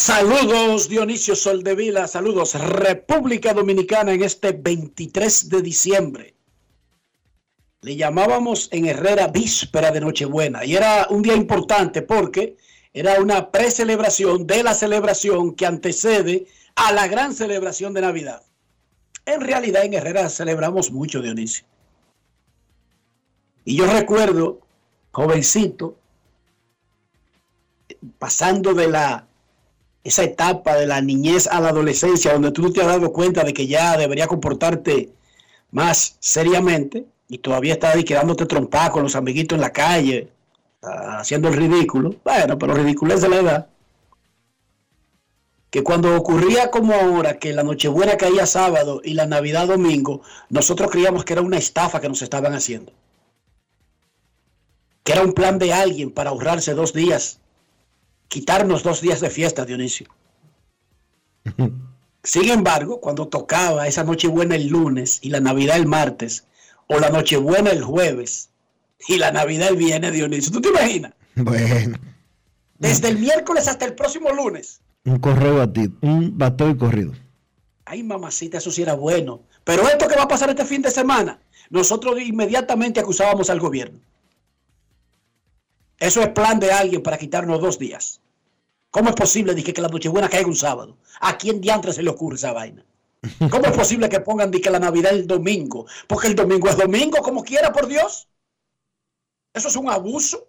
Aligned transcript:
Saludos 0.00 0.88
Dionisio 0.88 1.36
Soldevila, 1.36 2.08
saludos 2.08 2.54
República 2.54 3.52
Dominicana 3.52 4.12
en 4.12 4.22
este 4.22 4.52
23 4.52 5.50
de 5.50 5.60
diciembre. 5.60 6.34
Le 7.82 7.96
llamábamos 7.96 8.70
en 8.72 8.86
Herrera 8.86 9.26
víspera 9.26 9.90
de 9.90 10.00
Nochebuena 10.00 10.64
y 10.64 10.74
era 10.74 11.06
un 11.10 11.20
día 11.20 11.34
importante 11.36 12.00
porque 12.00 12.56
era 12.94 13.20
una 13.20 13.50
precelebración 13.50 14.46
de 14.46 14.62
la 14.62 14.72
celebración 14.72 15.54
que 15.54 15.66
antecede 15.66 16.46
a 16.76 16.92
la 16.92 17.06
gran 17.06 17.34
celebración 17.34 17.92
de 17.92 18.00
Navidad. 18.00 18.42
En 19.26 19.42
realidad 19.42 19.84
en 19.84 19.92
Herrera 19.92 20.30
celebramos 20.30 20.90
mucho 20.90 21.20
Dionisio. 21.20 21.66
Y 23.66 23.76
yo 23.76 23.84
recuerdo, 23.84 24.60
jovencito, 25.12 25.98
pasando 28.18 28.72
de 28.72 28.88
la 28.88 29.26
esa 30.02 30.24
etapa 30.24 30.76
de 30.76 30.86
la 30.86 31.00
niñez 31.00 31.46
a 31.46 31.60
la 31.60 31.68
adolescencia, 31.70 32.32
donde 32.32 32.52
tú 32.52 32.62
no 32.62 32.72
te 32.72 32.80
has 32.80 32.86
dado 32.86 33.12
cuenta 33.12 33.44
de 33.44 33.52
que 33.52 33.66
ya 33.66 33.96
debería 33.96 34.26
comportarte 34.26 35.10
más 35.70 36.16
seriamente 36.20 37.06
y 37.28 37.38
todavía 37.38 37.74
estás 37.74 37.94
ahí 37.94 38.04
quedándote 38.04 38.46
trompada 38.46 38.90
con 38.90 39.02
los 39.02 39.14
amiguitos 39.14 39.56
en 39.56 39.62
la 39.62 39.72
calle, 39.72 40.30
ah, 40.82 41.18
haciendo 41.20 41.48
el 41.48 41.54
ridículo. 41.54 42.14
Bueno, 42.24 42.58
pero 42.58 42.74
ridículo 42.74 43.14
es 43.14 43.20
de 43.20 43.28
la 43.28 43.36
edad. 43.36 43.66
Que 45.70 45.84
cuando 45.84 46.16
ocurría 46.16 46.70
como 46.70 46.94
ahora, 46.94 47.38
que 47.38 47.52
la 47.52 47.62
Nochebuena 47.62 48.16
caía 48.16 48.46
sábado 48.46 49.00
y 49.04 49.14
la 49.14 49.26
Navidad 49.26 49.68
domingo, 49.68 50.22
nosotros 50.48 50.90
creíamos 50.90 51.24
que 51.24 51.34
era 51.34 51.42
una 51.42 51.58
estafa 51.58 52.00
que 52.00 52.08
nos 52.08 52.22
estaban 52.22 52.54
haciendo. 52.54 52.92
Que 55.04 55.12
era 55.12 55.22
un 55.22 55.32
plan 55.32 55.58
de 55.60 55.72
alguien 55.72 56.10
para 56.10 56.30
ahorrarse 56.30 56.74
dos 56.74 56.92
días 56.92 57.38
quitarnos 58.30 58.84
dos 58.84 59.00
días 59.02 59.20
de 59.20 59.28
fiesta, 59.28 59.66
Dionisio. 59.66 60.06
Sin 62.22 62.48
embargo, 62.50 63.00
cuando 63.00 63.28
tocaba 63.28 63.86
esa 63.86 64.04
Nochebuena 64.04 64.54
el 64.54 64.68
lunes 64.68 65.18
y 65.22 65.30
la 65.30 65.40
Navidad 65.40 65.76
el 65.76 65.86
martes, 65.86 66.44
o 66.86 66.98
la 66.98 67.10
Nochebuena 67.10 67.70
el 67.70 67.82
jueves 67.82 68.50
y 69.08 69.16
la 69.16 69.32
Navidad 69.32 69.68
el 69.68 69.76
viernes, 69.76 70.12
Dionisio, 70.12 70.52
¿tú 70.52 70.60
te 70.60 70.68
imaginas? 70.68 71.12
Bueno, 71.34 71.98
Desde 72.78 73.08
el 73.08 73.18
miércoles 73.18 73.68
hasta 73.68 73.84
el 73.84 73.94
próximo 73.94 74.32
lunes. 74.32 74.80
un 75.04 75.18
correo 75.18 75.56
batido, 75.56 75.92
un 76.02 76.36
batón 76.38 76.76
corrido. 76.76 77.12
Ay, 77.84 78.02
mamacita, 78.04 78.58
eso 78.58 78.70
sí 78.70 78.82
era 78.82 78.94
bueno. 78.94 79.40
Pero 79.64 79.88
esto 79.88 80.06
que 80.06 80.14
va 80.16 80.22
a 80.24 80.28
pasar 80.28 80.50
este 80.50 80.64
fin 80.64 80.82
de 80.82 80.90
semana, 80.90 81.40
nosotros 81.70 82.20
inmediatamente 82.20 83.00
acusábamos 83.00 83.50
al 83.50 83.58
gobierno. 83.58 83.98
Eso 86.00 86.22
es 86.22 86.28
plan 86.30 86.58
de 86.58 86.72
alguien 86.72 87.02
para 87.02 87.18
quitarnos 87.18 87.60
dos 87.60 87.78
días. 87.78 88.20
¿Cómo 88.90 89.10
es 89.10 89.14
posible 89.14 89.54
dije, 89.54 89.72
que 89.72 89.82
la 89.82 89.88
Nochebuena 89.88 90.28
caiga 90.28 90.48
un 90.48 90.56
sábado? 90.56 90.96
¿A 91.20 91.38
quién 91.38 91.60
diantre 91.60 91.92
se 91.92 92.02
le 92.02 92.10
ocurre 92.10 92.36
esa 92.36 92.52
vaina? 92.52 92.84
¿Cómo 93.50 93.66
es 93.66 93.76
posible 93.76 94.08
que 94.08 94.20
pongan 94.20 94.50
que 94.50 94.70
la 94.70 94.78
Navidad 94.78 95.12
el 95.12 95.26
domingo? 95.26 95.86
Porque 96.08 96.28
el 96.28 96.34
domingo 96.34 96.68
es 96.68 96.76
domingo, 96.76 97.18
como 97.18 97.44
quiera, 97.44 97.70
por 97.70 97.86
Dios. 97.86 98.28
Eso 99.52 99.68
es 99.68 99.76
un 99.76 99.90
abuso. 99.90 100.48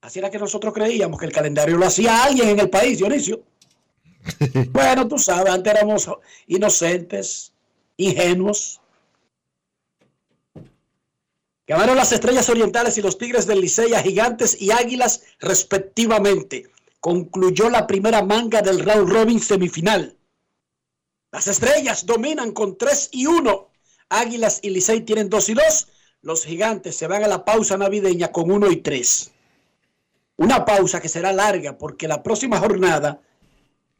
Así 0.00 0.18
era 0.18 0.30
que 0.30 0.38
nosotros 0.38 0.72
creíamos 0.72 1.20
que 1.20 1.26
el 1.26 1.32
calendario 1.32 1.76
lo 1.76 1.86
hacía 1.86 2.24
alguien 2.24 2.48
en 2.48 2.58
el 2.58 2.70
país, 2.70 2.98
Dionisio. 2.98 3.42
Bueno, 4.70 5.06
tú 5.08 5.18
sabes, 5.18 5.52
antes 5.52 5.74
éramos 5.74 6.08
inocentes, 6.46 7.52
ingenuos. 7.96 8.81
Ganaron 11.66 11.96
las 11.96 12.12
Estrellas 12.12 12.48
Orientales 12.48 12.98
y 12.98 13.02
los 13.02 13.18
Tigres 13.18 13.46
del 13.46 13.60
Licey 13.60 13.94
a 13.94 14.02
Gigantes 14.02 14.60
y 14.60 14.72
Águilas 14.72 15.22
respectivamente. 15.38 16.70
Concluyó 17.00 17.70
la 17.70 17.86
primera 17.86 18.22
manga 18.22 18.62
del 18.62 18.80
round 18.80 19.08
robin 19.08 19.40
semifinal. 19.40 20.16
Las 21.30 21.46
Estrellas 21.46 22.04
dominan 22.04 22.52
con 22.52 22.76
3 22.76 23.10
y 23.12 23.26
1. 23.26 23.68
Águilas 24.08 24.58
y 24.62 24.70
Licey 24.70 25.00
tienen 25.02 25.30
2 25.30 25.48
y 25.48 25.54
2. 25.54 25.88
Los 26.22 26.44
Gigantes 26.44 26.96
se 26.96 27.06
van 27.06 27.24
a 27.24 27.28
la 27.28 27.44
pausa 27.44 27.76
navideña 27.76 28.32
con 28.32 28.50
1 28.50 28.70
y 28.70 28.76
3. 28.76 29.30
Una 30.36 30.64
pausa 30.64 31.00
que 31.00 31.08
será 31.08 31.32
larga 31.32 31.78
porque 31.78 32.08
la 32.08 32.22
próxima 32.22 32.58
jornada 32.58 33.20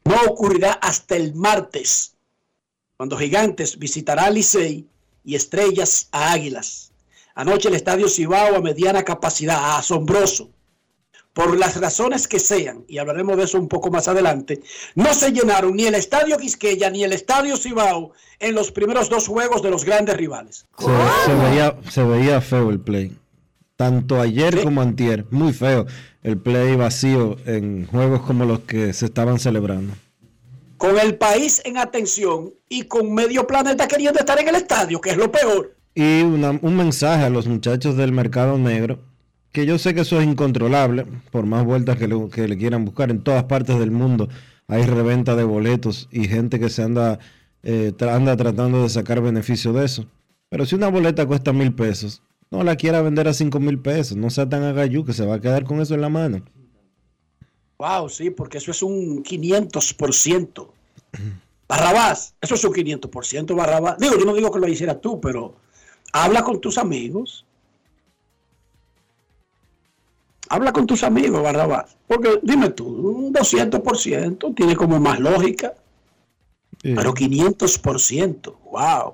no 0.05 0.15
ocurrirá 0.27 0.73
hasta 0.73 1.15
el 1.15 1.33
martes, 1.33 2.15
cuando 2.97 3.17
Gigantes 3.17 3.77
visitará 3.79 4.25
a 4.25 4.29
Licey 4.29 4.87
y 5.23 5.35
Estrellas 5.35 6.09
a 6.11 6.33
Águilas. 6.33 6.92
Anoche 7.35 7.69
el 7.69 7.75
estadio 7.75 8.07
Cibao 8.07 8.55
a 8.55 8.61
mediana 8.61 9.03
capacidad, 9.03 9.77
asombroso. 9.77 10.49
Por 11.33 11.57
las 11.57 11.79
razones 11.81 12.27
que 12.27 12.37
sean, 12.39 12.85
y 12.87 12.99
hablaremos 12.99 13.35
de 13.37 13.45
eso 13.45 13.57
un 13.57 13.67
poco 13.67 13.89
más 13.89 14.07
adelante, 14.07 14.61
no 14.93 15.15
se 15.15 15.31
llenaron 15.31 15.75
ni 15.75 15.85
el 15.85 15.95
estadio 15.95 16.37
Quisqueya 16.37 16.91
ni 16.91 17.03
el 17.03 17.11
estadio 17.11 17.57
Cibao 17.57 18.11
en 18.37 18.53
los 18.53 18.71
primeros 18.71 19.09
dos 19.09 19.27
juegos 19.27 19.63
de 19.63 19.71
los 19.71 19.83
grandes 19.83 20.15
rivales. 20.15 20.67
Se, 20.77 20.85
se 21.25 21.33
veía, 21.35 21.75
se 21.89 22.03
veía 22.03 22.39
feo 22.39 22.69
el 22.69 22.79
play. 22.79 23.17
Tanto 23.75 24.21
ayer 24.21 24.59
Sí. 24.59 24.63
como 24.63 24.81
antier. 24.83 25.25
Muy 25.31 25.53
feo 25.53 25.87
el 26.21 26.37
play 26.37 26.75
vacío 26.75 27.37
en 27.47 27.87
juegos 27.87 28.21
como 28.21 28.45
los 28.45 28.59
que 28.59 28.93
se 28.93 29.05
estaban 29.05 29.39
celebrando. 29.39 29.95
Con 30.77 30.99
el 30.99 31.15
país 31.15 31.63
en 31.65 31.79
atención 31.79 32.53
y 32.69 32.83
con 32.83 33.11
medio 33.11 33.47
planeta 33.47 33.87
queriendo 33.87 34.19
estar 34.19 34.39
en 34.39 34.49
el 34.49 34.55
estadio, 34.55 35.01
que 35.01 35.09
es 35.09 35.17
lo 35.17 35.31
peor. 35.31 35.72
Y 35.95 36.21
un 36.23 36.75
mensaje 36.75 37.23
a 37.23 37.29
los 37.29 37.47
muchachos 37.47 37.95
del 37.95 38.11
mercado 38.11 38.57
negro, 38.57 38.99
que 39.51 39.65
yo 39.65 39.77
sé 39.77 39.93
que 39.93 40.01
eso 40.01 40.19
es 40.19 40.27
incontrolable, 40.27 41.05
por 41.31 41.45
más 41.45 41.63
vueltas 41.63 41.97
que 41.97 42.07
le, 42.07 42.29
que 42.29 42.47
le 42.47 42.57
quieran 42.57 42.85
buscar, 42.85 43.11
en 43.11 43.21
todas 43.21 43.43
partes 43.43 43.77
del 43.77 43.91
mundo 43.91 44.27
hay 44.67 44.83
reventa 44.83 45.35
de 45.35 45.43
boletos 45.43 46.07
y 46.11 46.27
gente 46.27 46.59
que 46.59 46.69
se 46.69 46.81
anda, 46.81 47.19
eh, 47.61 47.93
anda 47.99 48.35
tratando 48.35 48.81
de 48.81 48.89
sacar 48.89 49.21
beneficio 49.21 49.73
de 49.73 49.85
eso. 49.85 50.05
Pero 50.49 50.65
si 50.65 50.75
una 50.75 50.87
boleta 50.87 51.25
cuesta 51.25 51.53
mil 51.53 51.73
pesos, 51.73 52.23
no 52.49 52.63
la 52.63 52.75
quiera 52.75 53.01
vender 53.01 53.27
a 53.27 53.33
cinco 53.33 53.59
mil 53.59 53.79
pesos, 53.79 54.17
no 54.17 54.29
sea 54.29 54.49
tan 54.49 54.63
agayú 54.63 55.05
que 55.05 55.13
se 55.13 55.25
va 55.25 55.35
a 55.35 55.41
quedar 55.41 55.63
con 55.63 55.81
eso 55.81 55.93
en 55.93 56.01
la 56.01 56.09
mano. 56.09 56.43
Wow, 57.77 58.09
sí, 58.09 58.29
porque 58.29 58.59
eso 58.59 58.71
es 58.71 58.81
un 58.81 59.23
500%. 59.23 60.67
Barrabás, 61.67 62.35
eso 62.39 62.55
es 62.55 62.63
un 62.63 62.73
500%, 62.73 63.55
Barrabás. 63.55 63.97
Digo, 63.97 64.17
yo 64.17 64.25
no 64.25 64.33
digo 64.33 64.51
que 64.51 64.59
lo 64.59 64.67
hicieras 64.67 65.01
tú, 65.01 65.19
pero 65.19 65.55
habla 66.13 66.43
con 66.43 66.61
tus 66.61 66.77
amigos. 66.77 67.45
Habla 70.49 70.71
con 70.71 70.85
tus 70.87 71.03
amigos, 71.03 71.41
Barrabás. 71.41 71.97
Porque 72.07 72.39
dime 72.43 72.69
tú, 72.69 72.85
un 72.87 73.33
200% 73.33 74.53
tiene 74.55 74.75
como 74.75 74.99
más 74.99 75.19
lógica, 75.19 75.73
Sí. 76.81 76.93
pero 76.95 77.13
500%, 77.13 78.55
wow. 78.71 79.13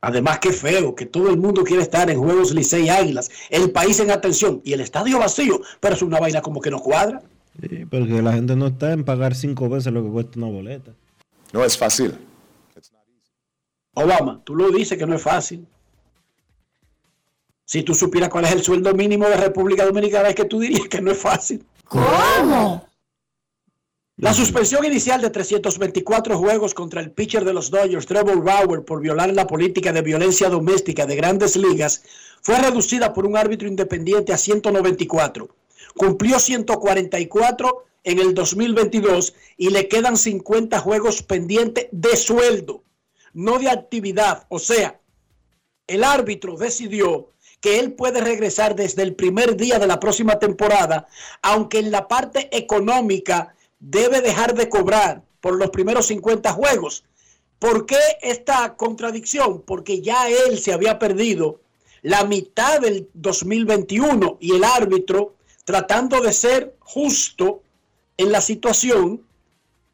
Además, 0.00 0.38
qué 0.38 0.52
feo 0.52 0.94
que 0.94 1.06
todo 1.06 1.30
el 1.30 1.36
mundo 1.38 1.62
quiere 1.64 1.82
estar 1.82 2.10
en 2.10 2.18
Juegos 2.18 2.52
Licey 2.52 2.88
Águilas, 2.88 3.30
el 3.48 3.70
país 3.70 4.00
en 4.00 4.10
atención 4.10 4.60
y 4.64 4.72
el 4.74 4.80
estadio 4.80 5.18
vacío, 5.18 5.60
pero 5.80 5.94
es 5.94 6.02
una 6.02 6.20
vaina 6.20 6.42
como 6.42 6.60
que 6.60 6.70
no 6.70 6.78
cuadra. 6.80 7.22
Sí, 7.60 7.84
porque 7.86 8.20
la 8.20 8.32
gente 8.32 8.56
no 8.56 8.66
está 8.68 8.92
en 8.92 9.04
pagar 9.04 9.34
cinco 9.34 9.68
veces 9.68 9.92
lo 9.92 10.02
que 10.02 10.10
cuesta 10.10 10.38
una 10.38 10.48
boleta. 10.48 10.90
No 11.52 11.64
es 11.64 11.78
fácil. 11.78 12.14
Obama, 13.94 14.42
tú 14.44 14.54
lo 14.54 14.70
dices 14.70 14.98
que 14.98 15.06
no 15.06 15.14
es 15.14 15.22
fácil. 15.22 15.66
Si 17.64 17.82
tú 17.82 17.94
supieras 17.94 18.28
cuál 18.28 18.44
es 18.44 18.52
el 18.52 18.62
sueldo 18.62 18.92
mínimo 18.94 19.26
de 19.28 19.36
República 19.36 19.86
Dominicana, 19.86 20.28
es 20.28 20.34
que 20.34 20.44
tú 20.44 20.60
dirías 20.60 20.88
que 20.88 21.00
no 21.00 21.10
es 21.10 21.18
fácil. 21.18 21.64
¿Cómo? 21.84 22.86
La 24.16 24.32
suspensión 24.32 24.84
inicial 24.84 25.20
de 25.20 25.30
324 25.30 26.38
juegos 26.38 26.72
contra 26.72 27.00
el 27.00 27.10
pitcher 27.10 27.44
de 27.44 27.52
los 27.52 27.70
Dodgers, 27.70 28.06
Trevor 28.06 28.44
Bauer, 28.44 28.84
por 28.84 29.00
violar 29.00 29.32
la 29.32 29.46
política 29.46 29.92
de 29.92 30.02
violencia 30.02 30.48
doméstica 30.48 31.04
de 31.04 31.16
grandes 31.16 31.56
ligas, 31.56 32.04
fue 32.40 32.58
reducida 32.58 33.12
por 33.12 33.26
un 33.26 33.36
árbitro 33.36 33.66
independiente 33.66 34.32
a 34.32 34.38
194. 34.38 35.48
Cumplió 35.96 36.38
144 36.38 37.86
en 38.04 38.18
el 38.20 38.34
2022 38.34 39.34
y 39.56 39.70
le 39.70 39.88
quedan 39.88 40.16
50 40.16 40.78
juegos 40.78 41.22
pendientes 41.22 41.88
de 41.90 42.16
sueldo, 42.16 42.84
no 43.34 43.58
de 43.58 43.68
actividad. 43.68 44.46
O 44.48 44.58
sea, 44.58 44.98
el 45.86 46.02
árbitro 46.02 46.56
decidió 46.56 47.28
que 47.60 47.78
él 47.78 47.92
puede 47.92 48.20
regresar 48.20 48.74
desde 48.74 49.02
el 49.02 49.14
primer 49.14 49.56
día 49.56 49.78
de 49.78 49.86
la 49.86 50.00
próxima 50.00 50.38
temporada, 50.38 51.06
aunque 51.42 51.78
en 51.78 51.90
la 51.90 52.08
parte 52.08 52.54
económica 52.56 53.54
debe 53.78 54.20
dejar 54.20 54.54
de 54.54 54.68
cobrar 54.68 55.22
por 55.40 55.56
los 55.56 55.70
primeros 55.70 56.06
50 56.06 56.52
juegos. 56.52 57.04
¿Por 57.58 57.86
qué 57.86 57.98
esta 58.22 58.76
contradicción? 58.76 59.62
Porque 59.62 60.00
ya 60.00 60.28
él 60.28 60.58
se 60.58 60.72
había 60.72 60.98
perdido 60.98 61.60
la 62.02 62.24
mitad 62.24 62.80
del 62.80 63.08
2021 63.14 64.36
y 64.40 64.54
el 64.54 64.64
árbitro, 64.64 65.34
tratando 65.64 66.20
de 66.20 66.34
ser 66.34 66.76
justo 66.80 67.62
en 68.18 68.30
la 68.30 68.42
situación, 68.42 69.22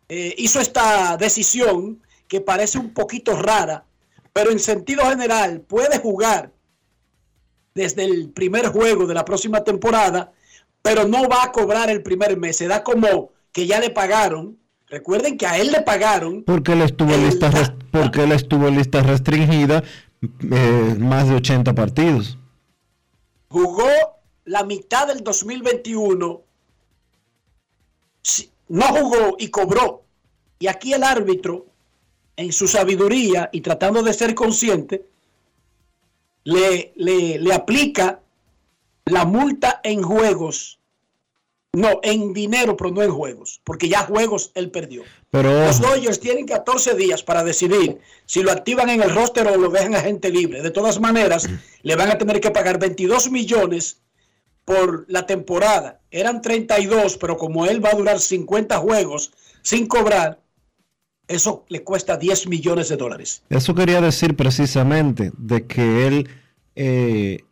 eh, 0.09 0.35
hizo 0.39 0.59
esta 0.61 1.17
decisión 1.17 2.03
que 2.31 2.41
parece 2.41 2.79
un 2.79 2.95
poquito 2.95 3.35
rara, 3.35 3.85
pero 4.33 4.53
en 4.53 4.61
sentido 4.61 5.05
general 5.07 5.63
puede 5.63 5.99
jugar 5.99 6.53
desde 7.75 8.05
el 8.05 8.31
primer 8.31 8.69
juego 8.69 9.05
de 9.05 9.15
la 9.15 9.25
próxima 9.25 9.65
temporada, 9.65 10.33
pero 10.81 11.09
no 11.09 11.29
va 11.29 11.43
a 11.43 11.51
cobrar 11.51 11.91
el 11.91 12.05
primer 12.05 12.37
mes. 12.39 12.57
Se 12.57 12.69
da 12.69 12.85
como 12.85 13.33
que 13.53 13.67
ya 13.67 13.81
le 13.81 13.91
pagaron. 13.91 14.57
Recuerden 14.87 15.37
que 15.37 15.47
a 15.49 15.59
él 15.59 15.73
le 15.73 15.83
pagaron. 15.83 16.45
Porque 16.45 16.73
él 16.73 16.83
estuvo 16.83 17.13
en 17.13 17.25
lista, 17.25 17.51
porque 17.91 18.23
él 18.23 18.31
estuvo 18.31 18.69
en 18.69 18.77
lista 18.77 19.03
restringida 19.03 19.83
eh, 20.23 20.97
más 21.01 21.29
de 21.29 21.35
80 21.35 21.75
partidos. 21.75 22.39
Jugó 23.49 23.91
la 24.45 24.63
mitad 24.63 25.09
del 25.09 25.25
2021. 25.25 26.43
Sí, 28.23 28.53
No 28.69 28.85
jugó 28.85 29.35
y 29.37 29.49
cobró. 29.49 30.05
Y 30.61 30.69
aquí 30.69 30.93
el 30.93 31.03
árbitro, 31.03 31.70
en 32.41 32.53
su 32.53 32.67
sabiduría 32.67 33.51
y 33.53 33.61
tratando 33.61 34.03
de 34.03 34.15
ser 34.15 34.35
consciente, 34.35 35.05
le, 36.45 36.93
le, 36.97 37.39
le 37.39 37.55
aplica 37.55 38.21
la 39.05 39.27
multa 39.27 39.81
en 39.85 40.03
juegos. 40.03 40.79
No, 41.73 42.01
en 42.03 42.33
dinero, 42.33 42.77
pero 42.77 42.91
no 42.91 43.03
en 43.03 43.13
juegos. 43.13 43.61
Porque 43.63 43.89
ya 43.89 44.01
juegos 44.01 44.53
él 44.55 44.71
perdió. 44.71 45.03
Pero 45.31 45.67
Los 45.67 45.81
Dodgers 45.81 46.19
tienen 46.19 46.47
14 46.47 46.95
días 46.95 47.23
para 47.23 47.45
decidir 47.45 48.01
si 48.25 48.43
lo 48.43 48.51
activan 48.51 48.89
en 48.89 49.03
el 49.03 49.15
roster 49.15 49.47
o 49.47 49.57
lo 49.57 49.69
dejan 49.69 49.95
a 49.95 50.01
gente 50.01 50.31
libre. 50.31 50.63
De 50.63 50.71
todas 50.71 50.99
maneras, 50.99 51.47
le 51.83 51.95
van 51.95 52.11
a 52.11 52.19
tener 52.19 52.41
que 52.41 52.51
pagar 52.51 52.79
22 52.79 53.31
millones 53.31 54.01
por 54.65 55.05
la 55.09 55.27
temporada. 55.27 56.01
Eran 56.11 56.41
32, 56.41 57.19
pero 57.19 57.37
como 57.37 57.67
él 57.67 57.85
va 57.85 57.91
a 57.91 57.97
durar 57.97 58.19
50 58.19 58.79
juegos 58.79 59.33
sin 59.63 59.87
cobrar, 59.87 60.41
eso 61.31 61.65
le 61.69 61.85
cuesta 61.85 62.17
10 62.17 62.49
millones 62.49 62.89
de 62.89 62.97
dólares. 62.97 63.43
eso 63.49 63.75
quería 63.75 64.01
decir 64.01 64.35
precisamente 64.35 65.31
de 65.39 65.65
que 65.65 66.07
él 66.09 66.29
eh, 66.75 67.45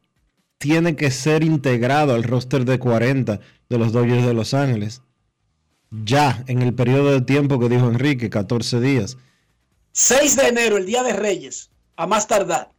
tiene 0.58 0.97
que 0.97 1.12
ser 1.12 1.44
integrado 1.44 2.14
al 2.14 2.25
roster 2.25 2.64
de 2.64 2.80
40 2.80 3.38
de 3.68 3.78
los 3.78 3.92
Dodgers 3.92 4.26
de 4.26 4.35
Los 4.35 4.52
Ángeles. 4.52 5.02
Ya 5.90 6.44
en 6.49 6.61
el 6.62 6.75
periodo 6.75 7.12
de 7.12 7.20
tiempo 7.20 7.61
que 7.61 7.68
dijo 7.68 7.87
Enrique, 7.87 8.28
14 8.28 8.80
días. 8.80 9.16
6 9.92 10.37
de 10.37 10.49
enero, 10.49 10.76
el 10.76 10.85
Día 10.85 11.04
de 11.04 11.12
Reyes, 11.12 11.70
a 11.94 12.08
más 12.08 12.26
tardar, 12.26 12.73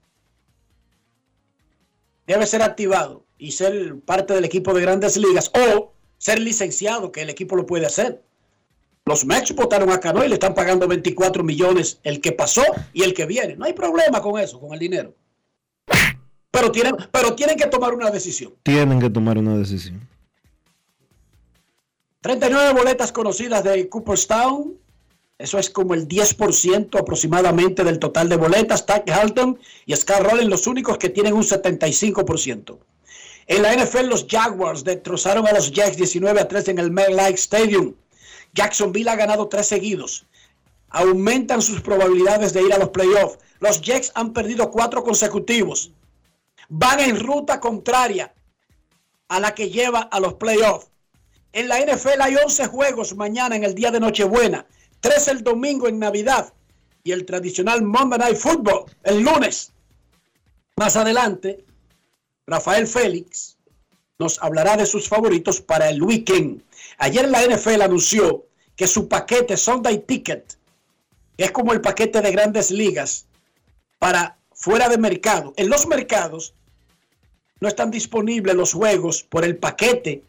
debe 2.28 2.46
ser 2.46 2.62
activado 2.62 3.26
y 3.38 3.54
ser 3.54 4.00
parte 4.02 4.34
del 4.34 4.44
equipo 4.44 4.74
de 4.74 4.82
grandes 4.82 5.16
ligas 5.16 5.50
o 5.56 5.94
ser 6.18 6.40
licenciado, 6.40 7.14
que 7.14 7.22
el 7.22 7.30
equipo 7.30 7.56
lo 7.56 7.66
puede 7.66 7.86
hacer. 7.86 8.22
Los 9.10 9.26
Mets 9.26 9.56
votaron 9.56 9.90
a 9.90 10.00
Cano 10.00 10.24
y 10.24 10.28
le 10.28 10.36
están 10.36 10.54
pagando 10.54 10.88
24 10.88 11.44
millones 11.44 12.00
el 12.04 12.22
que 12.22 12.32
pasó 12.32 12.62
y 12.94 13.02
el 13.02 13.16
que 13.16 13.26
viene. 13.26 13.56
No 13.56 13.66
hay 13.66 13.74
problema 13.74 14.22
con 14.22 14.40
eso, 14.40 14.60
con 14.60 14.72
el 14.72 14.78
dinero. 14.80 15.16
Pero 16.52 16.72
tienen, 16.72 16.96
pero 17.12 17.34
tienen 17.34 17.58
que 17.58 17.66
tomar 17.66 17.96
una 17.96 18.12
decisión. 18.12 18.54
Tienen 18.62 19.00
que 19.00 19.10
tomar 19.10 19.40
una 19.40 19.58
decisión. 19.58 20.08
39 22.22 22.74
boletas 22.74 23.12
conocidas 23.12 23.64
de 23.64 23.90
Cooperstown. 23.90 24.78
Eso 25.40 25.58
es 25.58 25.72
como 25.72 25.96
el 25.96 26.08
10% 26.08 27.00
aproximadamente 27.00 27.84
del 27.84 27.98
total 27.98 28.30
de 28.30 28.36
boletas. 28.36 28.86
Tag 28.86 29.10
Halton 29.10 29.58
y 29.88 29.96
Scott 29.96 30.20
Rowland 30.20 30.52
los 30.52 30.68
únicos 30.68 31.00
que 31.00 31.10
tienen 31.10 31.34
un 31.34 31.42
75%. 31.42 32.78
En 33.48 33.64
la 33.64 33.74
NFL, 33.74 34.06
los 34.06 34.28
Jaguars 34.30 34.84
destrozaron 34.84 35.48
a 35.48 35.54
los 35.54 35.72
Jets 35.72 35.98
19 35.98 36.42
a 36.42 36.48
3 36.48 36.68
en 36.68 36.78
el 36.78 36.92
MetLife 36.92 37.34
Stadium. 37.34 37.96
Jacksonville 38.54 39.10
ha 39.10 39.16
ganado 39.16 39.48
tres 39.48 39.68
seguidos. 39.68 40.26
Aumentan 40.90 41.62
sus 41.62 41.82
probabilidades 41.82 42.54
de 42.54 42.64
ir 42.64 42.74
a 42.74 42.78
los 42.78 42.90
playoffs. 42.90 43.40
Los 43.60 43.82
Jets 43.82 44.12
han 44.16 44.34
perdido 44.34 44.72
cuatro 44.72 45.04
consecutivos. 45.04 45.92
Van 46.68 47.00
en 47.00 47.20
ruta 47.20 47.60
contraria 47.60 48.34
a 49.28 49.40
la 49.40 49.54
que 49.54 49.70
lleva 49.70 50.02
a 50.02 50.20
los 50.20 50.36
playoffs. 50.36 50.88
En 51.54 51.68
la 51.68 51.80
NFL 51.80 52.22
hay 52.22 52.36
11 52.36 52.68
juegos 52.68 53.16
mañana 53.16 53.56
en 53.56 53.64
el 53.64 53.74
día 53.74 53.92
de 53.92 54.00
Nochebuena, 54.00 54.66
3 55.00 55.28
el 55.30 55.44
domingo 55.44 55.88
en 55.88 55.98
Navidad 55.98 56.54
y 57.04 57.12
el 57.12 57.26
tradicional 57.26 57.82
Monday 57.82 58.20
Night 58.20 58.38
Football 58.38 58.86
el 59.04 59.22
lunes. 59.22 59.72
Más 60.76 60.96
adelante, 60.96 61.66
Rafael 62.46 62.88
Félix 62.88 63.58
nos 64.20 64.42
hablará 64.44 64.78
de 64.78 64.86
sus 64.86 65.08
favoritos 65.08 65.62
para 65.62 65.90
el 65.90 66.04
weekend. 66.04 66.64
Ayer 67.00 67.30
la 67.30 67.42
NFL 67.44 67.82
anunció 67.82 68.46
que 68.76 68.88
su 68.88 69.08
paquete 69.08 69.58
Sunday 69.58 70.00
Ticket, 70.00 70.58
es 71.38 71.52
como 71.52 71.72
el 71.74 71.82
paquete 71.82 72.22
de 72.22 72.32
grandes 72.32 72.72
ligas 72.72 73.26
para 73.98 74.38
fuera 74.54 74.90
de 74.90 74.98
mercado. 74.98 75.54
En 75.56 75.70
los 75.70 75.88
mercados 75.88 76.54
no 77.62 77.68
están 77.68 77.90
disponibles 77.90 78.56
los 78.56 78.74
juegos 78.74 79.24
por 79.24 79.46
el 79.46 79.58
paquete 79.58 80.24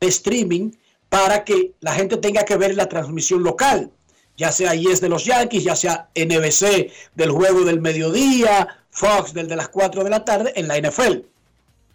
de 0.00 0.06
streaming 0.06 0.70
para 1.08 1.44
que 1.44 1.72
la 1.80 1.92
gente 1.92 2.16
tenga 2.16 2.44
que 2.44 2.56
ver 2.56 2.76
la 2.76 2.88
transmisión 2.88 3.42
local, 3.42 3.90
ya 4.36 4.52
sea 4.52 4.74
es 4.74 5.00
de 5.00 5.08
los 5.08 5.24
Yankees, 5.24 5.64
ya 5.64 5.76
sea 5.76 6.08
NBC 6.14 6.90
del 7.14 7.30
juego 7.30 7.64
del 7.64 7.80
mediodía, 7.80 8.78
Fox 8.90 9.34
del 9.34 9.48
de 9.48 9.56
las 9.56 9.68
4 9.68 10.04
de 10.04 10.10
la 10.10 10.24
tarde 10.24 10.52
en 10.54 10.68
la 10.68 10.78
NFL. 10.78 11.18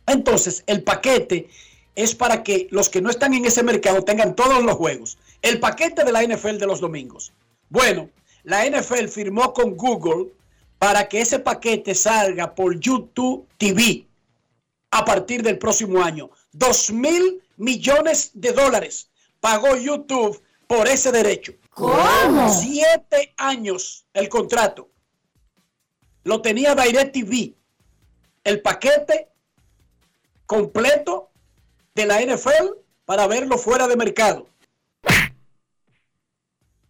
Entonces, 0.05 0.63
el 0.67 0.84
paquete 0.84 1.48
es 1.97 2.13
para 2.13 2.43
que 2.43 2.67
los 2.69 2.89
que 2.89 3.01
no 3.01 3.09
están 3.09 3.33
en 3.33 3.45
ese 3.45 3.63
mercado 3.63 4.03
tengan 4.03 4.35
todos 4.35 4.63
los 4.63 4.75
juegos. 4.75 5.17
El 5.41 5.59
paquete 5.59 6.03
de 6.03 6.11
la 6.11 6.21
NFL 6.21 6.57
de 6.57 6.67
los 6.67 6.79
domingos. 6.79 7.33
Bueno, 7.69 8.11
la 8.43 8.69
NFL 8.69 9.07
firmó 9.07 9.51
con 9.51 9.75
Google 9.75 10.31
para 10.77 11.09
que 11.09 11.21
ese 11.21 11.39
paquete 11.39 11.95
salga 11.95 12.53
por 12.53 12.79
YouTube 12.79 13.47
TV 13.57 14.05
a 14.91 15.03
partir 15.03 15.41
del 15.41 15.57
próximo 15.57 16.03
año. 16.03 16.29
Dos 16.51 16.91
mil 16.91 17.41
millones 17.57 18.29
de 18.35 18.51
dólares 18.51 19.09
pagó 19.41 19.75
YouTube 19.75 20.39
por 20.67 20.87
ese 20.87 21.11
derecho. 21.11 21.53
¿Cómo? 21.71 22.47
Siete 22.53 23.33
años 23.37 24.05
el 24.13 24.29
contrato. 24.29 24.87
Lo 26.23 26.43
tenía 26.43 26.75
DirecTV. 26.75 27.55
El 28.43 28.61
paquete 28.61 29.29
completo 30.45 31.31
de 31.97 32.05
la 32.05 32.21
NFL 32.21 32.77
para 33.05 33.25
verlo 33.27 33.57
fuera 33.57 33.87
de 33.87 33.97
mercado. 33.97 34.47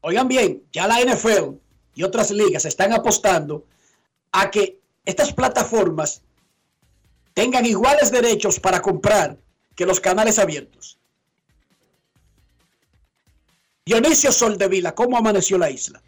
Oigan 0.01 0.27
bien, 0.27 0.63
ya 0.71 0.85
la 0.85 0.99
NFL 0.99 1.55
y 1.95 2.03
otras 2.03 2.29
ligas 2.29 2.65
están 2.65 2.91
apostando 2.93 3.65
a 4.33 4.51
que 4.51 4.79
estas 5.05 5.33
plataformas 5.33 6.21
tengan 7.33 7.65
iguales 7.65 8.11
derechos 8.11 8.59
para 8.59 8.81
comprar 8.81 9.37
que 9.75 9.85
los 9.85 9.99
canales 9.99 10.39
abiertos. 10.39 10.97
Dionisio 13.85 14.33
Soldevila, 14.33 14.93
¿cómo 14.93 15.17
amaneció 15.17 15.57
la 15.57 15.69
isla? 15.69 16.01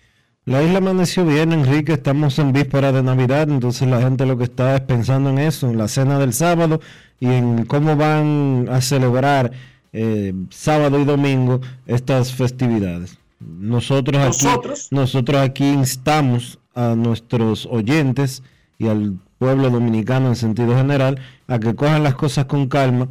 La 0.45 0.63
isla 0.63 0.79
amaneció 0.79 1.25
bien, 1.25 1.51
Enrique. 1.51 1.93
Estamos 1.93 2.39
en 2.39 2.53
víspera 2.53 2.91
de 2.91 3.03
Navidad, 3.03 3.49
entonces 3.49 3.87
la 3.87 4.01
gente 4.01 4.25
lo 4.25 4.37
que 4.37 4.45
está 4.45 4.75
es 4.75 4.81
pensando 4.81 5.29
en 5.29 5.37
eso, 5.37 5.69
en 5.69 5.77
la 5.77 5.87
cena 5.87 6.17
del 6.17 6.33
sábado 6.33 6.79
y 7.19 7.27
en 7.27 7.65
cómo 7.65 7.95
van 7.95 8.67
a 8.71 8.81
celebrar 8.81 9.51
eh, 9.93 10.33
sábado 10.49 10.99
y 10.99 11.05
domingo 11.05 11.59
estas 11.85 12.33
festividades. 12.33 13.17
Nosotros 13.39 14.17
aquí, 14.17 14.45
¿Nosotros? 14.45 14.87
nosotros 14.91 15.41
aquí 15.41 15.67
instamos 15.69 16.59
a 16.73 16.95
nuestros 16.95 17.67
oyentes 17.67 18.41
y 18.77 18.87
al 18.87 19.19
pueblo 19.37 19.69
dominicano 19.69 20.29
en 20.29 20.35
sentido 20.35 20.75
general 20.75 21.19
a 21.47 21.59
que 21.59 21.75
cojan 21.75 22.03
las 22.03 22.15
cosas 22.15 22.45
con 22.45 22.67
calma, 22.67 23.07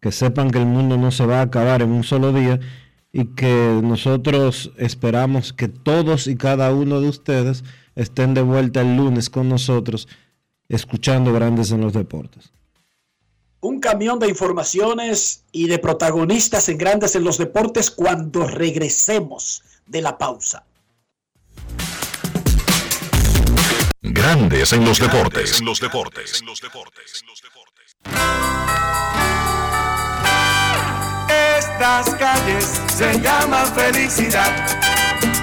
que 0.00 0.12
sepan 0.12 0.50
que 0.50 0.58
el 0.58 0.66
mundo 0.66 0.96
no 0.98 1.10
se 1.10 1.26
va 1.26 1.38
a 1.38 1.42
acabar 1.42 1.80
en 1.80 1.90
un 1.90 2.04
solo 2.04 2.32
día 2.32 2.60
y 3.12 3.26
que 3.34 3.80
nosotros 3.82 4.72
esperamos 4.78 5.52
que 5.52 5.68
todos 5.68 6.26
y 6.26 6.36
cada 6.36 6.72
uno 6.72 7.00
de 7.00 7.08
ustedes 7.08 7.62
estén 7.94 8.32
de 8.34 8.42
vuelta 8.42 8.80
el 8.80 8.96
lunes 8.96 9.28
con 9.28 9.48
nosotros 9.48 10.08
escuchando 10.68 11.32
Grandes 11.32 11.70
en 11.70 11.82
los 11.82 11.92
Deportes. 11.92 12.52
Un 13.60 13.78
camión 13.78 14.18
de 14.18 14.28
informaciones 14.28 15.44
y 15.52 15.68
de 15.68 15.78
protagonistas 15.78 16.68
en 16.68 16.78
Grandes 16.78 17.14
en 17.14 17.24
los 17.24 17.38
Deportes 17.38 17.90
cuando 17.90 18.46
regresemos 18.46 19.62
de 19.86 20.02
la 20.02 20.16
pausa. 20.18 20.64
Grandes 24.00 24.72
en 24.72 24.84
los 24.84 24.98
deportes. 24.98 25.60
En 25.60 25.66
los 25.66 25.80
deportes. 25.80 26.40
En 26.40 26.46
los 26.46 26.60
deportes. 26.60 27.24
Estas 31.82 32.14
calles 32.14 32.80
se 32.96 33.20
llaman 33.20 33.66
felicidad. 33.74 34.52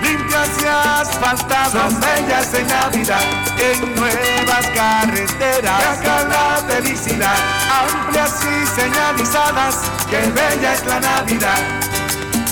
Limpias 0.01 0.49
y 0.61 0.67
asfaltadas, 0.67 1.73
son 1.73 1.99
bellas 1.99 2.53
en 2.53 2.65
Navidad. 2.65 3.19
En 3.57 3.93
nuevas 3.95 4.65
carreteras, 4.73 5.83
acá 5.83 6.23
la 6.29 6.63
felicidad. 6.65 7.35
Amplias 7.81 8.39
y 8.41 8.65
señalizadas, 8.67 9.91
que 10.09 10.21
bella 10.31 10.75
es 10.75 10.85
la 10.85 11.01
Navidad. 11.01 11.59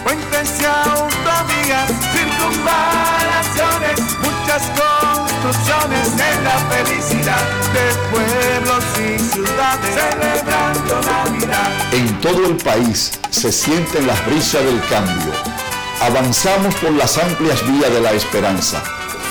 Cuéntense 0.03 0.67
autovías, 0.67 1.89
circunvalaciones, 2.11 4.01
muchas 4.19 4.63
construcciones 5.47 6.07
en 6.11 6.43
la 6.43 6.57
felicidad 6.69 7.41
de 7.73 7.85
pueblos 8.11 8.83
y 8.99 9.19
ciudades 9.19 9.95
celebrando 9.95 11.01
Navidad. 11.01 11.93
En 11.93 12.19
todo 12.19 12.47
el 12.47 12.57
país 12.57 13.17
se 13.29 13.51
sienten 13.51 14.07
las 14.07 14.25
brisas 14.25 14.63
del 14.63 14.81
cambio. 14.89 15.31
Avanzamos 16.01 16.75
por 16.75 16.91
las 16.91 17.17
amplias 17.17 17.65
vías 17.65 17.91
de 17.91 18.01
la 18.01 18.11
esperanza. 18.11 18.81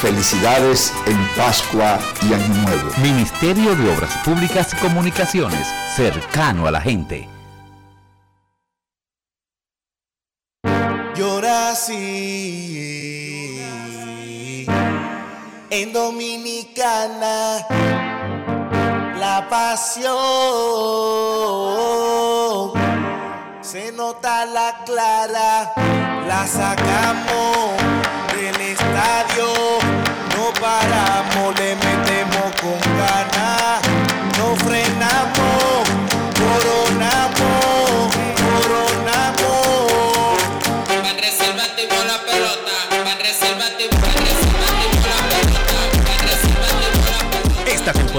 Felicidades 0.01 0.93
en 1.07 1.17
Pascua 1.37 1.99
y 2.23 2.33
Año 2.33 2.55
Nuevo. 2.63 2.91
Ministerio 2.99 3.75
de 3.75 3.95
Obras 3.95 4.17
Públicas 4.25 4.73
y 4.73 4.77
Comunicaciones, 4.77 5.67
cercano 5.95 6.67
a 6.67 6.71
la 6.71 6.81
gente. 6.81 7.29
Yo 11.15 11.41
nací 11.41 13.06
en 15.83 15.93
Dominicana, 15.93 17.67
la 19.19 19.47
pasión 19.51 20.17
se 23.61 23.93
nota 23.93 24.47
la 24.47 24.85
clara, 24.87 25.75
la 26.27 26.47
sacamos 26.47 27.77
del 28.35 28.59
estadio, 28.59 29.49
no 30.35 30.45
paramos, 30.59 31.55
le 31.61 31.77
metemos 31.77 32.55
con 32.63 32.79
ganas, 32.97 33.86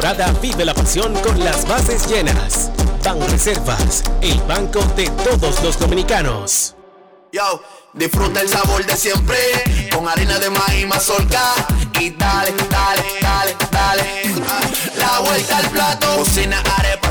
temporada 0.07 0.39
vive 0.41 0.63
la 0.63 0.73
pasión 0.73 1.13
con 1.21 1.37
las 1.43 1.67
bases 1.67 2.07
llenas. 2.07 2.71
Ban 3.03 3.19
Reservas, 3.29 4.03
el 4.21 4.39
banco 4.41 4.81
de 4.95 5.09
todos 5.09 5.61
los 5.63 5.77
dominicanos. 5.79 6.75
Yo, 7.31 7.61
disfruta 7.93 8.41
el 8.41 8.49
sabor 8.49 8.85
de 8.85 8.95
siempre 8.95 9.37
con 9.93 10.07
harina 10.07 10.39
de 10.39 10.49
maíz 10.49 10.87
mazorca 10.87 11.53
y 11.99 12.11
dale, 12.11 12.53
dale, 12.69 13.03
dale, 13.21 13.55
dale. 13.71 14.03
La 14.97 15.19
vuelta 15.19 15.57
al 15.57 15.69
plato, 15.69 16.17
cocina 16.17 16.61
arepa, 16.77 17.06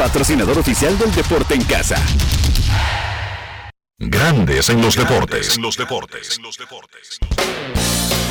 patrocinador 0.00 0.58
oficial 0.58 0.98
del 0.98 1.14
deporte 1.14 1.52
en 1.52 1.62
casa. 1.62 1.96
Grandes 3.98 4.70
en 4.70 4.80
los 4.80 4.96
deportes. 4.96 5.56
En 5.56 5.62
los 5.62 5.76
deportes. 5.76 6.38
En 6.38 6.42
los 6.42 6.56
deportes. 6.56 7.18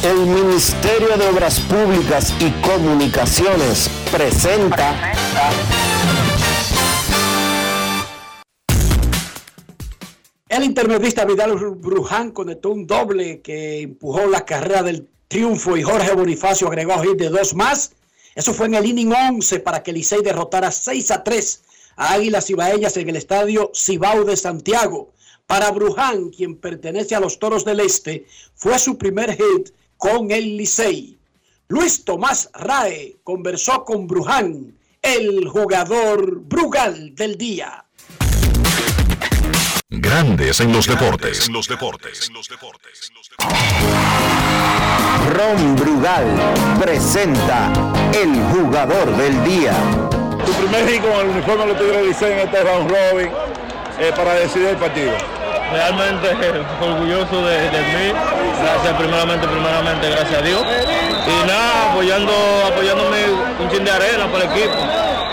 El 0.01 0.17
Ministerio 0.25 1.15
de 1.15 1.27
Obras 1.27 1.59
Públicas 1.59 2.33
y 2.39 2.49
Comunicaciones 2.65 3.87
presenta 4.11 5.13
El 10.47 10.63
intermedista 10.63 11.23
Vidal 11.23 11.55
Bruján 11.75 12.31
conectó 12.31 12.71
un 12.71 12.87
doble 12.87 13.41
que 13.41 13.81
empujó 13.81 14.25
la 14.25 14.43
carrera 14.43 14.81
del 14.81 15.07
triunfo 15.27 15.77
y 15.77 15.83
Jorge 15.83 16.15
Bonifacio 16.15 16.67
agregó 16.67 16.99
hit 17.03 17.17
de 17.17 17.29
dos 17.29 17.53
más. 17.53 17.91
Eso 18.35 18.53
fue 18.53 18.67
en 18.67 18.75
el 18.75 18.85
inning 18.85 19.11
11 19.11 19.59
para 19.59 19.83
que 19.83 19.91
Licey 19.91 20.21
derrotara 20.21 20.71
6 20.71 21.11
a 21.11 21.23
3 21.23 21.63
a 21.95 22.13
Águilas 22.13 22.49
Ibaeñas 22.49 22.95
en 22.97 23.09
el 23.09 23.15
estadio 23.15 23.71
Cibao 23.75 24.23
de 24.23 24.37
Santiago. 24.37 25.11
Para 25.45 25.71
Bruján, 25.71 26.29
quien 26.29 26.55
pertenece 26.55 27.15
a 27.15 27.19
los 27.19 27.39
Toros 27.39 27.65
del 27.65 27.79
Este, 27.79 28.25
fue 28.55 28.77
su 28.77 28.97
primer 28.97 29.31
hit 29.35 29.71
con 29.97 30.31
el 30.31 30.57
Licey. 30.57 31.17
Luis 31.67 32.03
Tomás 32.05 32.49
Rae 32.53 33.17
conversó 33.23 33.83
con 33.83 34.07
Bruján, 34.07 34.77
el 35.01 35.47
jugador 35.47 36.39
Brugal 36.39 37.15
del 37.15 37.37
día. 37.37 37.85
Grandes 39.89 40.59
en 40.59 40.71
los 40.71 40.87
deportes. 40.87 41.47
En 41.47 41.53
los 41.53 41.67
deportes. 41.67 42.27
En 42.27 42.33
los 42.33 42.47
deportes. 42.47 43.11
Ron 45.35 45.75
Brugal 45.75 46.25
presenta 46.81 47.69
el 48.13 48.41
jugador 48.51 49.15
del 49.15 49.43
día. 49.43 49.73
Tu 50.45 50.51
primer 50.53 50.87
hit 50.87 51.01
con 51.01 51.11
el 51.11 51.27
uniforme 51.29 51.61
de 51.61 51.67
los 51.67 51.77
Tigres 51.77 52.07
Licey 52.07 52.31
en 52.33 52.39
este 52.39 52.63
round 52.63 52.89
robin 52.89 53.29
eh, 53.99 54.11
para 54.15 54.33
decidir 54.33 54.69
el 54.69 54.77
partido. 54.77 55.11
Realmente 55.71 56.27
orgulloso 56.81 57.45
de, 57.45 57.69
de, 57.69 57.81
mí, 57.81 58.13
gracias 58.61 58.93
primeramente, 58.97 59.47
primeramente, 59.47 60.09
gracias 60.09 60.39
a 60.39 60.41
Dios. 60.41 60.61
Y 60.61 61.47
nada, 61.47 61.91
apoyando, 61.91 62.33
apoyándome 62.67 63.17
un 63.59 63.69
chin 63.69 63.83
de 63.83 63.91
arena 63.91 64.27
para 64.31 64.45
el 64.45 64.51
equipo. 64.51 64.75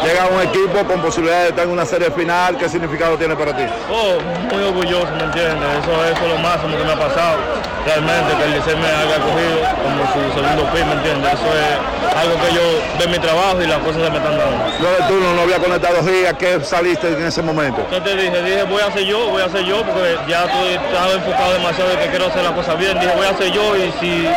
Llega 0.04 0.26
un 0.26 0.40
equipo 0.42 0.84
con 0.86 1.00
posibilidad 1.00 1.42
de 1.42 1.48
estar 1.48 1.64
en 1.64 1.70
una 1.70 1.86
serie 1.86 2.10
final, 2.10 2.56
¿qué 2.58 2.68
significado 2.68 3.16
tiene 3.16 3.34
para 3.34 3.56
ti? 3.56 3.64
Oh, 3.90 4.18
muy 4.52 4.62
orgulloso, 4.62 5.08
¿me 5.16 5.24
entiendes? 5.24 5.56
Eso, 5.82 5.90
eso 6.04 6.22
es 6.22 6.28
lo 6.28 6.38
máximo 6.38 6.76
que 6.76 6.84
me 6.84 6.92
ha 6.92 6.98
pasado. 6.98 7.38
Realmente, 7.86 8.36
que 8.36 8.44
el 8.44 8.50
Licey 8.52 8.76
me 8.76 8.86
haya 8.86 9.18
cogido 9.22 9.62
como 9.82 10.02
su 10.12 10.20
segundo 10.34 10.64
pin, 10.72 10.86
¿me 10.88 10.94
entiendes? 10.94 11.32
Eso 11.34 11.46
es 11.46 12.14
algo 12.18 12.34
que 12.42 12.54
yo 12.54 12.62
ve 12.98 13.06
mi 13.06 13.18
trabajo 13.18 13.62
y 13.62 13.66
las 13.66 13.78
cosas 13.78 14.02
se 14.02 14.10
me 14.10 14.18
están 14.18 14.36
dando. 14.36 14.58
Lo 14.80 14.90
de 14.90 15.02
turno 15.08 15.34
no 15.34 15.42
había 15.42 15.58
conectado 15.58 16.02
Giga, 16.04 16.34
¿qué 16.34 16.60
saliste 16.60 17.08
en 17.08 17.24
ese 17.24 17.42
momento? 17.42 17.86
¿Qué 17.88 18.00
te 18.00 18.16
dije? 18.16 18.42
Dije, 18.42 18.62
voy 18.64 18.82
a 18.82 18.86
hacer 18.86 19.04
yo, 19.04 19.30
voy 19.30 19.42
a 19.42 19.46
hacer 19.46 19.64
yo, 19.64 19.82
porque 19.82 20.16
ya 20.28 20.44
estoy, 20.44 20.74
estaba 20.74 21.12
enfocado 21.12 21.52
demasiado 21.54 21.90
de 21.90 21.98
que 21.98 22.06
quiero 22.10 22.26
hacer 22.26 22.42
las 22.42 22.52
cosas 22.52 22.78
bien. 22.78 22.98
Dije, 22.98 23.12
voy 23.16 23.26
a 23.26 23.30
hacer 23.30 23.50
yo 23.50 23.76
y 23.76 23.92
si 23.98 24.28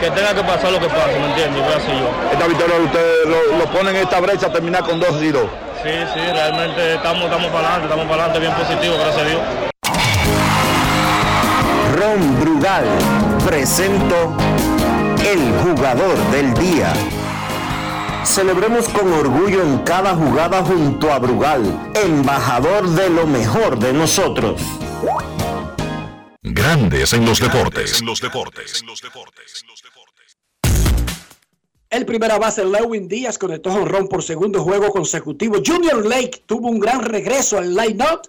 que 0.00 0.10
tenga 0.10 0.34
que 0.34 0.42
pasar 0.42 0.72
lo 0.72 0.80
que 0.80 0.88
pase, 0.88 1.18
¿me 1.18 1.26
entiendes? 1.28 1.62
Voy 1.62 1.72
a 1.72 1.76
hacer 1.76 1.94
yo. 1.94 2.10
Esta 2.32 2.46
victoria 2.46 2.76
ustedes 2.84 3.26
lo, 3.26 3.58
lo 3.58 3.64
ponen 3.66 3.96
en 3.96 4.02
esta 4.02 4.20
brecha 4.20 4.46
a 4.46 4.52
terminar 4.52 4.82
con 4.82 5.00
dos 5.00 5.22
y 5.22 5.30
dos. 5.30 5.46
Sí, 5.82 5.90
sí, 6.14 6.20
realmente 6.20 6.94
estamos, 6.94 7.24
estamos 7.24 7.46
para 7.46 7.74
adelante, 7.74 7.84
estamos 7.84 8.06
para 8.06 8.24
adelante, 8.24 8.40
bien 8.40 8.54
positivo, 8.54 8.94
gracias 8.98 9.18
a 9.18 9.28
Dios. 9.28 9.40
Ron 11.96 12.40
Brugal 12.40 12.84
presento 13.46 14.34
el 15.24 15.52
jugador 15.62 16.16
del 16.32 16.54
día. 16.54 16.92
Celebremos 18.24 18.88
con 18.88 19.12
orgullo 19.12 19.62
en 19.62 19.78
cada 19.80 20.14
jugada 20.14 20.62
junto 20.64 21.12
a 21.12 21.18
Brugal, 21.18 21.62
embajador 21.94 22.88
de 22.88 23.10
lo 23.10 23.26
mejor 23.26 23.78
de 23.78 23.92
nosotros. 23.92 24.60
Grandes 26.46 27.14
en 27.14 27.24
los 27.24 27.40
deportes. 27.40 28.00
En 28.00 28.06
los 28.06 28.20
deportes. 28.20 28.82
En 28.82 28.86
los 28.86 29.00
deportes. 29.00 29.64
El 31.88 32.04
primera 32.04 32.38
base, 32.38 32.62
Lewin 32.66 33.08
Díaz, 33.08 33.38
conectó 33.38 33.70
jonrón 33.70 34.08
por 34.08 34.22
segundo 34.22 34.62
juego 34.62 34.90
consecutivo. 34.90 35.62
Junior 35.64 36.04
Lake 36.04 36.42
tuvo 36.44 36.68
un 36.68 36.80
gran 36.80 37.00
regreso 37.00 37.56
al 37.56 37.74
line-out 37.74 38.28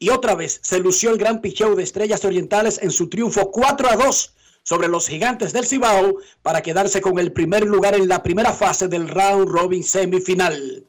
y 0.00 0.08
otra 0.08 0.34
vez 0.34 0.58
se 0.64 0.80
lució 0.80 1.10
el 1.10 1.18
gran 1.18 1.40
picheo 1.40 1.76
de 1.76 1.84
Estrellas 1.84 2.24
Orientales 2.24 2.80
en 2.82 2.90
su 2.90 3.08
triunfo 3.08 3.52
4 3.52 3.88
a 3.88 3.96
2 3.96 4.34
sobre 4.64 4.88
los 4.88 5.06
gigantes 5.06 5.52
del 5.52 5.64
Cibao 5.64 6.16
para 6.42 6.60
quedarse 6.60 7.00
con 7.00 7.20
el 7.20 7.30
primer 7.30 7.64
lugar 7.64 7.94
en 7.94 8.08
la 8.08 8.20
primera 8.24 8.52
fase 8.52 8.88
del 8.88 9.08
round 9.08 9.48
robin 9.48 9.84
semifinal. 9.84 10.84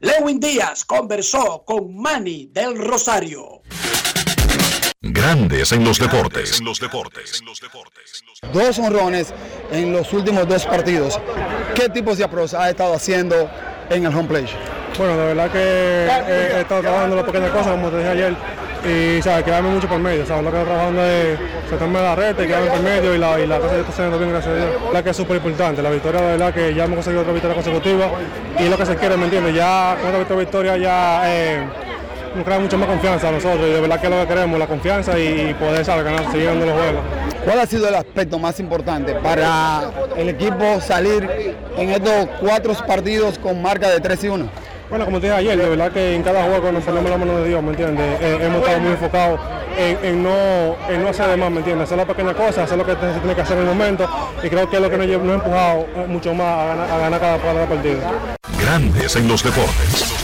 Lewin 0.00 0.40
Díaz 0.40 0.84
conversó 0.84 1.62
con 1.64 1.96
Manny 1.96 2.46
del 2.46 2.76
Rosario. 2.76 3.62
Grandes 5.22 5.70
en 5.70 5.84
los 5.84 6.00
deportes. 6.00 6.58
En 6.58 6.64
los 6.64 6.80
deportes. 6.80 7.38
En 7.38 7.46
los 7.46 7.60
deportes. 7.60 8.24
Dos 8.52 8.76
honrones 8.80 9.32
en 9.70 9.92
los 9.92 10.12
últimos 10.12 10.48
dos 10.48 10.66
partidos. 10.66 11.20
¿Qué 11.76 11.88
tipos 11.88 12.18
de 12.18 12.24
approach 12.24 12.54
ha 12.54 12.68
estado 12.68 12.92
haciendo 12.92 13.48
en 13.88 14.04
el 14.04 14.12
home 14.12 14.28
plate? 14.28 14.50
Bueno, 14.98 15.16
la 15.16 15.24
verdad 15.26 15.50
que 15.52 15.58
he, 15.58 16.56
he 16.56 16.60
estado 16.62 16.80
trabajando 16.80 17.14
las 17.14 17.24
pequeñas 17.24 17.52
cosas, 17.52 17.68
como 17.68 17.90
te 17.90 17.98
dije 17.98 18.08
ayer, 18.08 18.34
y 18.84 19.22
¿sabes? 19.22 19.44
quedarme 19.44 19.70
mucho 19.70 19.86
por 19.86 20.00
medio. 20.00 20.26
¿sabes? 20.26 20.42
Lo 20.42 20.50
que 20.50 20.56
estoy 20.58 20.72
trabajando 20.72 21.04
es 21.04 21.38
sacarme 21.70 22.00
la 22.00 22.14
reta 22.16 22.42
y 22.42 22.46
quedarme 22.48 22.70
por 22.70 22.82
medio 22.82 23.14
y 23.14 23.18
la, 23.18 23.40
y 23.40 23.46
la 23.46 23.58
cosa 23.60 23.74
ya 23.74 23.80
está 23.80 23.92
saliendo 23.92 24.18
bien, 24.18 24.30
gracias 24.32 24.52
a 24.52 24.56
Dios. 24.56 24.70
La 24.92 25.04
que 25.04 25.10
es 25.10 25.16
súper 25.16 25.36
importante, 25.36 25.82
la 25.82 25.90
victoria 25.90 26.20
de 26.20 26.26
verdad 26.32 26.52
que 26.52 26.74
ya 26.74 26.82
hemos 26.82 26.96
conseguido 26.96 27.22
otra 27.22 27.32
victoria 27.32 27.54
consecutiva 27.54 28.10
y 28.58 28.64
es 28.64 28.70
lo 28.70 28.76
que 28.76 28.86
se 28.86 28.96
quiere, 28.96 29.16
¿me 29.16 29.26
entiendes? 29.26 29.54
Ya 29.54 29.96
con 30.02 30.20
esta 30.20 30.34
victoria 30.34 30.76
ya 30.78 31.22
eh, 31.26 31.64
nos 32.34 32.44
crea 32.44 32.58
mucha 32.58 32.76
más 32.76 32.88
confianza 32.88 33.28
a 33.28 33.32
nosotros 33.32 33.66
y 33.68 33.72
de 33.72 33.80
verdad 33.80 34.00
que 34.00 34.06
es 34.06 34.12
lo 34.12 34.20
que 34.20 34.26
queremos, 34.26 34.58
la 34.58 34.66
confianza 34.66 35.18
y 35.18 35.54
poder 35.54 35.84
¿sabes? 35.84 36.04
ganar, 36.04 36.30
seguir 36.30 36.46
ganando 36.46 36.66
los 36.66 36.74
juegos. 36.74 37.02
¿Cuál 37.44 37.58
ha 37.60 37.66
sido 37.66 37.88
el 37.88 37.94
aspecto 37.94 38.38
más 38.38 38.60
importante 38.60 39.14
para 39.16 39.90
el 40.16 40.28
equipo 40.28 40.80
salir 40.80 41.56
en 41.76 41.90
estos 41.90 42.28
cuatro 42.40 42.72
partidos 42.86 43.38
con 43.38 43.60
marca 43.60 43.90
de 43.90 44.00
3 44.00 44.24
y 44.24 44.28
1? 44.28 44.48
Bueno, 44.88 45.06
como 45.06 45.20
te 45.20 45.26
dije 45.26 45.38
ayer, 45.38 45.56
de 45.56 45.68
verdad 45.70 45.90
que 45.90 46.14
en 46.14 46.22
cada 46.22 46.44
juego 46.44 46.70
nos 46.70 46.84
ponemos 46.84 47.10
la 47.10 47.16
mano 47.16 47.38
de 47.38 47.48
Dios, 47.48 47.62
¿me 47.62 47.70
entiendes? 47.70 48.20
Eh, 48.20 48.38
hemos 48.42 48.58
estado 48.60 48.78
muy 48.80 48.90
enfocados 48.90 49.40
en, 49.78 49.98
en 50.04 50.22
no, 50.22 50.76
en 50.88 51.02
no 51.02 51.08
hacer 51.08 51.28
de 51.28 51.36
más, 51.38 51.50
¿me 51.50 51.58
entiendes? 51.58 51.84
Hacer 51.86 51.96
las 51.96 52.06
pequeñas 52.06 52.36
cosas, 52.36 52.58
hacer 52.58 52.76
lo 52.76 52.84
que 52.84 52.92
se 52.92 52.98
tiene 52.98 53.34
que 53.34 53.40
hacer 53.40 53.56
en 53.56 53.62
el 53.62 53.68
momento 53.74 54.06
y 54.42 54.48
creo 54.50 54.68
que 54.68 54.76
es 54.76 54.82
lo 54.82 54.90
que 54.90 54.98
nos, 54.98 55.06
nos 55.06 55.30
ha 55.30 55.34
empujado 55.34 55.86
eh, 55.96 56.06
mucho 56.08 56.34
más 56.34 56.46
a 56.46 56.66
ganar, 56.66 56.90
a 56.90 56.98
ganar 56.98 57.20
cada, 57.20 57.38
cada 57.38 57.66
partido. 57.66 58.00
Grandes 58.60 59.16
en 59.16 59.28
los 59.28 59.42
deportes. 59.42 60.21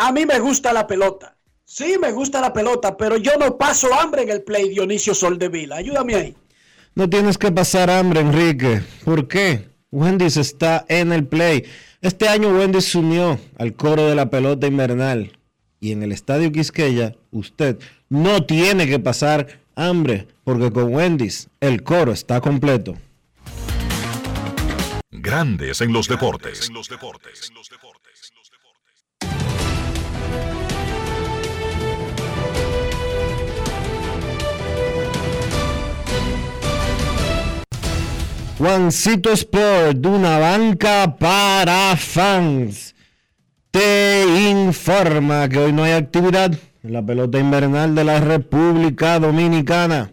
A 0.00 0.12
mí 0.12 0.24
me 0.24 0.38
gusta 0.38 0.72
la 0.72 0.86
pelota. 0.86 1.36
Sí, 1.64 1.96
me 2.00 2.12
gusta 2.12 2.40
la 2.40 2.52
pelota, 2.52 2.96
pero 2.96 3.16
yo 3.16 3.32
no 3.36 3.58
paso 3.58 3.92
hambre 3.92 4.22
en 4.22 4.30
el 4.30 4.42
play 4.42 4.68
Dionisio 4.68 5.12
Soldevila. 5.12 5.76
Ayúdame 5.76 6.14
ahí. 6.14 6.36
No 6.94 7.10
tienes 7.10 7.36
que 7.36 7.50
pasar 7.50 7.90
hambre, 7.90 8.20
Enrique. 8.20 8.80
¿Por 9.04 9.26
qué? 9.26 9.68
Wendy's 9.90 10.36
está 10.36 10.86
en 10.88 11.12
el 11.12 11.26
play. 11.26 11.64
Este 12.00 12.28
año 12.28 12.56
Wendy's 12.56 12.84
se 12.84 12.98
unió 12.98 13.40
al 13.58 13.74
coro 13.74 14.06
de 14.06 14.14
la 14.14 14.30
pelota 14.30 14.68
invernal. 14.68 15.36
Y 15.80 15.90
en 15.90 16.04
el 16.04 16.12
Estadio 16.12 16.52
Quisqueya, 16.52 17.16
usted 17.32 17.80
no 18.08 18.46
tiene 18.46 18.86
que 18.86 19.00
pasar 19.00 19.62
hambre, 19.74 20.28
porque 20.44 20.70
con 20.70 20.94
Wendy's 20.94 21.48
el 21.60 21.82
coro 21.82 22.12
está 22.12 22.40
completo. 22.40 22.96
Grandes 25.10 25.80
en 25.80 25.92
los 25.92 26.06
deportes. 26.06 26.70
Juancito 38.58 39.30
Sport, 39.30 39.98
de 39.98 40.08
una 40.08 40.40
banca 40.40 41.16
para 41.16 41.96
fans, 41.96 42.96
te 43.70 44.24
informa 44.50 45.48
que 45.48 45.60
hoy 45.60 45.72
no 45.72 45.84
hay 45.84 45.92
actividad 45.92 46.50
en 46.82 46.92
la 46.92 47.00
pelota 47.00 47.38
invernal 47.38 47.94
de 47.94 48.02
la 48.02 48.18
República 48.18 49.20
Dominicana, 49.20 50.10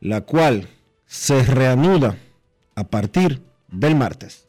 la 0.00 0.22
cual 0.22 0.66
se 1.06 1.44
reanuda 1.44 2.16
a 2.74 2.82
partir 2.82 3.40
del 3.68 3.94
martes. 3.94 4.48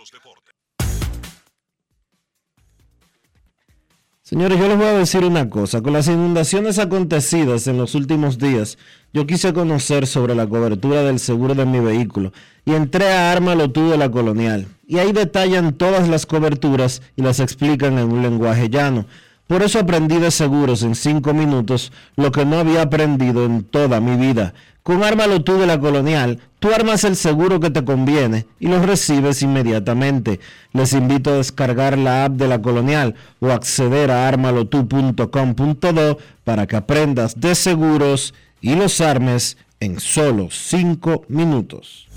Señores, 4.31 4.59
yo 4.59 4.69
les 4.69 4.77
voy 4.77 4.85
a 4.85 4.93
decir 4.93 5.25
una 5.25 5.49
cosa. 5.49 5.81
Con 5.81 5.91
las 5.91 6.07
inundaciones 6.07 6.79
acontecidas 6.79 7.67
en 7.67 7.77
los 7.77 7.95
últimos 7.95 8.37
días, 8.37 8.77
yo 9.11 9.27
quise 9.27 9.51
conocer 9.51 10.07
sobre 10.07 10.35
la 10.35 10.47
cobertura 10.47 11.03
del 11.03 11.19
seguro 11.19 11.53
de 11.53 11.65
mi 11.65 11.81
vehículo 11.81 12.31
y 12.63 12.71
entré 12.71 13.11
a 13.11 13.33
Ármalo 13.33 13.71
tú 13.71 13.89
de 13.89 13.97
la 13.97 14.09
Colonial. 14.09 14.67
Y 14.87 14.99
ahí 14.99 15.11
detallan 15.11 15.73
todas 15.73 16.07
las 16.07 16.25
coberturas 16.25 17.01
y 17.17 17.23
las 17.23 17.41
explican 17.41 17.99
en 17.99 18.09
un 18.09 18.21
lenguaje 18.21 18.69
llano. 18.69 19.05
Por 19.51 19.63
eso 19.63 19.79
aprendí 19.79 20.17
de 20.17 20.31
seguros 20.31 20.81
en 20.81 20.95
cinco 20.95 21.33
minutos 21.33 21.91
lo 22.15 22.31
que 22.31 22.45
no 22.45 22.59
había 22.59 22.83
aprendido 22.83 23.43
en 23.43 23.65
toda 23.65 23.99
mi 23.99 24.15
vida. 24.15 24.53
Con 24.81 25.03
Ármalo 25.03 25.43
tú 25.43 25.57
de 25.57 25.67
la 25.67 25.77
Colonial, 25.77 26.39
tú 26.59 26.73
armas 26.73 27.03
el 27.03 27.17
seguro 27.17 27.59
que 27.59 27.69
te 27.69 27.83
conviene 27.83 28.45
y 28.61 28.69
lo 28.69 28.81
recibes 28.81 29.41
inmediatamente. 29.41 30.39
Les 30.71 30.93
invito 30.93 31.31
a 31.31 31.35
descargar 31.35 31.97
la 31.97 32.23
app 32.23 32.31
de 32.35 32.47
la 32.47 32.61
Colonial 32.61 33.15
o 33.41 33.51
acceder 33.51 34.09
a 34.09 34.29
armalotu.com.do 34.29 36.17
para 36.45 36.65
que 36.65 36.77
aprendas 36.77 37.37
de 37.37 37.53
seguros 37.53 38.33
y 38.61 38.75
los 38.75 39.01
armes 39.01 39.57
en 39.81 39.99
solo 39.99 40.47
cinco 40.49 41.25
minutos. 41.27 42.07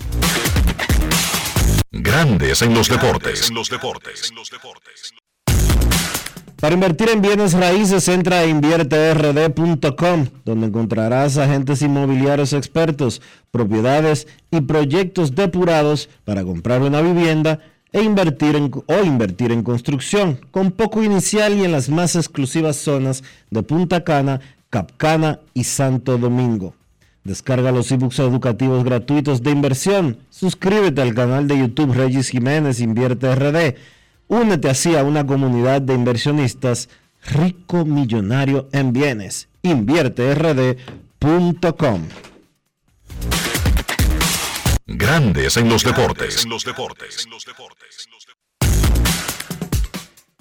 Grandes 1.91 2.61
en 2.61 2.73
los 2.73 2.87
deportes. 2.87 3.51
Para 6.65 6.73
invertir 6.73 7.09
en 7.09 7.21
bienes 7.21 7.53
raíces, 7.53 8.07
entra 8.07 8.39
a 8.39 8.47
invierterd.com, 8.47 10.25
donde 10.45 10.65
encontrarás 10.65 11.37
agentes 11.37 11.83
inmobiliarios 11.83 12.53
expertos, 12.53 13.21
propiedades 13.51 14.27
y 14.49 14.61
proyectos 14.61 15.35
depurados 15.35 16.09
para 16.23 16.43
comprar 16.43 16.81
una 16.81 17.01
vivienda 17.01 17.59
e 17.91 18.01
invertir 18.01 18.55
en, 18.55 18.71
o 18.87 19.03
invertir 19.03 19.51
en 19.51 19.61
construcción, 19.61 20.39
con 20.49 20.71
poco 20.71 21.03
inicial 21.03 21.53
y 21.53 21.65
en 21.65 21.71
las 21.71 21.87
más 21.89 22.15
exclusivas 22.15 22.77
zonas 22.77 23.23
de 23.51 23.61
Punta 23.61 24.03
Cana, 24.03 24.41
Capcana 24.71 25.41
y 25.53 25.65
Santo 25.65 26.17
Domingo. 26.17 26.73
Descarga 27.23 27.71
los 27.71 27.91
ebooks 27.91 28.17
educativos 28.17 28.83
gratuitos 28.83 29.43
de 29.43 29.51
inversión. 29.51 30.17
Suscríbete 30.31 31.03
al 31.03 31.13
canal 31.13 31.47
de 31.47 31.59
YouTube 31.59 31.93
Regis 31.93 32.29
Jiménez 32.29 32.79
Invierte 32.79 33.35
RD. 33.35 33.75
Únete 34.27 34.69
así 34.69 34.95
a 34.95 35.03
una 35.03 35.25
comunidad 35.25 35.81
de 35.81 35.93
inversionistas 35.93 36.89
rico 37.25 37.85
millonario 37.85 38.67
en 38.71 38.93
bienes. 38.93 39.49
InvierteRD.com. 39.61 42.07
Grandes 44.87 45.57
en 45.57 45.69
los 45.69 45.83
deportes. 45.83 46.45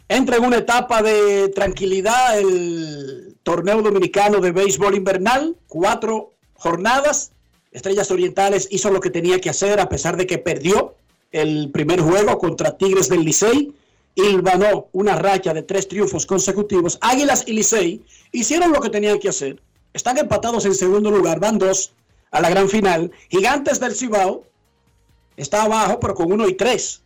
Entra 0.09 0.37
en 0.37 0.45
una 0.45 0.59
etapa 0.59 1.03
de 1.03 1.49
tranquilidad 1.49 2.39
el 2.39 3.37
torneo 3.43 3.83
dominicano 3.83 4.41
de 4.41 4.53
béisbol 4.53 4.95
invernal. 4.95 5.57
Cuatro 5.67 6.35
jornadas. 6.53 7.33
Estrellas 7.73 8.11
Orientales 8.11 8.69
hizo 8.71 8.91
lo 8.91 9.01
que 9.01 9.11
tenía 9.11 9.41
que 9.41 9.51
hacer 9.51 9.81
a 9.81 9.89
pesar 9.89 10.17
de 10.17 10.27
que 10.27 10.39
perdió 10.39 10.95
el 11.35 11.69
primer 11.73 12.01
juego 12.01 12.39
contra 12.39 12.79
Tigres 12.79 13.09
del 13.09 13.25
Licey. 13.25 13.75
Ilvanó 14.15 14.87
una 14.93 15.17
racha 15.17 15.53
de 15.53 15.65
tres 15.65 15.89
triunfos 15.89 16.27
consecutivos. 16.27 16.97
Águilas 17.01 17.43
y 17.49 17.55
Licey 17.55 18.05
hicieron 18.31 18.73
lo 18.73 18.81
que 18.81 18.89
tenían 18.89 19.19
que 19.19 19.31
hacer. 19.31 19.61
Están 19.93 20.17
empatados 20.19 20.65
en 20.65 20.77
segundo 20.77 21.11
lugar, 21.11 21.41
van 21.41 21.59
dos 21.59 21.93
a 22.31 22.41
la 22.41 22.51
gran 22.51 22.69
final. 22.69 23.11
Gigantes 23.29 23.81
del 23.81 23.97
Cibao 23.97 24.45
está 25.37 25.65
abajo, 25.65 25.99
pero 25.99 26.15
con 26.15 26.31
uno 26.31 26.49
y 26.49 26.55
tres. 26.55 27.03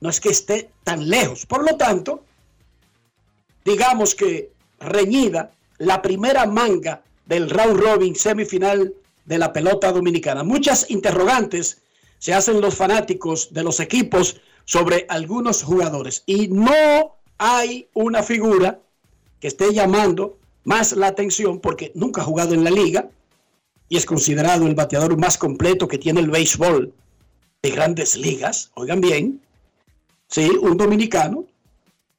No 0.00 0.08
es 0.08 0.18
que 0.18 0.30
esté 0.30 0.70
tan 0.82 1.10
lejos. 1.10 1.44
Por 1.44 1.62
lo 1.70 1.76
tanto, 1.76 2.24
digamos 3.66 4.14
que 4.14 4.50
reñida 4.80 5.50
la 5.76 6.00
primera 6.00 6.46
manga 6.46 7.02
del 7.26 7.50
round 7.50 7.78
robin 7.78 8.16
semifinal 8.16 8.94
de 9.26 9.38
la 9.38 9.52
pelota 9.52 9.92
dominicana. 9.92 10.42
Muchas 10.42 10.90
interrogantes 10.90 11.81
se 12.22 12.32
hacen 12.32 12.60
los 12.60 12.76
fanáticos 12.76 13.52
de 13.52 13.64
los 13.64 13.80
equipos 13.80 14.40
sobre 14.64 15.06
algunos 15.08 15.64
jugadores. 15.64 16.22
Y 16.24 16.46
no 16.46 17.16
hay 17.36 17.88
una 17.94 18.22
figura 18.22 18.78
que 19.40 19.48
esté 19.48 19.74
llamando 19.74 20.38
más 20.62 20.92
la 20.92 21.08
atención 21.08 21.58
porque 21.58 21.90
nunca 21.96 22.20
ha 22.20 22.24
jugado 22.24 22.54
en 22.54 22.62
la 22.62 22.70
liga 22.70 23.10
y 23.88 23.96
es 23.96 24.06
considerado 24.06 24.68
el 24.68 24.76
bateador 24.76 25.18
más 25.18 25.36
completo 25.36 25.88
que 25.88 25.98
tiene 25.98 26.20
el 26.20 26.30
béisbol 26.30 26.94
de 27.60 27.70
grandes 27.72 28.16
ligas. 28.16 28.70
Oigan 28.74 29.00
bien, 29.00 29.42
sí, 30.28 30.48
un 30.48 30.76
dominicano 30.76 31.44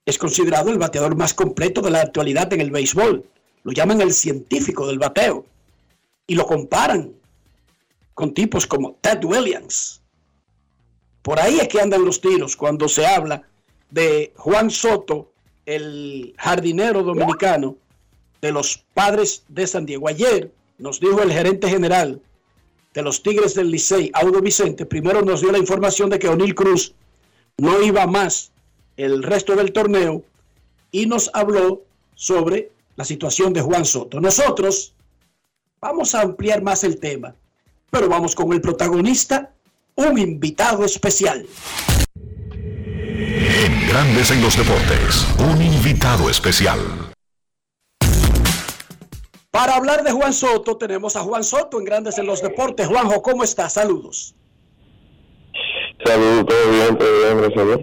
es 0.05 0.17
considerado 0.17 0.69
el 0.69 0.79
bateador 0.79 1.15
más 1.15 1.33
completo 1.33 1.81
de 1.81 1.91
la 1.91 2.01
actualidad 2.01 2.51
en 2.51 2.59
el 2.59 2.71
béisbol. 2.71 3.23
Lo 3.63 3.71
llaman 3.71 4.01
el 4.01 4.11
científico 4.11 4.85
del 4.85 4.99
bateo 4.99 5.45
y 6.27 6.35
lo 6.35 6.45
comparan 6.45 7.13
con 8.13 8.33
tipos 8.33 8.67
como 8.67 8.97
Ted 9.01 9.23
Williams. 9.23 10.01
Por 11.21 11.39
ahí 11.39 11.59
es 11.59 11.67
que 11.67 11.81
andan 11.81 12.05
los 12.05 12.19
tiros 12.19 12.55
cuando 12.55 12.87
se 12.89 13.05
habla 13.05 13.43
de 13.89 14.33
Juan 14.35 14.69
Soto, 14.69 15.31
el 15.65 16.33
jardinero 16.37 17.03
dominicano 17.03 17.77
de 18.41 18.51
los 18.51 18.83
padres 18.93 19.43
de 19.47 19.65
San 19.65 19.85
Diego. 19.85 20.07
Ayer 20.09 20.51
nos 20.77 20.99
dijo 20.99 21.21
el 21.21 21.31
gerente 21.31 21.69
general 21.69 22.21
de 22.93 23.01
los 23.01 23.23
Tigres 23.23 23.55
del 23.55 23.71
Licey, 23.71 24.11
Audo 24.13 24.41
Vicente, 24.41 24.85
primero 24.85 25.21
nos 25.21 25.41
dio 25.41 25.51
la 25.51 25.57
información 25.57 26.09
de 26.09 26.19
que 26.19 26.27
O'Neill 26.27 26.53
Cruz 26.53 26.93
no 27.57 27.81
iba 27.81 28.05
más 28.05 28.51
el 28.97 29.23
resto 29.23 29.55
del 29.55 29.71
torneo 29.71 30.23
y 30.91 31.05
nos 31.05 31.31
habló 31.33 31.83
sobre 32.15 32.71
la 32.95 33.05
situación 33.05 33.53
de 33.53 33.61
Juan 33.61 33.85
Soto. 33.85 34.19
Nosotros 34.19 34.93
vamos 35.79 36.13
a 36.13 36.21
ampliar 36.21 36.61
más 36.61 36.83
el 36.83 36.99
tema, 36.99 37.35
pero 37.93 38.09
vamos 38.09 38.33
con 38.33 38.51
el 38.53 38.59
protagonista, 38.59 39.51
un 39.93 40.17
invitado 40.17 40.83
especial. 40.83 41.45
En 42.15 43.87
Grandes 43.87 44.31
en 44.31 44.41
los 44.41 44.57
Deportes, 44.57 45.27
un 45.37 45.61
invitado 45.61 46.27
especial. 46.27 46.79
Para 49.51 49.75
hablar 49.75 50.03
de 50.03 50.11
Juan 50.11 50.33
Soto, 50.33 50.75
tenemos 50.75 51.15
a 51.15 51.19
Juan 51.19 51.43
Soto 51.43 51.77
en 51.77 51.85
Grandes 51.85 52.17
en 52.17 52.25
los 52.25 52.41
Deportes. 52.41 52.87
Juanjo, 52.87 53.21
¿cómo 53.21 53.43
estás? 53.43 53.73
Saludos. 53.73 54.33
Saludos, 56.03 56.47
todo 56.47 56.71
bien, 56.71 56.97
todo 56.97 57.19
bien, 57.19 57.37
gracias 57.37 57.59
a 57.59 57.65
Dios. 57.65 57.81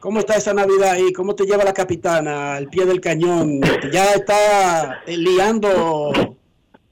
¿Cómo 0.00 0.20
está 0.20 0.36
esa 0.36 0.54
Navidad 0.54 0.92
ahí? 0.92 1.12
¿Cómo 1.12 1.34
te 1.34 1.44
lleva 1.44 1.64
la 1.64 1.74
capitana 1.74 2.54
al 2.54 2.68
pie 2.68 2.86
del 2.86 3.02
cañón? 3.02 3.60
¿Ya 3.92 4.14
está 4.14 5.02
liando 5.06 6.29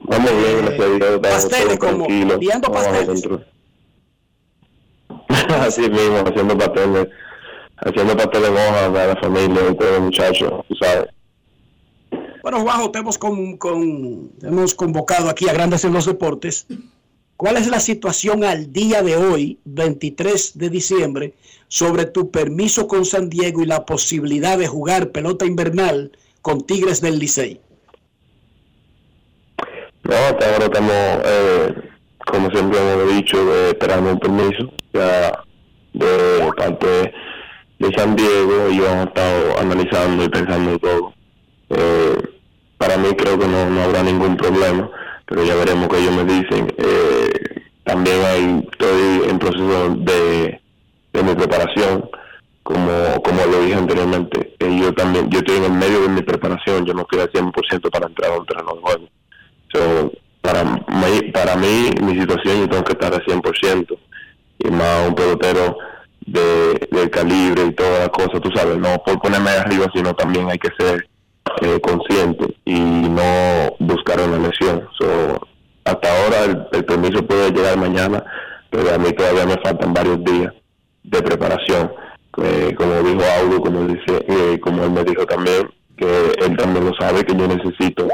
Vamos 0.09 0.31
bien, 0.31 0.59
gracias 0.64 0.81
a 0.81 0.94
Dios. 0.94 1.21
pasteles 1.21 1.79
como 1.79 2.07
liando 2.09 2.73
pasteles? 2.73 3.25
Así 5.49 5.83
mismo, 5.83 6.18
haciendo 6.27 6.57
pasteles, 6.59 7.09
haciendo 7.77 8.16
pasteles 8.16 8.51
hoja 8.51 8.92
para 8.92 9.07
la 9.14 9.16
familia 9.21 9.62
y 9.71 9.77
todos 9.77 9.92
los 9.92 10.01
muchachos, 10.03 10.53
tú 10.68 10.75
sabes. 10.81 11.07
Bueno, 12.42 12.61
Juanjo, 12.61 12.90
te 12.90 12.99
hemos, 13.01 13.18
con, 13.18 13.57
con- 13.57 14.31
hemos 14.42 14.75
convocado 14.75 15.29
aquí 15.29 15.49
a 15.49 15.53
Grandes 15.53 15.85
en 15.85 15.92
los 15.92 16.07
Deportes. 16.07 16.66
¿Cuál 17.37 17.57
es 17.57 17.68
la 17.68 17.79
situación 17.79 18.42
al 18.42 18.73
día 18.73 19.03
de 19.03 19.16
hoy, 19.16 19.59
23 19.64 20.59
de 20.59 20.71
diciembre, 20.71 21.35
sobre 21.68 22.07
tu 22.07 22.31
permiso 22.31 22.88
con 22.88 23.05
San 23.05 23.29
Diego 23.29 23.62
y 23.62 23.66
la 23.66 23.85
posibilidad 23.87 24.59
de 24.59 24.66
jugar 24.66 25.11
pelota 25.12 25.44
invernal 25.44 26.11
con 26.42 26.62
Tigres 26.62 27.01
del 27.01 27.18
Licey? 27.18 27.61
No, 30.09 30.16
ahora 30.16 30.64
estamos, 30.64 30.92
eh, 31.27 31.75
como 32.27 32.51
siempre 32.51 32.79
hemos 32.79 33.14
dicho, 33.14 33.37
eh, 33.55 33.68
esperando 33.68 34.12
un 34.12 34.18
permiso 34.18 34.73
ya 34.94 35.44
de 35.92 36.51
parte 36.57 37.12
de 37.79 37.92
San 37.94 38.16
Diego 38.16 38.71
y 38.71 38.79
hemos 38.79 39.09
estado 39.09 39.59
analizando 39.61 40.25
y 40.25 40.29
pensando 40.31 40.79
todo. 40.79 41.12
Eh, 41.68 42.23
para 42.79 42.97
mí 42.97 43.09
creo 43.18 43.38
que 43.38 43.47
no, 43.47 43.68
no 43.68 43.83
habrá 43.83 44.03
ningún 44.03 44.38
problema, 44.38 44.90
pero 45.27 45.44
ya 45.44 45.55
veremos 45.57 45.88
que 45.88 45.99
ellos 45.99 46.14
me 46.14 46.25
dicen. 46.25 46.75
Eh, 46.79 47.31
también 47.85 48.16
hay, 48.25 48.66
estoy 48.73 49.29
en 49.29 49.38
proceso 49.38 49.94
de, 49.94 50.59
de 51.12 51.23
mi 51.23 51.35
preparación, 51.35 52.09
como, 52.62 53.23
como 53.23 53.44
lo 53.44 53.61
dije 53.61 53.75
anteriormente. 53.75 54.57
Eh, 54.59 54.79
yo 54.81 54.94
también, 54.94 55.29
yo 55.29 55.40
estoy 55.40 55.59
en 55.59 55.64
el 55.64 55.73
medio 55.73 56.01
de 56.01 56.09
mi 56.09 56.23
preparación, 56.23 56.87
yo 56.87 56.94
no 56.94 57.03
estoy 57.03 57.21
al 57.21 57.31
100% 57.31 57.90
para 57.90 58.07
entrar 58.07 58.33
a 58.33 58.38
un 58.38 58.47
terreno 58.47 58.75
de 58.75 58.81
juego. 58.81 59.09
So, 59.72 60.12
para, 60.40 60.64
mí, 60.64 61.31
para 61.33 61.57
mí, 61.57 61.90
mi 62.02 62.18
situación, 62.18 62.61
yo 62.61 62.68
tengo 62.68 62.85
que 62.85 62.92
estar 62.92 63.12
al 63.12 63.24
100%. 63.24 63.98
Y 64.61 64.70
más 64.70 65.09
un 65.09 65.14
pelotero 65.14 65.76
de, 66.26 66.88
del 66.90 67.11
calibre 67.11 67.66
y 67.66 67.72
todas 67.72 68.00
las 68.00 68.09
cosas, 68.09 68.40
tú 68.40 68.50
sabes, 68.54 68.76
no 68.78 69.02
por 69.04 69.20
ponerme 69.20 69.50
arriba, 69.50 69.87
sino 69.94 70.14
también 70.14 70.48
hay 70.50 70.59
que 70.59 70.70
ser 70.78 71.09
eh, 71.62 71.81
consciente 71.81 72.57
y 72.64 72.78
no 72.81 73.76
buscar 73.78 74.20
una 74.20 74.38
lesión. 74.38 74.88
So, 74.98 75.40
hasta 75.85 76.09
ahora 76.09 76.44
el, 76.44 76.66
el 76.72 76.85
permiso 76.85 77.26
puede 77.26 77.50
llegar 77.50 77.78
mañana, 77.78 78.24
pero 78.70 78.94
a 78.94 78.98
mí 78.98 79.12
todavía 79.12 79.46
me 79.46 79.57
faltan 79.62 79.94
varios 79.94 80.22
días 80.24 80.52
de 81.04 81.22
preparación. 81.22 81.90
Eh, 82.42 82.74
como 82.76 83.02
dijo 83.02 83.20
Audo, 83.40 83.61
como, 83.61 83.83
dice, 83.85 84.24
eh, 84.28 84.61
como 84.61 84.85
él 84.85 84.90
me 84.90 85.02
dijo 85.02 85.26
también, 85.26 85.68
que 85.96 86.33
él 86.38 86.57
también 86.57 86.85
lo 86.85 86.92
sabe, 86.94 87.24
que 87.24 87.35
yo 87.35 87.48
necesito 87.48 88.07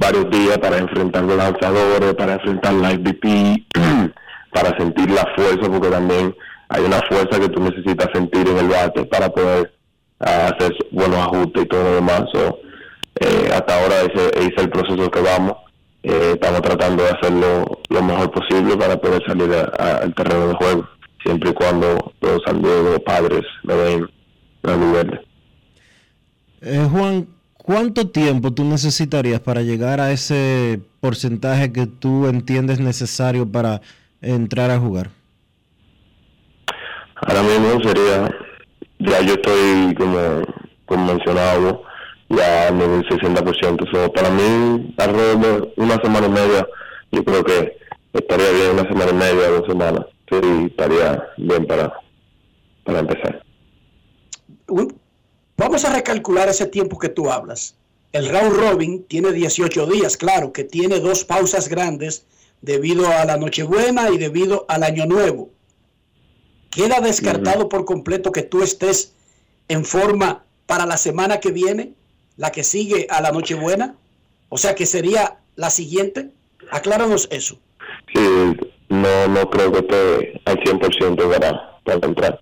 varios 0.00 0.30
días 0.30 0.58
para 0.58 0.78
enfrentar 0.78 1.22
los 1.24 1.36
lanzadores, 1.36 2.14
para 2.14 2.34
enfrentar 2.34 2.72
la 2.72 2.94
MVP, 2.94 3.66
para 4.52 4.76
sentir 4.78 5.10
la 5.10 5.26
fuerza, 5.36 5.70
porque 5.70 5.90
también 5.90 6.34
hay 6.70 6.84
una 6.84 7.00
fuerza 7.08 7.38
que 7.38 7.50
tú 7.50 7.62
necesitas 7.62 8.08
sentir 8.14 8.48
en 8.48 8.58
el 8.58 8.68
bate 8.68 9.04
para 9.04 9.28
poder 9.28 9.72
ah, 10.20 10.50
hacer 10.54 10.74
buenos 10.90 11.18
ajustes 11.18 11.64
y 11.64 11.66
todo 11.66 11.82
lo 11.82 11.94
demás. 11.96 12.24
So, 12.32 12.58
eh, 13.20 13.50
hasta 13.52 13.82
ahora 13.82 13.96
ese, 14.00 14.28
es 14.38 14.50
el 14.56 14.70
proceso 14.70 15.10
que 15.10 15.20
vamos. 15.20 15.56
Eh, 16.02 16.30
estamos 16.32 16.62
tratando 16.62 17.02
de 17.02 17.10
hacerlo 17.10 17.80
lo 17.90 18.02
mejor 18.02 18.30
posible 18.30 18.76
para 18.78 18.96
poder 18.98 19.22
salir 19.26 19.52
al 19.78 20.14
terreno 20.14 20.48
de 20.48 20.54
juego, 20.54 20.88
siempre 21.22 21.50
y 21.50 21.52
cuando 21.52 22.14
los 22.22 22.40
San 22.46 22.62
Diego 22.62 22.98
padres 23.04 23.42
me 23.64 23.74
den 23.74 24.08
la 24.62 24.76
verde. 24.76 25.20
Eh, 26.62 26.88
Juan, 26.90 27.26
¿cuánto 27.70 28.08
tiempo 28.08 28.50
tú 28.50 28.64
necesitarías 28.64 29.38
para 29.38 29.62
llegar 29.62 30.00
a 30.00 30.10
ese 30.10 30.80
porcentaje 30.98 31.72
que 31.72 31.86
tú 31.86 32.26
entiendes 32.26 32.80
necesario 32.80 33.46
para 33.46 33.80
entrar 34.20 34.72
a 34.72 34.78
jugar? 34.80 35.10
Ahora 37.14 37.42
mismo 37.42 37.80
sería, 37.80 38.28
ya 38.98 39.20
yo 39.20 39.34
estoy 39.34 39.94
como, 39.94 40.42
como 40.84 41.14
mencionado, 41.14 41.84
ya 42.28 42.68
en 42.70 42.80
el 42.80 43.08
60%. 43.08 43.88
So, 43.92 44.12
para 44.14 44.30
mí, 44.30 44.92
alrededor 44.98 45.38
de 45.38 45.72
una 45.76 45.94
semana 46.02 46.26
y 46.26 46.30
media, 46.30 46.66
yo 47.12 47.24
creo 47.24 47.44
que 47.44 47.76
estaría 48.14 48.50
bien 48.50 48.70
una 48.72 48.88
semana 48.88 49.12
y 49.12 49.14
media, 49.14 49.48
dos 49.48 49.66
semanas. 49.68 50.06
Sí, 50.28 50.66
estaría 50.66 51.22
bien 51.36 51.64
para, 51.68 51.92
para 52.82 52.98
empezar. 52.98 53.44
Vamos 55.60 55.84
a 55.84 55.92
recalcular 55.92 56.48
ese 56.48 56.64
tiempo 56.64 56.98
que 56.98 57.10
tú 57.10 57.30
hablas. 57.30 57.76
El 58.12 58.30
round 58.30 58.56
robin 58.56 59.04
tiene 59.04 59.30
18 59.30 59.84
días, 59.88 60.16
claro, 60.16 60.54
que 60.54 60.64
tiene 60.64 61.00
dos 61.00 61.22
pausas 61.26 61.68
grandes 61.68 62.24
debido 62.62 63.06
a 63.06 63.26
la 63.26 63.36
Nochebuena 63.36 64.08
y 64.08 64.16
debido 64.16 64.64
al 64.68 64.84
Año 64.84 65.04
Nuevo. 65.04 65.50
¿Queda 66.70 67.00
descartado 67.00 67.68
por 67.68 67.84
completo 67.84 68.32
que 68.32 68.40
tú 68.40 68.62
estés 68.62 69.14
en 69.68 69.84
forma 69.84 70.44
para 70.64 70.86
la 70.86 70.96
semana 70.96 71.40
que 71.40 71.52
viene, 71.52 71.92
la 72.38 72.52
que 72.52 72.64
sigue 72.64 73.06
a 73.10 73.20
la 73.20 73.30
Nochebuena? 73.30 73.96
O 74.48 74.56
sea, 74.56 74.74
que 74.74 74.86
sería 74.86 75.40
la 75.56 75.68
siguiente. 75.68 76.30
Acláranos 76.70 77.28
eso. 77.30 77.58
Sí, 78.14 78.56
no, 78.88 79.28
no 79.28 79.50
creo 79.50 79.70
que 79.72 79.78
esté 79.80 80.40
al 80.46 80.56
100% 80.56 81.30
para, 81.30 81.78
para 81.84 82.06
entrar. 82.06 82.40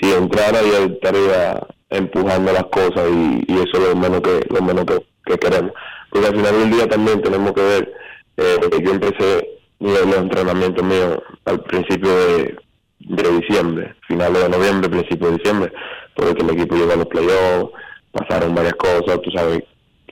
Si 0.00 0.12
entrara 0.12 0.60
ya 0.62 0.78
estaría 0.92 1.75
empujando 1.90 2.52
las 2.52 2.64
cosas 2.64 3.08
y, 3.10 3.44
eso 3.52 3.82
es 3.82 3.88
lo 3.88 3.96
menos 3.96 4.20
que 4.20 4.40
lo 4.50 4.62
menos 4.62 4.84
que, 4.84 4.98
que 5.24 5.38
queremos. 5.38 5.72
Porque 6.10 6.28
al 6.28 6.36
final 6.36 6.58
del 6.58 6.70
día 6.70 6.88
también 6.88 7.22
tenemos 7.22 7.52
que 7.52 7.62
ver, 7.62 7.92
eh, 8.36 8.56
que 8.70 8.82
yo 8.82 8.92
empecé 8.92 9.48
los, 9.80 10.16
entrenamientos 10.16 10.84
míos 10.84 11.18
al 11.44 11.62
principio 11.64 12.08
de, 12.08 12.56
de 13.00 13.40
diciembre, 13.40 13.94
finales 14.06 14.42
de 14.42 14.48
noviembre, 14.48 14.88
principio 14.88 15.28
de 15.28 15.36
diciembre, 15.36 15.72
porque 16.14 16.42
el 16.42 16.50
equipo 16.50 16.76
llegó 16.76 16.92
a 16.92 16.96
los 16.96 17.06
playoffs, 17.06 17.72
pasaron 18.12 18.54
varias 18.54 18.74
cosas, 18.74 19.20
tú 19.22 19.30
sabes 19.30 19.62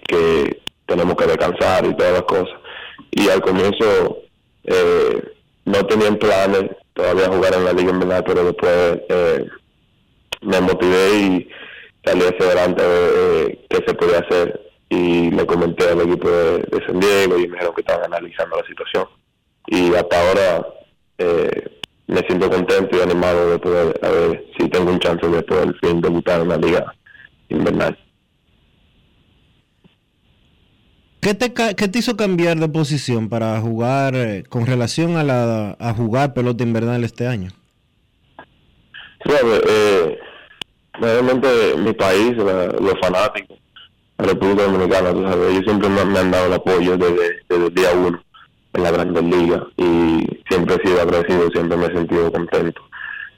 que 0.07 0.61
tenemos 0.87 1.15
que 1.17 1.27
descansar 1.27 1.87
y 1.87 1.97
todas 1.97 2.13
las 2.13 2.23
cosas. 2.23 2.55
Y 3.11 3.29
al 3.29 3.41
comienzo 3.41 4.19
eh, 4.65 5.23
no 5.65 5.87
tenían 5.87 6.17
planes 6.17 6.71
todavía 6.93 7.29
jugar 7.29 7.55
en 7.55 7.65
la 7.65 7.73
liga 7.73 7.91
en 7.91 8.01
verdad, 8.01 8.25
pero 8.27 8.45
después 8.45 9.01
eh, 9.09 9.47
me 10.43 10.61
motivé 10.61 11.17
y 11.17 11.49
salí 12.05 12.23
hacia 12.23 12.47
adelante 12.47 12.83
eh, 12.87 13.67
qué 13.71 13.85
se 13.87 13.95
podía 13.95 14.19
hacer 14.19 14.61
y 14.89 15.31
le 15.31 15.47
comenté 15.47 15.89
al 15.89 16.01
equipo 16.03 16.29
de, 16.29 16.59
de 16.59 16.87
San 16.87 17.01
Diego 17.01 17.39
y 17.39 17.49
me 17.49 17.55
dijeron 17.55 17.75
que 17.75 17.81
estaban 17.81 18.05
analizando 18.05 18.57
la 18.57 18.67
situación 18.67 19.07
y 19.67 19.95
hasta 19.95 20.21
ahora 20.21 20.67
eh, 21.19 21.81
me 22.07 22.21
siento 22.21 22.51
contento 22.51 22.97
y 22.97 23.01
animado 23.01 23.51
de 23.51 23.59
poder, 23.59 24.01
a 24.03 24.09
ver 24.09 24.45
si 24.59 24.69
tengo 24.69 24.91
un 24.91 24.99
chance 24.99 25.27
de 25.27 25.43
poder 25.43 25.75
fin 25.81 26.01
debutar 26.01 26.41
en 26.41 26.49
la 26.49 26.57
liga 26.57 26.95
invernal. 27.49 27.99
¿Qué 31.21 31.33
te, 31.33 31.55
qué 31.55 31.89
te 31.89 31.99
hizo 31.99 32.19
cambiar 32.19 32.59
de 32.59 32.69
posición 32.69 33.31
para 33.31 33.59
jugar 33.59 34.15
eh, 34.15 34.45
con 34.47 34.67
relación 34.67 35.17
a, 35.17 35.25
la, 35.25 35.75
a 35.81 35.95
jugar 35.95 36.35
pelota 36.35 36.63
invernal 36.63 37.03
este 37.03 37.27
año? 37.27 37.51
¿Sabes? 39.25 39.63
Eh, 39.67 40.19
realmente 41.01 41.49
mi 41.77 41.93
país, 41.93 42.37
los 42.37 42.95
fanáticos, 43.01 43.59
la 44.19 44.27
República 44.27 44.65
Dominicana, 44.65 45.13
tú 45.13 45.23
sabes, 45.23 45.51
ellos 45.51 45.65
siempre 45.65 45.89
me, 45.89 46.01
han 46.01 46.31
dado 46.31 46.47
el 46.47 46.53
apoyo 46.53 46.97
desde, 46.97 47.41
desde 47.49 47.67
el 47.67 47.75
día 47.75 47.93
uno 47.93 48.23
en 48.73 48.83
la 48.83 48.91
Grandes 48.91 49.25
Ligas 49.25 49.63
y 49.77 50.27
siempre 50.49 50.77
he 50.77 50.87
sido 50.87 51.01
agradecido, 51.01 51.51
siempre 51.51 51.77
me 51.77 51.87
he 51.87 51.95
sentido 51.95 52.33
contento. 52.33 52.81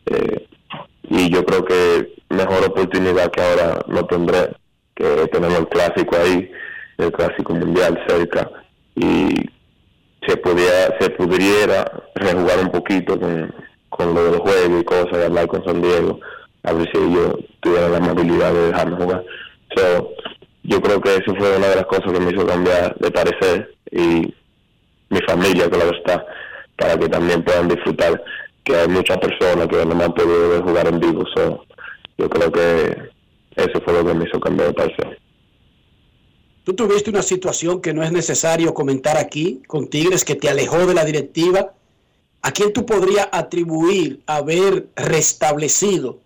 Eh, 0.07 0.47
y 1.09 1.31
yo 1.31 1.45
creo 1.45 1.65
que 1.65 2.15
mejor 2.29 2.65
oportunidad 2.65 3.31
que 3.31 3.43
ahora 3.43 3.81
no 3.87 4.05
tendré, 4.07 4.55
que 4.95 5.29
tenemos 5.33 5.59
el 5.59 5.69
clásico 5.69 6.17
ahí, 6.17 6.51
el 6.99 7.13
clásico 7.13 7.55
mundial 7.55 7.99
cerca, 8.07 8.51
y 8.95 9.29
se 10.27 10.37
pudiera, 10.39 10.97
se 10.99 11.11
pudiera 11.11 12.03
rejugar 12.15 12.59
un 12.61 12.71
poquito 12.71 13.19
con, 13.19 13.55
con 13.89 14.15
lo 14.15 14.25
del 14.25 14.41
juego 14.41 14.81
y 14.81 14.85
cosas, 14.85 15.19
y 15.21 15.25
hablar 15.25 15.47
con 15.47 15.65
San 15.65 15.81
Diego, 15.81 16.21
a 16.67 16.73
ver 16.73 16.91
si 16.91 16.99
ellos 16.99 17.37
tuvieran 17.61 17.93
la 17.93 17.99
amabilidad 17.99 18.53
de 18.53 18.67
dejarme 18.67 18.97
jugar. 18.97 19.25
So, 19.77 20.11
yo 20.65 20.83
creo 20.83 21.01
que 21.01 21.15
eso 21.15 21.35
fue 21.37 21.57
una 21.57 21.69
de 21.69 21.77
las 21.77 21.87
cosas 21.87 22.13
que 22.13 22.21
me 22.21 22.33
hizo 22.33 22.45
cambiar 22.45 22.97
de 22.99 23.11
parecer 23.11 23.75
y 23.93 24.35
mi 25.09 25.21
familia, 25.29 25.71
claro 25.71 25.97
está, 25.97 26.27
para 26.77 26.99
que 26.99 27.09
también 27.09 27.45
puedan 27.45 27.69
disfrutar, 27.69 28.23
que 28.65 28.75
hay 28.75 28.89
muchas 28.89 29.19
personas 29.19 29.69
que 29.69 29.87
no 29.87 29.95
me 29.95 30.05
han 30.05 30.13
podido 30.13 30.61
jugar 30.65 30.89
en 30.89 30.99
vivo. 30.99 31.25
So, 31.37 31.65
yo 32.19 32.29
creo 32.29 32.51
que 32.51 32.99
eso 33.55 33.81
fue 33.85 33.95
lo 33.95 34.05
que 34.05 34.15
me 34.15 34.25
hizo 34.25 34.41
cambiar 34.41 34.69
de 34.69 34.75
parecer. 34.75 35.21
Tú 36.65 36.75
tuviste 36.75 37.11
una 37.11 37.23
situación 37.23 37.81
que 37.81 37.95
no 37.95 38.03
es 38.03 38.11
necesario 38.11 38.75
comentar 38.75 39.17
aquí 39.17 39.63
con 39.69 39.87
Tigres 39.87 40.25
que 40.25 40.35
te 40.35 40.49
alejó 40.49 40.85
de 40.85 40.95
la 40.95 41.05
directiva. 41.05 41.75
¿A 42.43 42.51
quién 42.51 42.73
tú 42.73 42.85
podrías 42.85 43.29
atribuir 43.31 44.21
haber 44.27 44.89
restablecido 44.97 46.26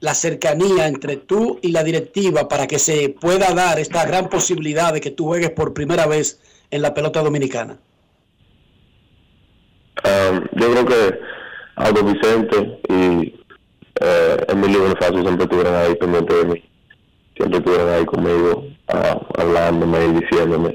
la 0.00 0.14
cercanía 0.14 0.88
entre 0.88 1.16
tú 1.16 1.58
y 1.62 1.72
la 1.72 1.84
directiva 1.84 2.48
para 2.48 2.66
que 2.66 2.78
se 2.78 3.10
pueda 3.10 3.52
dar 3.54 3.78
esta 3.78 4.04
gran 4.06 4.28
posibilidad 4.28 4.92
de 4.92 5.00
que 5.00 5.10
tú 5.10 5.26
juegues 5.26 5.50
por 5.50 5.74
primera 5.74 6.06
vez 6.06 6.40
en 6.70 6.82
la 6.82 6.94
pelota 6.94 7.22
dominicana? 7.22 7.78
Um, 10.04 10.40
yo 10.52 10.72
creo 10.72 10.86
que 10.86 11.20
Aldo 11.76 12.04
Vicente 12.04 12.80
y 12.88 13.40
eh, 14.00 14.36
Emilio 14.48 14.80
Bonifacio 14.80 15.20
siempre 15.20 15.44
estuvieron 15.44 15.74
ahí 15.74 15.94
pendientes 15.96 16.36
de 16.38 16.44
mí. 16.46 16.64
Siempre 17.36 17.58
estuvieron 17.58 17.88
ahí 17.90 18.04
conmigo, 18.06 18.64
ah, 18.88 19.20
hablándome 19.38 20.04
y 20.06 20.12
diciéndome, 20.20 20.74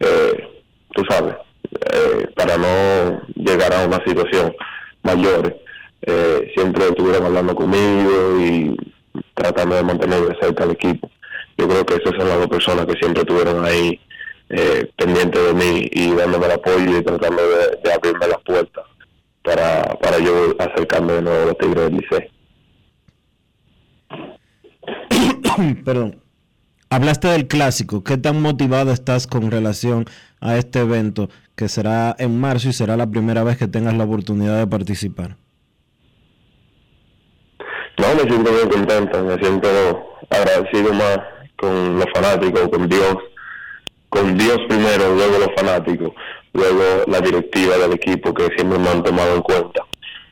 eh, 0.00 0.62
tú 0.94 1.04
sabes, 1.08 1.34
eh, 1.72 2.28
para 2.36 2.56
no 2.56 3.22
llegar 3.34 3.72
a 3.72 3.86
una 3.86 4.04
situación 4.04 4.54
mayor, 5.02 5.56
eh, 6.02 6.50
siempre 6.54 6.88
estuvieron 6.88 7.24
hablando 7.26 7.54
conmigo 7.54 8.40
y 8.40 8.76
tratando 9.34 9.76
de 9.76 9.82
mantenerme 9.82 10.36
cerca 10.40 10.64
al 10.64 10.72
equipo. 10.72 11.10
Yo 11.56 11.68
creo 11.68 11.86
que 11.86 11.94
esas 11.94 12.14
son 12.16 12.28
las 12.28 12.38
dos 12.38 12.48
personas 12.48 12.86
que 12.86 12.94
siempre 12.94 13.22
estuvieron 13.22 13.64
ahí 13.64 14.00
eh, 14.48 14.90
pendientes 14.96 15.44
de 15.44 15.54
mí 15.54 15.88
y 15.92 16.14
dándome 16.14 16.46
el 16.46 16.52
apoyo 16.52 16.98
y 16.98 17.02
tratando 17.02 17.42
de, 17.42 17.92
abrirme 17.92 18.26
las 18.26 18.40
puertas 18.44 18.84
para, 19.42 19.82
para 20.00 20.18
yo 20.18 20.54
acercarme 20.58 21.14
de 21.14 21.22
nuevo 21.22 21.42
a 21.42 21.46
los 21.46 21.58
Tigres 21.58 21.84
del 21.84 21.96
Licey. 21.96 22.30
Perdón. 25.84 26.20
Hablaste 26.90 27.28
del 27.28 27.48
clásico. 27.48 28.04
¿Qué 28.04 28.18
tan 28.18 28.42
motivado 28.42 28.92
estás 28.92 29.26
con 29.26 29.50
relación 29.50 30.04
a 30.40 30.58
este 30.58 30.80
evento 30.80 31.30
que 31.54 31.70
será 31.70 32.14
en 32.18 32.38
marzo 32.38 32.68
y 32.68 32.74
será 32.74 32.98
la 32.98 33.06
primera 33.10 33.42
vez 33.44 33.56
que 33.56 33.66
tengas 33.66 33.94
la 33.94 34.04
oportunidad 34.04 34.58
de 34.58 34.66
participar? 34.66 35.38
No, 37.98 38.14
me 38.14 38.22
siento 38.22 38.50
bien 38.52 38.68
contento, 38.68 39.22
me 39.22 39.36
siento 39.38 39.68
agradecido 40.30 40.92
más 40.94 41.18
con 41.56 41.98
los 41.98 42.06
fanáticos, 42.14 42.68
con 42.68 42.88
Dios, 42.88 43.16
con 44.08 44.36
Dios 44.36 44.58
primero, 44.68 45.14
luego 45.14 45.38
los 45.38 45.50
fanáticos, 45.56 46.12
luego 46.52 46.82
la 47.06 47.20
directiva 47.20 47.76
del 47.76 47.92
equipo 47.92 48.32
que 48.34 48.48
siempre 48.56 48.78
me 48.78 48.88
han 48.88 49.02
tomado 49.02 49.36
en 49.36 49.42
cuenta, 49.42 49.84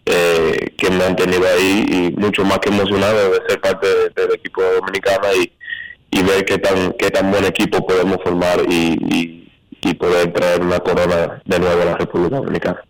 eh, 0.07 0.73
que 0.77 0.91
me 0.91 1.05
han 1.05 1.17
tenido 1.17 1.47
ahí 1.47 1.85
y 2.17 2.21
mucho 2.21 2.45
más 2.45 2.59
que 2.59 2.71
emocionado 2.71 3.31
de 3.31 3.41
ser 3.49 3.61
parte 3.61 3.87
de- 3.87 4.09
del 4.23 4.35
equipo 4.35 4.63
dominicano 4.63 5.29
y, 5.41 5.53
y 6.11 6.23
ver 6.23 6.45
qué 6.45 6.59
tan 6.59 6.93
qué 6.99 7.11
tan 7.11 7.31
buen 7.31 7.45
equipo 7.45 7.87
podemos 7.87 8.17
formar 8.25 8.61
y, 8.69 8.99
y, 9.11 9.53
y 9.89 9.95
poder 9.95 10.33
traer 10.33 10.63
una 10.63 10.81
corona 10.81 11.41
de 11.45 11.59
nuevo 11.61 11.83
a 11.83 11.85
la 11.85 11.97
República 11.97 12.37
Dominicana. 12.37 12.83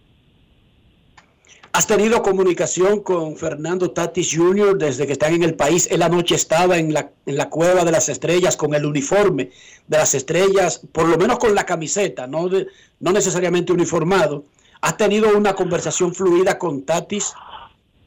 ¿Has 1.72 1.86
tenido 1.86 2.20
comunicación 2.22 3.00
con 3.00 3.36
Fernando 3.36 3.92
Tatis 3.92 4.34
Jr. 4.36 4.76
desde 4.76 5.06
que 5.06 5.12
están 5.12 5.34
en 5.34 5.44
el 5.44 5.54
país? 5.54 5.86
Él 5.90 6.02
anoche 6.02 6.34
estaba 6.34 6.76
en 6.78 6.92
la, 6.92 7.10
en 7.26 7.36
la 7.36 7.48
cueva 7.48 7.84
de 7.84 7.92
las 7.92 8.08
estrellas 8.08 8.56
con 8.56 8.74
el 8.74 8.84
uniforme 8.84 9.50
de 9.86 9.96
las 9.98 10.14
estrellas, 10.16 10.80
por 10.92 11.08
lo 11.08 11.16
menos 11.16 11.38
con 11.38 11.54
la 11.54 11.64
camiseta, 11.64 12.26
no, 12.26 12.48
de- 12.48 12.66
no 12.98 13.12
necesariamente 13.12 13.72
uniformado. 13.72 14.44
¿Has 14.80 14.96
tenido 14.96 15.36
una 15.36 15.54
conversación 15.54 16.12
fluida 16.12 16.58
con 16.58 16.82
Tatis 16.82 17.32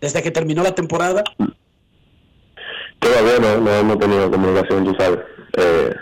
desde 0.02 0.22
que 0.22 0.32
terminó 0.32 0.62
la 0.62 0.76
temporada? 0.76 1.24
Todavía 3.00 3.40
no, 3.40 3.58
no 3.62 3.72
hemos 3.76 3.98
tenido 4.00 4.30
comunicación, 4.30 4.84
tú 4.86 4.94
sabes. 5.00 5.20
Eh, 5.56 5.94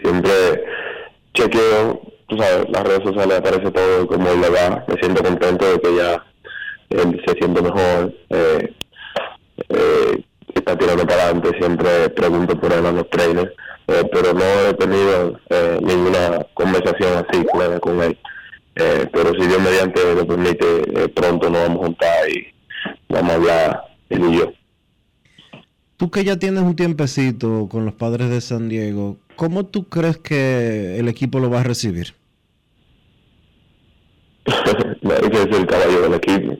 siempre 0.00 0.64
chequeo, 1.34 2.00
tú 2.26 2.36
sabes, 2.38 2.66
las 2.70 2.84
redes 2.84 3.02
sociales 3.04 3.38
aparece 3.38 3.70
todo 3.70 4.06
como 4.06 4.32
le 4.32 4.48
va. 4.48 4.82
Me 4.88 4.94
siento 4.98 5.22
contento 5.22 5.70
de 5.72 5.80
que 5.80 5.96
ya 5.96 6.24
él 6.92 7.22
se 7.26 7.34
siente 7.34 7.62
mejor. 7.62 8.14
Eh, 8.30 8.74
eh, 9.68 10.24
está 10.54 10.76
tirando 10.76 11.06
para 11.06 11.24
adelante, 11.24 11.50
siempre 11.58 12.10
pregunto 12.10 12.58
por 12.58 12.72
él 12.72 12.86
a 12.86 12.92
los 12.92 13.08
trainers, 13.10 13.50
eh, 13.88 14.04
pero 14.12 14.32
no 14.32 14.44
he 14.68 14.74
tenido 14.74 15.40
eh, 15.50 15.78
ninguna 15.82 16.46
conversación 16.54 17.24
así 17.28 17.44
clara 17.52 17.80
con 17.80 18.00
él. 18.02 18.18
Eh, 18.74 19.06
pero 19.12 19.32
si 19.34 19.46
Dios 19.46 19.60
mediante 19.60 20.14
lo 20.14 20.26
permite, 20.26 21.08
pronto 21.10 21.50
nos 21.50 21.62
vamos 21.62 21.78
a 21.78 21.86
juntar 21.86 22.28
y 22.30 22.46
vamos 23.08 23.32
a 23.32 23.34
hablar 23.34 23.82
él 24.08 24.24
y 24.30 24.38
yo. 24.38 24.52
Tú 25.96 26.10
que 26.10 26.24
ya 26.24 26.38
tienes 26.38 26.62
un 26.62 26.74
tiempecito 26.74 27.68
con 27.68 27.84
los 27.84 27.94
padres 27.94 28.30
de 28.30 28.40
San 28.40 28.68
Diego, 28.68 29.18
¿cómo 29.36 29.66
tú 29.66 29.88
crees 29.88 30.18
que 30.18 30.98
el 30.98 31.08
equipo 31.08 31.38
lo 31.38 31.50
va 31.50 31.60
a 31.60 31.64
recibir? 31.64 32.14
Ese 34.46 35.42
es 35.42 35.56
el 35.56 35.66
caballo 35.66 36.00
del 36.02 36.14
equipo. 36.14 36.56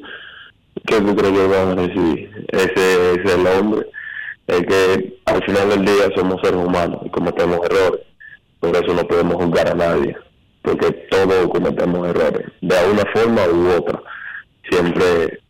¿Qué 0.87 1.01
tú 1.01 1.14
crees 1.14 1.33
que 1.33 1.47
van 1.47 1.68
a 1.68 1.75
recibir? 1.75 2.47
Ese 2.49 3.12
es 3.12 3.33
el 3.33 3.47
hombre. 3.47 3.87
Es 4.47 4.61
que 4.62 5.18
al 5.27 5.45
final 5.45 5.68
del 5.71 5.85
día 5.85 6.09
somos 6.16 6.40
seres 6.42 6.61
humanos 6.64 7.01
y 7.05 7.11
cometemos 7.11 7.59
errores. 7.64 8.01
Por 8.61 8.77
eso 8.77 8.95
no 8.95 9.07
podemos 9.07 9.37
juzgar 9.37 9.68
a 9.68 9.75
nadie. 9.75 10.16
Porque 10.62 10.90
todos 11.11 11.49
cometemos 11.49 12.09
errores. 12.09 12.47
De 12.61 12.77
una 12.90 13.05
forma 13.12 13.42
u 13.47 13.71
otra. 13.77 14.01
Siempre 14.71 15.40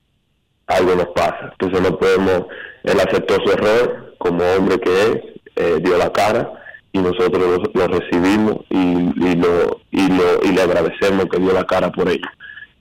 algo 0.67 0.95
nos 0.95 1.09
pasa. 1.09 1.53
Entonces 1.53 1.81
no 1.83 1.99
podemos, 1.99 2.47
él 2.85 3.01
aceptó 3.01 3.37
su 3.45 3.53
error 3.53 4.15
como 4.19 4.45
hombre 4.57 4.79
que 4.79 5.03
es, 5.03 5.17
eh, 5.57 5.79
dio 5.83 5.99
la 5.99 6.11
cara 6.13 6.51
y 6.93 6.99
nosotros 6.99 7.61
lo, 7.75 7.87
recibimos 7.89 8.59
y 8.71 9.35
lo 9.37 9.81
y 9.91 10.09
lo 10.09 10.43
y 10.43 10.53
le 10.53 10.63
agradecemos 10.63 11.27
que 11.27 11.41
dio 11.41 11.53
la 11.53 11.65
cara 11.65 11.91
por 11.91 12.09
ello. 12.09 12.29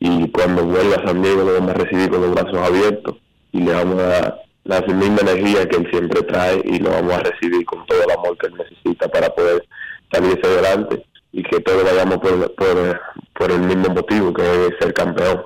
Y 0.02 0.30
cuando 0.32 0.66
vuelva 0.66 0.96
a 0.96 1.08
San 1.08 1.22
Diego 1.22 1.44
lo 1.44 1.54
vamos 1.54 1.70
a 1.70 1.74
recibir 1.76 2.10
con 2.10 2.22
los 2.22 2.32
brazos 2.32 2.58
abiertos 2.58 3.18
y 3.52 3.60
le 3.60 3.72
vamos 3.72 4.02
a 4.02 4.08
dar 4.08 4.42
la 4.64 4.82
misma 4.82 5.20
energía 5.22 5.70
que 5.70 5.78
él 5.78 5.88
siempre 5.92 6.24
trae 6.24 6.60
y 6.66 6.80
lo 6.80 6.90
vamos 6.90 7.14
a 7.14 7.20
recibir 7.20 7.64
con 7.66 7.86
todo 7.86 8.04
el 8.04 8.12
amor 8.12 8.36
que 8.40 8.48
él 8.48 8.56
necesita 8.58 9.08
para 9.10 9.30
poder 9.30 9.64
salir 10.12 10.40
hacia 10.40 10.50
adelante 10.50 11.06
y 11.32 11.44
que 11.44 11.60
todos 11.60 11.84
vayamos 11.84 12.18
por, 12.18 12.56
por 12.56 13.52
el 13.52 13.60
mismo 13.60 13.94
motivo 13.94 14.34
que 14.34 14.42
es 14.42 14.74
ser 14.80 14.92
campeón 14.94 15.44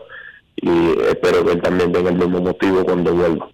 y 0.55 0.91
espero 1.09 1.45
que 1.45 1.51
él 1.51 1.61
también 1.61 1.91
tenga 1.91 2.09
el 2.09 2.17
mismo 2.17 2.39
motivo 2.39 2.85
cuando 2.85 3.13
vuelva. 3.13 3.49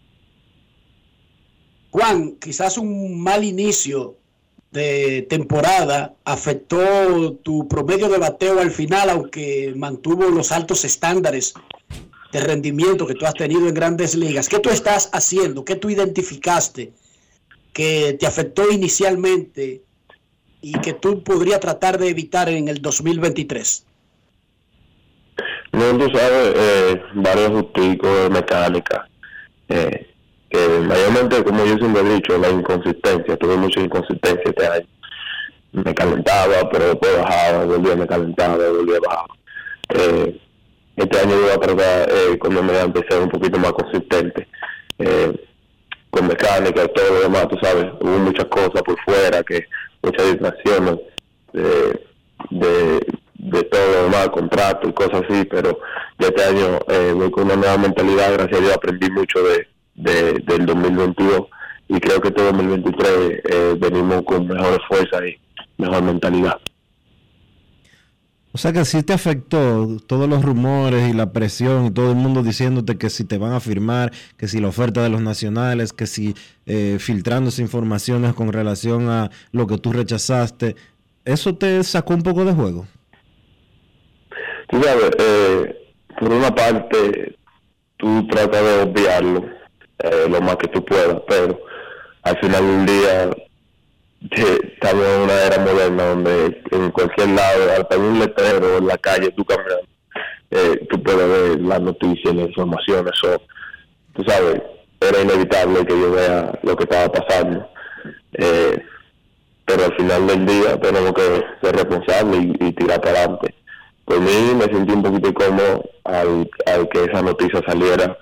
Juan, 1.90 2.38
quizás 2.40 2.78
un 2.78 3.22
mal 3.22 3.44
inicio 3.44 4.18
de 4.72 5.28
temporada 5.30 6.16
afectó 6.24 7.34
tu 7.44 7.68
promedio 7.68 8.08
de 8.08 8.18
bateo 8.18 8.60
al 8.60 8.72
final, 8.72 9.10
aunque 9.10 9.74
mantuvo 9.76 10.30
los 10.30 10.52
altos 10.52 10.86
estándares 10.86 11.54
de 12.32 12.40
rendimiento 12.40 13.06
que 13.06 13.16
tú 13.16 13.26
has 13.26 13.34
tenido 13.34 13.68
en 13.68 13.74
grandes 13.74 14.16
ligas. 14.16 14.48
¿Qué 14.48 14.60
tú 14.60 14.70
estás 14.70 15.10
haciendo? 15.12 15.66
¿Qué 15.66 15.76
tú 15.76 15.90
identificaste 15.90 16.94
que 17.74 18.16
te 18.20 18.26
afectó 18.26 18.72
inicialmente 18.72 19.82
y 20.62 20.74
que 20.80 20.94
tú 20.94 21.24
podrías 21.24 21.60
tratar 21.60 21.98
de 21.98 22.10
evitar 22.10 22.48
en 22.48 22.70
el 22.70 22.82
2023? 22.82 23.86
No, 25.74 25.98
tú 25.98 26.12
eh, 26.14 27.02
varios 27.16 27.50
justicos 27.50 28.24
de 28.24 28.30
mecánica, 28.30 29.10
eh, 29.70 30.11
que 30.52 30.80
mayormente, 30.82 31.44
como 31.44 31.66
yo 31.66 31.78
siempre 31.78 32.02
he 32.02 32.14
dicho, 32.16 32.38
la 32.38 32.50
inconsistencia, 32.50 33.38
tuve 33.38 33.56
mucha 33.56 33.80
inconsistencia 33.80 34.44
este 34.46 34.68
año. 34.68 34.88
Me 35.72 35.96
calentaba, 35.96 36.70
pero 36.70 36.88
después 36.88 37.18
bajaba, 37.18 37.66
volvía, 37.66 37.96
me 37.96 38.06
calentaba, 38.06 38.58
volvía, 38.58 39.00
bajaba. 39.00 39.34
Eh, 39.90 40.42
este 40.98 41.20
año 41.20 41.40
voy 41.40 41.52
a 41.52 41.58
tratar, 41.58 42.10
eh, 42.10 42.38
cuando 42.38 42.62
me 42.62 42.78
empecé 42.78 43.18
un 43.18 43.30
poquito 43.30 43.58
más 43.58 43.72
consistente, 43.72 44.48
eh, 45.00 45.32
con 46.10 46.28
mecánica 46.28 46.84
y 46.84 46.94
todo 46.94 47.14
lo 47.14 47.22
demás, 47.22 47.48
tú 47.48 47.58
sabes, 47.62 47.86
hubo 48.02 48.18
muchas 48.20 48.46
cosas 48.46 48.82
por 48.84 49.00
fuera, 49.06 49.42
que 49.44 49.66
muchas 50.04 50.26
distracciones 50.28 51.00
de, 51.54 52.06
de, 52.50 53.00
de 53.36 53.64
todo 53.64 53.92
lo 53.94 54.04
demás, 54.04 54.30
contrato 54.30 54.90
y 54.90 54.94
cosas 54.94 55.24
así, 55.28 55.46
pero 55.46 55.80
ya 56.20 56.28
este 56.28 56.44
año 56.44 56.80
eh, 56.90 57.14
voy 57.16 57.32
con 57.32 57.46
una 57.46 57.56
nueva 57.56 57.78
mentalidad, 57.78 58.34
gracias 58.34 58.60
a 58.60 58.64
Dios 58.64 58.76
aprendí 58.76 59.10
mucho 59.10 59.42
de, 59.44 59.68
de, 59.96 60.34
del 60.40 60.66
2022 60.66 61.48
y 61.88 62.00
creo 62.00 62.22
que 62.22 62.30
este 62.30 62.42
2023 62.44 63.10
eh, 63.10 63.76
venimos 63.78 64.22
con 64.24 64.48
mejor 64.48 64.82
fuerza 64.88 65.28
y 65.28 65.38
mejor 65.78 66.04
mentalidad. 66.04 66.58
O 68.54 68.58
sea 68.58 68.74
que 68.74 68.84
sí 68.84 69.04
te 69.04 69.14
afectó 69.14 69.98
todos 70.08 70.28
los 70.28 70.44
rumores 70.44 71.10
y 71.10 71.14
la 71.14 71.32
presión 71.32 71.86
y 71.86 71.92
todo 71.92 72.12
el 72.12 72.18
mundo 72.18 72.44
diciéndote 72.44 72.98
que 72.98 73.10
si 73.10 73.24
te 73.24 73.38
van 73.38 73.54
a 73.54 73.62
firmar, 73.62 74.12
que 74.38 74.48
si 74.48 74.60
la 74.60 74.68
oferta 74.68 75.02
de 75.04 75.10
los 75.10 75.22
nacionales, 75.22 75.94
que 75.94 76.06
si 76.06 76.34
eh, 76.66 76.98
filtrándose 77.00 77.62
informaciones 77.62 78.34
con 78.34 78.52
relación 78.52 79.10
a 79.10 79.30
lo 79.52 79.68
que 79.68 79.78
tú 79.78 79.94
rechazaste. 79.94 80.76
¿Eso 81.24 81.56
te 81.56 81.82
sacó 81.84 82.14
un 82.14 82.24
poco 82.24 82.44
de 82.44 82.54
juego? 82.54 82.88
Tú 84.70 84.82
sabes, 84.82 85.12
eh, 85.18 85.76
por 86.20 86.32
una 86.32 86.54
parte, 86.54 87.38
tú 87.98 88.28
tratas 88.28 88.64
de 88.64 88.82
obviarlo 88.82 89.61
eh, 90.04 90.28
lo 90.30 90.42
más 90.42 90.56
que 90.58 90.68
tú 90.68 90.84
puedas, 90.84 91.18
pero 91.28 91.60
al 92.24 92.38
final 92.40 92.66
del 92.66 92.86
día 92.86 93.30
estamos 94.30 95.06
en 95.06 95.22
una 95.22 95.42
era 95.44 95.58
moderna 95.60 96.04
donde 96.10 96.62
en 96.72 96.92
cualquier 96.92 97.30
lado, 97.30 97.72
hasta 97.78 97.96
en 97.96 98.02
un 98.02 98.20
letrero 98.20 98.78
en 98.78 98.88
la 98.88 98.98
calle, 98.98 99.32
tú 99.32 99.44
caminando, 99.46 99.88
eh, 100.52 100.88
tú 100.90 101.02
puedes 101.02 101.28
ver 101.28 101.62
las 101.62 101.82
noticias, 101.82 102.36
las 102.36 102.48
informaciones, 102.48 103.14
o 103.24 103.42
tú 104.14 104.24
sabes, 104.28 104.62
era 105.00 105.22
inevitable 105.22 105.86
que 105.86 106.00
yo 106.00 106.12
vea 106.12 106.60
lo 106.62 106.76
que 106.76 106.84
estaba 106.84 107.12
pasando. 107.12 107.68
Eh, 108.34 108.84
pero 109.66 109.86
al 109.86 109.96
final 109.96 110.28
del 110.28 110.46
día 110.46 110.80
tenemos 110.80 111.14
que 111.14 111.44
ser 111.62 111.76
responsables 111.76 112.42
y, 112.44 112.66
y 112.66 112.72
tirar 112.74 113.00
para 113.02 113.20
adelante. 113.20 113.56
Por 114.06 114.20
mí 114.20 114.54
me 114.56 114.66
sentí 114.66 114.92
un 114.92 115.04
poquito 115.04 115.30
incómodo 115.30 115.84
al, 116.04 116.50
al 116.66 116.90
que 116.90 117.06
esa 117.06 117.22
noticia 117.22 117.62
saliera 117.66 118.18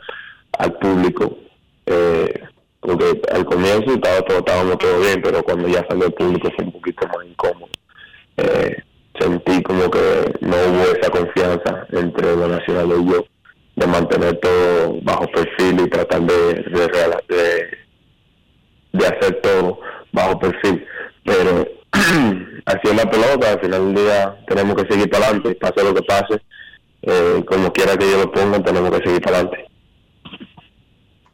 al 0.57 0.73
público. 0.73 1.36
Eh, 1.89 2.41
porque 2.81 3.21
al 3.33 3.45
comienzo 3.45 3.93
estaba 3.93 4.21
todo, 4.21 4.39
estábamos 4.39 4.77
todo 4.77 4.99
bien, 4.99 5.21
pero 5.21 5.43
cuando 5.43 5.67
ya 5.67 5.85
salió 5.89 6.05
el 6.05 6.13
público 6.13 6.49
fue 6.55 6.65
un 6.65 6.71
poquito 6.71 7.07
más 7.07 7.25
incómodo. 7.25 7.69
Eh, 8.37 8.77
sentí 9.19 9.61
como 9.63 9.89
que 9.89 9.99
no 10.41 10.55
hubo 10.55 10.83
esa 10.95 11.09
confianza 11.09 11.87
entre 11.91 12.35
los 12.35 12.49
nacionales 12.49 12.99
y 13.01 13.11
yo 13.11 13.25
de 13.75 13.87
mantener 13.87 14.39
todo 14.39 14.99
bajo 15.01 15.25
perfil 15.31 15.81
y 15.81 15.89
tratar 15.89 16.21
de, 16.21 16.53
de, 18.91 19.05
hacer 19.05 19.41
todo 19.41 19.79
bajo 20.11 20.39
perfil. 20.39 20.85
Pero 21.25 21.67
así 22.65 22.81
es 22.83 22.95
la 22.95 23.09
pelota, 23.09 23.53
al 23.53 23.61
final 23.61 23.93
del 23.93 24.03
día 24.05 24.37
tenemos 24.47 24.75
que 24.75 24.91
seguir 24.91 25.09
para 25.09 25.25
adelante, 25.25 25.55
pase 25.55 25.83
lo 25.83 25.93
que 25.93 26.03
pase, 26.03 26.41
eh, 27.01 27.43
como 27.45 27.73
quiera 27.73 27.97
que 27.97 28.11
yo 28.11 28.19
lo 28.19 28.31
ponga, 28.31 28.61
tenemos 28.61 28.91
que 28.91 29.05
seguir 29.05 29.21
para 29.21 29.37
adelante. 29.37 29.69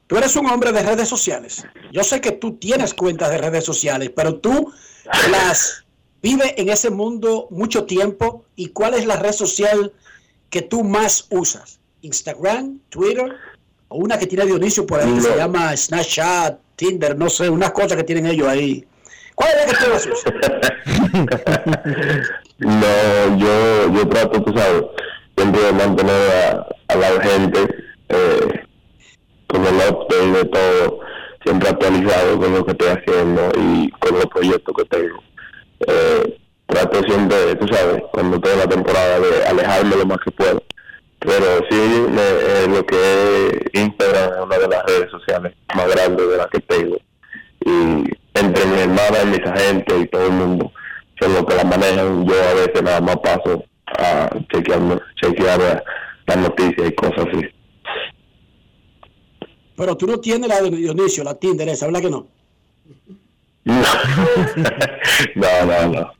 Tú 0.07 0.17
eres 0.17 0.35
un 0.35 0.45
hombre 0.47 0.71
de 0.71 0.83
redes 0.83 1.09
sociales. 1.09 1.65
Yo 1.91 2.03
sé 2.03 2.21
que 2.21 2.31
tú 2.31 2.57
tienes 2.57 2.93
cuentas 2.93 3.31
de 3.31 3.39
redes 3.39 3.63
sociales, 3.65 4.11
pero 4.15 4.35
tú 4.35 4.71
las 5.31 5.83
vives 6.21 6.53
en 6.57 6.69
ese 6.69 6.91
mundo 6.91 7.47
mucho 7.49 7.85
tiempo. 7.85 8.45
¿Y 8.55 8.69
cuál 8.69 8.93
es 8.93 9.07
la 9.07 9.15
red 9.15 9.31
social 9.31 9.91
que 10.49 10.61
tú 10.61 10.83
más 10.83 11.25
usas? 11.31 11.79
¿Instagram, 12.01 12.79
Twitter 12.89 13.35
o 13.87 13.97
una 13.97 14.19
que 14.19 14.27
tiene 14.27 14.45
Dionisio 14.45 14.85
por 14.85 14.99
ahí 14.99 15.11
que 15.15 15.21
se 15.21 15.35
llama 15.35 15.75
Snapchat, 15.75 16.59
Tinder, 16.75 17.17
no 17.17 17.29
sé, 17.29 17.49
unas 17.49 17.71
cosas 17.71 17.97
que 17.97 18.03
tienen 18.03 18.27
ellos 18.27 18.47
ahí? 18.47 18.85
¿Cuál 19.33 19.49
es 19.49 19.55
la 19.55 19.65
que 19.65 19.85
tú 19.85 19.91
más 19.91 20.05
usas? 20.05 20.33
No, 22.57 23.37
yo, 23.37 23.93
yo 23.93 24.07
trato, 24.07 24.41
tú 24.41 24.57
sabes, 24.57 24.83
siempre 25.35 25.61
de 25.61 25.73
mantener 25.73 26.31
a, 26.31 26.65
a 26.87 26.95
la 26.95 27.21
gente 27.21 27.59
eh, 28.07 28.64
con 29.47 29.65
el 29.65 29.75
update 29.75 30.31
de 30.31 30.45
todo, 30.45 30.99
siempre 31.43 31.69
actualizado 31.69 32.37
con 32.39 32.53
lo 32.53 32.65
que 32.65 32.71
estoy 32.71 32.87
haciendo 32.89 33.51
y 33.57 33.89
con 33.91 34.13
los 34.15 34.25
proyectos 34.27 34.75
que 34.77 34.85
tengo. 34.85 35.23
Eh, 35.87 36.37
trato 36.67 37.01
siempre, 37.03 37.55
tú 37.55 37.67
sabes, 37.73 38.01
cuando 38.11 38.37
en 38.49 38.59
la 38.59 38.67
temporada 38.67 39.19
de 39.19 39.45
alejarme 39.45 39.95
lo 39.97 40.05
más 40.05 40.17
que 40.25 40.31
puedo. 40.31 40.61
Pero 41.19 41.45
sí, 41.69 42.05
me- 42.09 42.21
eh, 42.21 42.67
lo 42.67 42.85
que 42.85 42.95
es 42.95 43.81
Instagram 43.81 44.31
es 44.33 44.43
una 44.43 44.57
de 44.57 44.67
las 44.67 44.83
redes 44.85 45.09
sociales 45.11 45.53
más 45.75 45.87
grandes 45.93 46.29
de 46.29 46.37
las 46.37 46.47
que 46.47 46.59
tengo. 46.59 46.97
Y 47.65 48.03
entre 48.35 48.65
mi 48.65 48.79
hermana 48.79 49.23
y 49.23 49.25
mis 49.27 49.45
agentes 49.47 50.01
y 50.01 50.07
todo 50.07 50.25
el 50.25 50.31
mundo 50.33 50.71
son 51.19 51.33
los 51.33 51.45
que 51.45 51.55
la 51.55 51.63
manejan. 51.63 52.25
Yo 52.27 52.33
a 52.33 52.53
veces 52.53 52.83
nada 52.83 53.01
más 53.01 53.17
paso 53.17 53.63
a 53.97 54.29
chequear, 54.53 54.79
chequear 55.21 55.59
la- 55.59 55.83
las 56.27 56.37
noticias 56.37 56.87
y 56.89 56.95
cosas 56.95 57.25
así. 57.27 57.47
Pero 59.75 59.97
tú 59.97 60.07
no 60.07 60.19
tienes 60.19 60.47
la 60.47 60.61
de 60.61 60.69
Dionisio, 60.71 61.23
la 61.23 61.35
Tinder 61.35 61.67
esa, 61.69 61.85
¿verdad 61.87 62.01
que 62.01 62.09
no? 62.09 62.27
No, 65.35 65.65
no, 65.65 65.87
no. 65.91 66.11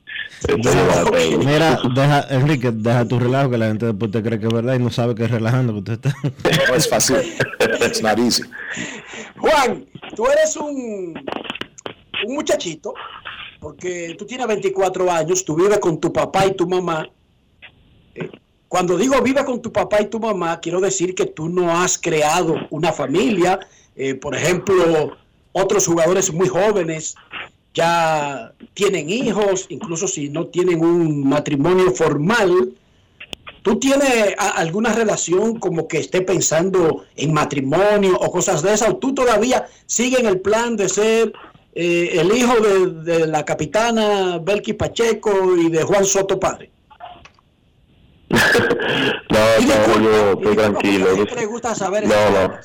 No. 0.47 1.11
Mira, 1.39 1.79
deja, 1.95 2.27
Enrique, 2.29 2.71
deja 2.71 3.07
tu 3.07 3.19
relajo 3.19 3.49
que 3.49 3.57
la 3.57 3.67
gente 3.67 3.87
después 3.87 4.11
te 4.11 4.21
cree 4.21 4.39
que 4.39 4.47
es 4.47 4.53
verdad 4.53 4.75
y 4.75 4.79
no 4.79 4.89
sabe 4.89 5.15
que 5.15 5.23
es 5.23 5.31
relajando 5.31 5.73
que 5.73 5.79
usted 5.79 5.93
está. 5.93 6.13
No 6.69 6.75
es 6.75 6.89
fácil. 6.89 7.17
It's 7.81 8.01
not 8.01 8.19
easy. 8.19 8.43
Juan, 9.37 9.85
tú 10.15 10.27
eres 10.27 10.55
un, 10.57 11.13
un 12.27 12.33
muchachito, 12.33 12.93
porque 13.59 14.15
tú 14.17 14.25
tienes 14.25 14.47
24 14.47 15.11
años, 15.11 15.45
tú 15.45 15.55
vives 15.55 15.79
con 15.79 15.99
tu 15.99 16.11
papá 16.11 16.45
y 16.45 16.55
tu 16.55 16.67
mamá. 16.67 17.07
Cuando 18.67 18.97
digo 18.97 19.21
vive 19.21 19.45
con 19.45 19.61
tu 19.61 19.71
papá 19.71 20.01
y 20.01 20.07
tu 20.07 20.19
mamá, 20.19 20.59
quiero 20.59 20.81
decir 20.81 21.13
que 21.15 21.25
tú 21.25 21.49
no 21.49 21.71
has 21.71 21.97
creado 21.97 22.55
una 22.71 22.91
familia. 22.91 23.59
Eh, 23.95 24.15
por 24.15 24.35
ejemplo, 24.35 25.15
otros 25.51 25.87
jugadores 25.87 26.33
muy 26.33 26.47
jóvenes 26.47 27.15
ya 27.73 28.53
tienen 28.73 29.09
hijos, 29.09 29.67
incluso 29.69 30.07
si 30.07 30.29
no 30.29 30.47
tienen 30.47 30.83
un 30.83 31.27
matrimonio 31.27 31.91
formal. 31.91 32.73
¿Tú 33.61 33.79
tienes 33.79 34.35
alguna 34.37 34.93
relación 34.93 35.59
como 35.59 35.87
que 35.87 35.97
esté 35.97 36.21
pensando 36.21 37.05
en 37.15 37.33
matrimonio 37.33 38.15
o 38.19 38.31
cosas 38.31 38.61
de 38.61 38.73
esas? 38.73 38.89
¿O 38.89 38.97
tú 38.97 39.13
todavía 39.13 39.65
sigues 39.85 40.19
en 40.19 40.27
el 40.27 40.39
plan 40.39 40.77
de 40.77 40.87
ser 40.87 41.33
eh, 41.73 42.11
el 42.13 42.35
hijo 42.35 42.55
de, 42.59 43.03
de 43.03 43.27
la 43.27 43.43
capitana 43.43 44.37
Belki 44.37 44.73
Pacheco 44.73 45.55
y 45.57 45.69
de 45.69 45.83
Juan 45.83 46.05
Soto 46.05 46.39
padre? 46.39 46.74
No, 48.29 49.39
no, 49.61 50.01
yo 50.01 50.31
estoy 50.33 50.55
tranquilo. 50.55 51.13
Siempre 51.13 51.35
le 51.35 51.45
gusta 51.45 51.75
saber 51.75 52.07
No, 52.07 52.15
no. 52.31 52.59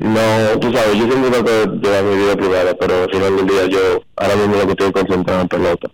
No, 0.00 0.58
tú 0.58 0.72
sabes, 0.72 0.96
yo 0.96 1.06
siempre 1.06 1.30
trato 1.30 1.66
de 1.70 1.76
llevar 1.88 2.02
mi 2.04 2.16
vida 2.16 2.34
privada, 2.36 2.74
pero 2.74 3.04
al 3.04 3.10
final 3.10 3.36
del 3.36 3.46
día 3.46 3.66
yo 3.66 4.02
ahora 4.16 4.34
mismo 4.36 4.56
lo 4.56 4.66
que 4.66 4.72
estoy 4.72 4.92
concentrado 4.92 5.40
en 5.42 5.48
pelota. 5.48 5.88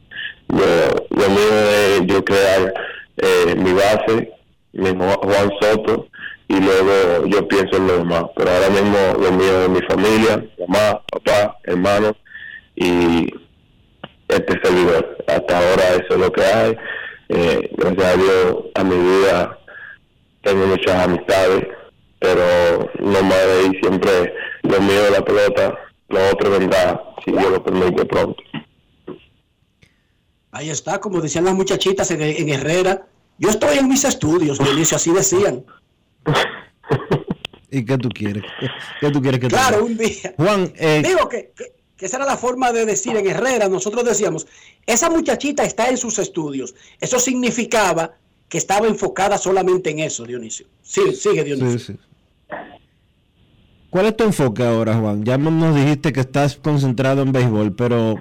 Yo, 0.49 1.07
lo 1.11 1.28
mío 1.28 1.53
es 1.53 2.07
yo 2.07 2.24
crear 2.24 2.72
eh, 3.18 3.55
mi 3.57 3.72
base, 3.74 4.32
mi 4.72 4.88
Ju- 4.91 5.20
Juan 5.22 5.51
Soto, 5.61 6.07
y 6.49 6.61
luego 6.61 7.26
yo 7.26 7.47
pienso 7.47 7.76
en 7.76 7.86
lo 7.88 7.99
demás. 7.99 8.24
Pero 8.36 8.51
ahora 8.51 8.70
mismo 8.70 8.97
lo 9.22 9.32
mío 9.32 9.62
es 9.64 9.68
mi 9.68 9.82
familia, 9.82 10.45
mamá, 10.66 11.03
papá, 11.12 11.59
hermanos 11.64 12.14
y 12.76 13.28
este 14.28 14.59
servidor. 14.62 15.18
Hasta 15.28 15.59
ahora 15.59 15.82
eso 15.97 16.07
es 16.14 16.16
lo 16.18 16.32
que 16.32 16.43
hay. 16.43 16.76
Eh, 17.33 17.70
gracias 17.76 18.05
a 18.07 18.16
Dios, 18.16 18.57
a 18.74 18.83
mi 18.85 18.97
vida 18.97 19.59
tengo 20.43 20.66
muchas 20.66 21.05
amistades, 21.05 21.64
pero 22.18 22.91
no 22.99 23.22
más 23.22 23.47
de 23.47 23.53
ahí 23.61 23.78
siempre 23.81 24.35
lo 24.62 24.81
mío 24.81 25.03
de 25.05 25.11
la 25.12 25.24
pelota, 25.24 25.78
lo 26.09 26.28
otro 26.33 26.51
vendrá, 26.51 27.01
si 27.24 27.31
Dios 27.31 27.51
lo 27.51 27.62
permite 27.62 28.05
pronto. 28.05 28.43
Ahí 30.51 30.70
está, 30.70 30.99
como 31.01 31.20
decían 31.20 31.45
las 31.45 31.55
muchachitas 31.55 32.11
en, 32.11 32.20
en 32.22 32.49
Herrera. 32.49 33.07
Yo 33.39 33.49
estoy 33.51 33.78
en 33.78 33.89
mis 33.89 34.05
estudios, 34.05 34.59
Dionisio, 34.59 34.97
así 34.97 35.12
decían. 35.12 35.64
¿Y 37.70 37.85
qué 37.85 37.97
tú 37.97 38.09
quieres? 38.09 38.43
¿Qué 39.01 39.11
tú 39.12 39.22
quieres 39.22 39.39
que 39.39 39.47
te 39.47 39.55
Claro, 39.55 39.83
diga? 39.87 39.87
un 39.87 39.97
día. 39.97 40.35
Juan, 40.37 40.72
eh, 40.76 41.03
Digo 41.07 41.28
que, 41.28 41.53
que- 41.57 41.72
que 42.01 42.07
esa 42.07 42.16
era 42.16 42.24
la 42.24 42.38
forma 42.38 42.72
de 42.72 42.86
decir 42.86 43.14
en 43.14 43.26
Herrera. 43.26 43.68
Nosotros 43.68 44.03
decíamos, 44.07 44.46
esa 44.86 45.11
muchachita 45.11 45.64
está 45.64 45.90
en 45.90 45.98
sus 45.98 46.18
estudios. 46.18 46.74
Eso 46.98 47.18
significaba 47.18 48.12
que 48.48 48.57
estaba 48.57 48.86
enfocada 48.88 49.36
solamente 49.36 49.90
en 49.90 49.98
eso, 49.98 50.24
Dionisio. 50.24 50.66
Sí, 50.80 51.12
sigue, 51.12 51.44
Dionisio. 51.44 51.78
Sí, 51.78 51.92
sí. 51.92 51.98
¿Cuál 53.90 54.07
es 54.07 54.16
tu 54.16 54.24
enfoque 54.24 54.62
ahora, 54.62 54.94
Juan? 54.94 55.24
Ya 55.24 55.36
nos 55.36 55.74
dijiste 55.74 56.11
que 56.11 56.20
estás 56.20 56.57
concentrado 56.57 57.20
en 57.20 57.32
béisbol, 57.32 57.74
pero 57.74 58.14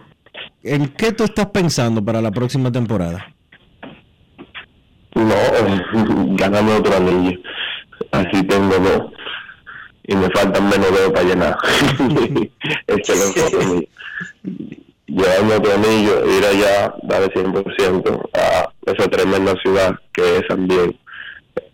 ¿en 0.62 0.90
qué 0.90 1.14
tú 1.14 1.24
estás 1.24 1.46
pensando 1.46 2.04
para 2.04 2.22
la 2.22 2.32
próxima 2.32 2.70
temporada? 2.74 3.34
No, 5.16 6.36
ganarme 6.36 6.74
otro 6.74 6.98
anillo. 6.98 7.40
Así 8.12 8.44
tengo 8.44 8.78
dos. 8.78 9.14
Y 10.10 10.16
me 10.16 10.28
faltan 10.32 10.68
menos 10.68 10.92
dedos 10.92 11.12
para 11.12 11.24
llenar. 11.24 11.56
este 12.88 13.14
es 13.14 13.36
el 13.36 13.44
enfoque 13.44 13.66
mío. 13.68 13.84
Llevarme 15.06 15.54
otro 15.54 15.74
anillo, 15.74 16.26
ir 16.26 16.46
allá, 16.46 16.96
darle 17.04 17.28
100% 17.28 18.30
a 18.34 18.72
esa 18.88 19.08
tremenda 19.08 19.54
ciudad 19.62 20.00
que 20.12 20.38
es 20.38 20.44
San 20.48 20.68
Diego. 20.68 20.94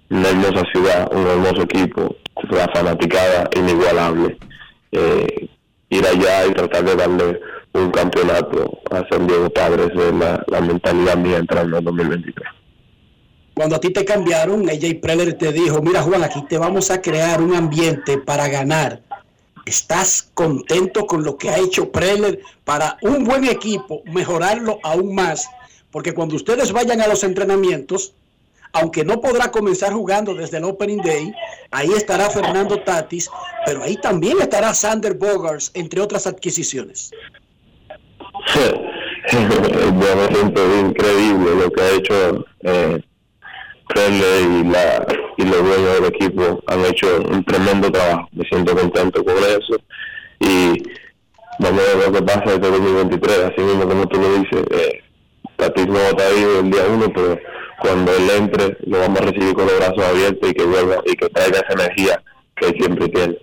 Una 0.09 0.29
hermosa 0.29 0.63
ciudad, 0.73 1.07
un 1.13 1.27
hermoso 1.27 1.61
equipo, 1.61 2.17
la 2.49 2.67
fanaticada 2.73 3.49
inigualable. 3.55 4.37
Eh, 4.91 5.49
ir 5.89 6.05
allá 6.05 6.45
y 6.47 6.51
tratar 6.51 6.83
de 6.83 6.95
darle 6.95 7.39
un 7.71 7.89
campeonato 7.91 8.81
a 8.91 9.01
San 9.09 9.27
Diego 9.27 9.49
Padres 9.49 9.91
es 9.95 10.13
la, 10.13 10.43
la 10.47 10.59
mentalidad 10.59 11.15
mía 11.15 11.37
entrando 11.37 11.77
en 11.77 11.85
2023 11.85 12.64
cuando 13.55 13.77
a 13.77 13.79
ti 13.79 13.89
te 13.89 14.03
cambiaron, 14.03 14.69
AJ 14.69 14.99
Preller 15.01 15.37
te 15.37 15.53
dijo, 15.53 15.81
mira 15.81 16.01
Juan, 16.03 16.23
aquí 16.23 16.43
te 16.47 16.57
vamos 16.57 16.91
a 16.91 17.01
crear 17.01 17.41
un 17.41 17.55
ambiente 17.55 18.17
para 18.17 18.49
ganar. 18.49 19.01
¿Estás 19.65 20.29
contento 20.33 21.07
con 21.07 21.23
lo 21.23 21.37
que 21.37 21.49
ha 21.49 21.57
hecho 21.57 21.89
Preller 21.89 22.41
para 22.65 22.97
un 23.01 23.23
buen 23.23 23.45
equipo, 23.45 24.03
mejorarlo 24.05 24.79
aún 24.83 25.15
más? 25.15 25.47
Porque 25.89 26.13
cuando 26.13 26.35
ustedes 26.35 26.73
vayan 26.73 26.99
a 26.99 27.07
los 27.07 27.23
entrenamientos, 27.23 28.13
aunque 28.73 29.05
no 29.05 29.21
podrá 29.21 29.49
comenzar 29.51 29.93
jugando 29.93 30.35
desde 30.35 30.57
el 30.57 30.65
Opening 30.65 31.01
Day, 31.01 31.33
ahí 31.71 31.93
estará 31.95 32.29
Fernando 32.29 32.81
Tatis, 32.81 33.29
pero 33.65 33.81
ahí 33.83 33.95
también 33.95 34.41
estará 34.41 34.73
Sander 34.73 35.13
Bogars, 35.13 35.71
entre 35.73 36.01
otras 36.01 36.27
adquisiciones. 36.27 37.11
Increíble 40.81 41.55
lo 41.55 41.71
que 41.71 41.81
ha 41.81 41.89
hecho 41.91 42.45
eh, 42.61 43.01
y, 43.93 44.63
la, 44.63 45.05
y 45.37 45.43
los 45.43 45.63
dueños 45.63 45.93
del 45.99 46.05
equipo 46.05 46.63
han 46.67 46.85
hecho 46.85 47.07
un 47.29 47.43
tremendo 47.45 47.91
trabajo. 47.91 48.27
Me 48.31 48.43
siento 48.45 48.75
contento 48.75 49.23
con 49.23 49.35
eso. 49.37 49.75
Y 50.39 50.83
vamos 51.59 51.81
a 51.81 51.97
ver 51.97 52.07
lo 52.07 52.11
que 52.11 52.21
pasa 52.23 52.53
este 52.53 52.69
2023. 52.69 53.39
Así 53.39 53.61
mismo 53.61 53.87
como 53.87 54.07
tú 54.07 54.19
lo 54.19 54.33
dices, 54.39 54.63
eh, 54.71 55.01
Tatis 55.57 55.87
no 55.87 55.99
está 55.99 56.27
ahí 56.27 56.43
el 56.59 56.71
día 56.71 56.83
uno, 56.91 57.11
pero 57.13 57.39
cuando 57.81 58.11
él 58.13 58.29
entre 58.37 58.77
lo 58.85 58.99
vamos 58.99 59.21
a 59.21 59.25
recibir 59.25 59.53
con 59.53 59.65
los 59.65 59.77
brazos 59.77 60.03
abiertos 60.03 60.49
y 60.49 60.53
que 60.53 60.63
vuelva 60.63 60.97
y 61.05 61.15
que 61.15 61.29
traiga 61.29 61.59
esa 61.59 61.73
energía 61.73 62.23
que 62.55 62.67
siempre 62.69 63.07
tiene. 63.09 63.37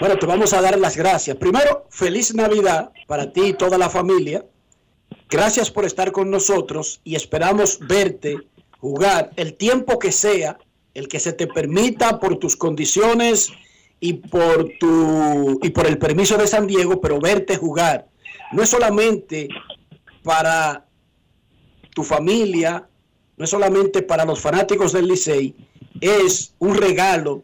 Bueno, 0.00 0.16
te 0.16 0.26
vamos 0.26 0.52
a 0.52 0.60
dar 0.60 0.78
las 0.78 0.96
gracias. 0.96 1.36
Primero, 1.36 1.86
feliz 1.90 2.34
Navidad 2.34 2.90
para 3.06 3.32
ti 3.32 3.46
y 3.46 3.52
toda 3.54 3.78
la 3.78 3.88
familia. 3.88 4.44
Gracias 5.28 5.70
por 5.70 5.84
estar 5.84 6.12
con 6.12 6.30
nosotros 6.30 7.00
y 7.02 7.16
esperamos 7.16 7.78
verte 7.80 8.38
jugar 8.86 9.32
el 9.34 9.54
tiempo 9.54 9.98
que 9.98 10.12
sea, 10.12 10.58
el 10.94 11.08
que 11.08 11.18
se 11.18 11.32
te 11.32 11.48
permita 11.48 12.20
por 12.20 12.38
tus 12.38 12.56
condiciones 12.56 13.50
y 13.98 14.12
por 14.12 14.70
tu 14.78 15.58
y 15.60 15.70
por 15.70 15.86
el 15.86 15.98
permiso 15.98 16.36
de 16.36 16.46
San 16.46 16.68
Diego, 16.68 17.00
pero 17.00 17.18
verte 17.18 17.56
jugar. 17.56 18.06
No 18.52 18.62
es 18.62 18.68
solamente 18.68 19.48
para 20.22 20.86
tu 21.94 22.04
familia, 22.04 22.88
no 23.36 23.44
es 23.44 23.50
solamente 23.50 24.02
para 24.02 24.24
los 24.24 24.40
fanáticos 24.40 24.92
del 24.92 25.08
Licey, 25.08 25.54
es 26.00 26.54
un 26.60 26.76
regalo 26.76 27.42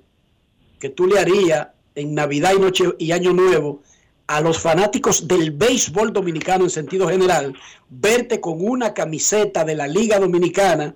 que 0.79 0.91
tú 0.91 1.07
le 1.09 1.19
harías 1.19 1.69
en 1.97 2.15
Navidad 2.15 2.53
y 2.57 2.61
Noche 2.61 2.85
y 2.99 3.11
Año 3.11 3.33
Nuevo 3.33 3.83
a 4.29 4.41
los 4.41 4.61
fanáticos 4.61 5.27
del 5.27 5.51
béisbol 5.51 6.13
dominicano 6.13 6.65
en 6.65 6.71
sentido 6.71 7.09
general, 7.09 7.55
verte 7.91 8.41
con 8.41 8.65
una 8.65 8.95
camiseta 8.95 9.65
de 9.65 9.75
la 9.75 9.89
Liga 9.89 10.21
Dominicana 10.21 10.95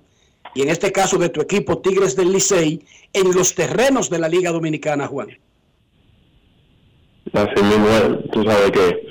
y 0.57 0.63
en 0.63 0.69
este 0.69 0.91
caso 0.91 1.19
de 1.19 1.29
tu 1.29 1.39
equipo 1.39 1.77
Tigres 1.77 2.15
del 2.15 2.31
Licey, 2.31 2.83
en 3.13 3.31
los 3.31 3.53
terrenos 3.53 4.09
de 4.09 4.17
la 4.17 4.27
Liga 4.27 4.49
Dominicana, 4.51 5.05
Juan? 5.05 5.29
Así 7.31 7.63
mismo, 7.63 8.17
tú 8.31 8.43
sabes 8.43 8.71
que 8.71 9.07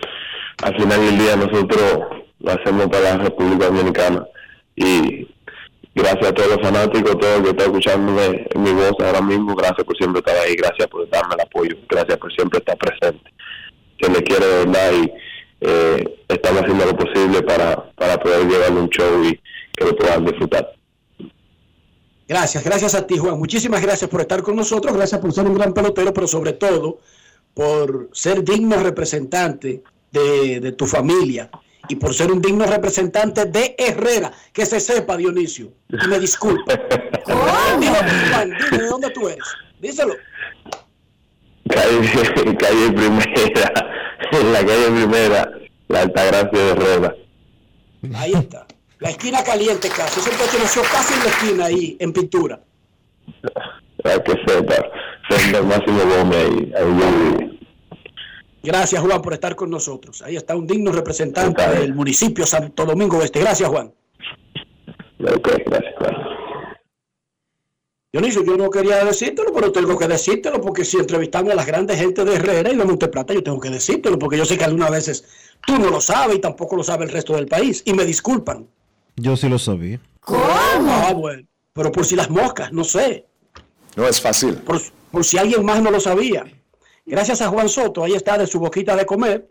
al 0.65 0.77
final 0.77 1.07
del 1.07 1.19
día 1.19 1.37
nosotros 1.37 2.01
lo 2.41 2.51
hacemos 2.51 2.89
para 2.89 3.17
la 3.17 3.19
República 3.19 3.67
Dominicana 3.67 4.27
y 4.75 5.29
gracias 5.95 6.27
a 6.27 6.35
todos 6.35 6.57
los 6.57 6.63
fanáticos, 6.63 7.17
todo 7.17 7.37
el 7.37 7.43
que 7.45 7.51
está 7.51 7.63
escuchando 7.63 8.13
mi 8.57 8.73
voz 8.73 8.95
ahora 8.99 9.21
mismo, 9.21 9.55
gracias 9.55 9.85
por 9.85 9.97
siempre 9.97 10.19
estar 10.19 10.37
ahí, 10.39 10.57
gracias 10.57 10.89
por 10.89 11.09
darme 11.11 11.37
el 11.37 11.43
apoyo, 11.43 11.77
gracias 11.89 12.19
por 12.19 12.33
siempre 12.33 12.59
estar 12.59 12.77
presente. 12.77 13.31
Se 14.01 14.11
le 14.11 14.21
quiere 14.25 14.47
de 14.47 14.65
verdad 14.65 14.93
y 15.01 15.13
eh, 15.61 16.19
estamos 16.27 16.63
haciendo 16.63 16.87
lo 16.87 16.97
posible 16.97 17.41
para, 17.43 17.89
para 17.95 18.19
poder 18.19 18.49
llevarle 18.49 18.81
un 18.81 18.89
show 18.89 19.23
y 19.23 19.41
que 19.77 19.85
lo 19.85 19.95
puedan 19.95 20.25
disfrutar. 20.25 20.76
Gracias, 22.29 22.65
gracias 22.65 22.95
a 22.95 23.07
ti, 23.07 23.19
Juan. 23.19 23.39
Muchísimas 23.39 23.81
gracias 23.81 24.11
por 24.11 24.21
estar 24.21 24.43
con 24.43 24.57
nosotros, 24.57 24.95
gracias 24.97 25.21
por 25.21 25.33
ser 25.33 25.47
un 25.47 25.55
gran 25.55 25.73
pelotero, 25.73 26.13
pero 26.13 26.27
sobre 26.27 26.55
todo 26.55 26.99
por 27.55 28.11
ser 28.13 28.43
digno 28.43 28.77
representante 28.77 29.83
de, 30.11 30.73
tu 30.73 30.87
familia 30.87 31.51
y 31.89 31.97
por 31.97 32.13
ser 32.15 32.33
un 32.33 32.43
digno 32.43 32.67
representante 32.67 33.47
de 33.47 33.77
Herrera. 33.79 34.33
Que 34.53 34.67
se 34.67 34.81
sepa, 34.81 35.17
Dionisio. 35.17 35.73
Y 35.89 36.09
me 36.09 36.19
disculpa. 36.19 36.75
Dime, 37.81 37.97
Juan, 38.31 38.51
dime 38.71 38.83
de 38.83 38.89
dónde 38.89 39.11
tú 39.11 39.29
eres. 39.29 39.45
Díselo. 39.81 40.15
Calle, 41.69 42.57
calle 42.59 42.93
Primera, 42.93 43.73
en 44.33 44.53
la 44.53 44.65
calle 44.65 44.91
Primera, 44.91 45.53
la 45.89 46.03
Altagracia 46.03 46.59
de 46.59 46.71
Herrera. 46.71 47.17
Ahí 48.15 48.33
está. 48.33 48.66
La 48.99 49.11
esquina 49.11 49.45
caliente 49.45 49.89
casi. 49.89 50.21
Ese 50.21 50.31
coche 50.31 50.59
nació 50.59 50.83
casi 50.83 51.15
en 51.15 51.21
la 51.21 51.27
esquina 51.27 51.65
ahí, 51.67 51.97
en 52.01 52.13
pintura. 52.13 52.61
Para 54.03 54.23
que 54.23 54.33
sepa. 54.47 54.75
Máximo 55.65 55.99
Gómez 56.05 56.49
ahí, 56.49 56.73
ahí 56.77 57.59
Gracias, 58.63 59.01
Juan, 59.01 59.23
por 59.23 59.33
estar 59.33 59.55
con 59.55 59.71
nosotros. 59.71 60.23
Ahí 60.23 60.37
está 60.37 60.57
un 60.57 60.67
digno 60.67 60.93
representante 60.93 61.63
del 61.69 61.95
municipio 61.95 62.47
Santo 62.47 62.85
Domingo 62.85 63.23
Este. 63.23 63.41
Gracias, 63.41 63.69
Juan. 63.69 63.93
Ok, 65.21 65.49
gracias. 65.67 65.95
Dionisio, 68.13 68.45
yo 68.45 68.57
no 68.57 68.71
quería 68.71 69.05
decírtelo, 69.05 69.53
pero 69.53 69.71
tengo 69.73 69.99
que 69.99 70.09
decírtelo 70.09 70.61
porque 70.61 70.85
si 70.85 70.97
entrevistamos 70.97 71.53
a 71.53 71.55
las 71.55 71.67
grandes 71.67 71.99
gente 71.99 72.25
de 72.25 72.35
Herrera 72.35 72.73
y 72.73 72.77
de 72.77 72.85
Monteplata, 72.85 73.35
yo 73.35 73.43
tengo 73.43 73.61
que 73.61 73.69
decírtelo 73.69 74.19
porque 74.19 74.39
yo 74.39 74.45
sé 74.45 74.57
que 74.57 74.65
algunas 74.65 74.91
veces 74.91 75.55
tú 75.67 75.79
no 75.79 75.91
lo 75.91 76.01
sabes 76.01 76.37
y 76.37 76.41
tampoco 76.41 76.77
lo 76.77 76.83
sabe 76.83 77.05
el 77.05 77.11
resto 77.11 77.35
del 77.35 77.47
país. 77.47 77.83
Y 77.85 77.93
me 77.93 78.05
disculpan. 78.05 78.67
Yo 79.17 79.37
sí 79.37 79.49
lo 79.49 79.59
sabía. 79.59 80.01
¿Cómo? 80.21 80.41
Ah, 80.41 81.13
bueno. 81.15 81.47
Pero 81.73 81.93
por 81.93 82.05
si 82.05 82.17
las 82.17 82.31
moscas, 82.31 82.73
no 82.73 82.85
sé. 82.85 83.27
No 83.97 84.07
es 84.07 84.21
fácil. 84.21 84.55
Por, 84.57 85.25
si 85.25 85.39
alguien 85.39 85.65
más 85.65 85.83
no 85.83 85.91
lo 85.91 86.01
sabía. 86.01 86.45
Gracias 87.07 87.41
a 87.41 87.49
Juan 87.49 87.69
Soto, 87.69 88.05
ahí 88.05 88.15
está 88.15 88.37
de 88.37 88.47
su 88.47 88.59
boquita 88.59 88.97
de 88.97 89.07
comer, 89.07 89.49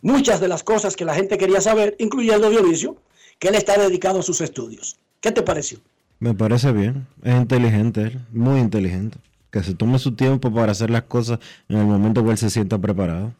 muchas 0.00 0.40
de 0.40 0.48
las 0.48 0.64
cosas 0.64 0.96
que 0.96 1.04
la 1.04 1.14
gente 1.14 1.36
quería 1.36 1.60
saber, 1.60 1.94
incluyendo 1.98 2.48
Dionisio, 2.48 2.96
que 3.38 3.48
él 3.48 3.54
está 3.54 3.78
dedicado 3.78 4.20
a 4.20 4.22
sus 4.22 4.40
estudios. 4.40 4.96
¿Qué 5.20 5.30
te 5.30 5.42
pareció? 5.42 5.78
Me 6.18 6.34
parece 6.34 6.72
bien. 6.72 7.06
Es 7.22 7.34
inteligente 7.34 8.18
muy 8.32 8.60
inteligente. 8.60 9.18
Que 9.50 9.62
se 9.62 9.74
tome 9.74 9.98
su 9.98 10.16
tiempo 10.16 10.52
para 10.52 10.72
hacer 10.72 10.90
las 10.90 11.02
cosas 11.02 11.38
en 11.68 11.78
el 11.78 11.86
momento 11.86 12.24
que 12.24 12.30
él 12.30 12.38
se 12.38 12.50
sienta 12.50 12.78
preparado. 12.78 13.32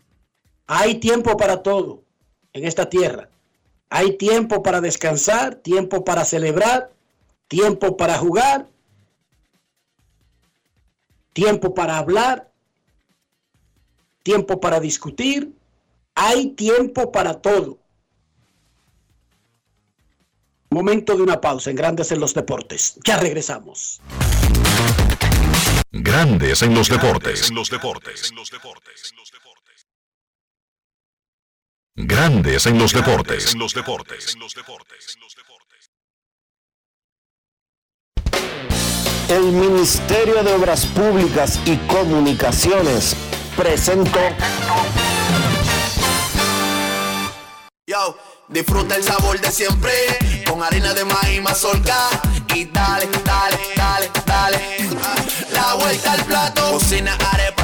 Hay 0.66 0.97
tiempo 0.97 1.37
para 1.37 1.62
todo 1.62 2.03
en 2.53 2.64
esta 2.64 2.89
tierra. 2.89 3.29
Hay 3.91 4.16
tiempo 4.16 4.62
para 4.62 4.80
descansar, 4.80 5.57
tiempo 5.57 6.05
para 6.05 6.24
celebrar, 6.24 6.93
tiempo 7.49 7.97
para 7.97 8.18
jugar, 8.18 8.66
tiempo 11.32 11.74
para 11.74 11.99
hablar, 11.99 12.51
tiempo 14.22 14.61
para 14.61 14.80
discutir. 14.80 15.53
Hay 16.14 16.51
tiempo 16.51 17.12
para 17.12 17.35
todo. 17.35 17.78
Momento 20.70 21.16
de 21.16 21.22
una 21.22 21.41
pausa 21.41 21.70
en 21.70 21.76
Grandes 21.76 22.11
en 22.11 22.18
los 22.18 22.35
Deportes. 22.35 22.99
Ya 23.05 23.16
regresamos. 23.18 24.01
Grandes 25.93 26.62
en 26.62 26.74
los 26.74 26.89
Deportes. 26.89 27.49
En 27.49 27.55
los 27.55 27.70
Deportes. 27.70 28.32
Grandes 31.97 32.66
en 32.66 32.76
los 32.76 32.92
deportes. 32.92 33.53
En 33.53 33.61
los 33.61 33.72
deportes. 33.72 34.36
El 39.28 39.45
Ministerio 39.45 40.42
de 40.42 40.53
Obras 40.55 40.86
Públicas 40.86 41.61
y 41.64 41.76
Comunicaciones 41.86 43.14
presentó. 43.57 44.18
Yo. 47.86 48.18
Disfruta 48.49 48.97
el 48.97 49.03
sabor 49.03 49.40
de 49.40 49.51
siempre 49.51 49.90
con 50.47 50.62
harina 50.62 50.92
de 50.92 51.05
maíz 51.07 51.40
mazorca 51.40 52.11
y 52.55 52.66
dale, 52.66 53.09
dale, 53.24 53.59
dale, 53.74 54.11
dale. 54.26 54.61
La 55.51 55.74
vuelta 55.74 56.12
al 56.12 56.24
plato, 56.24 56.72
cocina 56.72 57.16
arepa, 57.32 57.64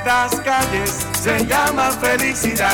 Estas 0.00 0.40
calles 0.40 1.06
se 1.12 1.44
llaman 1.44 1.92
felicidad. 2.00 2.72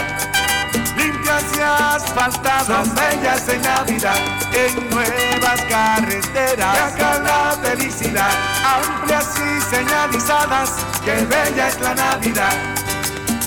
Limpias 0.96 1.42
y 1.56 1.60
asfaltadas, 1.60 2.94
bellas 2.94 3.48
en 3.48 3.62
Navidad. 3.62 4.16
En 4.52 4.88
nuevas 4.90 5.60
carreteras, 5.68 6.92
acá 6.92 7.18
la 7.18 7.58
felicidad. 7.60 8.30
Amplias 8.64 9.34
y 9.40 9.60
señalizadas, 9.60 10.70
que 11.04 11.24
bella 11.24 11.66
es 11.66 11.80
la 11.80 11.96
Navidad. 11.96 12.54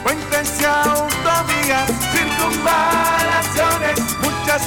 Puentes 0.04 0.60
y 0.60 0.66
autovías, 0.66 1.90
circunvalaciones, 2.12 3.98
muchas 4.22 4.62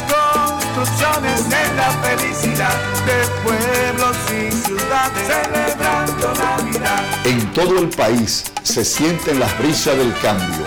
construcciones 0.74 1.46
en 1.46 1.76
la 1.76 1.90
felicidad 1.90 2.74
de 3.06 3.26
pueblos 3.42 4.16
y 4.30 4.52
ciudades 4.52 5.26
celebrando 5.26 6.34
Navidad. 6.34 7.26
En 7.26 7.52
todo 7.52 7.78
el 7.78 7.88
país 7.88 8.44
se 8.62 8.84
sienten 8.84 9.40
las 9.40 9.56
brisas 9.58 9.96
del 9.96 10.12
cambio. 10.20 10.64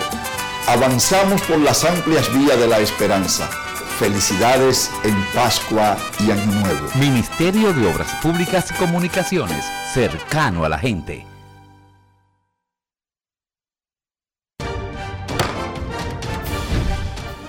Avanzamos 0.68 1.40
por 1.42 1.58
las 1.58 1.84
amplias 1.84 2.32
vías 2.34 2.58
de 2.58 2.66
la 2.66 2.78
esperanza. 2.78 3.48
Felicidades 3.98 4.90
en 5.04 5.14
Pascua 5.34 5.96
y 6.20 6.30
Año 6.30 6.60
Nuevo. 6.60 6.88
Ministerio 6.96 7.72
de 7.72 7.86
Obras 7.86 8.12
Públicas 8.22 8.70
y 8.70 8.74
Comunicaciones, 8.74 9.64
cercano 9.92 10.64
a 10.64 10.68
la 10.68 10.78
gente. 10.78 11.26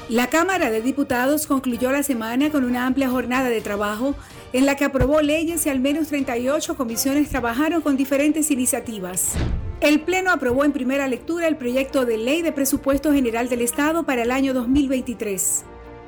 La 0.10 0.28
Cámara 0.28 0.72
de 0.72 0.82
Diputados 0.82 1.48
concluyó 1.48 1.92
la 1.92 2.02
semana 2.02 2.50
con 2.50 2.64
una 2.64 2.86
amplia 2.86 3.10
jornada 3.10 3.50
de 3.50 3.60
trabajo 3.60 4.16
en 4.54 4.66
la 4.66 4.76
que 4.76 4.86
aprobó 4.86 5.22
leyes 5.22 5.66
y 5.66 5.70
al 5.70 5.82
menos 5.82 6.08
38 6.08 6.78
comisiones 6.78 7.28
trabajaron 7.28 7.82
con 7.82 7.98
diferentes 7.98 8.50
iniciativas. 8.50 9.34
El 9.82 10.00
Pleno 10.00 10.32
aprobó 10.32 10.64
en 10.64 10.72
primera 10.72 11.10
lectura 11.10 11.50
el 11.50 11.58
proyecto 11.58 12.06
de 12.06 12.18
ley 12.18 12.42
de 12.42 12.54
presupuesto 12.54 13.12
general 13.12 13.50
del 13.50 13.60
Estado 13.60 14.06
para 14.06 14.22
el 14.22 14.32
año 14.32 14.54
2023. 14.54 15.66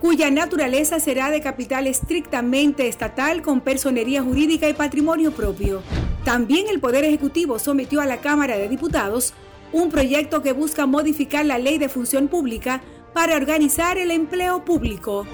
cuya 0.00 0.30
naturaleza 0.30 1.00
será 1.00 1.30
de 1.30 1.40
capital 1.40 1.86
estrictamente 1.86 2.88
estatal 2.88 3.42
con 3.42 3.60
personería 3.60 4.22
jurídica 4.22 4.68
y 4.68 4.74
patrimonio 4.74 5.32
propio. 5.32 5.82
También 6.24 6.66
el 6.68 6.80
Poder 6.80 7.04
Ejecutivo 7.04 7.58
sometió 7.58 8.00
a 8.00 8.06
la 8.06 8.18
Cámara 8.18 8.56
de 8.56 8.68
Diputados 8.68 9.34
un 9.72 9.90
proyecto 9.90 10.42
que 10.42 10.52
busca 10.52 10.86
modificar 10.86 11.44
la 11.44 11.58
ley 11.58 11.78
de 11.78 11.88
función 11.88 12.28
pública 12.28 12.80
para 13.12 13.36
organizar 13.36 13.98
el 13.98 14.10
empleo 14.10 14.64
público. 14.64 15.26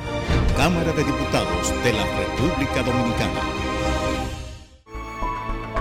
Cámara 0.57 0.93
de 0.93 1.05
Diputados 1.05 1.85
de 1.85 1.93
la 1.93 2.05
República 2.17 2.83
Dominicana. 2.83 3.41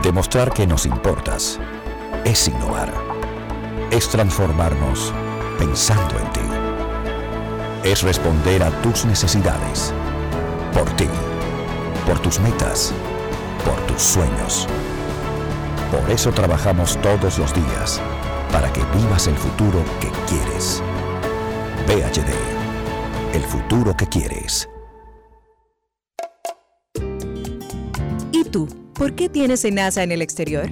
Demostrar 0.02 0.52
que 0.52 0.68
nos 0.68 0.86
importas 0.86 1.60
es 2.26 2.48
innovar. 2.48 2.94
Es 3.92 4.10
transformarnos 4.10 5.14
pensando 5.58 6.20
en 6.20 6.34
ti. 6.34 6.53
Es 7.84 8.02
responder 8.02 8.64
a 8.64 8.72
tus 8.82 9.04
necesidades. 9.04 9.94
Por 10.74 10.90
ti. 10.96 11.08
Por 12.06 12.18
tus 12.20 12.40
metas. 12.40 12.94
Por 13.66 13.76
tus 13.88 14.02
sueños. 14.02 14.70
Por 15.92 16.10
eso 16.10 16.32
trabajamos 16.32 16.98
todos 17.02 17.38
los 17.38 17.54
días. 17.54 18.02
Para 18.54 18.72
que 18.72 18.80
vivas 18.98 19.28
el 19.28 19.36
futuro 19.36 19.84
que 20.00 20.10
quieres. 20.30 20.82
PHD. 21.86 22.32
El 23.36 23.42
futuro 23.42 23.94
que 23.98 24.08
quieres. 24.08 24.70
¿Y 28.32 28.46
tú? 28.46 28.66
¿Por 28.94 29.14
qué 29.14 29.28
tienes 29.28 29.66
enaza 29.66 30.04
en 30.04 30.14
el 30.14 30.22
exterior? 30.22 30.70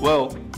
Well, 0.00 0.30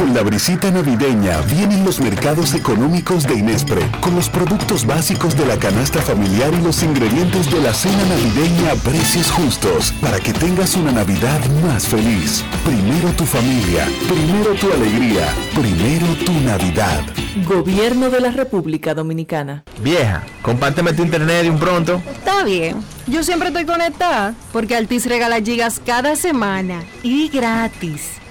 Con 0.00 0.14
la 0.14 0.22
brisita 0.22 0.70
navideña 0.70 1.42
vienen 1.42 1.84
los 1.84 2.00
mercados 2.00 2.54
económicos 2.54 3.24
de 3.24 3.34
Inespre, 3.34 3.82
con 4.00 4.14
los 4.14 4.30
productos 4.30 4.86
básicos 4.86 5.36
de 5.36 5.44
la 5.44 5.58
canasta 5.58 6.00
familiar 6.00 6.54
y 6.54 6.62
los 6.62 6.82
ingredientes 6.82 7.50
de 7.50 7.60
la 7.60 7.74
cena 7.74 8.02
navideña 8.06 8.72
a 8.72 8.76
precios 8.76 9.30
justos, 9.30 9.92
para 10.00 10.18
que 10.18 10.32
tengas 10.32 10.74
una 10.74 10.90
Navidad 10.90 11.38
más 11.62 11.86
feliz. 11.86 12.42
Primero 12.64 13.10
tu 13.10 13.26
familia, 13.26 13.86
primero 14.08 14.54
tu 14.54 14.72
alegría, 14.72 15.34
primero 15.54 16.06
tu 16.24 16.32
Navidad. 16.32 17.02
Gobierno 17.46 18.08
de 18.08 18.22
la 18.22 18.30
República 18.30 18.94
Dominicana. 18.94 19.64
Vieja, 19.82 20.24
compárteme 20.40 20.94
tu 20.94 21.02
internet 21.02 21.42
de 21.42 21.50
un 21.50 21.58
pronto. 21.58 22.00
Está 22.10 22.42
bien. 22.42 22.82
Yo 23.06 23.22
siempre 23.22 23.48
estoy 23.48 23.66
conectada 23.66 24.32
porque 24.50 24.76
Altis 24.76 25.04
regala 25.04 25.42
gigas 25.42 25.78
cada 25.84 26.16
semana 26.16 26.84
y 27.02 27.28
gratis. 27.28 28.19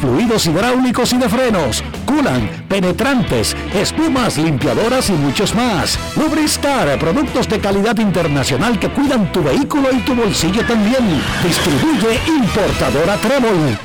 fluidos 0.00 0.46
hidráulicos 0.46 1.12
y 1.12 1.18
de 1.18 1.28
frenos. 1.28 1.82
culan, 2.06 2.66
penetrantes, 2.68 3.56
espumas, 3.74 4.36
limpiadoras 4.38 5.10
y 5.10 5.12
muchos 5.12 5.54
más. 5.54 5.98
Lubristar, 6.16 6.98
productos 6.98 7.48
de 7.48 7.60
calidad 7.60 7.98
internacional 7.98 8.78
que 8.78 8.90
cuidan 8.90 9.30
tu 9.32 9.42
vehículo 9.42 9.90
y 9.92 10.00
tu 10.00 10.14
bolsillo 10.14 10.64
también. 10.66 11.22
Distribuye 11.42 12.20
importadora 12.26 13.16
Trébol. 13.16 13.78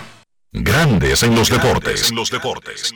Grandes 0.52 1.24
en 1.24 1.36
los 1.36 1.50
deportes. 1.50 2.10
En 2.10 2.16
los 2.16 2.32
deportes. 2.32 2.94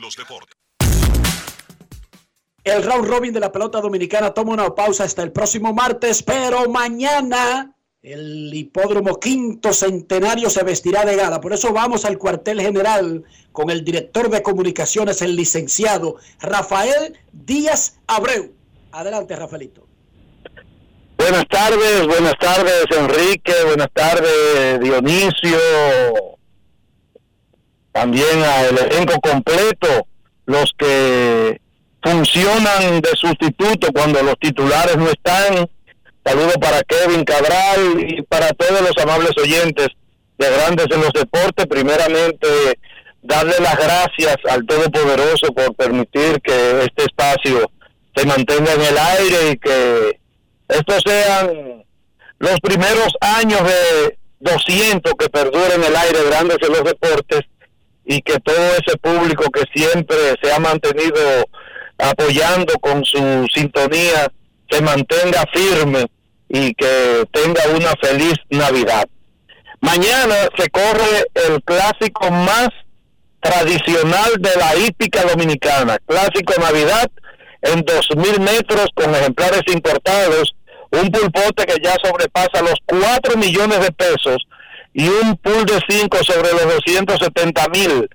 El 2.64 2.82
round 2.82 3.08
robin 3.08 3.32
de 3.32 3.40
la 3.40 3.50
pelota 3.50 3.80
dominicana 3.80 4.32
toma 4.32 4.52
una 4.52 4.74
pausa 4.74 5.04
hasta 5.04 5.22
el 5.22 5.32
próximo 5.32 5.72
martes, 5.72 6.22
pero 6.22 6.68
mañana 6.68 7.74
el 8.02 8.52
hipódromo 8.54 9.20
quinto 9.20 9.74
centenario 9.74 10.48
se 10.48 10.62
vestirá 10.62 11.04
de 11.04 11.16
gala. 11.16 11.40
Por 11.40 11.52
eso 11.52 11.72
vamos 11.72 12.04
al 12.04 12.16
cuartel 12.16 12.60
general 12.60 13.24
con 13.52 13.70
el 13.70 13.84
director 13.84 14.30
de 14.30 14.42
comunicaciones, 14.42 15.20
el 15.20 15.36
licenciado 15.36 16.16
Rafael 16.40 17.18
Díaz 17.32 17.98
Abreu. 18.06 18.52
Adelante, 18.92 19.36
Rafaelito. 19.36 19.86
Buenas 21.18 21.46
tardes, 21.48 22.06
buenas 22.06 22.38
tardes, 22.38 22.86
Enrique, 22.96 23.52
buenas 23.66 23.90
tardes, 23.92 24.80
Dionisio. 24.80 25.58
También 27.92 28.42
al 28.42 28.78
elenco 28.78 29.20
completo, 29.20 30.06
los 30.46 30.72
que 30.78 31.60
funcionan 32.02 33.02
de 33.02 33.10
sustituto 33.16 33.92
cuando 33.92 34.22
los 34.22 34.38
titulares 34.38 34.96
no 34.96 35.10
están. 35.10 35.68
Saludo 36.30 36.52
para 36.60 36.80
Kevin 36.84 37.24
Cabral 37.24 38.06
y 38.06 38.22
para 38.22 38.50
todos 38.50 38.80
los 38.82 38.96
amables 39.02 39.32
oyentes 39.36 39.88
de 40.38 40.48
Grandes 40.48 40.86
en 40.88 41.00
los 41.00 41.12
Deportes. 41.12 41.66
Primeramente, 41.66 42.46
darle 43.20 43.54
las 43.58 43.76
gracias 43.76 44.36
al 44.48 44.64
Todopoderoso 44.64 45.48
por 45.52 45.74
permitir 45.74 46.40
que 46.40 46.82
este 46.82 47.06
espacio 47.06 47.68
se 48.14 48.26
mantenga 48.26 48.74
en 48.74 48.80
el 48.80 48.96
aire 48.96 49.50
y 49.50 49.58
que 49.58 50.20
estos 50.68 51.02
sean 51.04 51.82
los 52.38 52.60
primeros 52.60 53.12
años 53.20 53.62
de 53.64 54.16
200 54.38 55.12
que 55.18 55.28
perduren 55.30 55.82
en 55.82 55.84
el 55.84 55.96
aire 55.96 56.18
Grandes 56.28 56.58
en 56.62 56.72
los 56.72 56.84
Deportes 56.84 57.40
y 58.04 58.22
que 58.22 58.38
todo 58.38 58.76
ese 58.76 58.96
público 58.98 59.50
que 59.50 59.64
siempre 59.74 60.16
se 60.40 60.52
ha 60.52 60.60
mantenido 60.60 61.44
apoyando 61.98 62.72
con 62.74 63.04
su 63.04 63.48
sintonía, 63.52 64.30
se 64.70 64.80
mantenga 64.80 65.42
firme 65.52 66.06
y 66.50 66.74
que 66.74 67.24
tenga 67.32 67.62
una 67.74 67.92
feliz 68.02 68.34
Navidad. 68.50 69.06
Mañana 69.80 70.34
se 70.58 70.68
corre 70.68 71.30
el 71.46 71.62
clásico 71.62 72.30
más 72.30 72.68
tradicional 73.40 74.32
de 74.38 74.50
la 74.56 74.76
hípica 74.76 75.22
dominicana, 75.22 75.98
clásico 76.04 76.52
Navidad 76.60 77.08
en 77.62 77.84
2.000 77.84 78.40
metros 78.40 78.88
con 78.94 79.14
ejemplares 79.14 79.62
importados, 79.72 80.54
un 80.90 81.10
pulpote 81.10 81.64
que 81.66 81.76
ya 81.82 81.94
sobrepasa 82.02 82.62
los 82.62 82.74
4 82.84 83.36
millones 83.36 83.80
de 83.80 83.92
pesos 83.92 84.38
y 84.92 85.06
un 85.08 85.36
pool 85.36 85.64
de 85.64 85.78
5 85.88 86.18
sobre 86.24 86.52
los 86.52 86.64
270 86.74 87.68
mil. 87.68 88.08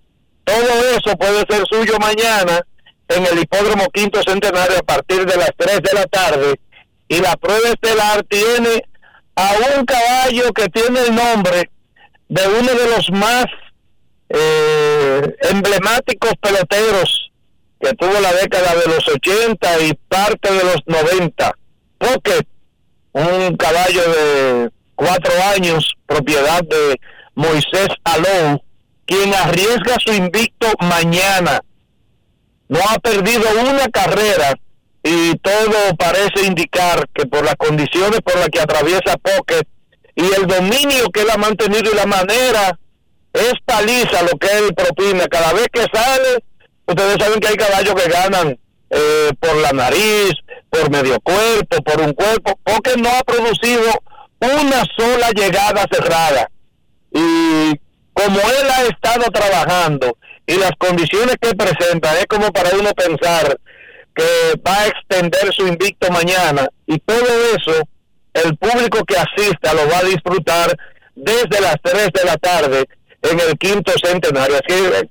Todo 0.43 0.97
eso 0.97 1.15
puede 1.17 1.45
ser 1.49 1.63
suyo 1.71 1.97
mañana 1.99 2.61
en 3.07 3.25
el 3.25 3.39
hipódromo 3.39 3.87
quinto 3.93 4.21
centenario 4.23 4.79
a 4.79 4.83
partir 4.83 5.25
de 5.25 5.37
las 5.37 5.51
3 5.57 5.81
de 5.81 5.93
la 5.93 6.05
tarde 6.05 6.59
y 7.07 7.19
la 7.19 7.35
prueba 7.37 7.69
estelar 7.69 8.23
tiene 8.23 8.83
a 9.35 9.51
un 9.77 9.85
caballo 9.85 10.51
que 10.53 10.67
tiene 10.69 11.01
el 11.01 11.15
nombre 11.15 11.69
de 12.27 12.47
uno 12.47 12.73
de 12.73 12.89
los 12.89 13.11
más 13.11 13.45
eh, 14.29 15.35
emblemáticos 15.51 16.33
peloteros 16.41 17.31
que 17.79 17.93
tuvo 17.93 18.19
la 18.19 18.33
década 18.33 18.73
de 18.75 18.87
los 18.87 19.07
80 19.07 19.79
y 19.81 19.93
parte 20.07 20.51
de 20.51 20.63
los 20.63 20.77
90. 20.85 21.55
Pocket, 21.97 22.47
un 23.11 23.55
caballo 23.57 24.01
de 24.01 24.69
cuatro 24.95 25.33
años, 25.55 25.93
propiedad 26.05 26.61
de 26.63 26.99
Moisés 27.35 27.89
Alou, 28.03 28.61
quien 29.05 29.33
arriesga 29.33 29.95
su 30.03 30.13
invicto 30.13 30.67
mañana 30.79 31.61
no 32.67 32.79
ha 32.89 32.97
perdido 32.99 33.43
una 33.61 33.87
carrera 33.89 34.55
y 35.05 35.37
todo 35.37 35.95
parece 35.97 36.45
indicar 36.45 37.07
que 37.13 37.25
por 37.27 37.45
las 37.45 37.55
condiciones 37.55 38.19
por 38.21 38.35
las 38.37 38.49
que 38.49 38.59
atraviesa 38.59 39.17
Pocket 39.21 39.65
y 40.15 40.23
el 40.23 40.47
dominio 40.47 41.09
que 41.13 41.21
él 41.21 41.29
ha 41.31 41.37
mantenido 41.37 41.91
y 41.91 41.95
la 41.95 42.07
manera 42.07 42.77
es 43.31 43.53
paliza 43.63 44.23
lo 44.23 44.37
que 44.37 44.47
él 44.57 44.73
propina 44.73 45.27
cada 45.27 45.53
vez 45.53 45.67
que 45.71 45.85
sale 45.93 46.43
ustedes 46.87 47.17
saben 47.19 47.39
que 47.39 47.47
hay 47.49 47.55
caballos 47.55 47.93
que 47.93 48.09
ganan 48.09 48.59
eh, 48.89 49.29
por 49.39 49.55
la 49.57 49.71
nariz 49.71 50.33
por 50.69 50.89
medio 50.89 51.19
cuerpo 51.21 51.77
por 51.83 52.01
un 52.01 52.13
cuerpo 52.13 52.59
Pocket 52.63 52.97
no 52.97 53.09
ha 53.09 53.21
producido 53.21 53.91
una 54.39 54.83
sola 54.97 55.31
llegada 55.31 55.85
cerrada. 55.91 56.49
Y 57.11 57.79
como 58.13 58.39
él 58.39 58.67
ha 58.71 58.83
estado 58.83 59.25
trabajando 59.31 60.17
y 60.45 60.55
las 60.55 60.71
condiciones 60.77 61.35
que 61.41 61.55
presenta 61.55 62.17
es 62.19 62.25
como 62.27 62.51
para 62.51 62.71
uno 62.77 62.91
pensar 62.91 63.57
que 64.15 64.53
va 64.65 64.79
a 64.79 64.87
extender 64.87 65.53
su 65.53 65.67
invicto 65.67 66.09
mañana 66.09 66.67
y 66.87 66.97
todo 66.99 67.27
eso 67.57 67.87
el 68.33 68.57
público 68.57 69.03
que 69.05 69.15
asista 69.17 69.73
lo 69.73 69.89
va 69.89 69.99
a 69.99 70.03
disfrutar 70.03 70.75
desde 71.15 71.61
las 71.61 71.75
3 71.81 72.09
de 72.13 72.25
la 72.25 72.37
tarde 72.37 72.85
en 73.21 73.39
el 73.39 73.57
quinto 73.57 73.93
centenario. 74.03 74.57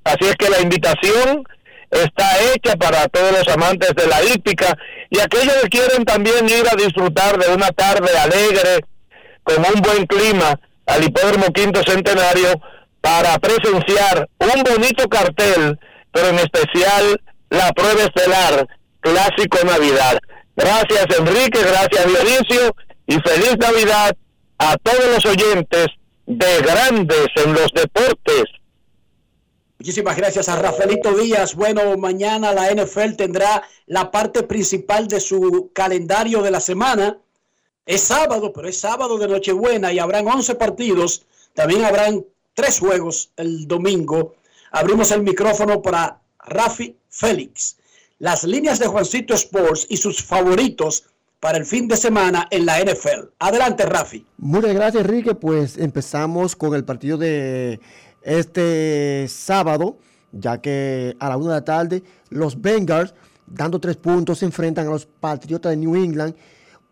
Así, 0.04 0.26
es 0.26 0.36
que 0.36 0.50
la 0.50 0.60
invitación 0.60 1.44
está 1.90 2.26
hecha 2.52 2.76
para 2.76 3.08
todos 3.08 3.32
los 3.32 3.48
amantes 3.48 3.94
de 3.94 4.06
la 4.06 4.22
hípica 4.22 4.76
y 5.10 5.20
aquellos 5.20 5.54
que 5.62 5.68
quieren 5.68 6.04
también 6.04 6.48
ir 6.48 6.66
a 6.70 6.76
disfrutar 6.76 7.38
de 7.38 7.54
una 7.54 7.68
tarde 7.68 8.10
alegre 8.18 8.84
con 9.42 9.58
un 9.58 9.80
buen 9.80 10.06
clima 10.06 10.58
al 10.86 11.04
hipódromo 11.04 11.46
quinto 11.46 11.82
centenario 11.82 12.60
para 13.00 13.38
presenciar 13.38 14.28
un 14.38 14.62
bonito 14.62 15.08
cartel, 15.08 15.78
pero 16.10 16.28
en 16.28 16.38
especial 16.38 17.20
la 17.50 17.72
prueba 17.72 18.02
estelar 18.02 18.66
Clásico 19.04 19.58
Navidad. 19.66 20.18
Gracias 20.56 21.06
Enrique, 21.18 21.60
gracias 21.60 22.06
Dionisio 22.06 22.74
y 23.06 23.14
feliz 23.20 23.58
Navidad 23.58 24.16
a 24.56 24.78
todos 24.78 25.04
los 25.14 25.26
oyentes 25.26 25.88
de 26.26 26.62
Grandes 26.62 27.28
en 27.36 27.52
los 27.52 27.70
Deportes. 27.74 28.44
Muchísimas 29.78 30.16
gracias 30.16 30.48
a 30.48 30.56
Rafaelito 30.56 31.12
Díaz. 31.12 31.54
Bueno, 31.54 31.98
mañana 31.98 32.54
la 32.54 32.72
NFL 32.72 33.16
tendrá 33.16 33.62
la 33.86 34.10
parte 34.10 34.42
principal 34.44 35.06
de 35.06 35.20
su 35.20 35.70
calendario 35.74 36.40
de 36.40 36.50
la 36.50 36.60
semana. 36.60 37.18
Es 37.84 38.00
sábado, 38.00 38.54
pero 38.54 38.68
es 38.68 38.80
sábado 38.80 39.18
de 39.18 39.28
Nochebuena 39.28 39.92
y 39.92 39.98
habrán 39.98 40.26
11 40.26 40.54
partidos. 40.54 41.26
También 41.52 41.84
habrán 41.84 42.24
tres 42.54 42.78
juegos 42.78 43.32
el 43.36 43.68
domingo. 43.68 44.36
Abrimos 44.70 45.10
el 45.10 45.22
micrófono 45.22 45.82
para 45.82 46.22
Rafi 46.38 46.96
Félix. 47.10 47.76
Las 48.24 48.42
líneas 48.42 48.78
de 48.78 48.86
Juancito 48.86 49.34
Sports 49.34 49.86
y 49.90 49.98
sus 49.98 50.22
favoritos 50.22 51.04
para 51.40 51.58
el 51.58 51.66
fin 51.66 51.86
de 51.88 51.94
semana 51.98 52.48
en 52.50 52.64
la 52.64 52.80
NFL. 52.80 53.34
Adelante, 53.38 53.84
Rafi. 53.84 54.24
Muchas 54.38 54.72
gracias, 54.72 55.04
Enrique. 55.04 55.34
Pues 55.34 55.76
empezamos 55.76 56.56
con 56.56 56.74
el 56.74 56.86
partido 56.86 57.18
de 57.18 57.80
este 58.22 59.26
sábado, 59.28 59.98
ya 60.32 60.58
que 60.58 61.14
a 61.20 61.28
la 61.28 61.36
una 61.36 61.48
de 61.48 61.60
la 61.60 61.64
tarde 61.66 62.02
los 62.30 62.58
Bengals, 62.58 63.12
dando 63.46 63.78
tres 63.78 63.98
puntos, 63.98 64.38
se 64.38 64.46
enfrentan 64.46 64.86
a 64.86 64.92
los 64.92 65.04
Patriotas 65.04 65.72
de 65.72 65.76
New 65.76 65.94
England. 65.94 66.34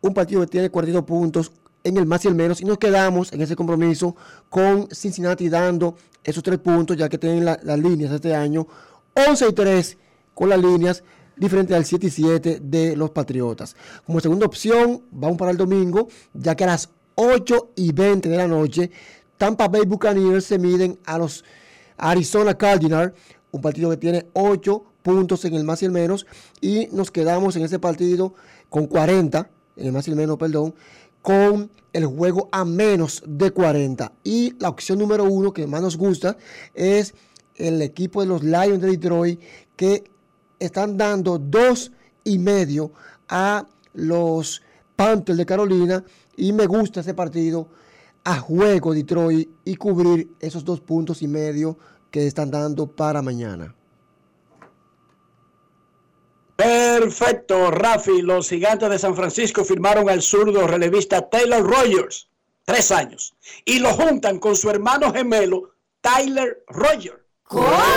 Un 0.03 0.13
partido 0.13 0.43
que 0.43 0.49
tiene 0.49 0.69
42 0.69 1.03
puntos, 1.03 1.51
en 1.83 1.97
el 1.97 2.05
más 2.05 2.27
y 2.27 2.29
el 2.29 2.35
menos 2.35 2.61
y 2.61 2.67
nos 2.67 2.77
quedamos 2.77 3.33
en 3.33 3.41
ese 3.41 3.57
compromiso 3.57 4.15
con 4.51 4.87
Cincinnati 4.91 5.49
dando 5.49 5.97
esos 6.23 6.43
tres 6.43 6.59
puntos 6.59 6.95
ya 6.95 7.09
que 7.09 7.17
tienen 7.17 7.47
las 7.47 7.79
líneas 7.79 8.13
este 8.13 8.35
año 8.35 8.67
11 9.15 9.49
y 9.49 9.53
3 9.55 9.99
con 10.35 10.51
las 10.51 10.61
líneas 10.61 11.03
diferente 11.37 11.75
al 11.75 11.85
7 11.85 12.07
y 12.07 12.11
7 12.11 12.61
de 12.63 12.97
los 12.97 13.11
Patriotas. 13.11 13.77
Como 14.07 14.21
segunda 14.21 14.47
opción 14.47 15.03
vamos 15.11 15.39
para 15.39 15.51
el 15.51 15.57
domingo 15.57 16.09
ya 16.35 16.55
que 16.55 16.65
a 16.65 16.69
las 16.69 16.91
8 17.15 17.73
y 17.77 17.93
20 17.93 18.29
de 18.29 18.37
la 18.37 18.49
noche 18.49 18.91
Tampa 19.39 19.69
Bay 19.69 19.83
Buccaneers 19.87 20.45
se 20.45 20.59
miden 20.59 20.99
a 21.05 21.19
los 21.19 21.45
Arizona 21.97 22.57
Cardinals, 22.57 23.13
un 23.51 23.61
partido 23.61 23.91
que 23.91 23.97
tiene 23.97 24.27
8 24.33 24.85
puntos 25.03 25.45
en 25.45 25.55
el 25.55 25.65
más 25.65 25.83
y 25.83 25.87
el 25.87 25.93
menos 25.93 26.27
y 26.61 26.89
nos 26.93 27.11
quedamos 27.11 27.57
en 27.57 27.63
ese 27.63 27.79
partido 27.79 28.35
con 28.71 28.87
40 28.87 29.51
en 29.77 29.87
el 29.87 29.93
más 29.93 30.07
y 30.07 30.11
el 30.11 30.17
menos, 30.17 30.39
perdón, 30.39 30.75
con 31.23 31.71
el 31.93 32.07
juego 32.07 32.49
a 32.53 32.65
menos 32.65 33.23
de 33.27 33.51
40. 33.51 34.13
Y 34.25 34.55
la 34.59 34.69
opción 34.69 34.99
número 34.99 35.25
uno 35.25 35.53
que 35.53 35.67
más 35.67 35.83
nos 35.83 35.97
gusta 35.97 36.37
es 36.75 37.15
el 37.57 37.81
equipo 37.83 38.21
de 38.21 38.27
los 38.27 38.43
Lions 38.43 38.81
de 38.81 38.91
Detroit 38.91 39.41
que 39.77 40.05
están 40.65 40.97
dando 40.97 41.39
dos 41.39 41.93
y 42.25 42.39
medio 42.39 42.93
a 43.29 43.67
los 43.95 44.63
Panthers 44.97 45.39
de 45.39 45.47
Carolina 45.47 46.05
y 46.37 46.53
me 46.53 46.67
gusta 46.67 47.01
ese 47.01 47.15
partido 47.15 47.69
a 48.25 48.39
juego 48.39 48.95
Detroit 48.95 49.49
y 49.65 49.77
cubrir 49.77 50.31
esos 50.41 50.65
dos 50.65 50.81
puntos 50.81 51.23
y 51.23 51.29
medio 51.29 51.77
que 52.11 52.27
están 52.27 52.51
dando 52.51 52.87
para 52.87 53.23
mañana. 53.23 53.75
Perfecto, 56.55 57.71
Rafi. 57.71 58.23
Los 58.23 58.49
gigantes 58.49 58.89
de 58.89 58.99
San 58.99 59.17
Francisco 59.17 59.65
firmaron 59.65 60.09
al 60.09 60.23
zurdo 60.23 60.67
relevista 60.69 61.29
Taylor 61.29 61.63
Rogers, 61.63 62.29
tres 62.65 62.93
años, 62.93 63.35
y 63.65 63.81
lo 63.81 63.93
juntan 63.95 64.39
con 64.39 64.55
su 64.55 64.71
hermano 64.71 65.13
gemelo 65.13 65.71
Tyler 66.01 66.63
Rogers. 66.69 67.23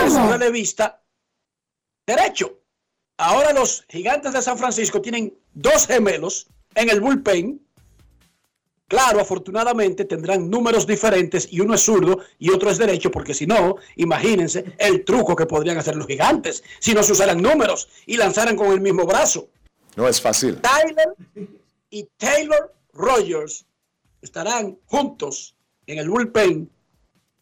Es 0.04 0.12
un 0.12 0.30
relevista 0.30 1.02
derecho. 2.06 2.60
Ahora 3.18 3.52
los 3.52 3.84
gigantes 3.88 4.32
de 4.32 4.42
San 4.42 4.58
Francisco 4.58 5.00
tienen 5.00 5.34
dos 5.54 5.86
gemelos 5.86 6.46
en 6.74 6.90
el 6.90 7.00
bullpen. 7.00 7.60
Claro, 8.88 9.20
afortunadamente 9.20 10.04
tendrán 10.04 10.48
números 10.48 10.86
diferentes 10.86 11.48
y 11.50 11.60
uno 11.60 11.74
es 11.74 11.80
zurdo 11.80 12.20
y 12.38 12.50
otro 12.50 12.70
es 12.70 12.78
derecho, 12.78 13.10
porque 13.10 13.34
si 13.34 13.46
no, 13.46 13.76
imagínense 13.96 14.64
el 14.78 15.04
truco 15.04 15.34
que 15.34 15.46
podrían 15.46 15.76
hacer 15.78 15.96
los 15.96 16.06
gigantes 16.06 16.62
si 16.78 16.94
no 16.94 17.02
se 17.02 17.12
usaran 17.12 17.42
números 17.42 17.88
y 18.06 18.16
lanzaran 18.16 18.54
con 18.54 18.70
el 18.70 18.80
mismo 18.80 19.04
brazo. 19.04 19.48
No 19.96 20.06
es 20.06 20.20
fácil. 20.20 20.60
Tyler 20.60 21.14
y 21.90 22.04
Taylor 22.16 22.72
Rogers 22.92 23.66
estarán 24.22 24.78
juntos 24.86 25.56
en 25.86 25.98
el 25.98 26.08
bullpen 26.08 26.70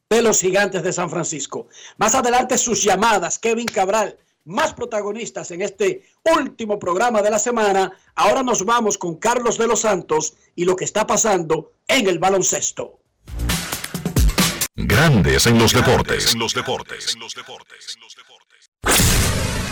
de 0.08 0.22
los 0.22 0.40
gigantes 0.40 0.82
de 0.82 0.92
San 0.92 1.10
Francisco. 1.10 1.66
Más 1.98 2.14
adelante 2.14 2.56
sus 2.56 2.82
llamadas, 2.82 3.38
Kevin 3.38 3.66
Cabral, 3.66 4.16
más 4.44 4.74
protagonistas 4.74 5.50
en 5.50 5.62
este 5.62 6.02
último 6.36 6.78
programa 6.78 7.22
de 7.22 7.30
la 7.30 7.38
semana. 7.38 7.92
Ahora 8.14 8.42
nos 8.42 8.64
vamos 8.64 8.98
con 8.98 9.16
Carlos 9.16 9.58
de 9.58 9.66
los 9.66 9.80
Santos 9.80 10.34
y 10.54 10.64
lo 10.64 10.76
que 10.76 10.84
está 10.84 11.06
pasando 11.06 11.72
en 11.88 12.08
el 12.08 12.18
baloncesto. 12.18 13.00
Grandes 14.76 15.46
en 15.46 15.58
los 15.58 15.72
deportes. 15.72 16.32
En 16.32 16.40
los 16.40 16.54
deportes. 16.54 17.16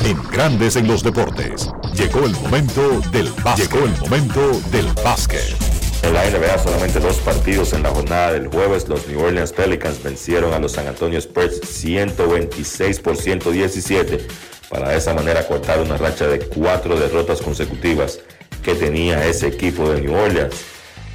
En 0.05 0.23
Grandes 0.31 0.77
en 0.77 0.89
los 0.89 1.03
deportes. 1.03 1.69
Llegó 1.95 2.25
el 2.25 2.33
momento 2.33 3.01
del 3.11 3.31
básquet. 3.45 3.71
Llegó 3.71 3.85
el 3.85 3.97
momento 3.99 4.61
del 4.71 4.87
básquet. 5.05 5.57
En 6.03 6.15
la 6.15 6.29
NBA 6.29 6.59
solamente 6.59 6.99
dos 6.99 7.19
partidos 7.19 7.73
en 7.73 7.85
la 7.85 7.91
jornada 7.91 8.33
del 8.33 8.49
jueves. 8.49 8.89
Los 8.89 9.07
New 9.07 9.21
Orleans 9.21 9.53
Pelicans 9.53 10.03
vencieron 10.03 10.53
a 10.53 10.59
los 10.59 10.73
San 10.73 10.89
Antonio 10.89 11.19
Spurs 11.19 11.61
126 11.61 13.01
por 13.01 13.17
117 13.17 14.27
para 14.73 14.89
de 14.89 14.97
esa 14.97 15.13
manera 15.13 15.47
cortar 15.47 15.81
una 15.81 15.99
racha 15.99 16.27
de 16.27 16.39
cuatro 16.39 16.99
derrotas 16.99 17.43
consecutivas 17.43 18.21
que 18.63 18.75
tenía 18.75 19.27
ese 19.27 19.49
equipo 19.49 19.91
de 19.91 20.01
New 20.01 20.15
Orleans. 20.15 20.55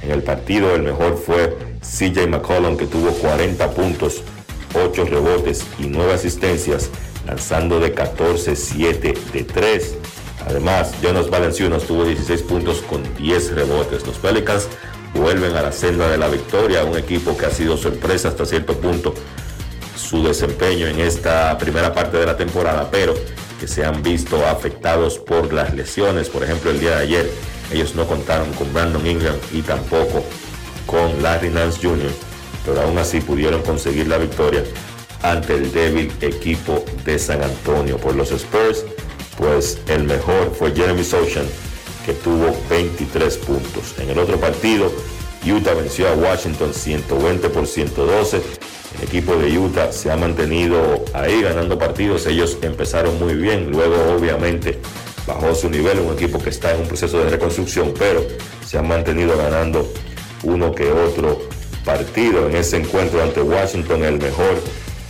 En 0.02 0.12
el 0.12 0.22
partido 0.22 0.76
el 0.76 0.82
mejor 0.82 1.18
fue 1.18 1.58
CJ 1.80 2.28
McCollum 2.28 2.76
que 2.76 2.86
tuvo 2.86 3.10
40 3.10 3.68
puntos, 3.72 4.22
8 4.74 5.04
rebotes 5.06 5.66
y 5.80 5.88
9 5.88 6.12
asistencias, 6.12 6.88
lanzando 7.26 7.80
de 7.80 7.92
14-7 7.92 9.18
de 9.32 9.42
3. 9.42 9.94
Además, 10.46 10.94
Jonas 11.02 11.28
Valenciunas 11.28 11.82
tuvo 11.82 12.04
16 12.04 12.42
puntos 12.42 12.80
con 12.88 13.02
10 13.16 13.56
rebotes. 13.56 14.06
Los 14.06 14.18
Pelicans 14.18 14.68
vuelven 15.14 15.56
a 15.56 15.62
la 15.62 15.72
senda 15.72 16.08
de 16.08 16.16
la 16.16 16.28
victoria, 16.28 16.84
un 16.84 16.96
equipo 16.96 17.36
que 17.36 17.46
ha 17.46 17.50
sido 17.50 17.76
sorpresa 17.76 18.28
hasta 18.28 18.46
cierto 18.46 18.74
punto 18.74 19.14
su 19.96 20.22
desempeño 20.22 20.86
en 20.86 21.00
esta 21.00 21.58
primera 21.58 21.92
parte 21.92 22.18
de 22.18 22.24
la 22.24 22.36
temporada, 22.36 22.88
pero 22.90 23.14
que 23.58 23.68
se 23.68 23.84
han 23.84 24.02
visto 24.02 24.46
afectados 24.46 25.18
por 25.18 25.52
las 25.52 25.74
lesiones. 25.74 26.28
Por 26.28 26.44
ejemplo, 26.44 26.70
el 26.70 26.80
día 26.80 26.96
de 26.96 27.02
ayer 27.02 27.30
ellos 27.72 27.94
no 27.94 28.06
contaron 28.06 28.52
con 28.54 28.72
Brandon 28.72 29.06
Ingram 29.06 29.36
y 29.52 29.62
tampoco 29.62 30.24
con 30.86 31.22
Larry 31.22 31.50
Nance 31.50 31.80
Jr., 31.82 32.10
pero 32.64 32.82
aún 32.82 32.98
así 32.98 33.20
pudieron 33.20 33.62
conseguir 33.62 34.08
la 34.08 34.18
victoria 34.18 34.64
ante 35.22 35.54
el 35.54 35.72
débil 35.72 36.12
equipo 36.20 36.84
de 37.04 37.18
San 37.18 37.42
Antonio. 37.42 37.98
Por 37.98 38.14
los 38.14 38.30
Spurs, 38.30 38.84
pues 39.36 39.78
el 39.88 40.04
mejor 40.04 40.54
fue 40.54 40.72
Jeremy 40.72 41.04
Sochan, 41.04 41.46
que 42.04 42.12
tuvo 42.12 42.56
23 42.70 43.36
puntos. 43.38 43.94
En 43.98 44.10
el 44.10 44.18
otro 44.18 44.38
partido, 44.38 44.92
Utah 45.46 45.74
venció 45.74 46.08
a 46.08 46.14
Washington 46.14 46.74
120 46.74 47.48
por 47.50 47.66
112. 47.66 48.36
El 48.98 49.04
equipo 49.04 49.36
de 49.36 49.56
Utah 49.58 49.92
se 49.92 50.10
ha 50.10 50.16
mantenido 50.16 51.04
ahí 51.14 51.42
ganando 51.42 51.78
partidos. 51.78 52.26
Ellos 52.26 52.58
empezaron 52.62 53.18
muy 53.18 53.34
bien, 53.34 53.70
luego 53.70 54.14
obviamente 54.16 54.78
bajó 55.26 55.54
su 55.54 55.70
nivel, 55.70 56.00
un 56.00 56.14
equipo 56.14 56.38
que 56.38 56.50
está 56.50 56.74
en 56.74 56.80
un 56.80 56.88
proceso 56.88 57.18
de 57.18 57.30
reconstrucción, 57.30 57.92
pero 57.98 58.26
se 58.66 58.78
han 58.78 58.88
mantenido 58.88 59.36
ganando 59.36 59.86
uno 60.42 60.74
que 60.74 60.90
otro 60.90 61.40
partido. 61.84 62.48
En 62.48 62.56
ese 62.56 62.78
encuentro 62.78 63.22
ante 63.22 63.42
Washington, 63.42 64.04
el 64.04 64.18
mejor 64.18 64.56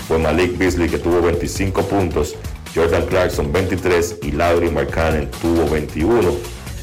fue 0.07 0.19
Malik 0.19 0.59
Beasley 0.59 0.89
que 0.89 0.99
tuvo 0.99 1.23
25 1.23 1.83
puntos, 1.83 2.35
Jordan 2.75 3.07
Clarkson 3.07 3.53
23 3.53 4.19
y 4.23 4.33
Lauri 4.33 4.71
Markkanen 4.71 5.31
tuvo 5.41 5.69
21. 5.69 6.35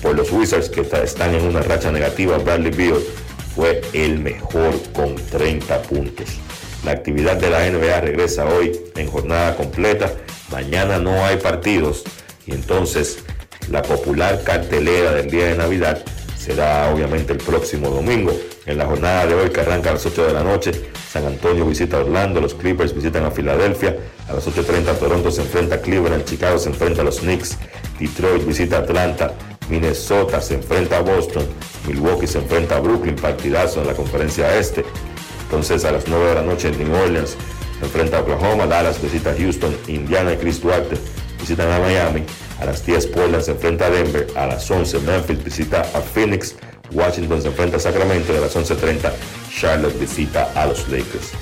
Por 0.01 0.15
los 0.15 0.31
Wizards 0.31 0.69
que 0.69 0.81
están 0.81 1.33
en 1.33 1.45
una 1.45 1.61
racha 1.61 1.91
negativa, 1.91 2.37
Bradley 2.37 2.71
Beal 2.71 3.01
fue 3.55 3.81
el 3.93 4.19
mejor 4.19 4.73
con 4.93 5.15
30 5.15 5.81
puntos. 5.83 6.27
La 6.83 6.91
actividad 6.91 7.37
de 7.37 7.49
la 7.49 7.69
NBA 7.69 8.01
regresa 8.01 8.45
hoy 8.45 8.79
en 8.95 9.07
jornada 9.07 9.55
completa. 9.55 10.11
Mañana 10.51 10.99
no 10.99 11.25
hay 11.25 11.37
partidos 11.37 12.03
y 12.45 12.51
entonces 12.51 13.19
la 13.69 13.81
popular 13.81 14.43
cartelera 14.43 15.13
del 15.13 15.31
día 15.31 15.45
de 15.45 15.55
Navidad 15.55 16.03
será 16.37 16.93
obviamente 16.93 17.33
el 17.33 17.39
próximo 17.39 17.89
domingo. 17.89 18.31
En 18.67 18.77
la 18.77 18.85
jornada 18.85 19.25
de 19.25 19.33
hoy 19.33 19.49
que 19.49 19.61
arranca 19.61 19.89
a 19.89 19.93
las 19.93 20.05
8 20.05 20.27
de 20.27 20.33
la 20.33 20.43
noche, 20.43 20.71
San 21.09 21.25
Antonio 21.25 21.65
visita 21.65 21.97
a 21.97 22.01
Orlando, 22.01 22.41
los 22.41 22.53
Clippers 22.53 22.93
visitan 22.93 23.23
a 23.23 23.31
Filadelfia, 23.31 23.95
a 24.27 24.33
las 24.33 24.45
8.30 24.47 24.97
Toronto 24.97 25.31
se 25.31 25.41
enfrenta 25.41 25.75
a 25.75 25.81
Cleveland, 25.81 26.25
Chicago 26.25 26.57
se 26.57 26.69
enfrenta 26.69 27.01
a 27.01 27.05
los 27.05 27.19
Knicks, 27.19 27.57
Detroit 27.99 28.45
visita 28.45 28.77
a 28.77 28.79
Atlanta, 28.79 29.33
Minnesota 29.69 30.41
se 30.41 30.55
enfrenta 30.55 30.97
a 30.97 31.01
Boston, 31.01 31.45
Milwaukee 31.87 32.27
se 32.27 32.39
enfrenta 32.39 32.77
a 32.77 32.79
Brooklyn, 32.79 33.15
partidazo 33.15 33.81
en 33.81 33.87
la 33.87 33.93
conferencia 33.93 34.57
este. 34.57 34.85
Entonces 35.43 35.85
a 35.85 35.91
las 35.91 36.07
9 36.07 36.29
de 36.29 36.35
la 36.35 36.41
noche 36.41 36.69
en 36.69 36.77
New 36.77 36.95
Orleans 36.95 37.35
se 37.79 37.85
enfrenta 37.85 38.17
a 38.17 38.21
Oklahoma, 38.21 38.65
Dallas 38.65 39.01
visita 39.01 39.31
a 39.31 39.35
Houston, 39.35 39.75
Indiana 39.87 40.33
y 40.33 40.37
Chris 40.37 40.61
Duarte 40.61 40.97
visitan 41.39 41.71
a 41.71 41.79
Miami, 41.79 42.23
a 42.59 42.65
las 42.65 42.83
10 42.85 43.07
Portland 43.07 43.43
se 43.43 43.51
enfrenta 43.51 43.85
a 43.85 43.89
Denver, 43.91 44.27
a 44.35 44.47
las 44.47 44.69
11 44.69 44.99
Memphis 44.99 45.43
visita 45.43 45.81
a 45.81 46.01
Phoenix, 46.01 46.55
Washington 46.91 47.41
se 47.41 47.49
enfrenta 47.49 47.77
a 47.77 47.79
Sacramento 47.79 48.33
y 48.33 48.37
a 48.37 48.41
las 48.41 48.55
11.30 48.55 49.11
Charlotte 49.49 49.99
visita 49.99 50.51
a 50.55 50.65
los 50.65 50.87
Lakers. 50.89 51.33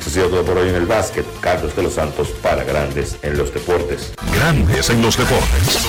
Eso 0.00 0.08
ha 0.08 0.10
sido 0.10 0.28
todo 0.28 0.44
por 0.44 0.58
hoy 0.58 0.68
en 0.68 0.76
el 0.76 0.86
básquet. 0.86 1.26
Carlos 1.40 1.74
de 1.74 1.82
los 1.82 1.94
Santos 1.94 2.28
para 2.42 2.62
Grandes 2.62 3.16
en 3.22 3.36
los 3.36 3.52
Deportes. 3.52 4.12
Grandes 4.32 4.90
en 4.90 5.02
los 5.02 5.16
Deportes. 5.16 5.88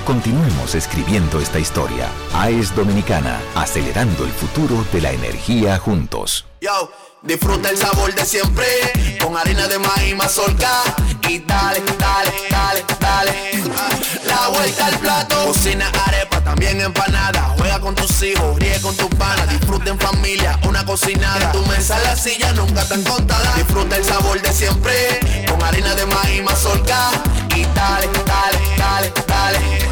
Continuemos 0.05 0.73
escribiendo 0.73 1.39
esta 1.39 1.59
historia. 1.59 2.07
AES 2.33 2.75
Dominicana, 2.75 3.39
acelerando 3.55 4.25
el 4.25 4.31
futuro 4.31 4.83
de 4.91 4.99
la 4.99 5.11
energía 5.11 5.77
juntos. 5.77 6.45
Yo, 6.59 6.91
disfruta 7.21 7.69
el 7.69 7.77
sabor 7.77 8.13
de 8.13 8.25
siempre, 8.25 8.65
con 9.23 9.37
harina 9.37 9.67
de 9.67 9.77
maíz 9.77 10.15
mazorca 10.15 10.83
y 11.29 11.39
dale, 11.39 11.81
dale, 11.99 12.31
dale, 12.49 12.83
dale. 12.99 13.63
La 14.25 14.47
vuelta 14.49 14.87
al 14.87 14.97
plato, 14.99 15.45
cocina 15.45 15.89
arepa, 16.07 16.41
también 16.41 16.81
empanada. 16.81 17.53
Juega 17.57 17.79
con 17.79 17.93
tus 17.93 18.23
hijos, 18.23 18.57
ríe 18.57 18.81
con 18.81 18.95
tus 18.97 19.09
panas, 19.15 19.49
disfruta 19.49 19.91
en 19.91 19.99
familia, 19.99 20.59
una 20.67 20.83
cocinada. 20.83 21.51
Tu 21.51 21.63
mesa, 21.67 21.99
la 21.99 22.15
silla 22.15 22.51
nunca 22.53 22.83
tan 22.85 23.03
contada. 23.03 23.53
Disfruta 23.55 23.97
el 23.97 24.03
sabor 24.03 24.41
de 24.41 24.51
siempre, 24.51 25.45
con 25.47 25.61
harina 25.63 25.93
de 25.93 26.05
maíz 26.07 26.43
mazorca 26.43 27.11
y 27.55 27.63
dale, 27.75 28.07
dale, 28.25 28.59
dale, 28.77 29.13
dale. 29.27 29.90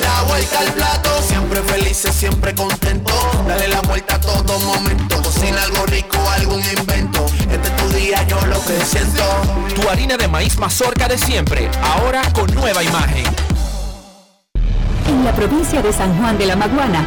La 0.00 0.22
vuelta 0.22 0.60
al 0.60 0.72
plato, 0.72 1.10
siempre 1.22 1.62
felices, 1.62 2.14
siempre 2.14 2.54
contento. 2.54 3.12
Dale 3.46 3.68
la 3.68 3.80
vuelta 3.82 4.16
a 4.16 4.20
todo 4.20 4.58
momento. 4.60 5.22
Cocina 5.22 5.62
algo 5.62 5.86
rico, 5.86 6.18
algún 6.30 6.60
invento. 6.60 7.26
Este 7.50 7.68
es 7.68 7.76
tu 7.76 7.88
día, 7.90 8.26
yo 8.26 8.40
lo 8.46 8.62
que 8.64 8.84
siento. 8.84 9.24
Tu 9.74 9.88
harina 9.88 10.16
de 10.16 10.28
maíz 10.28 10.58
mazorca 10.58 11.08
de 11.08 11.18
siempre, 11.18 11.70
ahora 11.82 12.22
con 12.32 12.52
nueva 12.54 12.82
imagen. 12.82 13.24
En 15.06 15.24
la 15.24 15.32
provincia 15.32 15.80
de 15.80 15.92
San 15.92 16.18
Juan 16.18 16.36
de 16.36 16.46
la 16.46 16.56
Maguana 16.56 17.06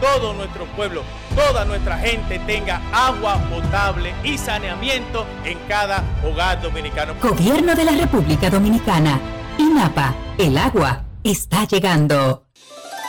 todo 0.00 0.32
nuestro 0.34 0.64
pueblo, 0.76 1.02
toda 1.34 1.64
nuestra 1.64 1.98
gente 1.98 2.38
tenga 2.40 2.80
agua 2.92 3.36
potable 3.50 4.14
y 4.24 4.38
saneamiento 4.38 5.26
en 5.44 5.58
cada 5.68 6.02
hogar 6.24 6.60
dominicano. 6.60 7.14
Gobierno 7.22 7.74
de 7.74 7.84
la 7.84 7.92
República 7.92 8.50
Dominicana. 8.50 9.20
INAPA, 9.58 10.14
el 10.38 10.56
agua 10.56 11.04
está 11.22 11.64
llegando. 11.64 12.46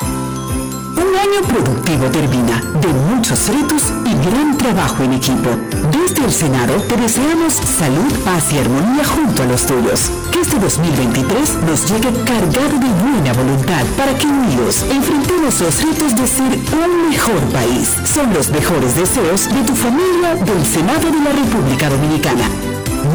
Un 0.02 1.16
año 1.18 1.48
productivo 1.48 2.06
termina, 2.12 2.62
de 2.82 2.88
muchos 2.88 3.48
retos 3.48 3.84
y 4.06 4.30
gran 4.30 4.58
trabajo 4.58 5.04
en 5.04 5.14
equipo. 5.14 5.50
Desde 5.92 6.26
el 6.26 6.32
Senado 6.32 6.76
te 6.84 6.98
deseamos 6.98 7.54
salud, 7.54 8.14
paz 8.26 8.52
y 8.54 8.60
armonía 8.60 9.06
junto 9.06 9.44
a 9.44 9.46
los 9.46 9.66
tuyos. 9.66 10.12
Este 10.42 10.58
2023 10.58 11.56
nos 11.68 11.86
llegue 11.86 12.10
cargado 12.26 12.80
de 12.80 12.90
buena 13.04 13.32
voluntad 13.34 13.86
para 13.96 14.18
que 14.18 14.26
unidos 14.26 14.84
enfrentemos 14.90 15.62
los 15.62 15.84
retos 15.84 16.16
de 16.16 16.28
ser 16.28 16.60
un 16.74 17.10
mejor 17.10 17.40
país. 17.54 17.96
Son 18.04 18.34
los 18.34 18.50
mejores 18.50 18.96
deseos 18.96 19.48
de 19.48 19.62
tu 19.62 19.76
familia 19.76 20.36
del 20.36 20.66
Senado 20.66 21.12
de 21.12 21.24
la 21.24 21.32
República 21.32 21.90
Dominicana. 21.90 22.50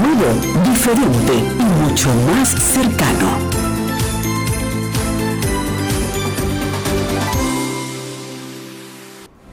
Nuevo, 0.03 0.71
diferente 0.71 1.35
y 1.35 1.83
mucho 1.83 2.11
más 2.33 2.49
cercano. 2.49 3.29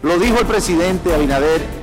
Lo 0.04 0.20
dijo 0.20 0.40
el 0.40 0.46
presidente 0.46 1.12
Abinader 1.12 1.83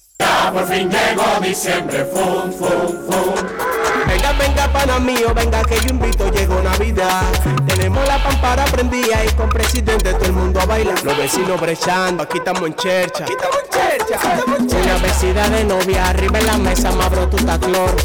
Ya 0.21 0.51
por 0.51 0.67
fin 0.67 0.87
llegó 0.87 1.39
diciembre, 1.41 2.05
fum, 2.13 2.51
fum, 2.51 2.87
fum. 3.07 3.33
Venga, 4.07 4.31
venga, 4.33 4.67
pana 4.71 4.99
mío, 4.99 5.33
venga 5.33 5.63
que 5.63 5.79
yo 5.79 5.89
invito, 5.89 6.29
llegó 6.31 6.61
Navidad. 6.61 7.23
Tenemos 7.65 8.07
la 8.07 8.21
pampara 8.21 8.65
prendida 8.65 9.25
y 9.25 9.29
con 9.29 9.49
presidente 9.49 10.13
todo 10.13 10.25
el 10.25 10.33
mundo 10.33 10.61
a 10.61 10.65
bailar. 10.65 11.01
Los 11.03 11.17
vecinos 11.17 11.59
brechando, 11.59 12.21
aquí 12.21 12.37
estamos 12.37 12.61
en 12.67 12.75
chercha. 12.75 13.23
Aquí 13.23 13.33
estamos 13.33 13.57
en 14.59 14.67
chercha. 14.67 14.81
Una 14.83 14.97
vecina 14.99 15.49
de 15.49 15.63
novia, 15.63 16.09
arriba 16.09 16.39
en 16.39 16.45
la 16.45 16.57
mesa, 16.57 16.91
mabro 16.91 17.27
tu 17.27 17.37
cloro. 17.37 17.95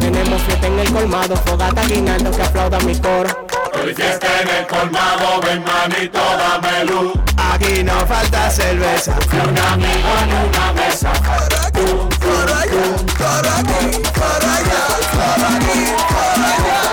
Tenemos 0.00 0.42
fiesta 0.42 0.66
en 0.68 0.78
el 0.78 0.90
colmado, 0.90 1.36
fogata 1.36 1.84
guinando 1.84 2.30
que 2.30 2.42
aplauda 2.42 2.80
mi 2.80 2.98
coro. 2.98 3.46
Hoy 3.74 3.94
fiesta 3.94 4.26
en 4.40 4.48
el 4.48 4.66
colmado, 4.66 5.40
ven 5.42 5.62
manito, 5.62 6.20
dame 6.38 6.84
luz. 6.84 7.12
Aquí 7.36 7.82
no 7.82 8.06
falta 8.06 8.50
cerveza. 8.50 9.14
Que 9.30 9.36
un 9.36 9.58
amigo 9.58 10.10
en 10.22 10.48
una 10.48 10.72
mesa. 10.72 10.85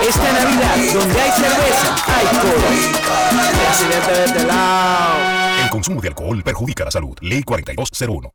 Esta 0.06 0.32
Navidad, 0.32 0.76
donde 0.92 1.20
hay 1.20 1.30
cerveza, 1.32 1.96
hay. 2.06 2.26
Presidente 3.66 4.12
de 4.12 4.24
este 4.24 4.44
lado. 4.46 5.14
El 5.62 5.70
consumo 5.70 6.00
de 6.00 6.08
alcohol 6.08 6.42
perjudica 6.42 6.84
la 6.84 6.90
salud. 6.90 7.16
Ley 7.20 7.42
4201. 7.42 8.34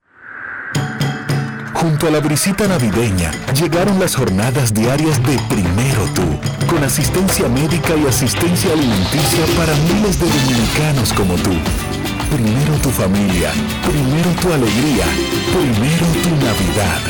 Junto 1.73 2.07
a 2.07 2.11
la 2.11 2.19
brisita 2.19 2.67
navideña 2.67 3.31
llegaron 3.53 3.99
las 3.99 4.15
jornadas 4.15 4.73
diarias 4.73 5.21
de 5.23 5.39
Primero 5.47 6.05
Tú, 6.13 6.23
con 6.67 6.83
asistencia 6.83 7.47
médica 7.47 7.95
y 7.95 8.05
asistencia 8.05 8.73
alimenticia 8.73 9.45
para 9.57 9.73
miles 9.93 10.19
de 10.19 10.27
dominicanos 10.27 11.13
como 11.13 11.35
tú. 11.35 11.53
Primero 12.31 12.73
tu 12.83 12.89
familia, 12.89 13.51
primero 13.83 14.29
tu 14.41 14.53
alegría, 14.53 15.05
primero 15.51 16.05
tu 16.21 16.29
Navidad. 16.45 17.01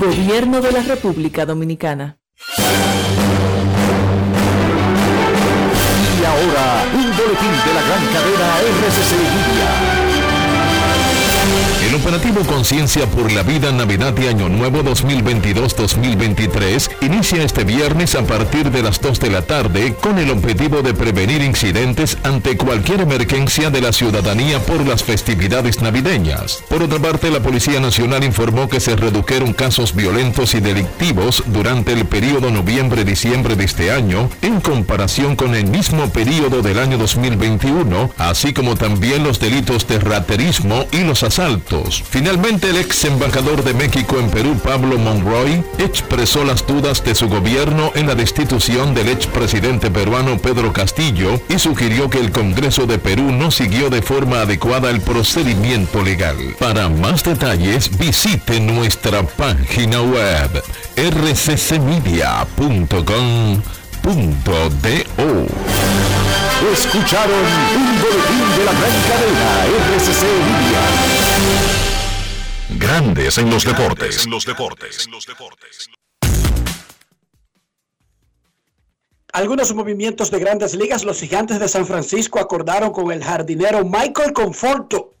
Gobierno 0.00 0.60
de 0.60 0.72
la 0.72 0.82
República 0.82 1.44
Dominicana. 1.44 2.18
Y 6.18 6.24
ahora, 6.24 6.84
un 6.94 7.16
boletín 7.16 7.54
de 7.66 7.74
la 7.74 7.82
gran 7.82 8.04
cadena 8.14 8.46
RCC 8.88 9.12
Media. 9.12 10.11
El 11.92 11.96
operativo 11.96 12.40
Conciencia 12.46 13.06
por 13.06 13.32
la 13.32 13.42
Vida 13.42 13.72
Navidad 13.72 14.14
y 14.16 14.26
Año 14.26 14.48
Nuevo 14.48 14.82
2022-2023 14.82 16.90
inicia 17.02 17.42
este 17.42 17.64
viernes 17.64 18.14
a 18.14 18.22
partir 18.22 18.70
de 18.70 18.82
las 18.82 18.98
2 19.00 19.20
de 19.20 19.30
la 19.30 19.42
tarde 19.42 19.94
con 20.00 20.18
el 20.18 20.30
objetivo 20.30 20.80
de 20.82 20.94
prevenir 20.94 21.42
incidentes 21.42 22.16
ante 22.22 22.56
cualquier 22.56 23.02
emergencia 23.02 23.68
de 23.70 23.82
la 23.82 23.92
ciudadanía 23.92 24.58
por 24.60 24.86
las 24.86 25.04
festividades 25.04 25.82
navideñas. 25.82 26.64
Por 26.68 26.82
otra 26.82 26.98
parte, 26.98 27.30
la 27.30 27.40
Policía 27.40 27.80
Nacional 27.80 28.24
informó 28.24 28.68
que 28.68 28.80
se 28.80 28.96
redujeron 28.96 29.52
casos 29.52 29.94
violentos 29.94 30.54
y 30.54 30.60
delictivos 30.60 31.42
durante 31.46 31.92
el 31.92 32.06
periodo 32.06 32.50
noviembre-diciembre 32.50 33.56
de 33.56 33.64
este 33.64 33.92
año 33.92 34.30
en 34.40 34.60
comparación 34.60 35.36
con 35.36 35.54
el 35.54 35.66
mismo 35.66 36.08
periodo 36.08 36.62
del 36.62 36.78
año 36.78 36.96
2021, 36.96 38.10
así 38.16 38.52
como 38.52 38.76
también 38.76 39.24
los 39.24 39.40
delitos 39.40 39.86
de 39.88 39.98
raterismo 39.98 40.86
y 40.92 41.04
los 41.04 41.22
asaltos. 41.32 42.04
Finalmente, 42.10 42.68
el 42.68 42.76
ex 42.76 43.04
embajador 43.04 43.64
de 43.64 43.72
México 43.72 44.18
en 44.18 44.28
Perú, 44.28 44.54
Pablo 44.62 44.98
Monroy, 44.98 45.64
expresó 45.78 46.44
las 46.44 46.66
dudas 46.66 47.02
de 47.04 47.14
su 47.14 47.26
gobierno 47.26 47.90
en 47.94 48.06
la 48.06 48.14
destitución 48.14 48.92
del 48.94 49.08
expresidente 49.08 49.90
peruano 49.90 50.36
Pedro 50.36 50.74
Castillo 50.74 51.40
y 51.48 51.58
sugirió 51.58 52.10
que 52.10 52.18
el 52.18 52.32
Congreso 52.32 52.86
de 52.86 52.98
Perú 52.98 53.32
no 53.32 53.50
siguió 53.50 53.88
de 53.88 54.02
forma 54.02 54.42
adecuada 54.42 54.90
el 54.90 55.00
procedimiento 55.00 56.02
legal. 56.02 56.36
Para 56.58 56.90
más 56.90 57.24
detalles, 57.24 57.96
visite 57.96 58.60
nuestra 58.60 59.22
página 59.22 60.02
web 60.02 60.62
rccmedia.com.do. 60.96 62.42
Escucharon 66.72 67.44
un 67.74 68.00
boletín 68.00 68.56
de 68.56 68.64
la 68.64 68.72
gran 68.72 68.96
cadena 69.08 69.64
RCC 69.96 70.22
Media. 70.22 71.11
Grandes 72.78 73.38
en 73.38 73.50
los 73.50 73.64
deportes. 73.64 74.26
los 74.26 74.44
deportes. 74.44 75.08
Algunos 79.32 79.74
movimientos 79.74 80.30
de 80.30 80.38
grandes 80.38 80.74
ligas, 80.74 81.04
los 81.04 81.18
gigantes 81.18 81.58
de 81.58 81.66
San 81.66 81.86
Francisco 81.86 82.38
acordaron 82.38 82.92
con 82.92 83.10
el 83.10 83.24
jardinero 83.24 83.82
Michael 83.82 84.34
Conforto, 84.34 85.14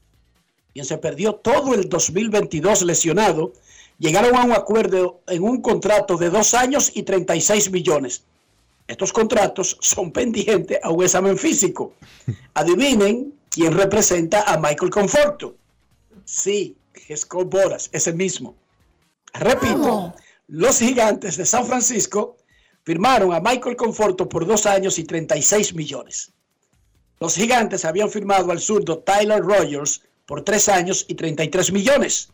quien 0.74 0.84
se 0.84 0.98
perdió 0.98 1.36
todo 1.36 1.72
el 1.74 1.88
2022 1.88 2.82
lesionado. 2.82 3.54
Llegaron 3.98 4.36
a 4.36 4.44
un 4.44 4.52
acuerdo 4.52 5.22
en 5.28 5.42
un 5.42 5.62
contrato 5.62 6.18
de 6.18 6.28
dos 6.28 6.52
años 6.52 6.92
y 6.94 7.04
36 7.04 7.70
millones. 7.70 8.22
Estos 8.86 9.14
contratos 9.14 9.78
son 9.80 10.12
pendientes 10.12 10.78
a 10.82 10.90
un 10.90 11.02
examen 11.02 11.38
físico. 11.38 11.94
Adivinen 12.52 13.32
quién 13.48 13.72
representa 13.72 14.42
a 14.42 14.58
Michael 14.58 14.90
Conforto. 14.90 15.56
Sí, 16.24 16.76
Scott 17.16 17.50
Boras, 17.50 17.88
es 17.92 18.06
el 18.06 18.14
mismo. 18.14 18.54
Repito, 19.34 20.14
los 20.48 20.78
gigantes 20.78 21.36
de 21.36 21.46
San 21.46 21.66
Francisco 21.66 22.36
firmaron 22.84 23.32
a 23.32 23.40
Michael 23.40 23.76
Conforto 23.76 24.28
por 24.28 24.46
dos 24.46 24.66
años 24.66 24.98
y 24.98 25.04
36 25.04 25.74
millones. 25.74 26.32
Los 27.20 27.34
gigantes 27.34 27.84
habían 27.84 28.10
firmado 28.10 28.50
al 28.50 28.60
zurdo 28.60 28.98
Tyler 28.98 29.40
Rogers 29.40 30.02
por 30.26 30.42
tres 30.42 30.68
años 30.68 31.04
y 31.08 31.14
33 31.14 31.72
millones. 31.72 32.30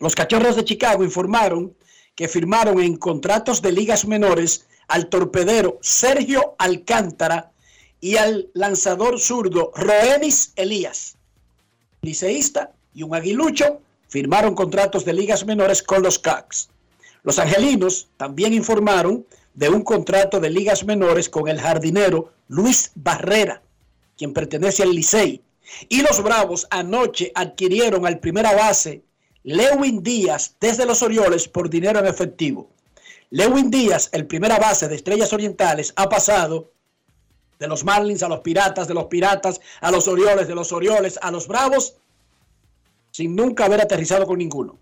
Los 0.00 0.14
Cachorros 0.14 0.56
de 0.56 0.64
Chicago 0.64 1.04
informaron 1.04 1.76
que 2.14 2.28
firmaron 2.28 2.80
en 2.80 2.96
contratos 2.96 3.62
de 3.62 3.72
ligas 3.72 4.06
menores 4.06 4.66
al 4.88 5.08
torpedero 5.08 5.78
Sergio 5.82 6.54
Alcántara 6.58 7.52
y 8.00 8.16
al 8.16 8.50
lanzador 8.54 9.20
zurdo 9.20 9.72
Roenis 9.74 10.52
Elías. 10.56 11.15
Liceísta 12.06 12.72
y 12.94 13.02
un 13.02 13.14
aguilucho 13.14 13.82
firmaron 14.08 14.54
contratos 14.54 15.04
de 15.04 15.12
ligas 15.12 15.44
menores 15.44 15.82
con 15.82 16.02
los 16.02 16.18
Cubs. 16.18 16.70
Los 17.22 17.38
angelinos 17.38 18.08
también 18.16 18.54
informaron 18.54 19.26
de 19.54 19.68
un 19.68 19.82
contrato 19.82 20.38
de 20.38 20.50
ligas 20.50 20.84
menores 20.84 21.28
con 21.28 21.48
el 21.48 21.60
jardinero 21.60 22.32
Luis 22.48 22.92
Barrera, 22.94 23.62
quien 24.16 24.32
pertenece 24.32 24.82
al 24.82 24.94
Licey. 24.94 25.42
Y 25.88 26.02
los 26.02 26.22
Bravos 26.22 26.66
anoche 26.70 27.32
adquirieron 27.34 28.06
al 28.06 28.20
primera 28.20 28.54
base 28.54 29.02
Lewin 29.42 30.02
Díaz 30.02 30.54
desde 30.60 30.86
los 30.86 31.02
Orioles 31.02 31.48
por 31.48 31.68
dinero 31.68 31.98
en 31.98 32.06
efectivo. 32.06 32.70
Lewin 33.30 33.70
Díaz, 33.70 34.08
el 34.12 34.26
primera 34.26 34.58
base 34.58 34.86
de 34.88 34.94
Estrellas 34.94 35.32
Orientales, 35.32 35.92
ha 35.96 36.08
pasado 36.08 36.70
de 37.58 37.68
los 37.68 37.84
Marlins 37.84 38.22
a 38.22 38.28
los 38.28 38.40
Piratas, 38.40 38.88
de 38.88 38.94
los 38.94 39.04
Piratas 39.06 39.60
a 39.80 39.90
los 39.90 40.08
Orioles, 40.08 40.48
de 40.48 40.54
los 40.54 40.72
Orioles 40.72 41.18
a 41.22 41.30
los 41.30 41.48
Bravos, 41.48 41.94
sin 43.10 43.34
nunca 43.34 43.64
haber 43.64 43.80
aterrizado 43.80 44.26
con 44.26 44.38
ninguno. 44.38 44.78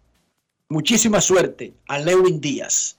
Muchísima 0.68 1.20
suerte 1.20 1.75
a 1.89 1.99
Lewin 1.99 2.41
Díaz. 2.41 2.97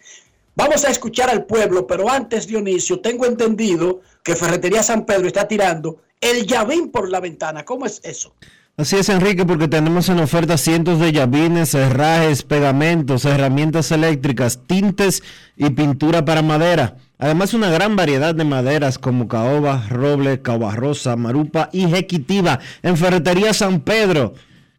Vamos 0.56 0.86
a 0.86 0.90
escuchar 0.90 1.30
al 1.30 1.46
pueblo, 1.46 1.86
pero 1.86 2.10
antes, 2.10 2.48
Dionisio, 2.48 3.02
tengo 3.02 3.26
entendido 3.26 4.02
que 4.24 4.36
Ferretería 4.36 4.82
San 4.82 5.06
Pedro 5.06 5.28
está 5.28 5.48
tirando 5.48 5.98
el 6.22 6.46
llavín 6.46 6.92
por 6.92 7.10
la 7.10 7.20
ventana. 7.20 7.66
¿Cómo 7.66 7.86
es 7.86 8.00
eso? 8.04 8.34
Así 8.78 8.98
es, 8.98 9.08
Enrique, 9.10 9.46
porque 9.46 9.68
tenemos 9.68 10.10
en 10.10 10.20
oferta 10.20 10.58
cientos 10.58 11.00
de 11.00 11.14
llavines, 11.14 11.74
herrajes, 11.74 12.44
pegamentos, 12.44 13.24
herramientas 13.24 13.92
eléctricas, 13.92 14.60
tintes 14.68 15.24
y 15.56 15.70
pintura 15.70 16.26
para 16.26 16.42
madera. 16.42 16.98
Además, 17.18 17.54
una 17.54 17.70
gran 17.70 17.96
variedad 17.96 18.36
de 18.36 18.44
maderas 18.44 18.98
como 18.98 19.28
caoba, 19.28 19.86
roble, 19.90 20.42
rosa, 20.74 21.16
marupa 21.16 21.70
y 21.72 21.88
jequitiva 21.88 22.60
en 22.84 22.98
Ferretería 22.98 23.54
San 23.54 23.82
Pedro 23.82 24.34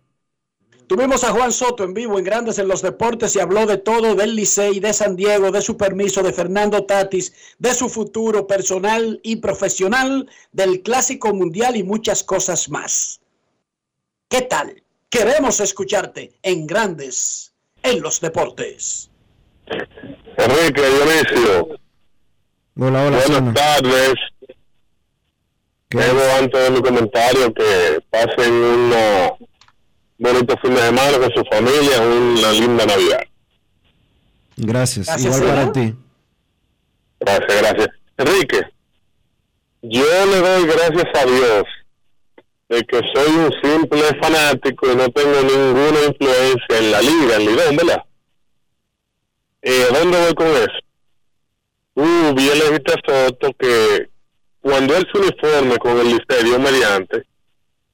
Tuvimos 0.94 1.24
a 1.24 1.32
Juan 1.32 1.50
Soto 1.50 1.82
en 1.82 1.92
vivo 1.92 2.20
en 2.20 2.24
Grandes 2.24 2.56
en 2.60 2.68
los 2.68 2.80
Deportes 2.80 3.34
y 3.34 3.40
habló 3.40 3.66
de 3.66 3.78
todo, 3.78 4.14
del 4.14 4.36
Licey, 4.36 4.78
de 4.78 4.92
San 4.92 5.16
Diego, 5.16 5.50
de 5.50 5.60
su 5.60 5.76
permiso, 5.76 6.22
de 6.22 6.32
Fernando 6.32 6.84
Tatis, 6.84 7.56
de 7.58 7.74
su 7.74 7.88
futuro 7.88 8.46
personal 8.46 9.18
y 9.24 9.34
profesional, 9.34 10.30
del 10.52 10.84
Clásico 10.84 11.34
Mundial 11.34 11.74
y 11.74 11.82
muchas 11.82 12.22
cosas 12.22 12.68
más. 12.68 13.20
¿Qué 14.28 14.42
tal? 14.42 14.84
Queremos 15.10 15.58
escucharte 15.58 16.38
en 16.44 16.64
Grandes 16.64 17.52
en 17.82 18.00
los 18.00 18.20
Deportes. 18.20 19.10
Enrique 19.66 20.80
Dionisio. 20.80 21.76
Hola, 22.78 23.06
hola. 23.06 23.20
Buenas 23.26 23.54
tardes. 23.54 24.14
Debo 25.90 26.20
antes 26.38 26.62
de 26.62 26.70
mi 26.70 26.80
comentario 26.80 27.52
que 27.52 28.00
pasen 28.10 28.52
una 28.52 29.32
bonito 30.18 30.56
fin 30.62 30.74
de 30.74 30.80
semana 30.80 31.18
con 31.18 31.30
su 31.34 31.44
familia, 31.50 32.00
una 32.00 32.52
linda 32.52 32.86
Navidad. 32.86 33.20
Gracias, 34.56 35.24
igual 35.24 35.42
para 35.42 35.72
ti. 35.72 35.94
Gracias, 37.20 37.62
gracias. 37.62 37.88
Enrique, 38.16 38.60
yo 39.82 40.26
le 40.26 40.36
doy 40.38 40.66
gracias 40.66 41.06
a 41.14 41.26
Dios 41.26 41.64
de 42.68 42.82
que 42.82 43.00
soy 43.14 43.34
un 43.36 43.52
simple 43.62 44.02
fanático 44.20 44.90
y 44.90 44.96
no 44.96 45.08
tengo 45.10 45.40
ninguna 45.42 46.04
influencia 46.08 46.78
en 46.78 46.90
la 46.90 47.00
liga, 47.00 47.36
en 47.36 47.46
Lidón, 47.46 47.76
¿verdad? 47.76 48.04
Eh, 49.62 49.86
¿Dónde 49.92 50.20
voy 50.20 50.34
con 50.34 50.46
eso? 50.48 50.84
Uh, 51.94 52.34
bien 52.34 52.58
le 52.58 52.76
a 52.76 52.92
Soto 53.06 53.52
que 53.58 54.08
cuando 54.60 54.96
él 54.96 55.06
se 55.12 55.18
uniforme 55.18 55.76
con 55.78 55.98
el 55.98 56.08
Listerio 56.08 56.58
mediante, 56.58 57.24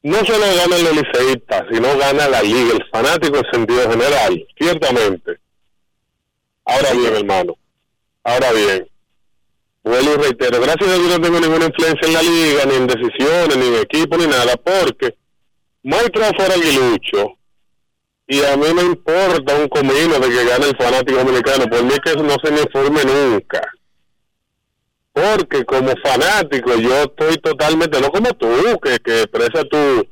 no 0.03 0.17
solo 0.25 0.47
gana 0.57 0.77
el 0.77 0.97
liceísta, 0.97 1.67
sino 1.71 1.97
gana 1.99 2.29
la 2.29 2.43
liga, 2.43 2.73
el 2.73 2.85
fanático 2.91 3.37
en 3.37 3.53
sentido 3.53 3.91
general, 3.91 4.47
ciertamente. 4.59 5.39
Ahora 6.65 6.93
bien, 6.93 7.17
hermano, 7.17 7.57
ahora 8.25 8.53
bien, 8.53 8.89
vuelvo 9.83 10.15
y 10.15 10.17
reitero, 10.17 10.61
gracias 10.61 10.91
a 10.91 10.95
Dios 10.95 11.09
no 11.09 11.21
tengo 11.21 11.41
ninguna 11.41 11.67
influencia 11.67 12.07
en 12.07 12.15
la 12.15 12.23
liga, 12.23 12.65
ni 12.67 12.75
en 12.75 12.87
decisiones, 12.87 13.57
ni 13.57 13.67
en 13.67 13.75
equipo, 13.75 14.17
ni 14.17 14.27
nada, 14.27 14.57
porque 14.57 15.17
Maestro 15.83 16.23
fuera 16.37 16.55
aguilucho, 16.55 17.37
y 18.27 18.45
a 18.45 18.57
mí 18.57 18.67
me 18.75 18.83
importa 18.83 19.57
un 19.57 19.69
comino 19.69 20.19
de 20.19 20.29
que 20.29 20.45
gane 20.45 20.69
el 20.69 20.77
fanático 20.77 21.19
dominicano, 21.19 21.67
por 21.67 21.83
mí 21.83 21.95
que 22.05 22.15
no 22.15 22.37
se 22.43 22.51
me 22.53 22.61
informe 22.61 23.05
nunca 23.05 23.61
porque 25.13 25.65
como 25.65 25.93
fanático 26.03 26.75
yo 26.77 27.03
estoy 27.03 27.37
totalmente, 27.39 28.01
no 28.01 28.11
como 28.11 28.31
tú, 28.35 28.49
que, 28.83 28.99
que 28.99 29.23
expresa 29.23 29.65
tu, 29.65 30.07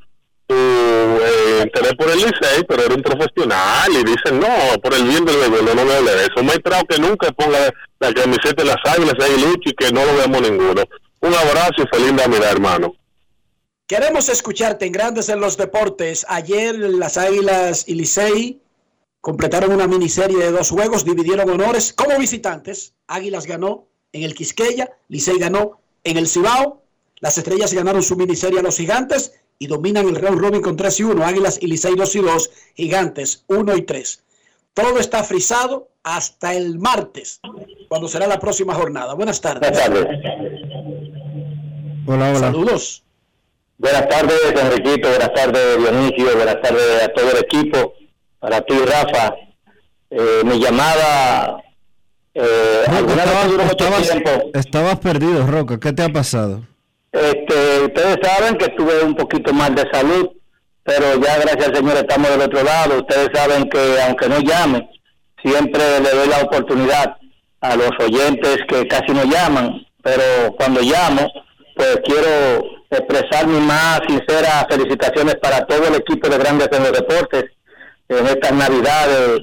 tu 0.46 0.54
eh, 0.54 1.62
interés 1.64 1.94
por 1.94 2.10
el 2.10 2.18
Licey, 2.18 2.64
pero 2.66 2.84
eres 2.84 2.96
un 2.96 3.02
profesional 3.02 3.92
y 3.92 4.04
dicen, 4.04 4.40
no, 4.40 4.80
por 4.82 4.94
el 4.94 5.04
bien 5.04 5.24
del 5.24 5.36
béisbol, 5.36 5.76
no, 5.76 5.84
me 5.84 5.94
hable 5.94 6.14
de 6.14 6.22
eso. 6.22 6.42
Me 6.42 6.58
trago 6.58 6.86
que 6.88 6.98
nunca 6.98 7.30
ponga 7.32 7.72
la 8.00 8.12
camiseta 8.12 8.62
de 8.62 8.64
las 8.64 8.78
águilas 8.84 9.14
ahí 9.20 9.40
lucha 9.40 9.70
y 9.70 9.74
que 9.74 9.92
no 9.92 10.04
lo 10.04 10.14
veamos 10.14 10.42
ninguno. 10.42 10.82
Un 11.20 11.34
abrazo 11.34 11.82
y 11.82 11.96
feliz 11.96 12.12
Navidad, 12.12 12.52
hermano. 12.52 12.94
Queremos 13.86 14.28
escucharte 14.28 14.86
en 14.86 14.92
Grandes 14.92 15.28
en 15.28 15.40
los 15.40 15.56
Deportes. 15.56 16.26
Ayer 16.28 16.78
las 16.78 17.16
Águilas 17.16 17.84
y 17.88 17.94
Licey 17.94 18.60
completaron 19.20 19.72
una 19.72 19.86
miniserie 19.86 20.38
de 20.38 20.50
dos 20.50 20.70
juegos, 20.70 21.04
dividieron 21.04 21.48
honores 21.48 21.94
como 21.94 22.18
visitantes. 22.18 22.94
Águilas 23.06 23.46
ganó 23.46 23.88
en 24.18 24.24
el 24.24 24.34
Quisqueya, 24.34 24.90
Licey 25.08 25.38
ganó 25.38 25.80
en 26.04 26.16
el 26.16 26.28
Cibao, 26.28 26.82
las 27.20 27.38
estrellas 27.38 27.72
ganaron 27.72 28.02
su 28.02 28.16
miniserie 28.16 28.60
a 28.60 28.62
los 28.62 28.76
gigantes 28.76 29.40
y 29.58 29.66
dominan 29.66 30.08
el 30.08 30.16
Real 30.16 30.38
Robin 30.38 30.60
con 30.60 30.76
3 30.76 31.00
y 31.00 31.02
1, 31.04 31.24
Águilas 31.24 31.58
y 31.60 31.66
Licey 31.66 31.96
2 31.96 32.16
y 32.16 32.20
2, 32.20 32.50
gigantes 32.74 33.44
1 33.48 33.76
y 33.76 33.82
3. 33.82 34.24
Todo 34.74 34.98
está 34.98 35.24
frisado 35.24 35.88
hasta 36.04 36.54
el 36.54 36.78
martes, 36.78 37.40
cuando 37.88 38.08
será 38.08 38.26
la 38.26 38.38
próxima 38.38 38.74
jornada. 38.74 39.14
Buenas 39.14 39.40
tardes. 39.40 39.68
Buenas 39.70 39.84
tardes. 39.84 40.06
Hola, 42.06 42.30
hola. 42.30 42.38
Saludos. 42.38 43.02
Buenas 43.76 44.08
tardes, 44.08 44.38
Enriquito. 44.56 45.08
Buenas 45.08 45.34
tardes, 45.34 45.78
Dionisio. 45.78 46.36
Buenas 46.36 46.60
tardes 46.62 47.02
a 47.02 47.08
todo 47.12 47.30
el 47.32 47.38
equipo. 47.38 47.94
Para 48.38 48.60
ti, 48.62 48.74
Rafa. 48.78 49.34
Eh, 50.10 50.42
mi 50.44 50.58
llamada 50.58 51.62
eh, 52.40 52.84
estabas, 54.54 54.98
perdido, 55.00 55.46
Roca. 55.46 55.78
¿Qué 55.80 55.92
te 55.92 56.04
ha 56.04 56.08
pasado? 56.08 56.62
Este, 57.10 57.80
ustedes 57.84 58.18
saben 58.22 58.56
que 58.56 58.66
estuve 58.66 59.02
un 59.02 59.16
poquito 59.16 59.52
mal 59.52 59.74
de 59.74 59.84
salud, 59.92 60.30
pero 60.84 61.20
ya 61.20 61.38
gracias 61.38 61.68
al 61.68 61.76
Señor 61.76 61.96
estamos 61.96 62.30
del 62.30 62.42
otro 62.42 62.62
lado. 62.62 62.98
Ustedes 62.98 63.30
saben 63.34 63.68
que 63.68 64.00
aunque 64.02 64.28
no 64.28 64.38
llame, 64.38 64.88
siempre 65.42 66.00
le 66.00 66.10
doy 66.10 66.28
la 66.28 66.42
oportunidad 66.42 67.16
a 67.60 67.74
los 67.74 67.90
oyentes 67.98 68.58
que 68.68 68.86
casi 68.86 69.12
no 69.12 69.24
llaman, 69.24 69.84
pero 70.02 70.54
cuando 70.56 70.80
llamo, 70.80 71.28
pues 71.74 71.98
quiero 72.04 72.62
expresar 72.90 73.48
mis 73.48 73.60
más 73.60 74.00
sinceras 74.06 74.66
felicitaciones 74.70 75.34
para 75.42 75.66
todo 75.66 75.88
el 75.88 75.96
equipo 75.96 76.28
de 76.28 76.38
Grandes 76.38 76.68
en 76.70 76.84
los 76.84 76.92
Deportes 76.92 77.44
en 78.08 78.26
estas 78.26 78.52
Navidades, 78.52 79.40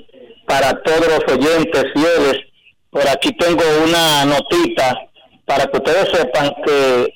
para 0.47 0.71
todos 0.81 1.07
los 1.07 1.35
oyentes 1.35 1.83
fieles 1.93 2.39
por 2.95 3.09
aquí 3.09 3.29
tengo 3.33 3.61
una 3.83 4.23
notita 4.23 4.97
para 5.43 5.65
que 5.65 5.77
ustedes 5.79 6.07
sepan 6.17 6.49
que 6.65 7.13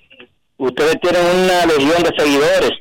ustedes 0.58 0.96
tienen 1.02 1.26
una 1.26 1.66
legión 1.68 2.04
de 2.04 2.12
seguidores. 2.18 2.72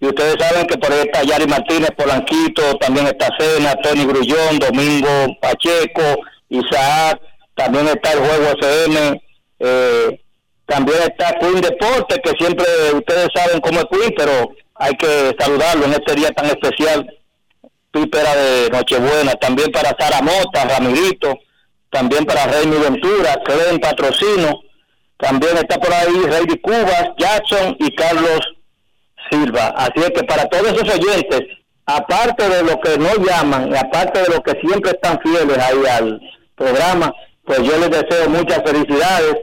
Y 0.00 0.06
ustedes 0.06 0.34
saben 0.40 0.66
que 0.66 0.76
por 0.76 0.92
ahí 0.92 1.02
está 1.02 1.22
Yari 1.22 1.46
Martínez 1.46 1.90
Polanquito, 1.96 2.74
también 2.80 3.06
está 3.06 3.28
Cena, 3.38 3.76
Tony 3.76 4.04
Grullón, 4.06 4.58
Domingo 4.58 5.08
Pacheco, 5.40 6.02
Isaac, 6.48 7.20
también 7.54 7.86
está 7.86 8.12
el 8.14 8.18
Juego 8.18 8.58
FM, 8.60 9.22
eh, 9.60 10.20
también 10.66 10.98
está 11.02 11.38
Queen 11.38 11.60
Deporte, 11.60 12.20
que 12.24 12.32
siempre 12.40 12.66
ustedes 12.92 13.28
saben 13.36 13.60
cómo 13.60 13.78
es 13.78 13.86
Queen, 13.86 14.12
pero 14.16 14.50
hay 14.74 14.94
que 14.94 15.32
saludarlo 15.38 15.84
en 15.84 15.92
este 15.92 16.16
día 16.16 16.30
tan 16.30 16.46
especial, 16.46 17.08
víspera 17.92 18.34
de 18.34 18.68
Nochebuena, 18.70 19.34
también 19.34 19.70
para 19.70 19.94
Sara 19.96 20.22
Mota, 20.22 20.64
Ramirito, 20.64 21.38
también 21.90 22.24
para 22.24 22.46
Rey 22.46 22.66
Ventura, 22.66 23.36
Clen 23.44 23.80
Patrocino, 23.80 24.60
también 25.18 25.56
está 25.56 25.78
por 25.78 25.92
ahí 25.92 26.22
Rey 26.26 26.46
de 26.46 26.60
Cubas, 26.60 27.10
Jackson 27.18 27.76
y 27.78 27.94
Carlos 27.94 28.40
Silva. 29.30 29.74
Así 29.76 30.00
es 30.00 30.10
que 30.10 30.24
para 30.24 30.46
todos 30.46 30.72
esos 30.72 30.94
oyentes, 30.94 31.40
aparte 31.86 32.48
de 32.48 32.62
lo 32.62 32.80
que 32.80 32.98
no 32.98 33.14
llaman, 33.24 33.74
aparte 33.74 34.22
de 34.22 34.28
lo 34.28 34.42
que 34.42 34.52
siempre 34.60 34.92
están 34.92 35.18
fieles 35.20 35.58
ahí 35.58 35.82
al 35.90 36.20
programa, 36.54 37.12
pues 37.44 37.62
yo 37.62 37.78
les 37.78 37.90
deseo 37.90 38.28
muchas 38.28 38.62
felicidades. 38.64 39.34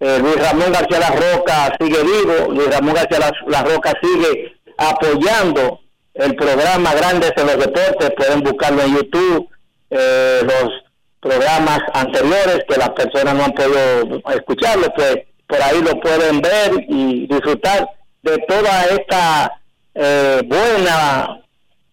Eh, 0.00 0.18
Luis 0.20 0.36
Ramón 0.36 0.72
García 0.72 0.98
La 0.98 1.10
Roca 1.10 1.76
sigue 1.80 2.02
vivo, 2.02 2.52
Luis 2.52 2.68
Ramón 2.70 2.94
García 2.94 3.20
La, 3.20 3.32
La 3.46 3.62
Roca 3.62 3.92
sigue 4.02 4.52
apoyando 4.76 5.80
el 6.14 6.34
programa 6.36 6.94
Grandes 6.94 7.32
en 7.36 7.46
los 7.46 7.58
Deportes, 7.58 8.10
pueden 8.16 8.42
buscarlo 8.42 8.82
en 8.82 8.96
YouTube, 8.96 9.48
eh, 9.90 10.40
los 10.42 10.83
programas 11.24 11.80
anteriores 11.94 12.60
que 12.68 12.76
las 12.76 12.90
personas 12.90 13.34
no 13.34 13.44
han 13.44 13.52
podido 13.52 14.20
escucharlo, 14.34 14.86
pues 14.94 15.16
por 15.46 15.60
ahí 15.62 15.80
lo 15.82 15.98
pueden 16.00 16.40
ver 16.40 16.70
y 16.88 17.26
disfrutar 17.26 17.88
de 18.22 18.38
toda 18.48 18.84
esta 18.96 19.52
eh, 19.94 20.40
buena 20.44 21.40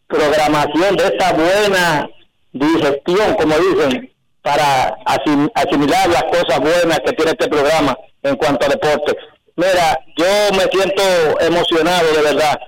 programación, 0.08 0.96
de 0.98 1.06
esta 1.06 1.32
buena 1.34 2.10
digestión, 2.52 3.34
como 3.36 3.56
dicen, 3.58 4.12
para 4.42 4.96
asim- 5.06 5.52
asimilar 5.56 6.10
las 6.10 6.24
cosas 6.24 6.60
buenas 6.60 7.00
que 7.06 7.14
tiene 7.14 7.32
este 7.32 7.48
programa 7.48 7.98
en 8.24 8.36
cuanto 8.36 8.66
a 8.66 8.70
deporte. 8.70 9.16
Mira, 9.56 9.98
yo 10.18 10.26
me 10.58 10.64
siento 10.72 11.04
emocionado 11.40 12.12
de 12.14 12.22
verdad, 12.22 12.60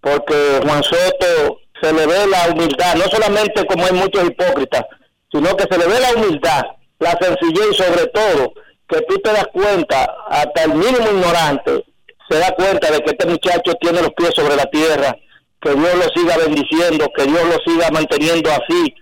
porque 0.00 0.60
Juan 0.64 0.82
Soto 0.82 1.58
se 1.80 1.92
le 1.92 2.06
ve 2.06 2.26
la 2.26 2.52
humildad, 2.52 2.94
no 2.96 3.04
solamente 3.04 3.64
como 3.66 3.86
hay 3.86 3.92
muchos 3.92 4.24
hipócritas, 4.24 4.84
sino 5.32 5.56
que 5.56 5.64
se 5.70 5.78
le 5.78 5.86
ve 5.86 6.00
la 6.00 6.12
humildad, 6.12 6.62
la 6.98 7.18
sencillez 7.20 7.68
y 7.72 7.74
sobre 7.74 8.06
todo 8.08 8.52
que 8.88 9.00
tú 9.08 9.16
te 9.18 9.32
das 9.32 9.46
cuenta, 9.52 10.04
hasta 10.28 10.64
el 10.64 10.74
mínimo 10.74 11.06
ignorante, 11.10 11.84
se 12.28 12.38
da 12.38 12.50
cuenta 12.54 12.90
de 12.90 13.00
que 13.00 13.10
este 13.12 13.26
muchacho 13.26 13.72
tiene 13.80 14.02
los 14.02 14.10
pies 14.10 14.32
sobre 14.34 14.56
la 14.56 14.66
tierra, 14.66 15.16
que 15.60 15.74
Dios 15.74 15.94
lo 15.94 16.08
siga 16.14 16.36
bendiciendo, 16.36 17.06
que 17.16 17.24
Dios 17.24 17.42
lo 17.44 17.72
siga 17.72 17.88
manteniendo 17.90 18.50
así, 18.50 18.94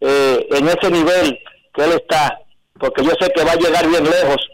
eh, 0.00 0.46
en 0.50 0.68
ese 0.68 0.90
nivel 0.90 1.38
que 1.74 1.84
él 1.84 1.92
está, 1.92 2.38
porque 2.78 3.04
yo 3.04 3.12
sé 3.20 3.30
que 3.34 3.44
va 3.44 3.52
a 3.52 3.56
llegar 3.56 3.86
bien 3.88 4.04
lejos. 4.04 4.48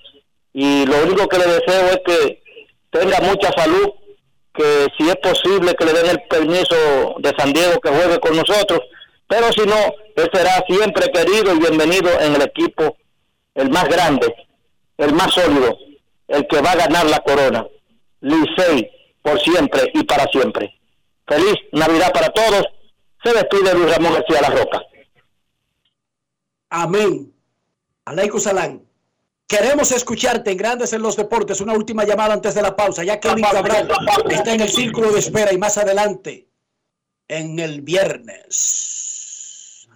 Y 0.53 0.87
lo 0.87 1.03
único 1.03 1.27
que 1.27 1.39
le 1.39 1.47
deseo 1.47 1.89
es 1.89 2.01
que 2.07 2.43
tenga 2.91 3.19
mucha 3.21 3.51
salud, 3.57 3.91
que 4.55 4.87
si 4.97 5.09
es 5.09 5.17
posible 5.17 5.75
que 5.75 5.85
le 5.85 5.93
den 5.93 6.11
el 6.11 6.23
permiso 6.29 6.77
de 7.19 7.33
San 7.37 7.53
Diego 7.53 7.81
que 7.81 7.91
juegue 7.91 8.21
con 8.21 8.37
nosotros, 8.37 8.81
pero 9.27 9.53
si 9.53 9.63
no, 9.63 9.77
él 10.17 10.31
será 10.33 10.65
siempre 10.69 11.11
querido 11.11 11.55
y 11.55 11.59
bienvenido 11.59 12.11
en 12.21 12.35
el 12.35 12.43
equipo, 12.43 12.97
el 13.55 13.71
más 13.71 13.89
grande, 13.89 14.35
el 14.99 15.13
más 15.13 15.33
sólido, 15.33 15.77
el 16.29 16.47
que 16.47 16.61
va 16.61 16.73
a 16.73 16.77
ganar 16.77 17.07
la 17.07 17.21
corona. 17.21 17.67
Licey, 18.21 18.91
por 19.23 19.41
siempre 19.41 19.91
y 19.95 20.05
para 20.05 20.27
siempre. 20.29 20.79
Feliz 21.27 21.57
Navidad 21.73 22.13
para 22.13 22.29
todos. 22.31 22.65
Se 23.23 23.33
despide 23.33 23.75
Luis 23.75 23.95
Ramón 23.95 24.15
García 24.15 24.43
La 24.43 24.51
Roca. 24.51 24.83
Amén. 26.71 27.33
Aleikum 28.05 28.41
Salán. 28.41 28.83
Queremos 29.47 29.93
escucharte 29.93 30.51
en 30.51 30.57
Grandes 30.57 30.93
en 30.93 31.03
los 31.03 31.17
Deportes. 31.17 31.61
Una 31.61 31.75
última 31.75 32.05
llamada 32.05 32.35
antes 32.35 32.55
de 32.55 32.63
la 32.63 32.75
pausa. 32.75 33.05
Ya 33.05 33.21
Kevin 33.21 33.45
Cabral 33.45 33.89
está 34.31 34.55
en 34.55 34.61
el 34.61 34.69
círculo 34.69 35.13
de 35.13 35.21
espera 35.21 35.53
y 35.53 35.59
más 35.59 35.79
adelante, 35.79 36.49
en 37.29 37.59
el 37.59 37.83
viernes, 37.83 38.94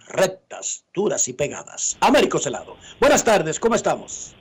rectas, 0.09 0.85
duras 0.93 1.27
y 1.27 1.33
pegadas. 1.33 1.97
Américo 2.01 2.39
Celado. 2.39 2.75
Buenas 2.99 3.23
tardes, 3.23 3.59
¿cómo 3.59 3.75
estamos? 3.75 4.35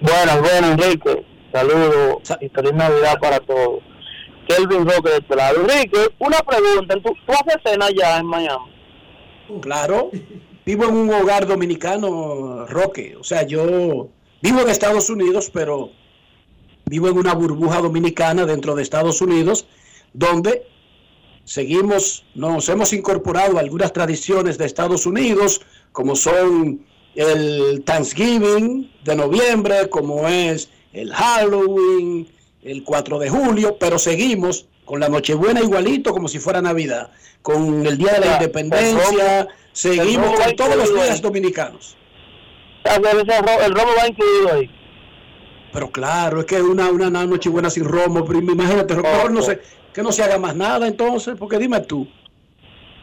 Buenas, 0.00 0.40
buenas, 0.40 0.70
Enrique. 0.72 1.24
Saludos 1.52 2.22
y 2.40 2.48
feliz 2.48 2.72
Navidad 2.72 3.18
para 3.20 3.38
todos. 3.40 3.82
Kelvin 4.48 4.88
Roque 4.88 5.10
de 5.10 5.16
este 5.18 5.36
lado. 5.36 5.60
Enrique, 5.60 5.98
una 6.18 6.38
pregunta. 6.38 6.94
¿Tú, 6.94 7.12
tú 7.26 7.32
haces 7.32 7.62
cena 7.64 7.86
allá 7.86 8.18
en 8.18 8.26
Miami? 8.26 8.72
Claro. 9.60 10.10
Vivo 10.64 10.84
en 10.84 10.96
un 10.96 11.14
hogar 11.14 11.46
dominicano, 11.46 12.66
Roque. 12.66 13.16
O 13.16 13.24
sea, 13.24 13.46
yo 13.46 14.08
vivo 14.42 14.60
en 14.60 14.68
Estados 14.68 15.08
Unidos, 15.10 15.50
pero 15.52 15.90
vivo 16.86 17.08
en 17.08 17.18
una 17.18 17.34
burbuja 17.34 17.80
dominicana 17.80 18.46
dentro 18.46 18.74
de 18.74 18.82
Estados 18.82 19.20
Unidos, 19.20 19.66
donde 20.12 20.66
seguimos, 21.46 22.26
nos 22.34 22.68
hemos 22.68 22.92
incorporado 22.92 23.56
a 23.56 23.60
algunas 23.60 23.92
tradiciones 23.92 24.58
de 24.58 24.66
Estados 24.66 25.06
Unidos, 25.06 25.62
como 25.92 26.16
son 26.16 26.84
el 27.14 27.82
Thanksgiving 27.84 28.92
de 29.04 29.16
noviembre, 29.16 29.88
como 29.88 30.28
es 30.28 30.68
el 30.92 31.12
Halloween, 31.14 32.28
el 32.62 32.82
4 32.84 33.18
de 33.20 33.30
julio, 33.30 33.76
pero 33.78 33.98
seguimos 33.98 34.66
con 34.84 35.00
la 35.00 35.08
Nochebuena 35.08 35.60
igualito 35.60 36.12
como 36.12 36.28
si 36.28 36.38
fuera 36.40 36.60
Navidad, 36.60 37.10
con 37.42 37.86
el 37.86 37.96
Día 37.96 38.14
de 38.14 38.20
la 38.20 38.32
Independencia, 38.34 39.48
seguimos 39.72 40.38
con 40.38 40.56
todos 40.56 40.76
los 40.76 40.94
días 40.94 41.22
dominicanos. 41.22 41.96
El 42.84 43.74
robo 43.74 43.90
va 43.98 44.08
incluido 44.08 44.52
ahí. 44.52 44.70
Pero 45.72 45.90
claro, 45.90 46.40
es 46.40 46.46
que 46.46 46.60
una, 46.60 46.90
una 46.90 47.10
Nochebuena 47.10 47.70
sin 47.70 47.84
romo, 47.84 48.24
pero 48.24 48.38
imagínate, 48.40 48.96
no 49.30 49.42
sé, 49.42 49.60
que 49.96 50.02
no 50.02 50.12
se 50.12 50.22
haga 50.22 50.38
más 50.38 50.54
nada 50.54 50.86
entonces, 50.86 51.34
porque 51.38 51.58
dime 51.58 51.80
tú. 51.80 52.06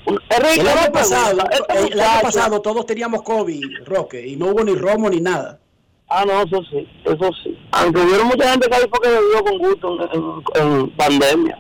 Enrique, 0.06 0.62
El 0.62 0.68
año, 0.68 0.92
pasado. 0.92 1.40
Este 1.52 1.94
el 1.94 2.00
año 2.00 2.22
pasado 2.22 2.62
todos 2.62 2.86
teníamos 2.86 3.24
COVID, 3.24 3.84
Roque, 3.86 4.26
y 4.28 4.36
no 4.36 4.48
hubo 4.48 4.64
ni 4.64 4.76
romo 4.76 5.10
ni 5.10 5.20
nada. 5.20 5.60
Ah, 6.08 6.24
no, 6.26 6.44
eso 6.44 6.62
sí, 6.70 6.88
eso 7.06 7.32
sí. 7.44 7.58
Aunque 7.72 8.00
hubieron 8.00 8.28
mucha 8.28 8.52
gente 8.52 8.68
que 8.70 8.76
ahí 8.76 8.84
fue 8.90 9.00
que 9.02 9.10
bebió 9.10 9.44
con 9.44 9.58
gusto 9.58 9.88
en, 10.14 10.22
en- 10.22 10.72
en 10.82 10.90
pandemia. 10.92 11.58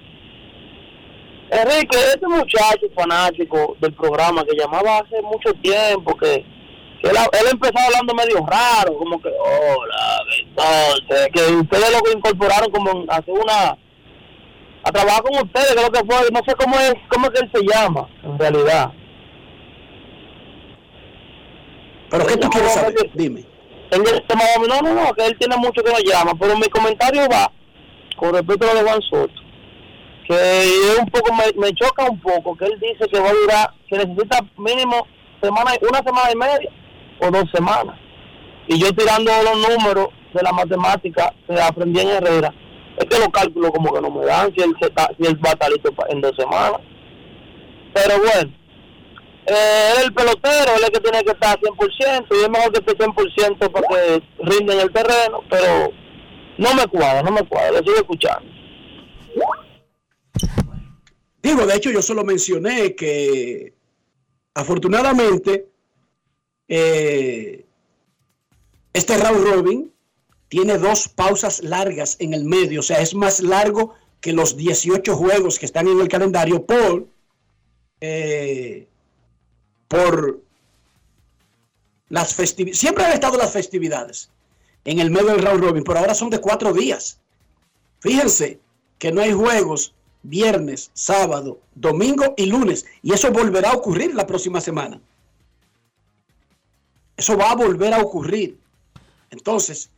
Enrique, 1.49 1.97
este 2.13 2.27
muchacho 2.27 2.85
fanático 2.95 3.75
del 3.79 3.93
programa 3.93 4.43
que 4.45 4.55
llamaba 4.55 4.99
hace 4.99 5.21
mucho 5.23 5.51
tiempo, 5.61 6.15
que, 6.17 6.45
que 7.01 7.09
él, 7.09 7.15
él 7.17 7.47
empezó 7.51 7.73
hablando 7.79 8.13
medio 8.13 8.45
raro, 8.45 8.97
como 8.97 9.21
que, 9.21 9.29
hola, 9.29 10.17
entonces, 10.41 11.27
que 11.33 11.41
ustedes 11.55 11.91
lo 11.91 12.11
incorporaron 12.17 12.69
como 12.71 13.05
hacer 13.11 13.33
una, 13.33 13.77
a 14.83 14.91
trabajar 14.91 15.23
con 15.23 15.35
ustedes, 15.35 15.75
creo 15.75 15.89
que 15.89 15.99
fue, 15.99 16.29
no 16.31 16.39
sé 16.45 16.55
cómo 16.55 16.75
es, 16.77 16.93
cómo 17.09 17.27
es 17.27 17.31
que 17.31 17.45
él 17.45 17.51
se 17.53 17.61
llama, 17.63 18.07
en 18.23 18.37
realidad. 18.37 18.91
¿Pero 22.09 22.25
qué 22.27 22.37
tú 22.37 22.49
quieres 22.49 22.73
saber? 22.73 22.93
Dime. 23.13 23.45
No, 23.91 24.81
no, 24.81 24.93
no, 24.93 25.13
que 25.13 25.25
él 25.25 25.37
tiene 25.37 25.55
mucho 25.57 25.83
que 25.83 25.91
nos 25.91 26.03
llama, 26.03 26.33
pero 26.39 26.57
mi 26.57 26.67
comentario 26.67 27.27
va 27.31 27.51
con 28.17 28.33
respecto 28.33 28.69
a 28.69 28.73
lo 28.73 28.79
de 28.79 28.89
Juan 28.89 29.01
Soto, 29.01 29.33
que 30.27 30.95
un 30.99 31.05
poco, 31.07 31.33
me, 31.33 31.43
me 31.59 31.73
choca 31.73 32.05
un 32.09 32.19
poco, 32.19 32.55
que 32.55 32.65
él 32.65 32.79
dice 32.79 33.07
que 33.07 33.19
va 33.19 33.29
a 33.29 33.33
durar, 33.33 33.73
que 33.87 33.97
necesita 33.97 34.39
mínimo 34.57 35.07
semana, 35.41 35.71
una 35.87 35.99
semana 35.99 36.31
y 36.31 36.35
media 36.35 36.69
o 37.19 37.31
dos 37.31 37.45
semanas. 37.53 37.95
Y 38.67 38.79
yo 38.79 38.93
tirando 38.93 39.31
los 39.43 39.69
números 39.69 40.07
de 40.33 40.41
la 40.41 40.51
matemática 40.51 41.33
que 41.47 41.61
aprendí 41.61 41.99
en 41.99 42.09
Herrera, 42.09 42.53
es 42.97 43.05
que 43.05 43.19
los 43.19 43.29
cálculos 43.29 43.71
como 43.71 43.93
que 43.93 44.01
no 44.01 44.11
me 44.11 44.25
dan 44.25 44.53
si 44.55 44.61
él, 44.61 44.73
se 44.79 44.87
está- 44.87 45.09
si 45.19 45.25
él 45.25 45.39
va 45.43 45.49
a 45.49 45.53
estar 45.53 45.71
en 46.09 46.21
dos 46.21 46.35
semanas. 46.35 46.79
Pero 47.93 48.17
bueno, 48.19 48.53
eh, 49.45 49.91
el 50.03 50.13
pelotero, 50.13 50.75
él 50.77 50.83
es 50.83 50.89
que 50.89 50.99
tiene 50.99 51.23
que 51.23 51.31
estar 51.31 51.59
100% 51.59 52.35
y 52.35 52.43
es 52.43 52.49
mejor 52.49 52.71
que 52.71 52.79
esté 52.79 52.95
100% 52.95 53.71
para 53.71 53.87
que 53.87 54.23
rinde 54.39 54.73
en 54.73 54.79
el 54.79 54.93
terreno, 54.93 55.41
pero 55.49 55.91
no 56.57 56.73
me 56.75 56.87
cuadra, 56.87 57.23
no 57.23 57.31
me 57.31 57.43
cuadra, 57.43 57.71
lo 57.71 57.77
sigo 57.79 57.95
escuchando. 57.95 58.49
Digo, 61.41 61.65
de 61.65 61.75
hecho, 61.75 61.91
yo 61.91 62.01
solo 62.01 62.23
mencioné 62.23 62.95
que 62.95 63.73
afortunadamente 64.53 65.67
eh, 66.69 67.65
este 68.93 69.17
round 69.17 69.45
robin 69.45 69.92
tiene 70.53 70.77
dos 70.77 71.07
pausas 71.07 71.63
largas 71.63 72.15
en 72.19 72.35
el 72.35 72.45
medio, 72.45 72.81
o 72.81 72.83
sea, 72.83 73.01
es 73.01 73.15
más 73.15 73.39
largo 73.39 73.95
que 74.21 74.33
los 74.33 74.55
18 74.55 75.15
juegos 75.17 75.57
que 75.57 75.65
están 75.65 75.87
en 75.87 75.99
el 75.99 76.07
calendario 76.07 76.63
por, 76.63 77.07
eh, 77.99 78.87
por 79.87 80.39
las 82.09 82.35
festividades. 82.35 82.79
Siempre 82.79 83.03
han 83.03 83.13
estado 83.13 83.35
las 83.35 83.51
festividades 83.51 84.29
en 84.85 84.99
el 84.99 85.09
medio 85.09 85.29
del 85.29 85.41
round 85.41 85.63
robin, 85.63 85.83
pero 85.83 85.97
ahora 85.97 86.13
son 86.13 86.29
de 86.29 86.37
cuatro 86.39 86.71
días. 86.71 87.17
Fíjense 87.99 88.59
que 88.99 89.11
no 89.11 89.21
hay 89.21 89.33
juegos 89.33 89.95
viernes, 90.21 90.91
sábado, 90.93 91.57
domingo 91.73 92.35
y 92.37 92.45
lunes. 92.45 92.85
Y 93.01 93.11
eso 93.11 93.31
volverá 93.31 93.71
a 93.71 93.77
ocurrir 93.77 94.13
la 94.13 94.27
próxima 94.27 94.61
semana. 94.61 95.01
Eso 97.17 97.35
va 97.35 97.49
a 97.49 97.55
volver 97.55 97.95
a 97.95 98.03
ocurrir. 98.03 98.59
Entonces, 99.31 99.89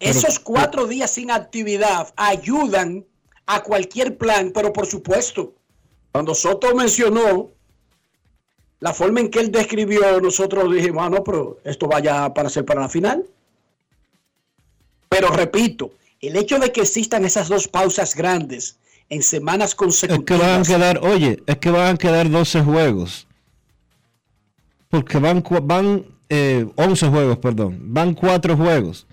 esos 0.00 0.38
cuatro 0.38 0.86
días 0.86 1.10
sin 1.10 1.30
actividad 1.30 2.12
ayudan 2.16 3.04
a 3.46 3.62
cualquier 3.62 4.18
plan, 4.18 4.50
pero 4.52 4.72
por 4.72 4.86
supuesto, 4.86 5.54
cuando 6.12 6.34
Soto 6.34 6.74
mencionó 6.74 7.50
la 8.80 8.92
forma 8.92 9.20
en 9.20 9.30
que 9.30 9.40
él 9.40 9.50
describió, 9.50 10.20
nosotros 10.20 10.72
dijimos, 10.72 11.04
ah, 11.04 11.10
no, 11.10 11.24
pero 11.24 11.58
esto 11.64 11.86
vaya 11.86 12.32
para 12.34 12.50
ser 12.50 12.64
para 12.64 12.82
la 12.82 12.88
final. 12.88 13.24
Pero 15.08 15.28
repito, 15.28 15.92
el 16.20 16.36
hecho 16.36 16.58
de 16.58 16.72
que 16.72 16.82
existan 16.82 17.24
esas 17.24 17.48
dos 17.48 17.68
pausas 17.68 18.14
grandes 18.14 18.76
en 19.08 19.22
semanas 19.22 19.74
consecutivas. 19.74 20.20
Es 20.20 20.26
que 20.26 20.46
van 20.46 20.60
a 20.60 20.64
quedar, 20.64 20.98
oye, 21.04 21.42
es 21.46 21.56
que 21.58 21.70
van 21.70 21.94
a 21.94 21.98
quedar 21.98 22.28
12 22.28 22.62
juegos. 22.62 23.26
Porque 24.88 25.18
van, 25.18 25.42
van 25.62 26.06
eh, 26.28 26.66
11 26.76 27.08
juegos, 27.08 27.38
perdón. 27.38 27.78
Van 27.80 28.14
4 28.14 28.56
juegos. 28.56 29.06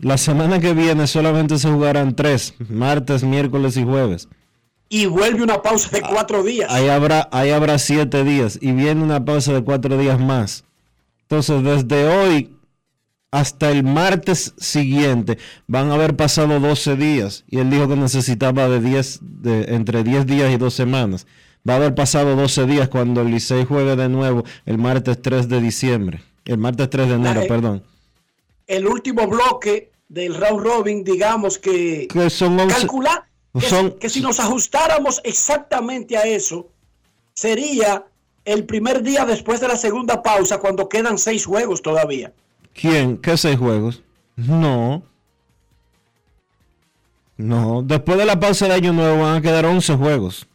La 0.00 0.16
semana 0.16 0.60
que 0.60 0.72
viene 0.72 1.06
solamente 1.06 1.58
se 1.58 1.70
jugarán 1.70 2.16
3, 2.16 2.54
martes, 2.70 3.22
miércoles 3.22 3.76
y 3.76 3.84
jueves. 3.84 4.28
Y 4.88 5.06
vuelve 5.06 5.42
una 5.42 5.62
pausa 5.62 5.90
de 5.90 6.00
4 6.00 6.42
días. 6.42 6.70
Ahí 6.70 6.88
habrá, 6.88 7.28
ahí 7.32 7.50
habrá 7.50 7.78
7 7.78 8.24
días 8.24 8.58
y 8.60 8.72
viene 8.72 9.02
una 9.02 9.24
pausa 9.24 9.52
de 9.52 9.62
4 9.62 9.98
días 9.98 10.18
más. 10.18 10.64
Entonces, 11.22 11.62
desde 11.62 12.08
hoy 12.08 12.50
hasta 13.30 13.70
el 13.70 13.84
martes 13.84 14.54
siguiente 14.56 15.38
van 15.68 15.90
a 15.90 15.94
haber 15.94 16.16
pasado 16.16 16.58
12 16.58 16.96
días 16.96 17.44
y 17.48 17.58
él 17.58 17.70
dijo 17.70 17.86
que 17.86 17.94
necesitaba 17.94 18.68
de 18.68 18.80
10 18.80 19.20
de, 19.22 19.74
entre 19.74 20.02
10 20.02 20.26
días 20.26 20.52
y 20.52 20.56
2 20.56 20.74
semanas. 20.74 21.26
Va 21.68 21.74
a 21.74 21.76
haber 21.76 21.94
pasado 21.94 22.36
12 22.36 22.66
días 22.66 22.88
cuando 22.88 23.20
el 23.20 23.30
Licey 23.30 23.66
juegue 23.66 23.94
de 23.94 24.08
nuevo 24.08 24.44
el 24.64 24.78
martes 24.78 25.20
3 25.20 25.48
de 25.48 25.60
diciembre, 25.60 26.22
el 26.46 26.58
martes 26.58 26.88
3 26.88 27.08
de 27.08 27.14
enero, 27.14 27.42
perdón. 27.46 27.82
El 28.66 28.86
último 28.86 29.26
bloque 29.26 29.89
del 30.10 30.34
round 30.34 30.62
robin, 30.62 31.04
digamos 31.04 31.58
que, 31.58 32.08
que 32.12 32.28
son 32.28 32.58
11, 32.58 32.74
calcula 32.74 33.28
que, 33.58 33.60
son, 33.60 33.92
que 33.92 34.10
si 34.10 34.20
nos 34.20 34.40
ajustáramos 34.40 35.20
exactamente 35.24 36.16
a 36.16 36.22
eso, 36.22 36.68
sería 37.32 38.04
el 38.44 38.64
primer 38.64 39.02
día 39.02 39.24
después 39.24 39.60
de 39.60 39.68
la 39.68 39.76
segunda 39.76 40.22
pausa 40.22 40.58
cuando 40.58 40.88
quedan 40.88 41.16
seis 41.16 41.46
juegos 41.46 41.80
todavía. 41.80 42.32
¿Quién? 42.74 43.18
¿Qué 43.18 43.36
seis 43.36 43.56
juegos? 43.56 44.02
No. 44.36 45.02
No. 47.36 47.82
Después 47.82 48.18
de 48.18 48.26
la 48.26 48.38
pausa 48.38 48.66
de 48.66 48.74
Año 48.74 48.92
Nuevo 48.92 49.22
van 49.22 49.36
a 49.36 49.40
quedar 49.40 49.64
11 49.64 49.94
juegos. 49.94 50.46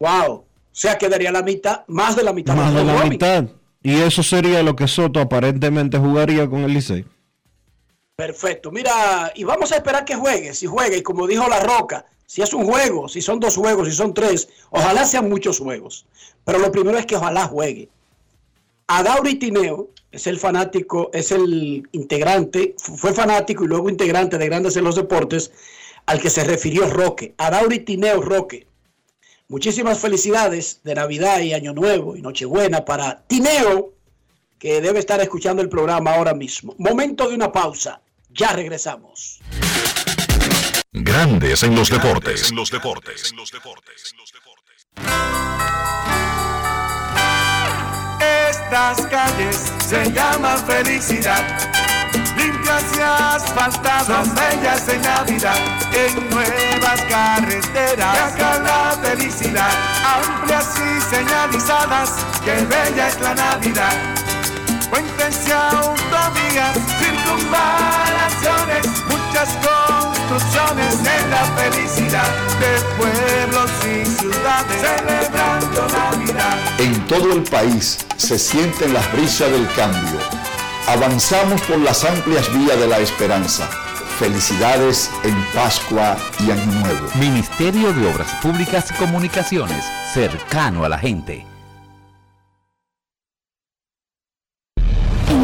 Wow. 0.00 0.32
O 0.32 0.44
sea, 0.72 0.98
quedaría 0.98 1.30
la 1.30 1.42
mitad, 1.42 1.82
más 1.86 2.16
de 2.16 2.24
la 2.24 2.32
mitad. 2.32 2.56
Más 2.56 2.74
de 2.74 2.84
la 2.84 3.04
mitad. 3.04 3.44
Y 3.82 3.94
eso 3.94 4.22
sería 4.24 4.62
lo 4.64 4.74
que 4.74 4.88
Soto 4.88 5.20
aparentemente 5.20 5.98
jugaría 5.98 6.48
con 6.48 6.60
el 6.60 6.74
Licey. 6.74 7.04
Perfecto. 8.18 8.72
Mira, 8.72 9.30
y 9.36 9.44
vamos 9.44 9.70
a 9.70 9.76
esperar 9.76 10.04
que 10.04 10.16
juegue. 10.16 10.52
Si 10.52 10.66
juegue, 10.66 10.96
y 10.96 11.02
como 11.02 11.28
dijo 11.28 11.46
La 11.48 11.60
Roca, 11.60 12.04
si 12.26 12.42
es 12.42 12.52
un 12.52 12.64
juego, 12.64 13.08
si 13.08 13.22
son 13.22 13.38
dos 13.38 13.56
juegos, 13.56 13.86
si 13.86 13.94
son 13.94 14.12
tres, 14.12 14.48
ojalá 14.70 15.04
sean 15.04 15.28
muchos 15.28 15.60
juegos. 15.60 16.04
Pero 16.44 16.58
lo 16.58 16.72
primero 16.72 16.98
es 16.98 17.06
que 17.06 17.14
ojalá 17.14 17.46
juegue. 17.46 17.88
Adauri 18.88 19.36
Tineo 19.36 19.90
es 20.10 20.26
el 20.26 20.40
fanático, 20.40 21.10
es 21.12 21.30
el 21.30 21.88
integrante, 21.92 22.74
fue 22.76 23.14
fanático 23.14 23.62
y 23.62 23.68
luego 23.68 23.88
integrante 23.88 24.36
de 24.36 24.46
Grandes 24.46 24.76
en 24.76 24.82
los 24.82 24.96
Deportes, 24.96 25.52
al 26.06 26.20
que 26.20 26.28
se 26.28 26.42
refirió 26.42 26.90
Roque, 26.90 27.34
Adauri 27.38 27.78
Tineo 27.78 28.20
Roque. 28.20 28.66
Muchísimas 29.46 30.00
felicidades 30.00 30.80
de 30.82 30.96
Navidad 30.96 31.38
y 31.38 31.52
Año 31.52 31.72
Nuevo 31.72 32.16
y 32.16 32.22
Nochebuena 32.22 32.84
para 32.84 33.22
Tineo, 33.28 33.92
que 34.58 34.80
debe 34.80 34.98
estar 34.98 35.20
escuchando 35.20 35.62
el 35.62 35.68
programa 35.68 36.14
ahora 36.14 36.34
mismo. 36.34 36.74
Momento 36.78 37.28
de 37.28 37.36
una 37.36 37.52
pausa, 37.52 38.02
ya 38.38 38.52
regresamos. 38.52 39.40
Grandes 40.92 41.62
en 41.64 41.74
los 41.74 41.90
deportes. 41.90 42.50
En 42.50 42.56
los 42.56 42.70
deportes. 42.70 43.30
En 43.30 43.36
los 43.36 43.50
deportes. 43.50 44.14
Estas 48.50 49.06
calles 49.06 49.72
se 49.86 50.10
llaman 50.12 50.64
felicidad. 50.66 51.44
Limpias 52.36 52.84
y 52.96 53.00
asfaltadas, 53.00 54.06
son 54.06 54.34
bellas 54.34 54.88
en 54.88 55.02
Navidad. 55.02 55.58
En 55.92 56.30
nuevas 56.30 57.00
carreteras, 57.08 58.32
acá 58.32 58.58
la 58.60 58.98
felicidad. 59.02 59.70
Amplias 60.04 60.74
y 60.78 61.14
señalizadas, 61.14 62.24
que 62.44 62.52
bella 62.52 63.08
es 63.08 63.20
la 63.20 63.34
Navidad. 63.34 64.27
Puentes 64.90 65.46
y 65.46 65.52
autovías, 65.52 66.78
circunvalaciones, 66.98 68.86
muchas 69.08 69.48
construcciones 69.66 70.94
en 71.00 71.30
la 71.30 71.44
felicidad 71.56 72.28
de 72.58 72.80
pueblos 72.96 73.70
y 73.84 74.06
ciudades 74.06 74.80
celebrando 74.80 75.88
Navidad. 75.88 76.58
En 76.78 77.06
todo 77.06 77.32
el 77.32 77.42
país 77.42 77.98
se 78.16 78.38
sienten 78.38 78.94
las 78.94 79.12
brisas 79.12 79.50
del 79.50 79.66
cambio. 79.74 80.18
Avanzamos 80.86 81.60
por 81.62 81.78
las 81.78 82.04
amplias 82.04 82.50
vías 82.54 82.78
de 82.78 82.86
la 82.86 82.98
esperanza. 82.98 83.68
Felicidades 84.18 85.10
en 85.22 85.36
Pascua 85.54 86.16
y 86.40 86.50
Año 86.50 86.72
Nuevo. 86.80 87.08
Ministerio 87.20 87.92
de 87.92 88.10
Obras 88.10 88.34
Públicas 88.42 88.90
y 88.90 88.94
Comunicaciones, 88.94 89.84
cercano 90.12 90.84
a 90.84 90.88
la 90.88 90.98
gente. 90.98 91.46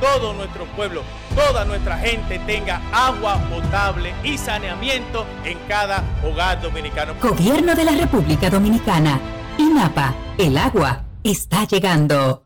todo 0.00 0.32
nuestro 0.34 0.64
pueblo, 0.76 1.02
toda 1.34 1.64
nuestra 1.64 1.98
gente 1.98 2.38
tenga 2.40 2.80
agua 2.92 3.38
potable 3.48 4.12
y 4.22 4.38
saneamiento 4.38 5.26
en 5.44 5.58
cada 5.68 6.02
hogar 6.24 6.60
dominicano. 6.60 7.14
Gobierno 7.20 7.74
de 7.74 7.84
la 7.84 7.92
República 7.92 8.50
Dominicana. 8.50 9.20
INAPA, 9.58 10.14
el 10.38 10.56
agua 10.56 11.04
está 11.24 11.64
llegando. 11.64 12.44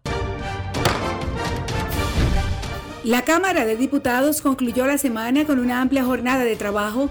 La 3.05 3.23
Cámara 3.23 3.65
de 3.65 3.77
Diputados 3.77 4.41
concluyó 4.41 4.87
la 4.87 4.97
semana 4.97 5.45
con 5.45 5.59
una 5.59 5.81
amplia 5.81 6.05
jornada 6.05 6.45
de 6.45 6.55
trabajo 6.55 7.11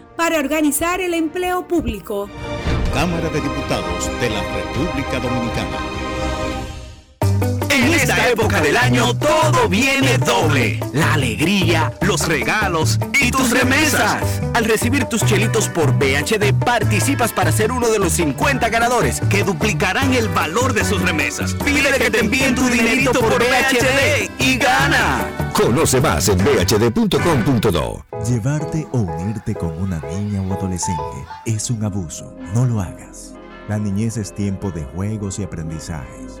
para 0.21 0.37
organizar 0.37 1.01
el 1.01 1.15
empleo 1.15 1.67
público. 1.67 2.29
Cámara 2.93 3.27
de 3.29 3.41
Diputados 3.41 4.05
de 4.21 4.29
la 4.29 4.43
República 4.53 5.19
Dominicana. 5.19 6.10
En 8.01 8.09
esta 8.09 8.29
época 8.29 8.61
del 8.61 8.77
año 8.77 9.15
todo 9.15 9.69
viene 9.69 10.17
doble. 10.17 10.79
La 10.91 11.13
alegría, 11.13 11.93
los 12.01 12.27
regalos 12.27 12.97
y 13.21 13.29
tus 13.29 13.51
remesas. 13.51 14.41
Al 14.55 14.65
recibir 14.65 15.05
tus 15.05 15.23
chelitos 15.23 15.69
por 15.69 15.93
BHD 15.99 16.51
participas 16.65 17.31
para 17.31 17.51
ser 17.51 17.71
uno 17.71 17.89
de 17.89 17.99
los 17.99 18.13
50 18.13 18.69
ganadores 18.69 19.21
que 19.29 19.43
duplicarán 19.43 20.15
el 20.15 20.29
valor 20.29 20.73
de 20.73 20.83
sus 20.83 20.99
remesas. 20.99 21.53
Pide 21.63 21.91
que 21.99 22.09
te 22.09 22.21
envíen 22.21 22.55
tu 22.55 22.67
dinerito 22.69 23.19
por 23.19 23.37
BHD 23.37 24.31
y 24.39 24.57
gana. 24.57 25.51
Conoce 25.53 26.01
más 26.01 26.27
en 26.27 26.39
bhd.com.do. 26.39 28.05
Llevarte 28.27 28.87
o 28.93 28.97
unirte 28.97 29.53
con 29.53 29.79
una 29.79 29.99
niña 29.99 30.41
o 30.41 30.51
adolescente 30.51 31.27
es 31.45 31.69
un 31.69 31.83
abuso. 31.83 32.35
No 32.55 32.65
lo 32.65 32.81
hagas. 32.81 33.35
La 33.69 33.77
niñez 33.77 34.17
es 34.17 34.33
tiempo 34.33 34.71
de 34.71 34.85
juegos 34.85 35.37
y 35.37 35.43
aprendizajes. 35.43 36.40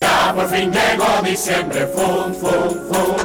Ya 0.00 0.32
por 0.32 0.48
fin 0.48 0.70
llegó 0.70 1.22
diciembre, 1.24 1.86
fum, 1.88 2.32
fum, 2.32 2.70
fum. 2.88 3.16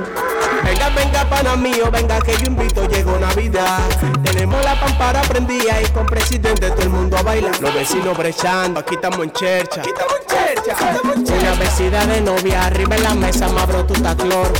Venga, 0.63 0.89
venga, 0.89 1.29
pana 1.29 1.55
mío, 1.55 1.91
venga 1.91 2.19
que 2.19 2.35
yo 2.37 2.47
invito, 2.47 2.87
llegó 2.87 3.17
Navidad. 3.19 3.79
Tenemos 4.23 4.63
la 4.63 4.79
pampara 4.79 5.21
prendida 5.21 5.79
y 5.81 5.85
con 5.91 6.05
presidente 6.05 6.71
todo 6.71 6.81
el 6.81 6.89
mundo 6.89 7.17
a 7.17 7.21
bailar. 7.21 7.59
Los 7.59 7.73
vecinos 7.75 8.17
brechando, 8.17 8.79
aquí 8.79 8.95
estamos 8.95 9.19
en 9.19 9.31
chercha. 9.33 9.81
Aquí 9.81 9.89
estamos 9.89 10.13
en 10.19 10.25
chercha, 10.27 10.71
estamos 10.71 11.15
en 11.15 11.25
chercha. 11.25 11.41
Una 11.41 11.55
vecina 11.59 12.05
de 12.05 12.21
novia, 12.21 12.65
arriba 12.65 12.95
en 12.95 13.03
la 13.03 13.13
mesa, 13.13 13.47
más 13.49 13.67
brututa 13.67 14.15
clor. 14.15 14.51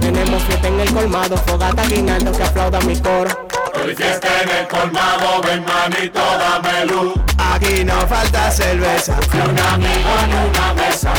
Tenemos 0.00 0.42
fiesta 0.42 0.68
en 0.68 0.80
el 0.80 0.92
colmado, 0.92 1.36
fogata 1.38 1.86
guinaldo 1.86 2.32
que 2.32 2.42
aplauda 2.42 2.80
mi 2.80 3.00
coro. 3.00 3.48
Hoy 3.82 3.94
fiesta 3.94 4.28
en 4.42 4.50
el 4.50 4.68
colmado, 4.68 5.40
ven 5.42 5.64
manito, 5.64 6.20
dame 6.20 6.84
luz. 6.86 7.14
Aquí 7.38 7.84
no 7.84 8.06
falta 8.06 8.50
cerveza. 8.50 9.16
Ni 9.32 9.40
un 9.40 9.58
amigo 9.58 10.10
ni 10.28 10.50
una 10.50 10.74
mesa. 10.74 11.12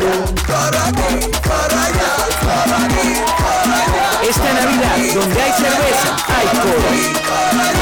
Pum, 0.00 0.08
pum, 0.08 0.24
pum, 0.24 0.34
para 0.46 0.86
aquí, 0.88 1.30
para 1.46 1.84
allá, 1.84 2.12
para 2.40 2.84
aquí, 2.86 3.20
para 3.38 3.76
allá. 3.84 4.22
Esta 4.26 4.52
Navidad, 4.54 4.96
donde 5.14 5.42
hay 5.42 5.52
cerveza, 5.52 6.16
hay 6.26 6.46
coro. 6.58 6.88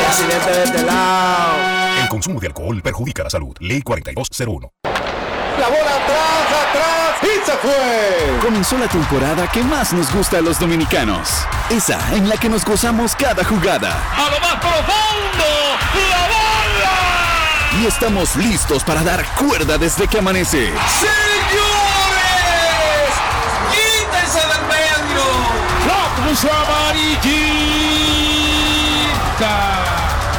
Presidente 0.05 0.51
de 0.51 0.65
este 0.65 0.83
lado. 0.83 1.55
El 2.03 2.09
consumo 2.09 2.41
de 2.41 2.49
alcohol 2.49 2.83
perjudica 2.83 3.23
la 3.23 3.31
salud. 3.31 3.57
Ley 3.61 3.83
4201. 3.83 4.73
La 4.83 5.69
bola 5.69 5.95
atrás, 5.95 6.49
atrás 6.69 7.23
y 7.23 7.47
se 7.47 7.53
fue. 7.59 8.41
Comenzó 8.43 8.79
la 8.79 8.89
temporada 8.89 9.47
que 9.53 9.63
más 9.63 9.93
nos 9.93 10.13
gusta 10.13 10.39
a 10.39 10.41
los 10.41 10.59
dominicanos. 10.59 11.47
Esa 11.71 12.01
en 12.17 12.29
la 12.29 12.37
que 12.37 12.49
nos 12.49 12.65
gozamos 12.65 13.15
cada 13.15 13.45
jugada. 13.45 13.93
A 14.17 14.29
lo 14.29 14.41
más 14.41 14.57
profundo, 14.57 15.47
la 16.11 16.27
bola. 16.27 17.81
Y 17.81 17.87
estamos 17.87 18.35
listos 18.35 18.83
para 18.83 19.05
dar 19.05 19.25
cuerda 19.37 19.79
desde 19.79 20.09
que 20.09 20.19
amanece. 20.19 20.67
¡Señores! 20.67 21.38
¡La 26.29 26.35
cruz 26.35 26.45
amarillita! 26.45 27.25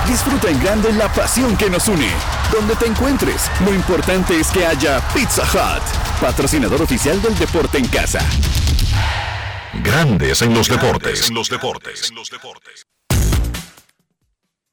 Disfruta 0.06 0.50
en 0.52 0.62
grande 0.62 0.94
la 0.94 1.12
pasión 1.12 1.58
que 1.58 1.68
nos 1.68 1.88
une. 1.88 2.12
Donde 2.52 2.76
te 2.76 2.86
encuentres, 2.86 3.50
lo 3.66 3.74
importante 3.74 4.40
es 4.40 4.52
que 4.52 4.68
haya 4.68 5.02
Pizza 5.16 5.42
Hut, 5.42 5.82
patrocinador 6.22 6.84
oficial 6.84 7.20
del 7.24 7.36
deporte 7.40 7.80
en 7.80 7.88
casa. 7.88 8.20
Grandes 9.84 10.44
en 10.44 10.54
los 10.54 10.68
deportes. 10.68 11.28
En 11.28 11.34
los 11.34 11.50
deportes. 11.50 12.10
En 12.10 12.16
los 12.16 12.30
deportes. 12.30 12.86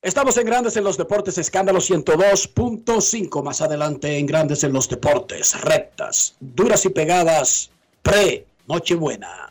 Estamos 0.02 0.36
en 0.36 0.44
Grandes 0.46 0.76
en 0.76 0.84
los 0.84 0.98
Deportes, 0.98 1.38
escándalo 1.38 1.80
102.5. 1.80 3.42
Más 3.42 3.62
adelante 3.62 4.18
en 4.18 4.26
Grandes 4.26 4.62
en 4.62 4.72
los 4.72 4.88
Deportes, 4.88 5.60
rectas, 5.62 6.36
duras 6.38 6.84
y 6.84 6.90
pegadas, 6.90 7.70
pre, 8.02 8.46
Nochebuena. 8.68 9.50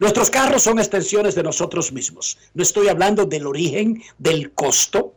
Nuestros 0.00 0.30
carros 0.30 0.62
son 0.62 0.78
extensiones 0.78 1.34
de 1.34 1.42
nosotros 1.42 1.92
mismos. 1.92 2.38
No 2.54 2.62
estoy 2.62 2.88
hablando 2.88 3.24
del 3.24 3.46
origen, 3.46 4.02
del 4.18 4.52
costo, 4.52 5.14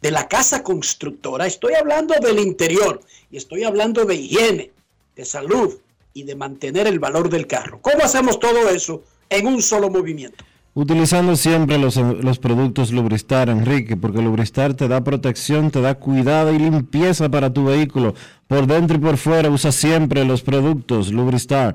de 0.00 0.10
la 0.10 0.26
casa 0.26 0.62
constructora. 0.62 1.46
Estoy 1.46 1.74
hablando 1.74 2.14
del 2.14 2.38
interior 2.38 3.00
y 3.30 3.36
estoy 3.36 3.64
hablando 3.64 4.04
de 4.04 4.14
higiene, 4.14 4.70
de 5.16 5.24
salud 5.24 5.74
y 6.14 6.22
de 6.22 6.34
mantener 6.34 6.86
el 6.86 6.98
valor 6.98 7.28
del 7.28 7.46
carro. 7.46 7.80
¿Cómo 7.82 8.02
hacemos 8.02 8.40
todo 8.40 8.70
eso 8.70 9.02
en 9.28 9.46
un 9.46 9.60
solo 9.60 9.90
movimiento? 9.90 10.44
Utilizando 10.72 11.34
siempre 11.34 11.78
los, 11.78 12.38
productos 12.38 12.92
Lubristar, 12.92 13.48
Enrique, 13.48 13.96
porque 13.96 14.22
Lubristar 14.22 14.74
te 14.74 14.86
da 14.86 15.02
protección, 15.02 15.70
te 15.70 15.80
da 15.80 15.96
cuidado 15.96 16.54
y 16.54 16.58
limpieza 16.58 17.28
para 17.28 17.52
tu 17.52 17.64
vehículo. 17.64 18.14
Por 18.46 18.66
dentro 18.66 18.96
y 18.96 19.00
por 19.00 19.16
fuera 19.16 19.50
usa 19.50 19.72
siempre 19.72 20.24
los 20.24 20.42
productos 20.42 21.12
Lubristar. 21.12 21.74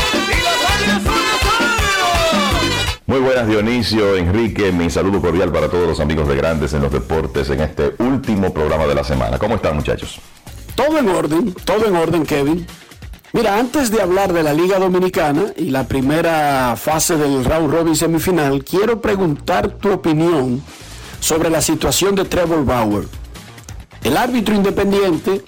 Muy 3.11 3.19
buenas 3.19 3.45
Dionisio, 3.45 4.15
Enrique, 4.15 4.71
mi 4.71 4.89
saludo 4.89 5.19
cordial 5.19 5.51
para 5.51 5.67
todos 5.67 5.85
los 5.85 5.99
amigos 5.99 6.29
de 6.29 6.35
Grandes 6.37 6.71
en 6.71 6.81
los 6.81 6.93
Deportes 6.93 7.49
en 7.49 7.59
este 7.59 7.93
último 7.99 8.53
programa 8.53 8.85
de 8.85 8.95
la 8.95 9.03
semana. 9.03 9.37
¿Cómo 9.37 9.55
están 9.55 9.75
muchachos? 9.75 10.21
Todo 10.75 10.97
en 10.97 11.09
orden, 11.09 11.53
todo 11.65 11.87
en 11.87 11.97
orden 11.97 12.25
Kevin. 12.25 12.65
Mira, 13.33 13.57
antes 13.57 13.91
de 13.91 14.01
hablar 14.01 14.31
de 14.31 14.43
la 14.43 14.53
Liga 14.53 14.79
Dominicana 14.79 15.47
y 15.57 15.71
la 15.71 15.89
primera 15.89 16.77
fase 16.77 17.17
del 17.17 17.43
round 17.43 17.69
robin 17.69 17.97
semifinal, 17.97 18.63
quiero 18.63 19.01
preguntar 19.01 19.71
tu 19.71 19.91
opinión 19.91 20.63
sobre 21.19 21.49
la 21.49 21.59
situación 21.59 22.15
de 22.15 22.23
Trevor 22.23 22.63
Bauer. 22.63 23.03
El 24.05 24.15
árbitro 24.15 24.55
independiente 24.55 25.43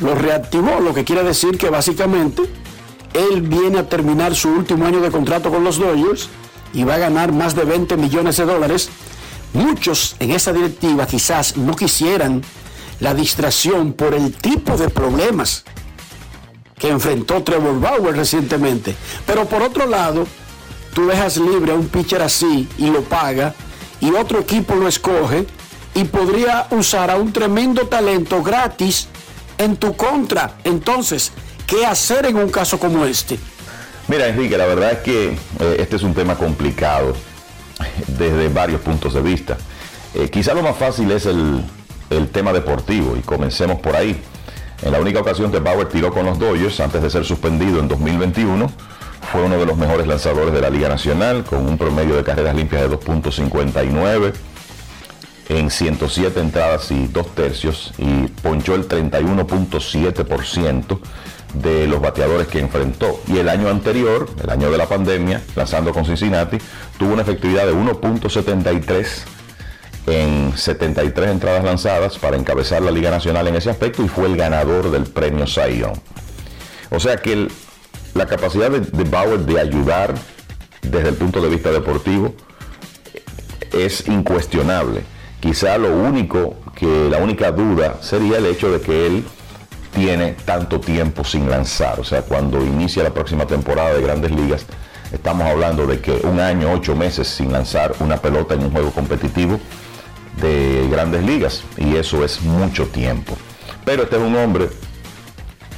lo 0.00 0.14
reactivó, 0.14 0.78
lo 0.80 0.92
que 0.92 1.04
quiere 1.04 1.22
decir 1.22 1.56
que 1.56 1.70
básicamente 1.70 2.42
él 3.14 3.40
viene 3.40 3.78
a 3.78 3.88
terminar 3.88 4.34
su 4.34 4.50
último 4.50 4.84
año 4.84 5.00
de 5.00 5.10
contrato 5.10 5.48
con 5.48 5.64
los 5.64 5.78
Dodgers 5.78 6.28
y 6.72 6.84
va 6.84 6.94
a 6.94 6.98
ganar 6.98 7.32
más 7.32 7.54
de 7.54 7.64
20 7.64 7.96
millones 7.96 8.36
de 8.36 8.44
dólares. 8.44 8.90
Muchos 9.52 10.16
en 10.18 10.30
esa 10.32 10.52
directiva 10.52 11.06
quizás 11.06 11.56
no 11.56 11.74
quisieran 11.74 12.42
la 13.00 13.14
distracción 13.14 13.92
por 13.92 14.14
el 14.14 14.34
tipo 14.34 14.76
de 14.76 14.88
problemas 14.88 15.64
que 16.78 16.88
enfrentó 16.88 17.42
Trevor 17.42 17.80
Bauer 17.80 18.16
recientemente. 18.16 18.94
Pero 19.26 19.46
por 19.46 19.62
otro 19.62 19.86
lado, 19.86 20.26
tú 20.94 21.06
dejas 21.06 21.36
libre 21.36 21.72
a 21.72 21.74
un 21.74 21.88
pitcher 21.88 22.22
así 22.22 22.68
y 22.78 22.90
lo 22.90 23.02
paga 23.02 23.54
y 24.00 24.10
otro 24.12 24.40
equipo 24.40 24.74
lo 24.74 24.88
escoge 24.88 25.46
y 25.94 26.04
podría 26.04 26.68
usar 26.70 27.10
a 27.10 27.16
un 27.16 27.32
tremendo 27.32 27.86
talento 27.88 28.42
gratis 28.42 29.08
en 29.58 29.76
tu 29.76 29.96
contra. 29.96 30.58
Entonces, 30.64 31.32
¿qué 31.66 31.84
hacer 31.84 32.26
en 32.26 32.36
un 32.36 32.50
caso 32.50 32.78
como 32.78 33.04
este? 33.04 33.38
Mira, 34.08 34.26
Enrique, 34.26 34.56
la 34.56 34.66
verdad 34.66 34.92
es 34.92 34.98
que 35.00 35.32
eh, 35.32 35.76
este 35.78 35.96
es 35.96 36.02
un 36.02 36.14
tema 36.14 36.36
complicado 36.36 37.14
desde 38.06 38.48
varios 38.48 38.80
puntos 38.80 39.12
de 39.12 39.20
vista. 39.20 39.58
Eh, 40.14 40.30
quizá 40.30 40.54
lo 40.54 40.62
más 40.62 40.76
fácil 40.76 41.10
es 41.12 41.26
el, 41.26 41.62
el, 42.08 42.28
tema 42.28 42.54
deportivo 42.54 43.18
y 43.18 43.20
comencemos 43.20 43.80
por 43.80 43.94
ahí. 43.94 44.18
En 44.82 44.92
la 44.92 45.00
única 45.00 45.20
ocasión 45.20 45.52
que 45.52 45.58
Bauer 45.58 45.88
tiró 45.88 46.10
con 46.12 46.24
los 46.24 46.38
Dodgers 46.38 46.80
antes 46.80 47.02
de 47.02 47.10
ser 47.10 47.26
suspendido 47.26 47.80
en 47.80 47.88
2021, 47.88 48.72
fue 49.30 49.42
uno 49.42 49.58
de 49.58 49.66
los 49.66 49.76
mejores 49.76 50.06
lanzadores 50.06 50.54
de 50.54 50.62
la 50.62 50.70
Liga 50.70 50.88
Nacional, 50.88 51.44
con 51.44 51.66
un 51.66 51.76
promedio 51.76 52.16
de 52.16 52.24
carreras 52.24 52.56
limpias 52.56 52.80
de 52.80 52.88
2.59 52.88 54.32
en 55.50 55.70
107 55.70 56.40
entradas 56.40 56.90
y 56.90 57.08
dos 57.08 57.34
tercios 57.34 57.92
y 57.98 58.28
ponchó 58.42 58.74
el 58.74 58.88
31.7%, 58.88 60.98
de 61.54 61.86
los 61.86 62.00
bateadores 62.00 62.46
que 62.48 62.60
enfrentó. 62.60 63.20
Y 63.26 63.38
el 63.38 63.48
año 63.48 63.68
anterior, 63.68 64.28
el 64.42 64.50
año 64.50 64.70
de 64.70 64.78
la 64.78 64.86
pandemia, 64.86 65.42
lanzando 65.56 65.92
con 65.92 66.04
Cincinnati, 66.04 66.58
tuvo 66.98 67.12
una 67.12 67.22
efectividad 67.22 67.66
de 67.66 67.74
1.73 67.74 69.06
en 70.06 70.56
73 70.56 71.30
entradas 71.30 71.64
lanzadas 71.64 72.18
para 72.18 72.36
encabezar 72.36 72.82
la 72.82 72.90
Liga 72.90 73.10
Nacional 73.10 73.46
en 73.48 73.56
ese 73.56 73.70
aspecto 73.70 74.02
y 74.02 74.08
fue 74.08 74.26
el 74.26 74.36
ganador 74.36 74.90
del 74.90 75.04
premio 75.04 75.46
Cy 75.46 75.82
O 76.90 77.00
sea 77.00 77.18
que 77.18 77.48
la 78.14 78.26
capacidad 78.26 78.70
de 78.70 79.04
Bauer 79.04 79.40
de 79.40 79.60
ayudar 79.60 80.14
desde 80.82 81.10
el 81.10 81.14
punto 81.14 81.40
de 81.40 81.48
vista 81.48 81.70
deportivo 81.70 82.34
es 83.72 84.08
incuestionable. 84.08 85.02
Quizá 85.40 85.78
lo 85.78 85.94
único 85.94 86.56
que 86.74 87.08
la 87.10 87.18
única 87.18 87.52
duda 87.52 87.98
sería 88.00 88.38
el 88.38 88.46
hecho 88.46 88.70
de 88.72 88.80
que 88.80 89.06
él 89.06 89.24
tiene 89.94 90.32
tanto 90.44 90.80
tiempo 90.80 91.24
sin 91.24 91.48
lanzar. 91.50 92.00
O 92.00 92.04
sea, 92.04 92.22
cuando 92.22 92.64
inicia 92.64 93.02
la 93.02 93.10
próxima 93.10 93.46
temporada 93.46 93.94
de 93.94 94.02
Grandes 94.02 94.30
Ligas, 94.30 94.66
estamos 95.12 95.46
hablando 95.46 95.86
de 95.86 96.00
que 96.00 96.12
un 96.12 96.40
año, 96.40 96.72
ocho 96.72 96.94
meses 96.94 97.28
sin 97.28 97.52
lanzar 97.52 97.94
una 98.00 98.16
pelota 98.18 98.54
en 98.54 98.64
un 98.64 98.70
juego 98.70 98.90
competitivo 98.90 99.58
de 100.40 100.88
Grandes 100.90 101.24
Ligas. 101.24 101.62
Y 101.76 101.96
eso 101.96 102.24
es 102.24 102.42
mucho 102.42 102.86
tiempo. 102.86 103.36
Pero 103.84 104.04
este 104.04 104.16
es 104.16 104.22
un 104.22 104.36
hombre 104.36 104.68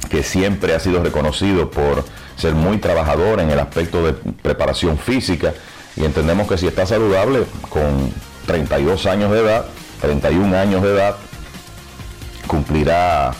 que 0.09 0.23
siempre 0.23 0.75
ha 0.75 0.79
sido 0.79 1.01
reconocido 1.01 1.71
por 1.71 2.03
ser 2.35 2.53
muy 2.53 2.77
trabajador 2.77 3.39
en 3.39 3.49
el 3.49 3.59
aspecto 3.59 4.05
de 4.05 4.13
preparación 4.13 4.97
física 4.97 5.53
y 5.95 6.05
entendemos 6.05 6.47
que 6.47 6.57
si 6.57 6.67
está 6.67 6.85
saludable 6.85 7.43
con 7.69 8.11
32 8.47 9.05
años 9.05 9.31
de 9.31 9.39
edad, 9.39 9.65
31 10.01 10.57
años 10.57 10.81
de 10.81 10.89
edad, 10.89 11.15
cumplirá 12.47 13.31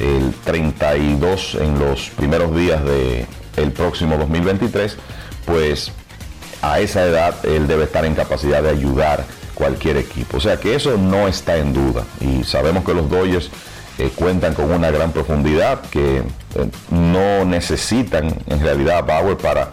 el 0.00 0.34
32 0.44 1.56
en 1.60 1.78
los 1.78 2.10
primeros 2.10 2.54
días 2.56 2.82
del 2.84 3.72
próximo 3.72 4.16
2023, 4.16 4.96
pues 5.46 5.92
a 6.62 6.80
esa 6.80 7.04
edad 7.04 7.34
él 7.44 7.66
debe 7.66 7.84
estar 7.84 8.04
en 8.04 8.14
capacidad 8.14 8.62
de 8.62 8.70
ayudar 8.70 9.24
cualquier 9.54 9.98
equipo. 9.98 10.38
O 10.38 10.40
sea 10.40 10.56
que 10.58 10.74
eso 10.74 10.96
no 10.96 11.28
está 11.28 11.56
en 11.56 11.72
duda. 11.72 12.04
Y 12.20 12.44
sabemos 12.44 12.84
que 12.84 12.94
los 12.94 13.08
Dodgers 13.10 13.50
eh, 13.98 14.10
cuentan 14.14 14.54
con 14.54 14.72
una 14.72 14.90
gran 14.90 15.12
profundidad, 15.12 15.82
que 15.90 16.18
eh, 16.18 16.22
no 16.90 17.44
necesitan 17.44 18.34
en 18.46 18.60
realidad 18.60 18.98
a 18.98 19.02
Bauer 19.02 19.36
para 19.36 19.72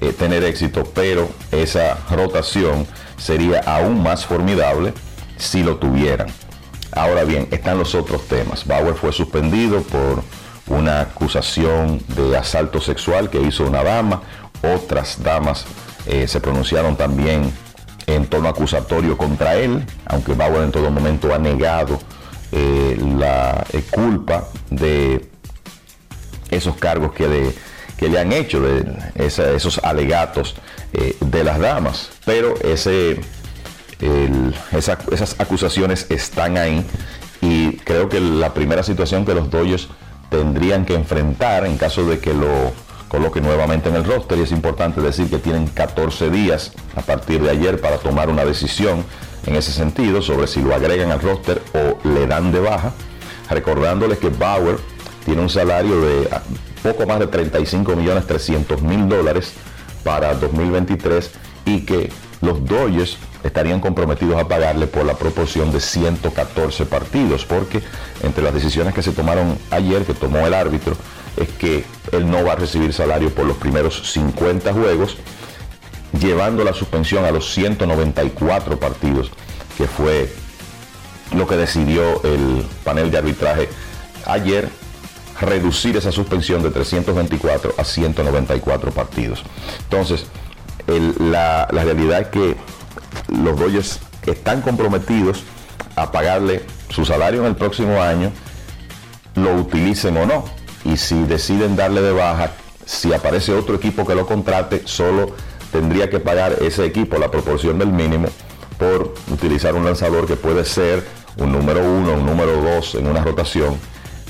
eh, 0.00 0.12
tener 0.12 0.42
éxito, 0.42 0.84
pero 0.92 1.28
esa 1.52 1.98
rotación 2.10 2.86
sería 3.16 3.60
aún 3.60 4.02
más 4.02 4.26
formidable 4.26 4.92
si 5.36 5.62
lo 5.62 5.76
tuvieran. 5.76 6.28
Ahora 6.98 7.22
bien, 7.22 7.46
están 7.52 7.78
los 7.78 7.94
otros 7.94 8.26
temas. 8.26 8.66
Bauer 8.66 8.94
fue 8.94 9.12
suspendido 9.12 9.82
por 9.82 10.24
una 10.66 11.00
acusación 11.02 12.02
de 12.08 12.36
asalto 12.36 12.80
sexual 12.80 13.30
que 13.30 13.40
hizo 13.40 13.64
una 13.64 13.84
dama. 13.84 14.22
Otras 14.62 15.22
damas 15.22 15.64
eh, 16.06 16.26
se 16.26 16.40
pronunciaron 16.40 16.96
también 16.96 17.52
en 18.08 18.26
tono 18.26 18.48
acusatorio 18.48 19.16
contra 19.16 19.54
él, 19.54 19.86
aunque 20.06 20.34
Bauer 20.34 20.64
en 20.64 20.72
todo 20.72 20.90
momento 20.90 21.32
ha 21.32 21.38
negado 21.38 22.00
eh, 22.50 22.98
la 23.16 23.64
culpa 23.90 24.48
de 24.68 25.30
esos 26.50 26.74
cargos 26.76 27.12
que 27.12 27.28
de 27.28 27.54
que 27.96 28.08
le 28.08 28.18
han 28.20 28.32
hecho 28.32 28.62
esos 29.16 29.80
alegatos 29.82 30.54
eh, 30.92 31.16
de 31.20 31.44
las 31.44 31.58
damas. 31.58 32.10
Pero 32.24 32.54
ese, 32.62 33.20
esas 34.00 35.36
acusaciones 35.38 36.06
están 36.08 36.56
ahí 36.56 36.84
y 37.40 37.76
creo 37.78 38.08
que 38.08 38.20
la 38.20 38.54
primera 38.54 38.82
situación 38.82 39.24
que 39.24 39.34
los 39.34 39.50
Dodgers 39.50 39.88
tendrían 40.30 40.84
que 40.84 40.94
enfrentar 40.94 41.66
en 41.66 41.78
caso 41.78 42.04
de 42.06 42.18
que 42.18 42.34
lo 42.34 42.72
coloque 43.08 43.40
nuevamente 43.40 43.88
en 43.88 43.96
el 43.96 44.04
roster 44.04 44.38
y 44.38 44.42
es 44.42 44.52
importante 44.52 45.00
decir 45.00 45.30
que 45.30 45.38
tienen 45.38 45.66
14 45.66 46.30
días 46.30 46.72
a 46.94 47.00
partir 47.00 47.42
de 47.42 47.50
ayer 47.50 47.80
para 47.80 47.96
tomar 47.98 48.28
una 48.28 48.44
decisión 48.44 49.04
en 49.46 49.56
ese 49.56 49.72
sentido 49.72 50.20
sobre 50.20 50.46
si 50.46 50.60
lo 50.60 50.74
agregan 50.74 51.10
al 51.10 51.20
roster 51.20 51.62
o 51.74 52.08
le 52.08 52.26
dan 52.26 52.52
de 52.52 52.60
baja. 52.60 52.92
Recordándoles 53.48 54.18
que 54.18 54.28
Bauer 54.28 54.76
tiene 55.24 55.40
un 55.40 55.48
salario 55.48 56.00
de 56.00 56.28
poco 56.82 57.06
más 57.06 57.18
de 57.18 57.26
35 57.26 57.96
millones 57.96 58.26
300 58.26 58.82
mil 58.82 59.08
dólares 59.08 59.54
para 60.04 60.34
2023 60.34 61.30
y 61.64 61.80
que 61.80 62.10
los 62.42 62.64
Dodgers 62.64 63.16
estarían 63.44 63.80
comprometidos 63.80 64.40
a 64.40 64.48
pagarle 64.48 64.86
por 64.86 65.04
la 65.04 65.14
proporción 65.14 65.72
de 65.72 65.80
114 65.80 66.86
partidos, 66.86 67.44
porque 67.44 67.82
entre 68.22 68.42
las 68.42 68.54
decisiones 68.54 68.94
que 68.94 69.02
se 69.02 69.12
tomaron 69.12 69.58
ayer, 69.70 70.04
que 70.04 70.14
tomó 70.14 70.46
el 70.46 70.54
árbitro, 70.54 70.96
es 71.36 71.48
que 71.50 71.84
él 72.12 72.30
no 72.30 72.44
va 72.44 72.52
a 72.52 72.56
recibir 72.56 72.92
salario 72.92 73.30
por 73.30 73.46
los 73.46 73.56
primeros 73.56 74.10
50 74.12 74.72
juegos, 74.72 75.16
llevando 76.18 76.64
la 76.64 76.72
suspensión 76.72 77.24
a 77.24 77.30
los 77.30 77.52
194 77.52 78.78
partidos, 78.78 79.30
que 79.76 79.86
fue 79.86 80.32
lo 81.36 81.46
que 81.46 81.56
decidió 81.56 82.22
el 82.24 82.64
panel 82.84 83.10
de 83.10 83.18
arbitraje 83.18 83.68
ayer 84.24 84.68
reducir 85.40 85.96
esa 85.96 86.10
suspensión 86.10 86.62
de 86.62 86.70
324 86.70 87.74
a 87.76 87.84
194 87.84 88.90
partidos. 88.90 89.44
Entonces, 89.84 90.26
la, 91.18 91.66
realidad 91.66 92.22
es 92.22 92.28
que 92.28 92.56
los 93.28 93.58
Dodgers 93.58 94.00
están 94.26 94.60
comprometidos 94.62 95.42
a 95.96 96.12
pagarle 96.12 96.62
su 96.90 97.04
salario 97.04 97.40
en 97.40 97.46
el 97.46 97.56
próximo 97.56 98.02
año, 98.02 98.30
lo 99.34 99.54
utilicen 99.54 100.16
o 100.16 100.26
no. 100.26 100.44
Y 100.84 100.96
si 100.96 101.22
deciden 101.24 101.76
darle 101.76 102.02
de 102.02 102.12
baja, 102.12 102.52
si 102.84 103.12
aparece 103.12 103.52
otro 103.52 103.74
equipo 103.74 104.06
que 104.06 104.14
lo 104.14 104.26
contrate, 104.26 104.82
solo 104.84 105.34
tendría 105.72 106.08
que 106.08 106.20
pagar 106.20 106.56
ese 106.62 106.84
equipo 106.84 107.18
la 107.18 107.30
proporción 107.30 107.78
del 107.78 107.88
mínimo 107.88 108.28
por 108.78 109.14
utilizar 109.30 109.74
un 109.74 109.84
lanzador 109.84 110.26
que 110.26 110.36
puede 110.36 110.64
ser 110.64 111.04
un 111.36 111.52
número 111.52 111.82
uno, 111.82 112.14
un 112.14 112.26
número 112.26 112.60
dos 112.62 112.94
en 112.94 113.06
una 113.06 113.22
rotación 113.22 113.76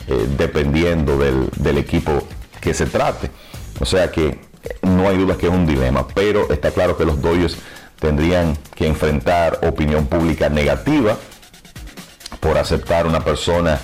eh, 0.08 0.26
dependiendo 0.36 1.18
del, 1.18 1.78
equipo 1.78 2.22
que 2.60 2.74
se 2.74 2.86
trate. 2.86 3.30
O 3.78 3.84
sea 3.84 4.10
que 4.10 4.40
no 4.82 5.08
hay 5.08 5.18
duda 5.18 5.36
que 5.36 5.46
es 5.46 5.52
un 5.52 5.66
dilema, 5.66 6.08
pero 6.08 6.50
está 6.50 6.70
claro 6.70 6.96
que 6.96 7.04
los 7.04 7.20
Dodgers 7.20 7.56
tendrían 8.00 8.56
que 8.74 8.86
enfrentar 8.86 9.60
opinión 9.62 10.06
pública 10.06 10.48
negativa 10.48 11.16
por 12.40 12.58
aceptar 12.58 13.06
una 13.06 13.20
persona 13.20 13.78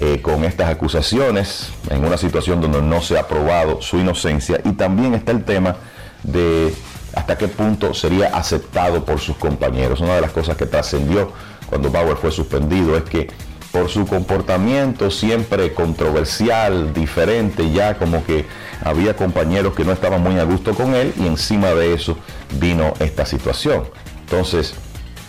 eh, 0.00 0.20
con 0.22 0.44
estas 0.44 0.70
acusaciones 0.70 1.68
en 1.90 2.04
una 2.04 2.16
situación 2.16 2.60
donde 2.60 2.82
no 2.82 3.00
se 3.00 3.18
ha 3.18 3.28
probado 3.28 3.82
su 3.82 3.98
inocencia 3.98 4.60
y 4.64 4.72
también 4.72 5.14
está 5.14 5.32
el 5.32 5.44
tema 5.44 5.76
de 6.22 6.74
hasta 7.14 7.36
qué 7.36 7.46
punto 7.48 7.92
sería 7.94 8.28
aceptado 8.28 9.04
por 9.04 9.20
sus 9.20 9.36
compañeros. 9.36 10.00
Una 10.00 10.14
de 10.14 10.22
las 10.22 10.32
cosas 10.32 10.56
que 10.56 10.66
trascendió 10.66 11.32
cuando 11.68 11.90
Bauer 11.90 12.16
fue 12.16 12.30
suspendido 12.30 12.96
es 12.96 13.04
que 13.04 13.28
por 13.72 13.88
su 13.88 14.06
comportamiento 14.06 15.10
siempre 15.10 15.72
controversial, 15.72 16.92
diferente, 16.92 17.72
ya 17.72 17.98
como 17.98 18.24
que 18.24 18.44
había 18.84 19.16
compañeros 19.16 19.74
que 19.74 19.84
no 19.84 19.92
estaban 19.92 20.22
muy 20.22 20.38
a 20.38 20.44
gusto 20.44 20.74
con 20.74 20.94
él 20.94 21.12
y 21.18 21.26
encima 21.26 21.68
de 21.68 21.94
eso 21.94 22.18
vino 22.60 22.92
esta 23.00 23.24
situación. 23.24 23.84
Entonces, 24.20 24.74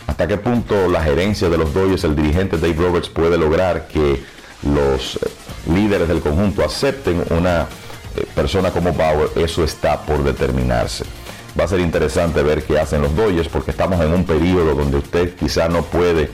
¿hasta 0.08 0.28
qué 0.28 0.38
punto 0.38 0.90
la 0.90 1.02
gerencia 1.02 1.50
de 1.50 1.58
los 1.58 1.74
Dodgers, 1.74 2.04
el 2.04 2.18
dirigente 2.18 2.58
Dave 2.58 2.74
Roberts 2.74 3.10
puede 3.10 3.38
lograr 3.38 3.88
que 3.88 4.22
los 4.64 5.16
eh, 5.16 5.20
líderes 5.74 6.10
del 6.10 6.20
conjunto 6.20 6.66
acepten 6.66 7.24
una 7.30 7.68
eh, 8.18 8.26
persona 8.36 8.72
como 8.72 8.92
Bauer? 8.92 9.30
Eso 9.38 9.64
está 9.64 10.02
por 10.02 10.22
determinarse. 10.22 11.06
Va 11.58 11.64
a 11.64 11.68
ser 11.68 11.80
interesante 11.80 12.44
ver 12.44 12.64
qué 12.64 12.78
hacen 12.78 13.02
los 13.02 13.16
Dodgers 13.16 13.48
porque 13.48 13.72
estamos 13.72 14.02
en 14.02 14.12
un 14.12 14.26
periodo 14.26 14.74
donde 14.76 14.98
usted 14.98 15.34
quizá 15.36 15.70
no 15.70 15.84
puede 15.84 16.32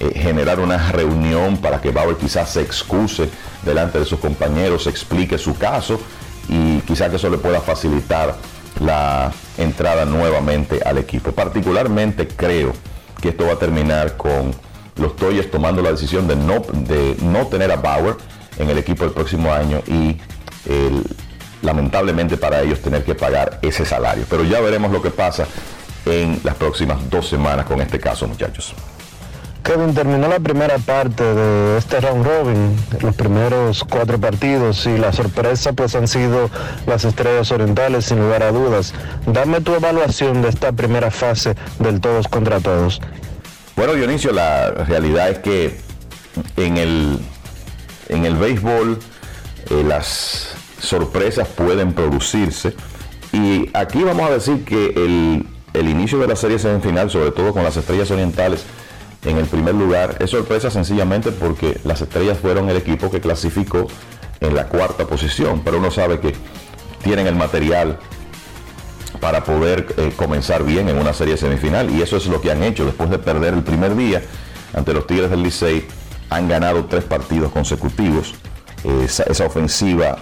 eh, 0.00 0.12
generar 0.14 0.60
una 0.60 0.92
reunión 0.92 1.56
para 1.56 1.80
que 1.80 1.90
Bauer 1.90 2.16
quizás 2.16 2.50
se 2.50 2.62
excuse 2.62 3.28
delante 3.64 3.98
de 3.98 4.04
sus 4.04 4.18
compañeros, 4.18 4.86
explique 4.86 5.38
su 5.38 5.56
caso 5.56 6.00
y 6.48 6.78
quizás 6.80 7.10
que 7.10 7.16
eso 7.16 7.28
le 7.28 7.38
pueda 7.38 7.60
facilitar 7.60 8.36
la 8.80 9.32
entrada 9.56 10.04
nuevamente 10.04 10.80
al 10.84 10.98
equipo. 10.98 11.32
Particularmente 11.32 12.28
creo 12.28 12.72
que 13.20 13.30
esto 13.30 13.46
va 13.46 13.54
a 13.54 13.58
terminar 13.58 14.16
con 14.16 14.54
los 14.96 15.16
Toyes 15.16 15.50
tomando 15.50 15.82
la 15.82 15.90
decisión 15.90 16.28
de 16.28 16.36
no, 16.36 16.60
de 16.72 17.16
no 17.22 17.46
tener 17.48 17.72
a 17.72 17.76
Bauer 17.76 18.16
en 18.56 18.70
el 18.70 18.78
equipo 18.78 19.04
el 19.04 19.10
próximo 19.10 19.52
año 19.52 19.82
y 19.86 20.16
lamentablemente 21.62 22.36
para 22.36 22.62
ellos 22.62 22.80
tener 22.80 23.04
que 23.04 23.14
pagar 23.14 23.58
ese 23.62 23.84
salario. 23.84 24.24
Pero 24.28 24.44
ya 24.44 24.60
veremos 24.60 24.92
lo 24.92 25.02
que 25.02 25.10
pasa 25.10 25.46
en 26.06 26.40
las 26.44 26.54
próximas 26.54 26.98
dos 27.10 27.28
semanas 27.28 27.66
con 27.66 27.80
este 27.80 27.98
caso, 27.98 28.26
muchachos. 28.26 28.74
Kevin, 29.62 29.94
terminó 29.94 30.28
la 30.28 30.40
primera 30.40 30.78
parte 30.78 31.22
de 31.22 31.78
este 31.78 32.00
round 32.00 32.24
robin, 32.24 32.76
los 33.02 33.14
primeros 33.14 33.84
cuatro 33.84 34.18
partidos 34.18 34.86
y 34.86 34.96
la 34.96 35.12
sorpresa 35.12 35.72
pues 35.72 35.94
han 35.94 36.08
sido 36.08 36.50
las 36.86 37.04
estrellas 37.04 37.50
orientales 37.52 38.06
sin 38.06 38.18
lugar 38.18 38.42
a 38.42 38.50
dudas. 38.50 38.94
Dame 39.26 39.60
tu 39.60 39.74
evaluación 39.74 40.40
de 40.42 40.48
esta 40.48 40.72
primera 40.72 41.10
fase 41.10 41.54
del 41.80 42.00
todos 42.00 42.28
contra 42.28 42.60
todos. 42.60 43.00
Bueno 43.76 43.92
Dionisio, 43.92 44.32
la 44.32 44.70
realidad 44.70 45.30
es 45.30 45.38
que 45.38 45.78
en 46.56 46.76
el, 46.78 47.18
en 48.08 48.24
el 48.24 48.36
béisbol 48.36 48.98
eh, 49.70 49.84
las 49.86 50.54
sorpresas 50.80 51.46
pueden 51.48 51.92
producirse. 51.92 52.74
Y 53.32 53.68
aquí 53.74 54.02
vamos 54.02 54.30
a 54.30 54.32
decir 54.32 54.64
que 54.64 54.86
el, 54.96 55.46
el 55.74 55.88
inicio 55.88 56.18
de 56.18 56.26
la 56.26 56.36
serie 56.36 56.58
semifinal, 56.58 57.10
sobre 57.10 57.30
todo 57.32 57.52
con 57.52 57.62
las 57.62 57.76
estrellas 57.76 58.10
orientales 58.10 58.64
en 59.28 59.36
el 59.36 59.46
primer 59.46 59.74
lugar, 59.74 60.16
es 60.20 60.30
sorpresa 60.30 60.70
sencillamente 60.70 61.32
porque 61.32 61.78
las 61.84 62.00
estrellas 62.00 62.38
fueron 62.38 62.68
el 62.70 62.76
equipo 62.76 63.10
que 63.10 63.20
clasificó 63.20 63.86
en 64.40 64.54
la 64.54 64.68
cuarta 64.68 65.06
posición, 65.06 65.62
pero 65.64 65.78
uno 65.78 65.90
sabe 65.90 66.20
que 66.20 66.34
tienen 67.02 67.26
el 67.26 67.36
material 67.36 67.98
para 69.20 69.44
poder 69.44 69.86
eh, 69.96 70.12
comenzar 70.16 70.64
bien 70.64 70.88
en 70.88 70.98
una 70.98 71.12
serie 71.12 71.36
semifinal 71.36 71.90
y 71.90 72.02
eso 72.02 72.16
es 72.16 72.26
lo 72.26 72.40
que 72.40 72.50
han 72.50 72.62
hecho. 72.62 72.84
Después 72.84 73.10
de 73.10 73.18
perder 73.18 73.54
el 73.54 73.62
primer 73.62 73.96
día 73.96 74.22
ante 74.72 74.94
los 74.94 75.06
Tigres 75.06 75.30
del 75.30 75.42
Licey 75.42 75.86
han 76.30 76.48
ganado 76.48 76.86
tres 76.86 77.04
partidos 77.04 77.52
consecutivos. 77.52 78.34
Esa, 78.84 79.24
esa 79.24 79.44
ofensiva 79.44 80.18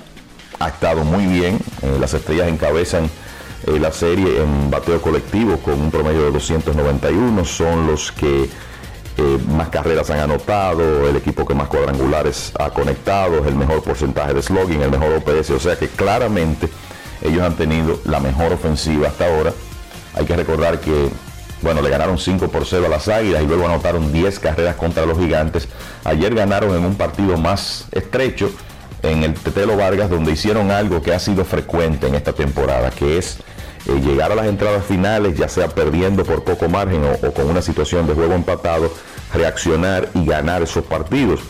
ha 0.58 0.68
estado 0.68 1.04
muy 1.04 1.26
bien. 1.26 1.58
Eh, 1.82 1.96
las 2.00 2.14
estrellas 2.14 2.48
encabezan 2.48 3.10
eh, 3.66 3.78
la 3.78 3.92
serie 3.92 4.42
en 4.42 4.70
bateo 4.70 5.00
colectivo 5.00 5.58
con 5.58 5.80
un 5.80 5.90
promedio 5.90 6.24
de 6.24 6.30
291 6.30 7.44
son 7.44 7.86
los 7.86 8.12
que 8.12 8.48
eh, 9.18 9.38
más 9.48 9.68
carreras 9.68 10.10
han 10.10 10.20
anotado, 10.20 11.08
el 11.08 11.16
equipo 11.16 11.46
que 11.46 11.54
más 11.54 11.68
cuadrangulares 11.68 12.52
ha 12.58 12.70
conectado, 12.70 13.46
el 13.48 13.54
mejor 13.54 13.82
porcentaje 13.82 14.34
de 14.34 14.42
slogging, 14.42 14.82
el 14.82 14.90
mejor 14.90 15.14
OPS, 15.14 15.50
o 15.50 15.58
sea 15.58 15.76
que 15.76 15.88
claramente 15.88 16.68
ellos 17.22 17.42
han 17.42 17.56
tenido 17.56 17.98
la 18.04 18.20
mejor 18.20 18.52
ofensiva 18.52 19.08
hasta 19.08 19.26
ahora. 19.26 19.52
Hay 20.14 20.26
que 20.26 20.36
recordar 20.36 20.80
que, 20.80 21.08
bueno, 21.62 21.80
le 21.80 21.88
ganaron 21.88 22.18
5 22.18 22.48
por 22.48 22.66
0 22.66 22.86
a 22.86 22.88
las 22.88 23.08
Águilas 23.08 23.42
y 23.42 23.46
luego 23.46 23.66
anotaron 23.66 24.12
10 24.12 24.38
carreras 24.38 24.76
contra 24.76 25.06
los 25.06 25.18
Gigantes. 25.18 25.68
Ayer 26.04 26.34
ganaron 26.34 26.76
en 26.76 26.84
un 26.84 26.94
partido 26.94 27.36
más 27.36 27.86
estrecho 27.92 28.50
en 29.02 29.24
el 29.24 29.34
Tetelo 29.34 29.76
Vargas, 29.76 30.10
donde 30.10 30.32
hicieron 30.32 30.70
algo 30.70 31.02
que 31.02 31.14
ha 31.14 31.18
sido 31.18 31.44
frecuente 31.44 32.06
en 32.06 32.14
esta 32.14 32.32
temporada, 32.32 32.90
que 32.90 33.18
es 33.18 33.38
eh, 33.88 34.00
llegar 34.00 34.32
a 34.32 34.34
las 34.34 34.46
entradas 34.46 34.84
finales, 34.84 35.36
ya 35.36 35.48
sea 35.48 35.68
perdiendo 35.68 36.24
por 36.24 36.42
poco 36.42 36.68
margen 36.68 37.02
o, 37.04 37.32
con 37.32 37.48
una 37.48 37.62
situación 37.62 38.06
de 38.06 38.14
juego 38.14 38.34
empatado, 38.34 38.92
reaccionar 39.32 40.08
y 40.14 40.24
ganar 40.24 40.62
esos 40.62 40.84
partidos, 40.84 41.40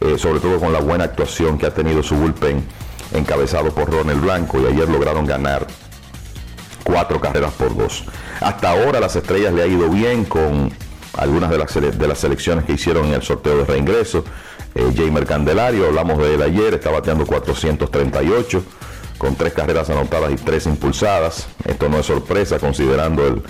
eh, 0.00 0.18
sobre 0.18 0.40
todo 0.40 0.58
con 0.58 0.72
la 0.72 0.80
buena 0.80 1.04
actuación 1.04 1.56
que 1.58 1.66
ha 1.66 1.74
tenido 1.74 2.02
su 2.02 2.16
bullpen 2.16 2.64
encabezado 3.12 3.72
por 3.72 3.90
Ronald 3.90 4.20
Blanco 4.20 4.60
y 4.60 4.66
ayer 4.66 4.88
lograron 4.88 5.24
ganar 5.24 5.66
cuatro 6.82 7.20
carreras 7.20 7.52
por 7.52 7.76
dos. 7.76 8.04
Hasta 8.40 8.70
ahora 8.70 8.98
las 9.00 9.14
estrellas 9.14 9.52
le 9.52 9.62
ha 9.62 9.66
ido 9.66 9.88
bien 9.88 10.24
con 10.24 10.72
algunas 11.16 11.50
de 11.50 11.58
las, 11.58 11.74
de 11.74 12.08
las 12.08 12.18
selecciones 12.18 12.64
que 12.64 12.72
hicieron 12.72 13.06
en 13.06 13.14
el 13.14 13.22
sorteo 13.22 13.58
de 13.58 13.64
reingreso. 13.64 14.24
Eh, 14.74 14.92
Jamer 14.96 15.26
Candelario, 15.26 15.86
hablamos 15.86 16.18
de 16.18 16.34
él 16.34 16.42
ayer, 16.42 16.74
está 16.74 16.90
bateando 16.90 17.24
438 17.24 18.64
con 19.18 19.36
tres 19.36 19.52
carreras 19.52 19.90
anotadas 19.90 20.32
y 20.32 20.36
tres 20.36 20.66
impulsadas. 20.66 21.46
Esto 21.64 21.88
no 21.88 21.98
es 21.98 22.06
sorpresa 22.06 22.58
considerando 22.58 23.26
el, 23.26 23.42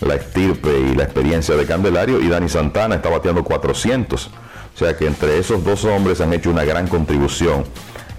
la 0.00 0.14
estirpe 0.14 0.70
y 0.78 0.94
la 0.94 1.04
experiencia 1.04 1.56
de 1.56 1.66
Candelario. 1.66 2.20
Y 2.20 2.28
Dani 2.28 2.48
Santana 2.48 2.96
está 2.96 3.08
bateando 3.08 3.44
400. 3.44 4.26
O 4.26 4.78
sea 4.78 4.96
que 4.96 5.06
entre 5.06 5.38
esos 5.38 5.62
dos 5.64 5.84
hombres 5.84 6.20
han 6.20 6.32
hecho 6.32 6.50
una 6.50 6.64
gran 6.64 6.86
contribución 6.86 7.64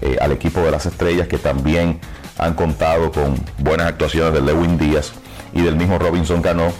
eh, 0.00 0.16
al 0.20 0.32
equipo 0.32 0.60
de 0.60 0.70
las 0.70 0.86
estrellas 0.86 1.28
que 1.28 1.38
también 1.38 2.00
han 2.38 2.54
contado 2.54 3.10
con 3.10 3.34
buenas 3.58 3.86
actuaciones 3.86 4.32
de 4.32 4.40
Lewin 4.40 4.78
Díaz 4.78 5.12
y 5.52 5.62
del 5.62 5.76
mismo 5.76 5.98
Robinson 5.98 6.40
Cano, 6.40 6.72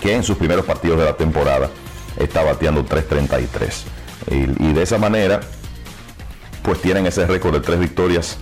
que 0.00 0.14
en 0.14 0.22
sus 0.22 0.36
primeros 0.36 0.64
partidos 0.64 0.98
de 0.98 1.04
la 1.04 1.16
temporada 1.16 1.70
está 2.18 2.42
bateando 2.42 2.84
3.33. 2.84 3.84
Y, 4.30 4.68
y 4.68 4.72
de 4.72 4.82
esa 4.82 4.98
manera, 4.98 5.40
pues 6.62 6.80
tienen 6.80 7.06
ese 7.06 7.26
récord 7.26 7.54
de 7.54 7.60
tres 7.60 7.78
victorias 7.78 8.38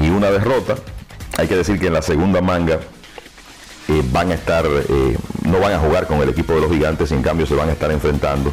y 0.00 0.10
una 0.10 0.30
derrota. 0.30 0.76
Hay 1.36 1.46
que 1.46 1.56
decir 1.56 1.78
que 1.78 1.86
en 1.86 1.94
la 1.94 2.02
segunda 2.02 2.40
manga 2.40 2.80
eh, 3.88 4.02
van 4.12 4.30
a 4.30 4.34
estar, 4.34 4.64
eh, 4.66 5.16
no 5.44 5.60
van 5.60 5.72
a 5.72 5.78
jugar 5.78 6.06
con 6.06 6.20
el 6.20 6.28
equipo 6.28 6.54
de 6.54 6.60
los 6.60 6.70
gigantes, 6.70 7.12
en 7.12 7.22
cambio 7.22 7.46
se 7.46 7.54
van 7.54 7.68
a 7.68 7.72
estar 7.72 7.90
enfrentando 7.90 8.52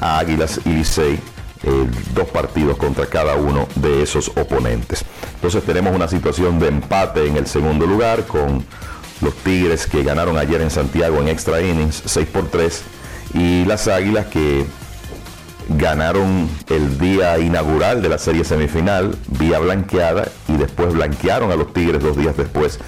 a 0.00 0.18
Águilas 0.18 0.60
y 0.64 0.70
Licey, 0.70 1.14
eh, 1.62 1.86
dos 2.14 2.28
partidos 2.28 2.78
contra 2.78 3.06
cada 3.06 3.36
uno 3.36 3.68
de 3.74 4.02
esos 4.02 4.28
oponentes. 4.36 5.04
Entonces 5.34 5.62
tenemos 5.64 5.94
una 5.94 6.08
situación 6.08 6.58
de 6.58 6.68
empate 6.68 7.26
en 7.26 7.36
el 7.36 7.46
segundo 7.46 7.86
lugar 7.86 8.26
con 8.26 8.64
los 9.20 9.34
Tigres 9.34 9.86
que 9.86 10.02
ganaron 10.02 10.38
ayer 10.38 10.60
en 10.62 10.70
Santiago 10.70 11.20
en 11.20 11.28
extra 11.28 11.60
innings 11.60 12.02
6 12.06 12.28
por 12.28 12.48
3 12.48 12.82
y 13.34 13.64
las 13.66 13.86
Águilas 13.88 14.26
que 14.26 14.64
ganaron 15.76 16.48
el 16.68 16.98
día 16.98 17.38
inaugural 17.38 18.02
de 18.02 18.08
la 18.08 18.18
serie 18.18 18.44
semifinal 18.44 19.16
vía 19.38 19.58
blanqueada 19.58 20.28
y 20.48 20.56
después 20.56 20.92
blanquearon 20.92 21.52
a 21.52 21.56
los 21.56 21.72
Tigres 21.72 22.02
dos 22.02 22.16
días 22.16 22.36
después 22.36 22.80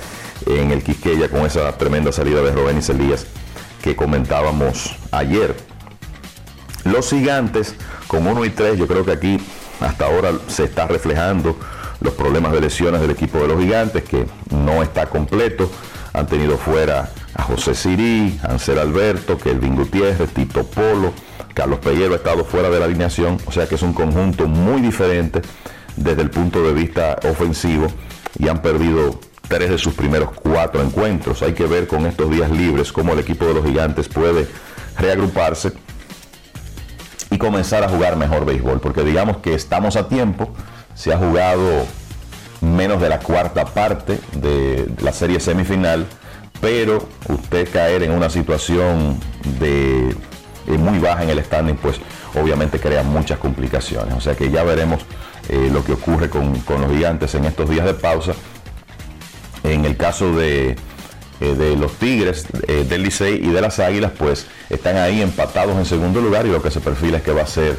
en 0.46 0.72
el 0.72 0.82
Quisqueya 0.82 1.28
con 1.28 1.46
esa 1.46 1.70
tremenda 1.78 2.10
salida 2.12 2.42
de 2.42 2.52
Robenis 2.52 2.88
Elías 2.88 3.26
que 3.82 3.94
comentábamos 3.94 4.96
ayer. 5.12 5.54
Los 6.84 7.10
gigantes 7.10 7.76
con 8.08 8.26
1 8.26 8.44
y 8.44 8.50
3, 8.50 8.78
yo 8.78 8.88
creo 8.88 9.04
que 9.04 9.12
aquí 9.12 9.38
hasta 9.80 10.06
ahora 10.06 10.32
se 10.48 10.64
está 10.64 10.86
reflejando 10.88 11.56
los 12.00 12.14
problemas 12.14 12.52
de 12.52 12.60
lesiones 12.60 13.00
del 13.00 13.12
equipo 13.12 13.38
de 13.38 13.48
los 13.48 13.60
gigantes 13.60 14.02
que 14.02 14.26
no 14.50 14.82
está 14.82 15.06
completo. 15.06 15.70
Han 16.12 16.26
tenido 16.26 16.58
fuera 16.58 17.10
a 17.34 17.42
José 17.44 17.74
Sirí, 17.74 18.38
Ansel 18.42 18.78
Alberto, 18.78 19.38
Kelvin 19.38 19.76
Gutiérrez, 19.76 20.30
Tito 20.30 20.64
Polo, 20.64 21.12
Carlos 21.54 21.80
Pellero 21.80 22.14
ha 22.14 22.16
estado 22.16 22.44
fuera 22.44 22.70
de 22.70 22.78
la 22.78 22.86
alineación, 22.86 23.38
o 23.46 23.52
sea 23.52 23.66
que 23.66 23.74
es 23.74 23.82
un 23.82 23.92
conjunto 23.92 24.46
muy 24.48 24.80
diferente 24.80 25.42
desde 25.96 26.22
el 26.22 26.30
punto 26.30 26.62
de 26.62 26.72
vista 26.72 27.18
ofensivo 27.28 27.88
y 28.38 28.48
han 28.48 28.62
perdido 28.62 29.20
tres 29.48 29.70
de 29.70 29.78
sus 29.78 29.94
primeros 29.94 30.30
cuatro 30.32 30.82
encuentros. 30.82 31.42
Hay 31.42 31.52
que 31.52 31.66
ver 31.66 31.86
con 31.86 32.06
estos 32.06 32.30
días 32.30 32.50
libres 32.50 32.92
cómo 32.92 33.12
el 33.12 33.18
equipo 33.18 33.44
de 33.44 33.54
los 33.54 33.64
gigantes 33.64 34.08
puede 34.08 34.46
reagruparse 34.98 35.72
y 37.30 37.38
comenzar 37.38 37.82
a 37.84 37.88
jugar 37.88 38.16
mejor 38.16 38.44
béisbol, 38.44 38.80
porque 38.80 39.02
digamos 39.02 39.38
que 39.38 39.54
estamos 39.54 39.96
a 39.96 40.08
tiempo, 40.08 40.50
se 40.94 41.12
ha 41.12 41.18
jugado 41.18 41.86
menos 42.60 43.00
de 43.00 43.08
la 43.08 43.18
cuarta 43.18 43.64
parte 43.64 44.20
de 44.34 44.88
la 45.00 45.12
serie 45.12 45.40
semifinal, 45.40 46.06
pero 46.60 47.08
usted 47.28 47.68
caer 47.70 48.02
en 48.04 48.12
una 48.12 48.30
situación 48.30 49.18
de 49.58 50.14
eh, 50.66 50.78
muy 50.78 50.98
baja 50.98 51.22
en 51.22 51.30
el 51.30 51.42
standing, 51.44 51.76
pues 51.76 52.00
obviamente 52.40 52.78
crea 52.78 53.02
muchas 53.02 53.38
complicaciones. 53.38 54.14
O 54.14 54.20
sea 54.20 54.34
que 54.34 54.50
ya 54.50 54.62
veremos 54.62 55.00
eh, 55.48 55.70
lo 55.72 55.84
que 55.84 55.92
ocurre 55.92 56.30
con, 56.30 56.60
con, 56.60 56.80
los 56.80 56.90
gigantes 56.90 57.34
en 57.34 57.44
estos 57.44 57.68
días 57.68 57.84
de 57.84 57.94
pausa. 57.94 58.32
En 59.64 59.84
el 59.84 59.96
caso 59.96 60.34
de, 60.34 60.76
eh, 61.40 61.54
de 61.54 61.76
los 61.76 61.94
Tigres, 61.94 62.46
eh, 62.68 62.84
del 62.88 63.02
Licey 63.02 63.44
y 63.44 63.50
de 63.50 63.60
las 63.60 63.78
Águilas, 63.80 64.12
pues 64.16 64.46
están 64.70 64.96
ahí 64.96 65.20
empatados 65.20 65.76
en 65.76 65.84
segundo 65.84 66.20
lugar 66.20 66.46
y 66.46 66.50
lo 66.50 66.62
que 66.62 66.70
se 66.70 66.80
perfila 66.80 67.18
es 67.18 67.22
que 67.22 67.32
va 67.32 67.42
a 67.42 67.46
ser 67.46 67.76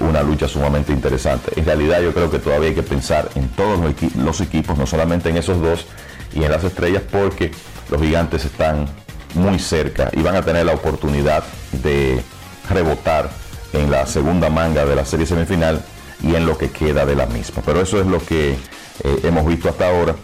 una 0.00 0.22
lucha 0.22 0.48
sumamente 0.48 0.92
interesante. 0.92 1.58
En 1.58 1.64
realidad 1.64 2.02
yo 2.02 2.12
creo 2.12 2.30
que 2.30 2.38
todavía 2.38 2.68
hay 2.68 2.74
que 2.74 2.82
pensar 2.82 3.30
en 3.36 3.48
todos 3.48 3.80
los, 3.80 3.92
equi 3.92 4.10
los 4.18 4.42
equipos, 4.42 4.76
no 4.76 4.86
solamente 4.86 5.30
en 5.30 5.38
esos 5.38 5.62
dos 5.62 5.86
y 6.34 6.44
en 6.44 6.50
las 6.50 6.62
estrellas, 6.62 7.02
porque 7.10 7.52
los 7.90 7.98
gigantes 7.98 8.44
están 8.44 8.86
muy 9.34 9.58
cerca 9.58 10.10
y 10.12 10.22
van 10.22 10.36
a 10.36 10.42
tener 10.42 10.66
la 10.66 10.72
oportunidad 10.72 11.44
de 11.82 12.22
rebotar 12.68 13.30
en 13.72 13.90
la 13.90 14.06
segunda 14.06 14.50
manga 14.50 14.84
de 14.84 14.96
la 14.96 15.04
serie 15.04 15.26
semifinal 15.26 15.82
y 16.22 16.34
en 16.34 16.46
lo 16.46 16.56
que 16.56 16.70
queda 16.70 17.06
de 17.06 17.16
la 17.16 17.26
misma. 17.26 17.62
Pero 17.64 17.80
eso 17.80 18.00
es 18.00 18.06
lo 18.06 18.24
que 18.24 18.50
eh, 18.52 19.20
hemos 19.24 19.46
visto 19.46 19.68
hasta 19.68 19.88
ahora. 19.88 20.14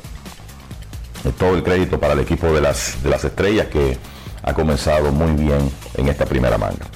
Eh, 1.24 1.32
todo 1.36 1.55
el 1.55 1.62
crédito 1.62 1.98
para 1.98 2.12
el 2.12 2.20
equipo 2.20 2.52
de 2.52 2.60
las, 2.60 3.02
de 3.02 3.10
las 3.10 3.24
estrellas 3.24 3.66
que 3.66 3.98
ha 4.43 4.55
comenzado 4.55 5.10
muy 5.12 5.32
bien 5.32 5.70
en 5.94 6.09
esta 6.09 6.26
primera 6.26 6.59
manga. 6.59 6.86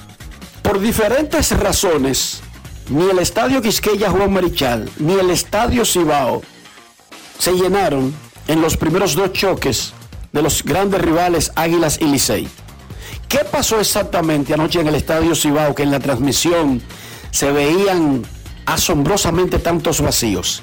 Por 0.61 0.79
diferentes 0.79 1.51
razones, 1.57 2.41
ni 2.89 3.09
el 3.09 3.19
estadio 3.19 3.61
Quisqueya 3.61 4.09
Juan 4.09 4.31
Marichal, 4.31 4.89
ni 4.97 5.13
el 5.13 5.29
estadio 5.29 5.83
Cibao 5.83 6.41
se 7.37 7.51
llenaron 7.51 8.13
en 8.47 8.61
los 8.61 8.77
primeros 8.77 9.15
dos 9.15 9.33
choques 9.33 9.93
de 10.33 10.41
los 10.41 10.63
grandes 10.63 11.01
rivales 11.01 11.51
Águilas 11.55 11.99
y 12.01 12.05
Licey. 12.05 12.47
¿Qué 13.29 13.39
pasó 13.49 13.79
exactamente 13.79 14.53
anoche 14.53 14.81
en 14.81 14.87
el 14.87 14.95
Estadio 14.95 15.35
Cibao 15.35 15.73
que 15.73 15.83
en 15.83 15.91
la 15.91 15.99
transmisión 15.99 16.81
se 17.31 17.51
veían 17.51 18.23
asombrosamente 18.65 19.59
tantos 19.59 20.01
vacíos? 20.01 20.61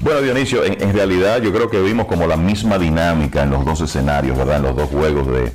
Bueno, 0.00 0.22
Dionisio, 0.22 0.64
en, 0.64 0.80
en, 0.80 0.94
realidad 0.94 1.42
yo 1.42 1.52
creo 1.52 1.68
que 1.68 1.80
vimos 1.82 2.06
como 2.06 2.26
la 2.26 2.36
misma 2.36 2.78
dinámica 2.78 3.42
en 3.42 3.50
los 3.50 3.64
dos 3.66 3.80
escenarios, 3.82 4.38
¿verdad? 4.38 4.56
En 4.56 4.62
los 4.62 4.76
dos 4.76 4.88
juegos 4.88 5.26
de 5.26 5.52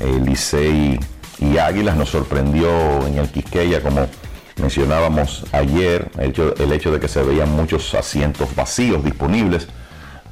eh, 0.00 0.20
Licey 0.24 0.98
y 1.38 1.58
Águilas. 1.58 1.96
Nos 1.96 2.08
sorprendió 2.08 2.68
en 3.06 3.18
el 3.18 3.30
Quisqueya, 3.30 3.82
como 3.82 4.08
mencionábamos 4.56 5.44
ayer, 5.52 6.10
el 6.18 6.30
hecho, 6.30 6.54
el 6.56 6.72
hecho 6.72 6.90
de 6.90 6.98
que 6.98 7.06
se 7.06 7.22
veían 7.22 7.50
muchos 7.54 7.94
asientos 7.94 8.54
vacíos 8.56 9.04
disponibles 9.04 9.68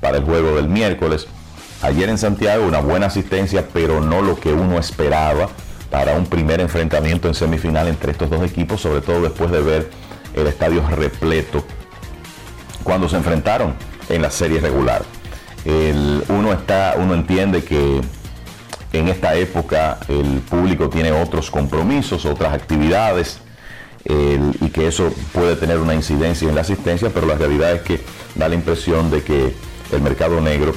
para 0.00 0.18
el 0.18 0.24
juego 0.24 0.56
del 0.56 0.68
miércoles. 0.68 1.28
Ayer 1.82 2.08
en 2.08 2.18
Santiago 2.18 2.66
una 2.66 2.80
buena 2.80 3.06
asistencia, 3.06 3.66
pero 3.72 4.00
no 4.00 4.22
lo 4.22 4.40
que 4.40 4.52
uno 4.52 4.78
esperaba 4.78 5.48
para 5.90 6.14
un 6.14 6.26
primer 6.26 6.60
enfrentamiento 6.60 7.28
en 7.28 7.34
semifinal 7.34 7.88
entre 7.88 8.12
estos 8.12 8.30
dos 8.30 8.42
equipos, 8.42 8.80
sobre 8.80 9.00
todo 9.00 9.22
después 9.22 9.50
de 9.50 9.60
ver 9.60 9.90
el 10.34 10.46
estadio 10.46 10.86
repleto 10.88 11.64
cuando 12.82 13.08
se 13.08 13.16
enfrentaron 13.16 13.74
en 14.08 14.22
la 14.22 14.30
serie 14.30 14.60
regular. 14.60 15.02
uno, 16.28 16.52
está, 16.52 16.94
uno 16.98 17.14
entiende 17.14 17.64
que 17.64 18.00
en 18.92 19.08
esta 19.08 19.34
época 19.34 19.98
el 20.08 20.40
público 20.40 20.88
tiene 20.88 21.12
otros 21.12 21.50
compromisos, 21.50 22.24
otras 22.24 22.54
actividades 22.54 23.40
y 24.08 24.68
que 24.70 24.86
eso 24.86 25.12
puede 25.32 25.56
tener 25.56 25.78
una 25.78 25.94
incidencia 25.94 26.48
en 26.48 26.54
la 26.54 26.60
asistencia, 26.60 27.10
pero 27.12 27.26
la 27.26 27.34
realidad 27.34 27.72
es 27.72 27.82
que 27.82 28.00
da 28.34 28.48
la 28.48 28.54
impresión 28.54 29.10
de 29.10 29.22
que 29.22 29.54
el 29.92 30.00
mercado 30.00 30.40
negro 30.40 30.72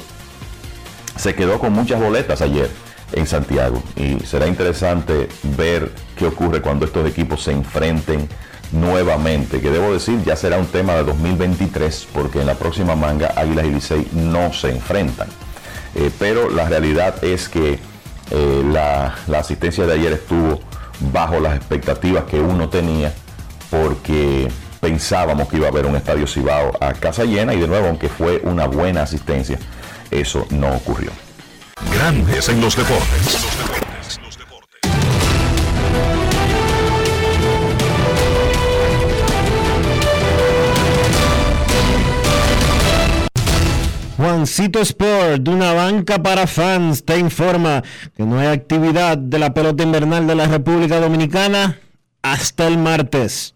se 1.20 1.36
quedó 1.36 1.60
con 1.60 1.74
muchas 1.74 2.00
boletas 2.00 2.41
ayer 2.41 2.70
en 3.12 3.28
Santiago 3.28 3.84
y 3.96 4.20
será 4.26 4.48
interesante 4.48 5.28
ver 5.58 5.91
qué 6.16 6.28
ocurre 6.28 6.62
cuando 6.62 6.86
estos 6.86 7.08
equipos 7.08 7.44
se 7.44 7.52
enfrenten 7.52 8.30
nuevamente, 8.72 9.60
que 9.60 9.70
debo 9.70 9.91
decir 9.91 10.24
ya 10.24 10.36
será 10.36 10.58
un 10.58 10.68
tema 10.68 10.94
de 10.94 11.04
2023 11.04 12.08
porque 12.14 12.40
en 12.40 12.48
la 12.48 12.54
próxima 12.54 12.96
manga 12.96 13.34
Águilas 13.36 13.66
y 13.66 13.72
Licey 13.72 14.08
no 14.14 14.54
se 14.54 14.70
enfrentan. 14.70 15.28
Eh, 15.96 16.10
pero 16.18 16.50
la 16.50 16.70
realidad 16.70 17.22
es 17.24 17.50
que 17.50 17.80
eh, 18.32 18.64
la, 18.72 19.16
la 19.28 19.40
asistencia 19.40 19.86
de 19.86 19.94
ayer 19.94 20.14
estuvo 20.14 20.62
bajo 21.12 21.40
las 21.40 21.58
expectativas 21.58 22.26
que 22.26 22.40
uno 22.40 22.70
tenía 22.70 23.12
porque 23.70 24.48
pensábamos 24.80 25.50
que 25.50 25.58
iba 25.58 25.66
a 25.66 25.70
haber 25.70 25.86
un 25.86 25.96
estadio 25.96 26.28
Cibao 26.28 26.72
a 26.80 26.94
casa 26.94 27.26
llena 27.26 27.54
y 27.54 27.60
de 27.60 27.68
nuevo, 27.68 27.88
aunque 27.88 28.08
fue 28.08 28.41
una 28.44 28.68
buena 28.68 29.02
asistencia, 29.02 29.60
eso 30.11 30.45
no 30.49 30.76
ocurrió. 30.76 31.11
Grandes 31.94 32.49
en 32.49 32.61
los 32.61 32.76
deportes. 32.76 33.49
Juancito 44.18 44.81
Sport, 44.81 45.48
una 45.48 45.72
banca 45.72 46.22
para 46.22 46.45
fans, 46.45 47.06
te 47.06 47.18
informa 47.18 47.81
que 48.18 48.23
no 48.23 48.38
hay 48.38 48.48
actividad 48.48 49.18
de 49.18 49.40
la 49.40 49.53
pelota 49.53 49.84
invernal 49.84 50.27
de 50.27 50.36
la 50.36 50.45
República 50.45 50.99
Dominicana 50.99 51.80
hasta 52.22 52.68
el 52.68 52.77
martes. 52.77 53.56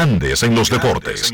Grandes 0.00 0.42
en 0.42 0.54
los 0.54 0.70
deportes. 0.70 1.30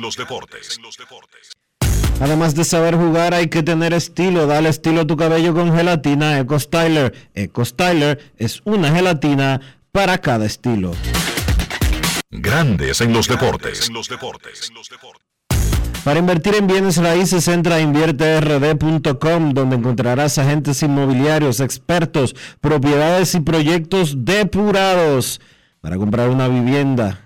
Además 2.21 2.57
de 2.57 2.65
saber 2.65 2.97
jugar, 2.97 3.33
hay 3.33 3.47
que 3.47 3.63
tener 3.63 3.95
estilo. 3.95 4.49
Dale 4.49 4.71
estilo 4.71 5.03
a 5.03 5.07
tu 5.07 5.17
cabello 5.17 5.55
con 5.55 5.73
gelatina 5.73 6.41
Eco 6.41 6.59
Styler. 6.59 7.15
Eco 7.33 7.65
Styler 7.65 8.33
es 8.37 8.63
una 8.65 8.91
gelatina 8.91 9.61
para 9.93 10.19
cada 10.19 10.47
estilo. 10.47 10.91
Grandes 12.29 13.01
en 13.01 13.13
los 13.13 13.29
deportes. 13.29 13.89
Para 16.03 16.19
invertir 16.19 16.57
en 16.57 16.67
bienes 16.67 16.97
raíces, 16.97 17.47
entra 17.47 17.77
a 17.77 17.81
invierterd.com, 17.81 19.55
donde 19.55 19.77
encontrarás 19.77 20.39
agentes 20.39 20.83
inmobiliarios, 20.83 21.61
expertos, 21.61 22.35
propiedades 22.61 23.37
y 23.37 23.41
proyectos 23.43 24.25
depurados 24.25 25.41
para 25.81 25.99
comprar 25.99 26.31
una 26.31 26.49
vivienda 26.49 27.26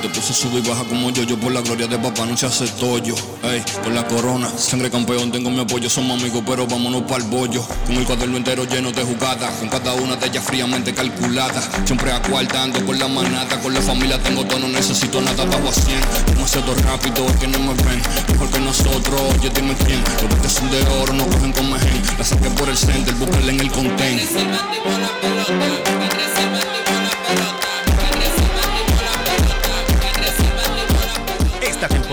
Te 0.00 0.08
puse 0.08 0.32
sube 0.32 0.60
y 0.60 0.66
baja 0.66 0.82
como 0.84 1.10
yo, 1.10 1.24
yo 1.24 1.38
por 1.38 1.52
la 1.52 1.60
gloria 1.60 1.86
de 1.86 1.98
papá 1.98 2.24
no 2.24 2.34
se 2.34 2.46
hace 2.46 2.66
tollo. 2.68 3.14
Ey, 3.42 3.62
por 3.82 3.92
la 3.92 4.06
corona, 4.08 4.48
sangre 4.48 4.90
campeón, 4.90 5.30
tengo 5.30 5.50
mi 5.50 5.60
apoyo, 5.60 5.90
somos 5.90 6.18
amigos, 6.18 6.42
pero 6.46 6.66
vámonos 6.66 7.02
para 7.02 7.22
el 7.22 7.24
bollo. 7.24 7.62
Con 7.84 7.96
el 7.96 8.06
cuaderno 8.06 8.38
entero 8.38 8.64
lleno 8.64 8.92
de 8.92 9.02
jugadas, 9.02 9.52
con 9.58 9.68
cada 9.68 9.92
una 9.92 10.16
de 10.16 10.26
ellas 10.26 10.42
fríamente 10.42 10.94
calculada. 10.94 11.60
Siempre 11.84 12.12
acuartando 12.12 12.82
con 12.86 12.98
la 12.98 13.08
manata, 13.08 13.60
con 13.60 13.74
la 13.74 13.82
familia 13.82 14.18
tengo 14.22 14.42
todo, 14.46 14.60
no 14.60 14.68
necesito 14.68 15.20
nada, 15.20 15.44
bajo 15.44 15.68
a 15.68 15.72
100. 15.72 16.00
Demasiado 16.28 16.74
rápido, 16.76 17.26
que 17.38 17.46
no 17.48 17.58
me 17.58 17.74
ven, 17.74 18.02
mejor 18.32 18.48
que 18.48 18.60
nosotros, 18.60 19.20
oye 19.38 19.50
dime 19.54 19.74
quién. 19.84 20.02
Los 20.30 20.40
que 20.40 20.48
son 20.48 20.70
de 20.70 20.80
oro, 21.02 21.12
no 21.12 21.26
cogen 21.26 21.52
con 21.52 21.70
mejen. 21.70 22.02
La 22.16 22.24
saqué 22.24 22.48
por 22.48 22.70
el 22.70 22.78
center, 22.78 23.14
búsquenla 23.16 23.52
en 23.52 23.60
el 23.60 23.70
content. 23.70 24.20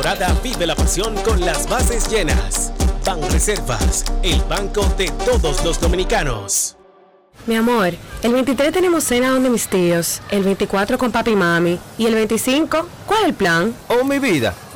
Temporada 0.08 0.40
vive 0.42 0.66
la 0.66 0.76
pasión 0.76 1.16
con 1.24 1.42
las 1.42 1.68
bases 1.68 2.10
llenas. 2.10 2.72
Ban 3.06 3.22
Reservas, 3.30 4.06
el 4.24 4.42
banco 4.44 4.86
de 4.98 5.12
todos 5.26 5.64
los 5.66 5.82
dominicanos. 5.82 6.78
Mi 7.46 7.56
amor, 7.56 7.94
el 8.24 8.34
23 8.34 8.72
tenemos 8.72 9.04
cena 9.04 9.32
donde 9.32 9.50
mis 9.50 9.68
tíos, 9.68 10.22
el 10.30 10.44
24 10.44 10.98
con 10.98 11.12
papi 11.12 11.32
y 11.32 11.36
mami 11.36 11.80
y 11.98 12.06
el 12.06 12.16
25, 12.16 12.88
¿cuál 13.06 13.22
es 13.22 13.28
el 13.28 13.34
plan? 13.34 13.74
Oh, 13.90 14.06
mi 14.06 14.20
vida, 14.20 14.54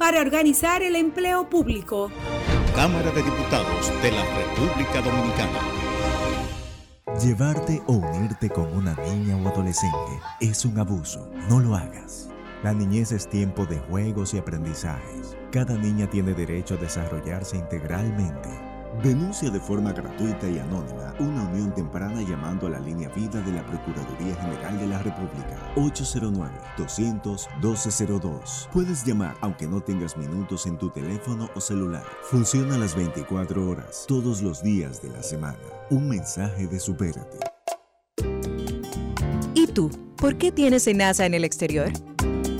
para 0.00 0.22
organizar 0.22 0.82
el 0.82 0.96
empleo 0.96 1.50
público. 1.50 2.10
Cámara 2.74 3.10
de 3.10 3.22
Diputados 3.22 3.92
de 4.00 4.10
la 4.10 4.24
República 4.34 5.02
Dominicana. 5.02 5.60
Llevarte 7.22 7.82
o 7.86 7.92
unirte 7.92 8.48
con 8.48 8.74
una 8.74 8.94
niña 8.94 9.36
o 9.36 9.46
adolescente 9.46 10.18
es 10.40 10.64
un 10.64 10.78
abuso. 10.78 11.30
No 11.50 11.60
lo 11.60 11.76
hagas. 11.76 12.30
La 12.62 12.72
niñez 12.72 13.12
es 13.12 13.28
tiempo 13.28 13.66
de 13.66 13.78
juegos 13.78 14.32
y 14.32 14.38
aprendizajes. 14.38 15.36
Cada 15.52 15.74
niña 15.74 16.08
tiene 16.08 16.32
derecho 16.32 16.76
a 16.76 16.78
desarrollarse 16.78 17.58
integralmente. 17.58 18.69
Denuncia 19.02 19.50
de 19.50 19.58
forma 19.58 19.94
gratuita 19.94 20.46
y 20.46 20.58
anónima 20.58 21.14
una 21.20 21.44
unión 21.44 21.74
temprana 21.74 22.20
llamando 22.20 22.66
a 22.66 22.70
la 22.70 22.80
línea 22.80 23.08
vida 23.08 23.40
de 23.40 23.52
la 23.52 23.64
Procuraduría 23.64 24.36
General 24.36 24.78
de 24.78 24.86
la 24.86 24.98
República 24.98 25.56
809-200-1202. 25.76 28.68
Puedes 28.70 29.02
llamar 29.06 29.34
aunque 29.40 29.66
no 29.66 29.80
tengas 29.80 30.18
minutos 30.18 30.66
en 30.66 30.76
tu 30.76 30.90
teléfono 30.90 31.48
o 31.54 31.62
celular. 31.62 32.04
Funciona 32.24 32.76
las 32.76 32.94
24 32.94 33.70
horas, 33.70 34.04
todos 34.06 34.42
los 34.42 34.62
días 34.62 35.00
de 35.00 35.08
la 35.08 35.22
semana. 35.22 35.56
Un 35.88 36.06
mensaje 36.06 36.66
de 36.66 36.78
supérate. 36.78 37.38
¿Y 39.54 39.66
tú? 39.68 39.90
¿Por 40.16 40.36
qué 40.36 40.52
tienes 40.52 40.86
NASA 40.94 41.24
en 41.24 41.32
el 41.32 41.44
exterior? 41.44 41.90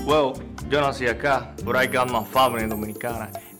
Well, 0.07 0.33
yo 0.71 0.81
nací 0.81 1.05
acá, 1.05 1.53
but 1.63 1.75
I 1.75 1.85
got 1.85 2.09
my 2.09 2.25
family 2.25 2.67
dominicana. 2.67 3.29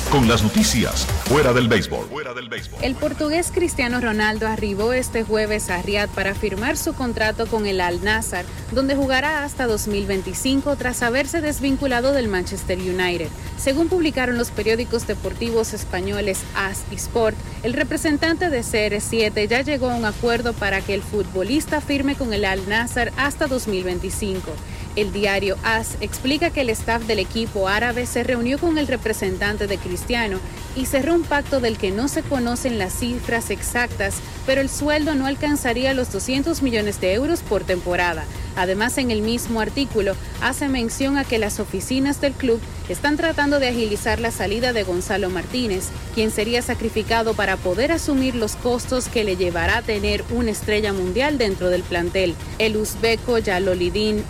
Con 0.09 0.27
las 0.27 0.41
noticias. 0.41 1.05
Fuera 1.25 1.53
del 1.53 1.67
béisbol. 1.67 2.07
Fuera 2.07 2.33
del 2.33 2.49
béisbol. 2.49 2.83
El 2.83 2.95
portugués 2.95 3.51
Cristiano 3.53 4.01
Ronaldo 4.01 4.47
arribó 4.47 4.93
este 4.93 5.23
jueves 5.23 5.69
a 5.69 5.79
Riyadh 5.83 6.09
para 6.09 6.33
firmar 6.33 6.75
su 6.75 6.95
contrato 6.95 7.45
con 7.45 7.67
el 7.67 7.79
Al 7.79 8.03
Nassr, 8.03 8.43
donde 8.71 8.95
jugará 8.95 9.43
hasta 9.43 9.67
2025 9.67 10.75
tras 10.75 11.03
haberse 11.03 11.39
desvinculado 11.39 12.13
del 12.13 12.27
Manchester 12.27 12.79
United. 12.79 13.27
Según 13.59 13.89
publicaron 13.89 14.39
los 14.39 14.49
periódicos 14.49 15.05
deportivos 15.05 15.75
españoles 15.75 16.39
AS 16.55 16.83
y 16.91 16.95
Sport, 16.95 17.37
el 17.61 17.73
representante 17.73 18.49
de 18.49 18.61
CR7 18.61 19.47
ya 19.47 19.61
llegó 19.61 19.91
a 19.91 19.95
un 19.95 20.05
acuerdo 20.05 20.53
para 20.53 20.81
que 20.81 20.95
el 20.95 21.03
futbolista 21.03 21.79
firme 21.79 22.15
con 22.15 22.33
el 22.33 22.45
Al 22.45 22.67
Nassr 22.67 23.11
hasta 23.17 23.45
2025. 23.45 24.51
El 24.95 25.11
diario 25.11 25.57
AS 25.63 25.97
explica 25.99 26.51
que 26.51 26.61
el 26.61 26.69
staff 26.69 27.03
del 27.03 27.19
equipo 27.19 27.67
árabe 27.67 28.05
se 28.05 28.23
reunió 28.23 28.57
con 28.57 28.77
el 28.77 28.87
representante 28.87 29.67
de 29.67 29.77
Cristiano 29.77 30.39
y 30.75 30.85
cerró 30.85 31.15
un 31.15 31.23
pacto 31.23 31.59
del 31.59 31.77
que 31.77 31.91
no 31.91 32.07
se 32.07 32.23
conocen 32.23 32.77
las 32.77 32.93
cifras 32.93 33.49
exactas, 33.49 34.15
pero 34.45 34.61
el 34.61 34.69
sueldo 34.69 35.13
no 35.15 35.25
alcanzaría 35.25 35.93
los 35.93 36.11
200 36.11 36.61
millones 36.61 37.01
de 37.01 37.13
euros 37.13 37.41
por 37.41 37.63
temporada. 37.63 38.25
Además, 38.55 38.97
en 38.97 39.11
el 39.11 39.21
mismo 39.21 39.59
artículo 39.59 40.15
hace 40.41 40.67
mención 40.69 41.17
a 41.17 41.25
que 41.25 41.39
las 41.39 41.59
oficinas 41.59 42.21
del 42.21 42.33
club 42.33 42.61
están 42.87 43.17
tratando 43.17 43.59
de 43.59 43.67
agilizar 43.67 44.19
la 44.19 44.31
salida 44.31 44.71
de 44.71 44.83
Gonzalo 44.83 45.29
Martínez, 45.29 45.89
quien 46.13 46.31
sería 46.31 46.61
sacrificado 46.61 47.33
para 47.33 47.57
poder 47.57 47.91
asumir 47.91 48.35
los 48.35 48.55
costos 48.55 49.07
que 49.09 49.23
le 49.23 49.35
llevará 49.35 49.77
a 49.77 49.81
tener 49.81 50.23
una 50.29 50.51
estrella 50.51 50.93
mundial 50.93 51.37
dentro 51.37 51.69
del 51.69 51.83
plantel. 51.83 52.35
El 52.59 52.77
uzbeco 52.77 53.39
Yalolidin 53.39 54.23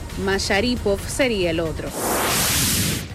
Masharipov 0.55 1.01
sería 1.09 1.49
el 1.49 1.59
otro. 1.59 1.89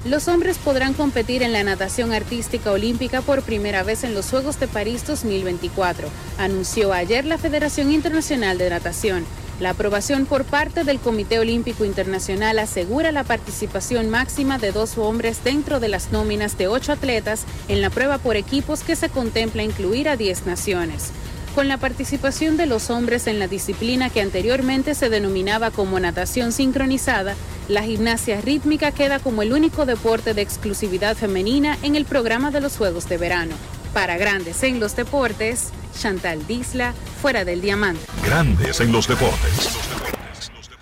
los 0.04 0.28
hombres 0.28 0.58
podrán 0.58 0.92
competir 0.92 1.42
en 1.42 1.54
la 1.54 1.64
natación 1.64 2.12
artística 2.12 2.70
olímpica 2.70 3.22
por 3.22 3.40
primera 3.40 3.82
vez 3.82 4.04
en 4.04 4.12
los 4.12 4.28
Juegos 4.28 4.60
de 4.60 4.68
París 4.68 5.06
2024, 5.06 6.08
anunció 6.36 6.92
ayer 6.92 7.24
la 7.24 7.38
Federación 7.38 7.92
Internacional 7.92 8.58
de 8.58 8.68
Natación. 8.68 9.24
La 9.58 9.70
aprobación 9.70 10.26
por 10.26 10.44
parte 10.44 10.84
del 10.84 10.98
Comité 10.98 11.38
Olímpico 11.38 11.86
Internacional 11.86 12.58
asegura 12.58 13.10
la 13.10 13.24
participación 13.24 14.10
máxima 14.10 14.58
de 14.58 14.72
dos 14.72 14.98
hombres 14.98 15.42
dentro 15.42 15.80
de 15.80 15.88
las 15.88 16.12
nóminas 16.12 16.58
de 16.58 16.68
ocho 16.68 16.92
atletas 16.92 17.44
en 17.68 17.80
la 17.80 17.88
prueba 17.88 18.18
por 18.18 18.36
equipos 18.36 18.82
que 18.82 18.96
se 18.96 19.08
contempla 19.08 19.62
incluir 19.62 20.10
a 20.10 20.18
10 20.18 20.44
naciones. 20.44 21.10
Con 21.54 21.66
la 21.66 21.78
participación 21.78 22.56
de 22.56 22.66
los 22.66 22.90
hombres 22.90 23.26
en 23.26 23.40
la 23.40 23.48
disciplina 23.48 24.08
que 24.08 24.20
anteriormente 24.20 24.94
se 24.94 25.08
denominaba 25.08 25.72
como 25.72 25.98
natación 25.98 26.52
sincronizada, 26.52 27.34
la 27.68 27.82
gimnasia 27.82 28.40
rítmica 28.40 28.92
queda 28.92 29.18
como 29.18 29.42
el 29.42 29.52
único 29.52 29.84
deporte 29.84 30.32
de 30.32 30.42
exclusividad 30.42 31.16
femenina 31.16 31.76
en 31.82 31.96
el 31.96 32.04
programa 32.04 32.52
de 32.52 32.60
los 32.60 32.76
Juegos 32.76 33.08
de 33.08 33.18
Verano. 33.18 33.54
Para 33.92 34.16
Grandes 34.16 34.62
en 34.62 34.78
los 34.78 34.94
Deportes, 34.94 35.70
Chantal 35.98 36.46
Disla, 36.46 36.94
fuera 37.20 37.44
del 37.44 37.60
diamante. 37.60 38.00
Grandes 38.24 38.80
en 38.80 38.92
los 38.92 39.08
deportes. 39.08 39.70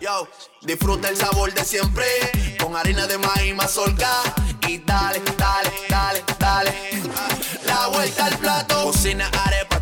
Yo, 0.00 0.28
disfruta 0.62 1.08
el 1.08 1.16
sabor 1.16 1.52
de 1.54 1.64
siempre 1.64 2.04
con 2.60 2.76
harina 2.76 3.06
de 3.06 3.16
maíz 3.18 3.54
mazorca 3.54 4.10
y 4.68 4.78
dale, 4.78 5.20
dale, 5.38 5.70
dale, 5.88 6.24
dale. 6.38 6.74
La 7.66 7.88
vuelta 7.88 8.26
al 8.26 8.38
plato, 8.38 8.84
cocina 8.84 9.30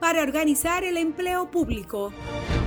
para 0.00 0.22
organizar 0.22 0.84
el 0.84 0.96
empleo 0.96 1.50
público. 1.50 2.12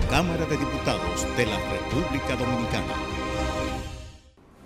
Cámara 0.09 0.45
de 0.45 0.57
Diputados 0.57 1.25
de 1.37 1.45
la 1.45 1.57
República 1.57 2.35
Dominicana. 2.35 2.93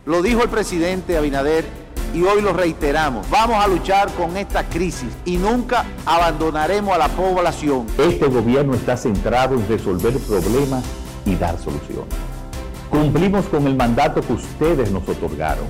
Lo 0.06 0.22
dijo 0.22 0.44
el 0.44 0.50
presidente 0.50 1.18
Abinader 1.18 1.66
y 2.14 2.24
hoy 2.24 2.42
lo 2.42 2.54
reiteramos. 2.54 3.30
Vamos 3.30 3.64
a 3.64 3.68
luchar 3.68 4.12
con 4.14 4.38
esta 4.38 4.64
crisis 4.68 5.10
y 5.26 5.38
nunca 5.38 5.86
abandonaremos 6.06 6.94
a 6.96 6.98
la 6.98 7.10
población. 7.10 7.86
Este 7.98 8.26
gobierno 8.28 8.74
está 8.74 8.98
centrado 8.98 9.56
en 9.56 9.68
resolver 9.68 10.14
problemas 10.20 10.84
y 11.26 11.36
dar 11.36 11.58
soluciones. 11.60 12.14
Cumplimos 12.90 13.46
con 13.46 13.68
el 13.68 13.76
mandato 13.76 14.22
que 14.22 14.34
ustedes 14.34 14.92
nos 14.92 15.08
otorgaron. 15.08 15.66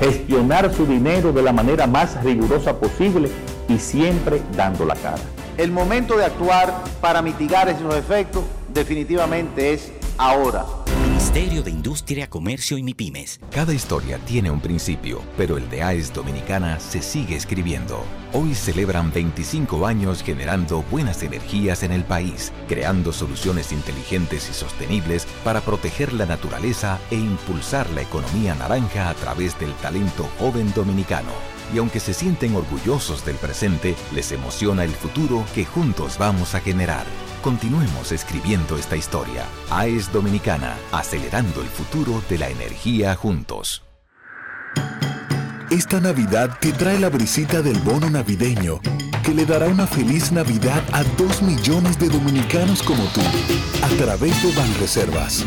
Gestionar 0.00 0.72
su 0.74 0.86
dinero 0.86 1.32
de 1.32 1.42
la 1.42 1.52
manera 1.52 1.86
más 1.86 2.22
rigurosa 2.24 2.78
posible 2.78 3.30
y 3.68 3.78
siempre 3.78 4.42
dando 4.56 4.84
la 4.84 4.96
cara. 4.96 5.22
El 5.60 5.72
momento 5.72 6.16
de 6.16 6.24
actuar 6.24 6.72
para 7.02 7.20
mitigar 7.20 7.68
esos 7.68 7.94
efectos 7.94 8.44
definitivamente 8.72 9.74
es 9.74 9.92
ahora. 10.16 10.64
Ministerio 11.06 11.62
de 11.62 11.70
Industria, 11.70 12.30
Comercio 12.30 12.78
y 12.78 12.82
MIPIMES. 12.82 13.40
Cada 13.50 13.74
historia 13.74 14.16
tiene 14.24 14.50
un 14.50 14.62
principio, 14.62 15.20
pero 15.36 15.58
el 15.58 15.68
de 15.68 15.82
AES 15.82 16.14
Dominicana 16.14 16.80
se 16.80 17.02
sigue 17.02 17.36
escribiendo. 17.36 18.02
Hoy 18.32 18.54
celebran 18.54 19.12
25 19.12 19.86
años 19.86 20.22
generando 20.22 20.82
buenas 20.90 21.22
energías 21.22 21.82
en 21.82 21.92
el 21.92 22.04
país, 22.04 22.54
creando 22.66 23.12
soluciones 23.12 23.70
inteligentes 23.70 24.48
y 24.48 24.54
sostenibles 24.54 25.26
para 25.44 25.60
proteger 25.60 26.14
la 26.14 26.24
naturaleza 26.24 26.98
e 27.10 27.16
impulsar 27.16 27.86
la 27.90 28.00
economía 28.00 28.54
naranja 28.54 29.10
a 29.10 29.14
través 29.14 29.60
del 29.60 29.74
talento 29.74 30.26
joven 30.38 30.72
dominicano. 30.74 31.59
Y 31.72 31.78
aunque 31.78 32.00
se 32.00 32.14
sienten 32.14 32.56
orgullosos 32.56 33.24
del 33.24 33.36
presente, 33.36 33.94
les 34.12 34.32
emociona 34.32 34.84
el 34.84 34.90
futuro 34.90 35.44
que 35.54 35.64
juntos 35.64 36.18
vamos 36.18 36.54
a 36.54 36.60
generar. 36.60 37.04
Continuemos 37.42 38.12
escribiendo 38.12 38.76
esta 38.76 38.96
historia. 38.96 39.44
AES 39.70 40.12
Dominicana, 40.12 40.76
acelerando 40.92 41.62
el 41.62 41.68
futuro 41.68 42.22
de 42.28 42.38
la 42.38 42.48
energía 42.48 43.14
juntos. 43.14 43.82
Esta 45.70 46.00
Navidad 46.00 46.58
te 46.60 46.72
trae 46.72 46.98
la 46.98 47.08
brisita 47.08 47.62
del 47.62 47.78
bono 47.78 48.10
navideño, 48.10 48.80
que 49.22 49.32
le 49.32 49.46
dará 49.46 49.68
una 49.68 49.86
feliz 49.86 50.32
Navidad 50.32 50.82
a 50.92 51.04
dos 51.16 51.42
millones 51.42 51.96
de 51.96 52.08
dominicanos 52.08 52.82
como 52.82 53.04
tú, 53.04 53.20
a 53.80 53.88
través 53.96 54.42
de 54.42 54.52
Banreservas. 54.52 55.44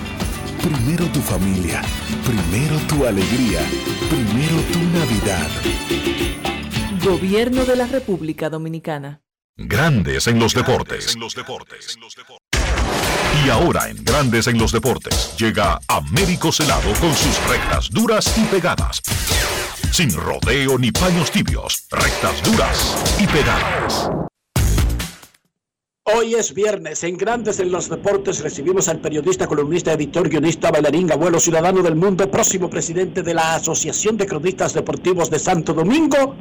Primero 0.62 1.06
tu 1.08 1.20
familia, 1.20 1.82
primero 2.26 2.78
tu 2.88 3.06
alegría, 3.06 3.60
primero 4.10 4.62
tu 4.72 4.80
Navidad. 4.98 6.13
Gobierno 7.04 7.66
de 7.66 7.76
la 7.76 7.86
República 7.86 8.50
Dominicana. 8.50 9.22
Grandes 9.58 10.26
en 10.28 10.40
los 10.40 10.54
deportes. 10.54 11.18
Y 13.46 13.50
ahora 13.50 13.90
en 13.90 14.02
Grandes 14.06 14.48
en 14.48 14.58
los 14.58 14.72
deportes 14.72 15.36
llega 15.38 15.82
Américo 15.90 16.50
Celado 16.54 16.94
con 17.02 17.14
sus 17.14 17.46
rectas 17.50 17.90
duras 17.90 18.38
y 18.38 18.46
pegadas. 18.46 19.02
Sin 19.92 20.14
rodeo 20.14 20.78
ni 20.80 20.94
paños 20.94 21.30
tibios, 21.30 21.86
rectas 21.92 22.42
duras 22.50 23.18
y 23.20 23.28
pegadas. 23.28 24.10
Hoy 26.06 26.36
es 26.36 26.54
viernes. 26.54 27.04
En 27.04 27.18
Grandes 27.18 27.60
en 27.60 27.72
los 27.72 27.90
Deportes 27.90 28.42
recibimos 28.42 28.88
al 28.88 29.00
periodista, 29.00 29.48
columnista, 29.48 29.94
editor, 29.94 30.30
guionista, 30.30 30.70
bailarín, 30.70 31.12
abuelo 31.12 31.40
ciudadano 31.40 31.82
del 31.82 31.96
mundo, 31.96 32.30
próximo 32.30 32.70
presidente 32.70 33.24
de 33.24 33.34
la 33.34 33.56
Asociación 33.56 34.18
de 34.18 34.26
Cronistas 34.26 34.74
Deportivos 34.74 35.30
de 35.30 35.40
Santo 35.40 35.74
Domingo, 35.74 36.36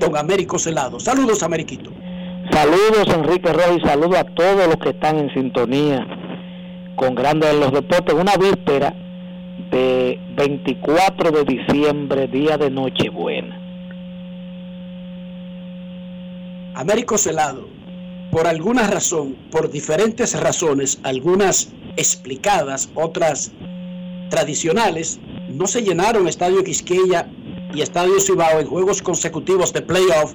don 0.00 0.16
Américo 0.16 0.58
Celado. 0.58 0.98
Saludos, 0.98 1.42
Ameriquito. 1.44 1.92
Saludos 2.50 3.06
Enrique 3.14 3.52
Rojas 3.52 3.76
y 3.76 3.86
saludos 3.86 4.18
a 4.18 4.24
todos 4.24 4.66
los 4.66 4.76
que 4.78 4.88
están 4.88 5.18
en 5.18 5.32
sintonía 5.32 6.04
con 6.96 7.14
Grandes 7.14 7.50
en 7.50 7.60
los 7.60 7.70
Deportes. 7.70 8.14
Una 8.14 8.36
víspera 8.36 8.92
de 9.70 10.18
24 10.36 11.30
de 11.30 11.44
diciembre, 11.44 12.26
día 12.26 12.56
de 12.56 12.70
Nochebuena. 12.70 13.56
Américo 16.74 17.18
Celado, 17.18 17.68
por 18.32 18.46
alguna 18.46 18.86
razón, 18.86 19.36
por 19.50 19.70
diferentes 19.70 20.40
razones, 20.40 20.98
algunas 21.02 21.72
explicadas, 21.96 22.90
otras 22.94 23.52
tradicionales, 24.30 25.20
no 25.48 25.66
se 25.66 25.82
llenaron 25.82 26.26
Estadio 26.26 26.64
Quisqueya 26.64 27.28
y 27.74 27.82
Estadio 27.82 28.18
Cibao 28.20 28.60
en 28.60 28.66
juegos 28.66 29.02
consecutivos 29.02 29.72
de 29.72 29.82
playoff 29.82 30.34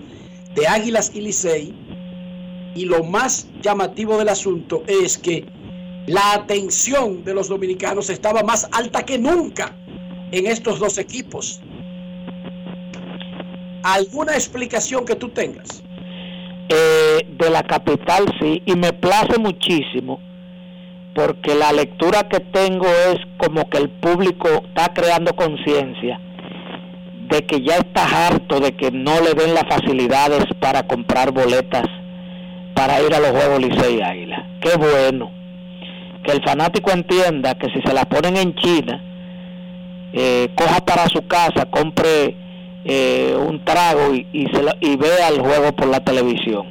de 0.56 0.68
Águilas 0.68 1.12
y 1.14 1.22
Licey. 1.22 1.74
Y 2.76 2.86
lo 2.86 3.04
más 3.04 3.48
llamativo 3.62 4.18
del 4.18 4.30
asunto 4.30 4.84
es 4.88 5.18
que 5.18 5.46
la 6.08 6.34
atención 6.34 7.24
de 7.24 7.34
los 7.34 7.50
dominicanos 7.50 8.10
estaba 8.10 8.44
más 8.44 8.68
alta 8.72 9.04
que 9.04 9.18
nunca 9.18 9.76
en 10.32 10.48
estos 10.48 10.80
dos 10.80 10.98
equipos. 10.98 11.62
¿Alguna 13.84 14.34
explicación 14.34 15.06
que 15.06 15.16
tú 15.16 15.30
tengas? 15.30 15.84
Eh, 16.70 17.28
de 17.38 17.50
la 17.50 17.64
capital 17.64 18.26
sí, 18.40 18.62
y 18.66 18.76
me 18.76 18.92
place 18.92 19.38
muchísimo 19.38 20.20
porque 21.14 21.56
la 21.56 21.72
lectura 21.72 22.28
que 22.28 22.40
tengo 22.40 22.88
es 22.88 23.20
como 23.38 23.70
que 23.70 23.78
el 23.78 23.90
público 23.90 24.50
está 24.68 24.94
creando 24.94 25.34
conciencia 25.36 26.20
de 27.30 27.46
que 27.46 27.62
ya 27.62 27.78
está 27.78 28.28
harto 28.28 28.60
de 28.60 28.74
que 28.74 28.92
no 28.92 29.20
le 29.22 29.34
den 29.34 29.54
las 29.54 29.66
facilidades 29.68 30.46
para 30.60 30.84
comprar 30.84 31.32
boletas 31.32 31.86
para 32.76 33.02
ir 33.02 33.14
a 33.14 33.20
los 33.20 33.32
Juegos 33.32 33.62
Licey 33.62 34.02
Águila. 34.02 34.46
Qué 34.62 34.78
bueno. 34.78 35.32
Que 36.24 36.34
el 36.34 36.44
fanático 36.44 36.92
entienda 36.92 37.56
que 37.56 37.70
si 37.70 37.82
se 37.82 37.94
la 37.94 38.06
ponen 38.06 38.36
en 38.38 38.56
China, 38.56 39.02
eh, 40.14 40.50
coja 40.56 40.82
para 40.82 41.08
su 41.08 41.26
casa, 41.28 41.66
compre 41.66 42.36
eh, 42.84 43.36
un 43.38 43.64
trago 43.64 44.14
y, 44.14 44.28
y, 44.34 44.46
se 44.48 44.64
y 44.82 44.96
vea 44.98 45.30
el 45.30 45.40
juego 45.40 45.76
por 45.76 45.88
la 45.88 46.00
televisión. 46.02 46.68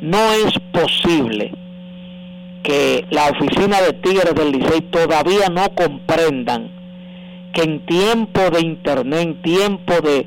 No 0.00 0.32
es 0.32 0.58
posible 0.72 1.52
que 2.62 3.04
la 3.10 3.26
oficina 3.26 3.80
de 3.82 3.92
Tigres 3.94 4.34
del 4.34 4.52
Licey 4.52 4.80
todavía 4.82 5.48
no 5.48 5.68
comprendan 5.74 6.81
que 7.52 7.62
en 7.62 7.84
tiempo 7.86 8.40
de 8.50 8.60
internet, 8.60 9.20
en 9.20 9.42
tiempo 9.42 9.94
de, 10.00 10.26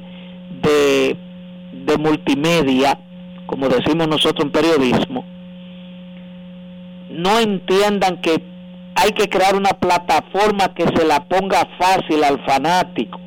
de, 0.62 1.98
multimedia, 1.98 3.00
como 3.46 3.68
decimos 3.70 4.08
nosotros 4.08 4.46
en 4.46 4.52
periodismo, 4.52 5.26
no 7.10 7.40
entiendan 7.40 8.22
que 8.22 8.44
hay 8.96 9.12
que 9.12 9.30
crear 9.30 9.56
una 9.56 9.72
plataforma 9.72 10.74
que 10.74 10.84
se 10.84 11.06
la 11.06 11.24
ponga 11.26 11.68
fácil 11.78 12.24
al 12.24 12.44
fanático, 12.46 13.20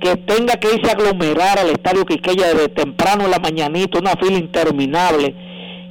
que 0.00 0.16
tenga 0.16 0.54
que 0.54 0.74
irse 0.74 0.90
a 0.90 0.94
aglomerar 0.94 1.58
al 1.58 1.70
estadio 1.70 2.06
Quiqueya 2.06 2.54
de 2.54 2.68
temprano 2.68 3.24
en 3.24 3.30
la 3.30 3.38
mañanita, 3.38 3.98
una 3.98 4.12
fila 4.12 4.38
interminable, 4.38 5.34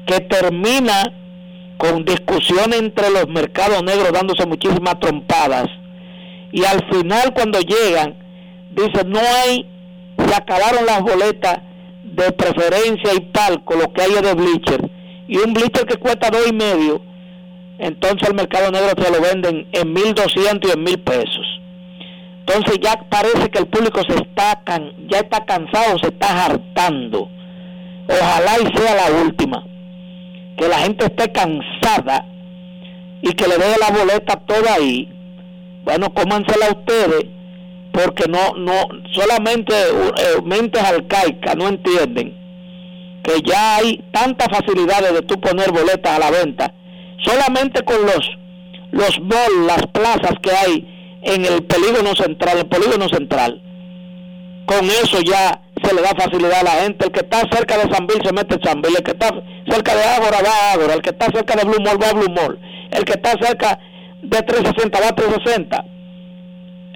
que 0.06 0.19
termina 0.22 1.14
con 1.77 2.03
discusión 2.03 2.73
entre 2.73 3.10
los 3.10 3.27
mercados 3.30 3.81
negros 3.84 4.11
dándose 4.11 4.45
muchísimas 4.45 4.99
trompadas, 4.99 5.68
y 6.51 6.63
al 6.65 6.88
final 6.91 7.34
cuando 7.34 7.59
llegan, 7.59 8.15
dicen, 8.71 9.09
no 9.09 9.19
hay, 9.19 9.65
se 10.17 10.35
acabaron 10.35 10.85
las 10.85 11.01
boletas 11.01 11.59
de 12.03 12.31
preferencia 12.31 13.13
y 13.15 13.19
palco, 13.31 13.76
lo 13.76 13.91
que 13.93 14.01
hay 14.01 14.11
de 14.11 14.34
bleacher, 14.34 14.89
y 15.27 15.38
un 15.38 15.53
bleacher 15.53 15.85
que 15.85 15.97
cuesta 15.97 16.30
dos 16.30 16.47
y 16.47 16.53
medio, 16.53 17.01
entonces 17.77 18.27
el 18.27 18.35
mercado 18.35 18.71
negro 18.71 18.91
se 19.01 19.11
lo 19.11 19.21
venden 19.21 19.67
en 19.71 19.93
1200 19.93 20.69
y 20.69 20.73
en 20.77 20.84
mil 20.84 20.99
pesos. 20.99 21.59
Entonces 22.39 22.80
ya 22.81 22.99
parece 23.09 23.49
que 23.49 23.59
el 23.59 23.67
público 23.67 24.01
se 24.09 24.15
está 24.15 24.61
ya 25.07 25.19
está 25.19 25.45
cansado, 25.45 25.99
se 25.99 26.07
está 26.07 26.45
hartando. 26.45 27.30
Ojalá 28.07 28.55
y 28.59 28.76
sea 28.77 28.95
la 28.95 29.21
última. 29.21 29.63
Que 30.57 30.67
la 30.67 30.80
gente 30.80 31.05
esté 31.05 31.31
cansada 31.31 32.26
y 33.21 33.34
que 33.34 33.47
le 33.47 33.55
dé 33.57 33.76
la 33.80 33.95
boleta 33.95 34.35
toda 34.47 34.73
ahí. 34.73 35.07
Bueno, 35.84 36.14
cómansela 36.14 36.69
ustedes 36.69 37.26
porque 37.91 38.26
no 38.30 38.53
no 38.56 38.88
solamente 39.14 39.73
eh, 39.73 40.41
mentes 40.43 40.81
arcaicas 40.81 41.56
no 41.56 41.68
entienden 41.68 42.38
que 43.23 43.41
ya 43.41 43.77
hay 43.77 44.03
tantas 44.11 44.47
facilidades 44.47 45.14
de 45.14 45.22
tú 45.23 45.39
poner 45.39 45.72
boletas 45.72 46.14
a 46.14 46.19
la 46.19 46.31
venta. 46.31 46.73
Solamente 47.23 47.84
con 47.84 48.01
los 48.06 48.38
los 48.91 49.19
malls, 49.19 49.68
las 49.68 49.85
plazas 49.88 50.34
que 50.41 50.51
hay 50.51 51.19
en 51.22 51.45
el 51.45 51.64
polígono 51.64 52.15
central, 52.15 52.60
el 52.60 52.68
polígono 52.68 53.07
central, 53.10 53.61
con 54.65 54.85
eso 54.85 55.22
ya 55.22 55.61
se 55.84 55.93
le 55.93 56.01
da 56.01 56.10
facilidad 56.10 56.61
a 56.61 56.64
la 56.64 56.81
gente. 56.84 57.06
El 57.06 57.11
que 57.11 57.19
está 57.19 57.41
cerca 57.51 57.77
de 57.77 57.93
San 57.93 58.07
Bill 58.07 58.22
se 58.23 58.34
mete 58.34 58.56
en 58.56 58.64
San 58.64 58.81
Bill, 58.81 58.95
el 58.97 59.03
que 59.03 59.11
está 59.11 59.30
cerca 59.68 59.95
de 59.95 60.03
Ágora 60.03 60.38
va 60.43 60.49
a 60.49 60.73
Ágora, 60.73 60.93
el 60.93 61.01
que 61.01 61.10
está 61.10 61.27
cerca 61.31 61.56
de 61.56 61.65
Blue 61.65 61.81
Mall 61.84 62.01
va 62.01 62.10
a 62.10 62.14
Blue 62.14 62.34
Mall, 62.34 62.60
el 62.91 63.06
que 63.06 63.14
está 63.14 63.31
cerca 63.39 63.80
de 64.22 64.41
360 64.41 65.00
va 65.00 65.08
a 65.08 65.16
360, 65.16 65.86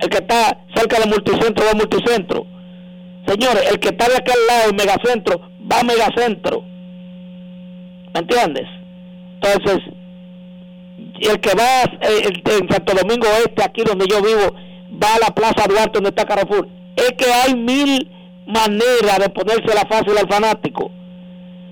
el 0.01 0.09
que 0.09 0.17
está 0.17 0.57
cerca 0.75 0.99
de 0.99 1.07
Multicentro 1.07 1.65
va 1.65 1.71
a 1.71 1.75
Multicentro. 1.75 2.45
Señores, 3.27 3.71
el 3.71 3.79
que 3.79 3.89
está 3.89 4.07
de 4.09 4.17
aquel 4.17 4.35
lado, 4.47 4.69
el 4.69 4.75
Megacentro, 4.75 5.41
va 5.71 5.79
a 5.79 5.83
Megacentro. 5.83 6.63
¿Me 8.13 8.19
entiendes? 8.19 8.67
Entonces, 9.35 9.79
el 11.21 11.39
que 11.39 11.55
va 11.55 11.83
eh, 12.01 12.29
en 12.59 12.69
Santo 12.69 12.93
Domingo 12.93 13.27
Este, 13.45 13.63
aquí 13.63 13.81
donde 13.83 14.05
yo 14.07 14.21
vivo, 14.21 14.55
va 15.01 15.15
a 15.15 15.19
la 15.19 15.33
Plaza 15.33 15.67
Duarte 15.67 15.93
donde 15.93 16.09
está 16.09 16.25
Carrefour. 16.25 16.67
Es 16.95 17.13
que 17.13 17.31
hay 17.31 17.55
mil 17.55 18.09
maneras 18.45 19.19
de 19.19 19.29
ponerse 19.29 19.73
la 19.73 19.87
fácil 19.89 20.17
al 20.17 20.29
fanático, 20.29 20.91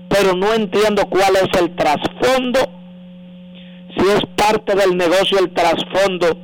pero 0.08 0.34
no 0.34 0.52
entiendo 0.54 1.06
cuál 1.08 1.36
es 1.36 1.60
el 1.60 1.74
trasfondo, 1.76 2.60
si 3.96 4.06
es 4.08 4.20
parte 4.36 4.74
del 4.74 4.96
negocio 4.96 5.38
el 5.38 5.52
trasfondo 5.52 6.38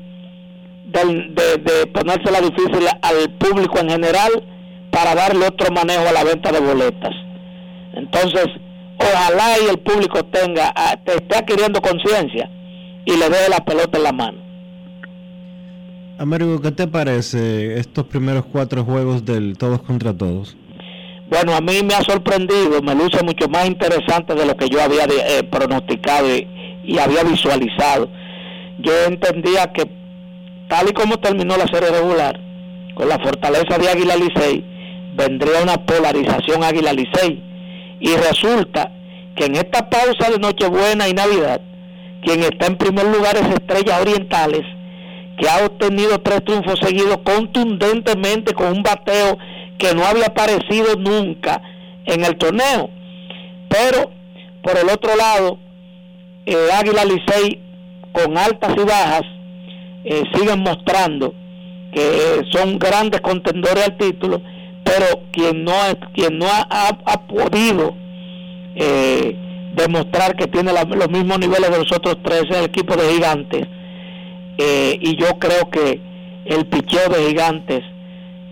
de, 0.87 1.59
de 1.59 1.87
ponérsela 1.93 2.41
difícil 2.41 2.87
al 3.03 3.31
público 3.39 3.79
en 3.79 3.91
general 3.91 4.31
para 4.91 5.15
darle 5.15 5.47
otro 5.47 5.73
manejo 5.73 6.09
a 6.09 6.13
la 6.13 6.25
venta 6.25 6.51
de 6.51 6.61
boletas. 6.61 7.15
Entonces, 7.95 8.47
ojalá 8.99 9.59
y 9.65 9.71
el 9.71 9.79
público 9.79 10.25
tenga, 10.25 10.73
ah, 10.75 10.97
esté 11.05 11.37
adquiriendo 11.37 11.81
conciencia 11.81 12.51
y 13.05 13.17
le 13.17 13.29
dé 13.29 13.49
la 13.49 13.65
pelota 13.65 13.99
en 13.99 14.05
la 14.05 14.13
mano. 14.13 14.39
Américo, 16.19 16.61
¿qué 16.61 16.73
te 16.73 16.89
parece 16.89 17.79
estos 17.79 18.05
primeros 18.07 18.45
cuatro 18.51 18.85
juegos 18.85 19.25
del 19.25 19.57
todos 19.57 19.83
contra 19.83 20.17
todos? 20.17 20.57
Bueno, 21.31 21.55
a 21.55 21.61
mí 21.61 21.81
me 21.85 21.95
ha 21.95 22.03
sorprendido, 22.03 22.81
me 22.83 22.95
luce 22.95 23.23
mucho 23.23 23.49
más 23.49 23.67
interesante 23.67 24.35
de 24.35 24.47
lo 24.47 24.57
que 24.57 24.69
yo 24.69 24.83
había 24.83 25.05
eh, 25.05 25.45
pronosticado 25.45 26.27
y, 26.35 26.49
había 26.97 27.23
visualizado. 27.25 28.09
Yo 28.79 28.93
entendía 29.07 29.71
que 29.73 29.91
tal 30.69 30.89
y 30.89 30.93
como 30.93 31.19
terminó 31.19 31.57
la 31.57 31.67
serie 31.67 31.91
regular, 31.91 32.41
con 32.95 33.09
la 33.09 33.19
fortaleza 33.19 33.77
de 33.79 33.89
Águila 33.89 34.17
Licey, 34.17 34.65
vendría 35.15 35.63
una 35.63 35.77
polarización 35.85 36.63
Águila 36.63 36.93
Licey. 36.93 37.43
Y 38.01 38.15
resulta 38.17 38.93
que 39.35 39.47
en 39.47 39.57
esta 39.57 39.91
pausa 39.91 40.31
de 40.31 40.39
Nochebuena 40.39 41.09
y 41.09 41.13
Navidad, 41.13 41.61
quien 42.23 42.41
está 42.41 42.67
en 42.67 42.77
primer 42.77 43.07
lugar 43.07 43.37
es 43.37 43.49
Estrellas 43.49 44.01
Orientales, 44.01 44.65
que 45.37 45.49
ha 45.49 45.65
obtenido 45.65 46.19
tres 46.21 46.45
triunfos 46.45 46.81
seguidos 46.81 47.19
contundentemente 47.19 48.55
con 48.55 48.73
un 48.73 48.83
bateo 48.83 49.39
que 49.79 49.95
no 49.95 50.05
había 50.05 50.27
aparecido 50.27 50.97
nunca 50.97 51.63
en 52.07 52.25
el 52.25 52.37
torneo. 52.37 52.91
Pero, 53.69 54.11
por 54.63 54.77
el 54.77 54.89
otro 54.89 55.15
lado, 55.17 55.59
eh, 56.49 56.69
Águila 56.73 57.05
Licey, 57.05 57.61
con 58.13 58.37
altas 58.39 58.73
y 58.77 58.85
bajas, 58.85 59.23
eh, 60.05 60.23
siguen 60.35 60.61
mostrando 60.61 61.35
que 61.93 62.43
son 62.53 62.79
grandes 62.79 63.21
contendores 63.21 63.85
al 63.87 63.97
título, 63.97 64.41
pero 64.83 65.23
quien 65.31 65.65
no, 65.65 65.73
quien 66.15 66.39
no 66.39 66.47
ha, 66.47 67.27
podido 67.27 67.95
eh, 68.75 69.37
demostrar 69.75 70.37
que 70.37 70.47
tiene 70.47 70.73
los 70.73 71.11
mismos 71.11 71.39
niveles 71.39 71.71
de 71.71 71.79
los 71.79 71.93
otros 71.93 72.17
tres 72.23 72.45
es 72.49 72.57
el 72.57 72.65
equipo 72.65 72.97
de 72.97 73.13
gigantes. 73.13 73.67
Eh, 74.57 74.99
y 75.01 75.17
yo 75.17 75.39
creo 75.39 75.71
que 75.71 76.01
el 76.47 76.67
picheo 76.67 77.09
de 77.11 77.29
gigantes, 77.29 77.83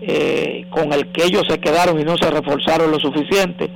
eh, 0.01 0.65
con 0.69 0.93
el 0.93 1.07
que 1.11 1.25
ellos 1.25 1.43
se 1.49 1.59
quedaron 1.59 1.99
y 1.99 2.03
no 2.03 2.15
se 2.17 2.29
reforzaron 2.29 2.91
lo 2.91 2.99
suficiente, 2.99 3.69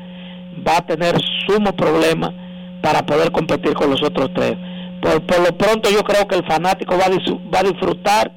va 0.65 0.77
a 0.77 0.85
tener 0.85 1.15
sumo 1.47 1.75
problema 1.75 2.33
para 2.81 3.05
poder 3.05 3.31
competir 3.31 3.73
con 3.73 3.89
los 3.89 4.01
otros 4.03 4.31
tres. 4.33 4.57
Por, 5.01 5.39
lo 5.39 5.57
pronto 5.57 5.89
yo 5.89 6.03
creo 6.03 6.27
que 6.27 6.35
el 6.35 6.45
fanático 6.45 6.95
va 6.97 7.05
a, 7.05 7.09
va 7.09 7.63
disfrutar 7.63 8.31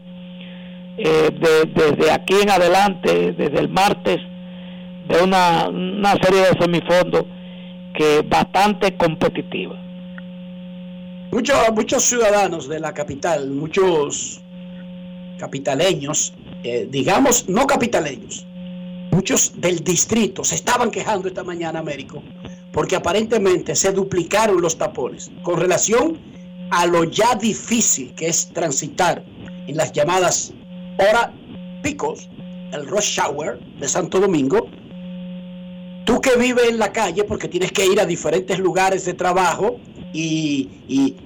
eh, 0.97 1.31
desde 1.75 2.11
aquí 2.11 2.35
en 2.43 2.51
adelante, 2.51 3.33
desde 3.33 3.59
el 3.59 3.69
martes, 3.69 4.21
de 5.09 5.23
una, 5.23 5.69
una 5.69 6.12
serie 6.12 6.41
de 6.41 6.59
semifondos 6.59 7.25
que 7.95 8.23
bastante 8.23 8.97
competitiva. 8.97 9.77
Muchos, 11.31 11.57
muchos 11.75 12.05
ciudadanos 12.05 12.69
de 12.69 12.81
la 12.81 12.95
capital, 12.95 13.51
muchos 13.51 14.41
capitaleños, 15.39 16.33
eh, 16.62 16.87
digamos 16.91 17.49
no 17.49 17.66
capitaleños, 17.66 18.47
muchos 19.11 19.61
del 19.61 19.83
distrito 19.83 20.45
se 20.45 20.55
estaban 20.55 20.91
quejando 20.91 21.29
esta 21.29 21.45
mañana, 21.45 21.81
Américo, 21.81 22.23
porque 22.74 22.96
aparentemente 22.96 23.74
se 23.74 23.92
duplicaron 23.92 24.60
los 24.60 24.76
tapones 24.76 25.30
con 25.42 25.59
relación 25.59 26.18
a 26.70 26.86
lo 26.86 27.05
ya 27.05 27.36
difícil 27.36 28.12
que 28.14 28.26
es 28.26 28.52
transitar 28.52 29.24
en 29.66 29.76
las 29.76 29.92
llamadas 29.92 30.52
hora 30.98 31.32
picos, 31.82 32.28
el 32.72 32.86
rush 32.86 33.18
hour 33.20 33.60
de 33.78 33.88
Santo 33.88 34.20
Domingo, 34.20 34.68
Tú 36.05 36.20
que 36.20 36.36
vives 36.36 36.68
en 36.68 36.78
la 36.78 36.92
calle 36.92 37.24
porque 37.24 37.48
tienes 37.48 37.72
que 37.72 37.86
ir 37.86 37.98
a 37.98 38.05
diferentes 38.05 38.59
lugares 38.59 39.06
de 39.06 39.14
trabajo 39.14 39.80
y, 40.12 40.68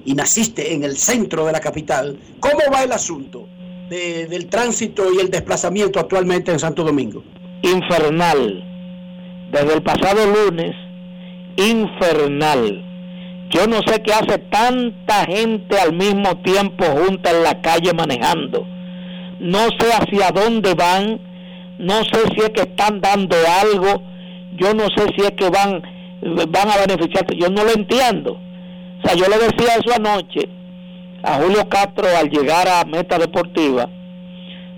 naciste 0.07 0.73
en 0.73 0.85
el 0.85 0.97
centro 0.97 1.45
de 1.47 1.53
la 1.53 1.61
capital, 1.61 2.17
¿cómo 2.39 2.61
va 2.73 2.85
el 2.85 2.93
asunto 2.93 3.49
del 3.91 4.47
tránsito 4.47 5.13
y 5.13 5.19
el 5.19 5.31
desplazamiento 5.31 5.99
actualmente 5.99 6.53
en 6.53 6.61
Santo 6.61 6.85
Domingo? 6.85 7.25
Infernal. 7.63 8.65
Desde 9.51 9.75
el 9.75 9.83
pasado 9.83 10.21
lunes 10.27 10.77
infernal. 11.59 12.85
Yo 13.51 13.67
no 13.67 13.79
sé 13.87 14.01
qué 14.03 14.13
hace 14.13 14.39
tanta 14.39 15.25
gente 15.27 15.79
al 15.79 15.93
mismo 15.93 16.37
tiempo 16.43 16.85
junta 16.85 17.31
en 17.31 17.43
la 17.43 17.61
calle 17.61 17.93
manejando. 17.93 18.67
No 19.41 19.69
sé 19.79 19.93
hacia 19.93 20.31
dónde 20.31 20.75
van, 20.75 21.21
no 21.79 22.05
sé 22.05 22.21
si 22.35 22.41
es 22.41 22.51
que 22.51 22.63
están 22.63 23.01
dando 23.01 23.37
algo, 23.61 24.03
yo 24.57 24.75
no 24.75 24.85
sé 24.97 25.07
si 25.17 25.25
es 25.25 25.33
que 25.33 25.49
van, 25.49 25.83
van 26.49 26.71
a 26.71 26.87
beneficiarse, 26.87 27.37
yo 27.37 27.49
no 27.49 27.65
lo 27.65 27.73
entiendo. 27.73 28.39
O 28.99 29.07
sea, 29.07 29.15
yo 29.15 29.27
le 29.29 29.39
decía 29.39 29.77
eso 29.77 29.95
anoche 29.95 30.49
a 31.23 31.35
Julio 31.35 31.69
Castro 31.69 32.07
al 32.17 32.31
llegar 32.31 32.69
a 32.69 32.85
Meta 32.85 33.19
Deportiva, 33.19 33.89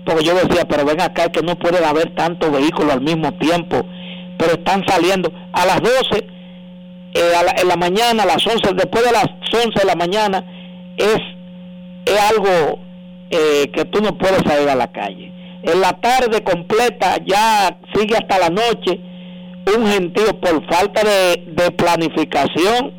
porque 0.05 0.23
yo 0.23 0.33
decía, 0.33 0.65
pero 0.67 0.85
ven 0.85 1.01
acá, 1.01 1.29
que 1.29 1.41
no 1.41 1.57
puede 1.57 1.83
haber 1.85 2.15
tantos 2.15 2.51
vehículos 2.51 2.93
al 2.93 3.01
mismo 3.01 3.33
tiempo, 3.33 3.85
pero 4.37 4.53
están 4.53 4.83
saliendo 4.87 5.31
a 5.53 5.65
las 5.65 5.81
12, 5.81 6.27
eh, 7.13 7.31
en 7.61 7.67
la 7.67 7.75
mañana, 7.75 8.23
a 8.23 8.25
las 8.25 8.45
11, 8.45 8.73
después 8.75 9.03
de 9.03 9.11
las 9.11 9.25
11 9.53 9.79
de 9.79 9.85
la 9.85 9.95
mañana, 9.95 10.45
es, 10.97 11.19
es 12.05 12.19
algo 12.31 12.79
eh, 13.29 13.69
que 13.73 13.85
tú 13.85 14.01
no 14.01 14.17
puedes 14.17 14.41
salir 14.45 14.69
a 14.69 14.75
la 14.75 14.91
calle. 14.91 15.31
En 15.63 15.81
la 15.81 15.93
tarde 15.93 16.43
completa, 16.43 17.17
ya 17.25 17.77
sigue 17.93 18.15
hasta 18.15 18.39
la 18.39 18.49
noche, 18.49 18.99
un 19.77 19.87
gentío 19.87 20.39
por 20.39 20.65
falta 20.67 21.01
de, 21.03 21.43
de 21.47 21.71
planificación, 21.71 22.93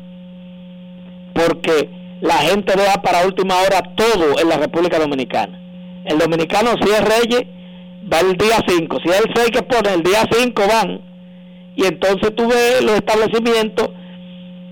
porque 1.33 1.89
la 2.21 2.35
gente 2.35 2.73
deja 2.75 3.01
para 3.01 3.25
última 3.25 3.55
hora 3.61 3.81
todo 3.95 4.39
en 4.39 4.47
la 4.47 4.57
República 4.57 4.99
Dominicana. 4.99 5.59
El 6.05 6.19
dominicano 6.19 6.71
si 6.81 6.89
es 6.89 7.01
reyes 7.01 7.43
va 8.11 8.19
el 8.19 8.37
día 8.37 8.57
5, 8.65 8.97
si 9.03 9.09
es 9.09 9.21
el 9.21 9.31
6 9.35 9.51
que 9.51 9.61
pone, 9.63 9.93
el 9.93 10.03
día 10.03 10.23
5 10.31 10.61
van. 10.67 11.01
Y 11.75 11.85
entonces 11.85 12.33
tú 12.35 12.47
ves 12.47 12.83
los 12.83 12.95
establecimientos 12.95 13.89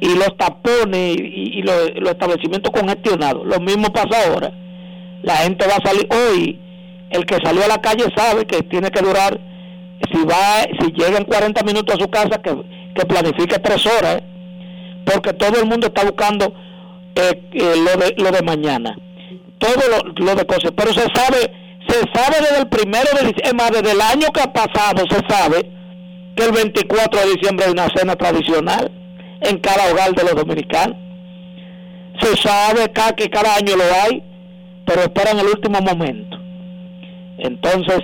y 0.01 0.15
los 0.15 0.35
tapones 0.35 1.15
y, 1.15 1.61
los, 1.61 1.91
establecimientos 2.09 2.71
congestionados. 2.71 3.45
Lo 3.45 3.59
mismo 3.59 3.93
pasa 3.93 4.27
ahora. 4.27 4.51
La 5.21 5.37
gente 5.37 5.65
va 5.67 5.75
a 5.75 5.87
salir 5.87 6.07
hoy. 6.11 6.59
El 7.11 7.25
que 7.25 7.37
salió 7.43 7.63
a 7.63 7.67
la 7.67 7.79
calle 7.79 8.05
sabe 8.15 8.45
que 8.45 8.63
tiene 8.63 8.89
que 8.89 9.01
durar, 9.01 9.39
si 10.11 10.23
va, 10.23 10.63
si 10.79 10.91
llega 10.93 11.17
en 11.17 11.25
40 11.25 11.63
minutos 11.63 11.95
a 11.95 12.01
su 12.01 12.09
casa, 12.09 12.41
que, 12.41 12.51
que 12.95 13.05
planifique 13.05 13.59
tres 13.59 13.85
horas, 13.85 14.23
porque 15.05 15.33
todo 15.33 15.59
el 15.59 15.67
mundo 15.67 15.87
está 15.87 16.03
buscando 16.03 16.51
eh, 17.15 17.49
eh, 17.51 17.75
lo, 17.75 18.01
de, 18.01 18.15
lo 18.17 18.31
de 18.31 18.41
mañana. 18.41 18.97
Todo 19.59 19.75
lo, 20.15 20.35
de 20.35 20.45
cosas. 20.45 20.71
Pero 20.75 20.93
se 20.93 21.05
sabe, 21.13 21.51
se 21.87 21.99
sabe 22.15 22.37
desde 22.39 22.61
el 22.61 22.69
primero 22.69 23.09
de 23.19 23.33
diciembre, 23.33 23.67
desde 23.71 23.91
el 23.91 24.01
año 24.01 24.27
que 24.33 24.41
ha 24.41 24.51
pasado, 24.51 25.03
se 25.09 25.19
sabe 25.27 25.69
que 26.35 26.45
el 26.45 26.53
24 26.53 27.19
de 27.19 27.31
diciembre 27.35 27.65
hay 27.67 27.71
una 27.73 27.89
cena 27.93 28.15
tradicional 28.15 29.00
en 29.41 29.57
cada 29.59 29.91
hogar 29.91 30.13
de 30.13 30.23
los 30.23 30.35
dominicanos. 30.35 30.97
Se 32.19 32.35
sabe 32.38 32.91
que 33.15 33.30
cada 33.30 33.55
año 33.55 33.76
lo 33.76 33.84
hay, 34.05 34.23
pero 34.85 35.01
esperan 35.01 35.39
el 35.39 35.47
último 35.47 35.80
momento. 35.81 36.38
Entonces, 37.39 37.99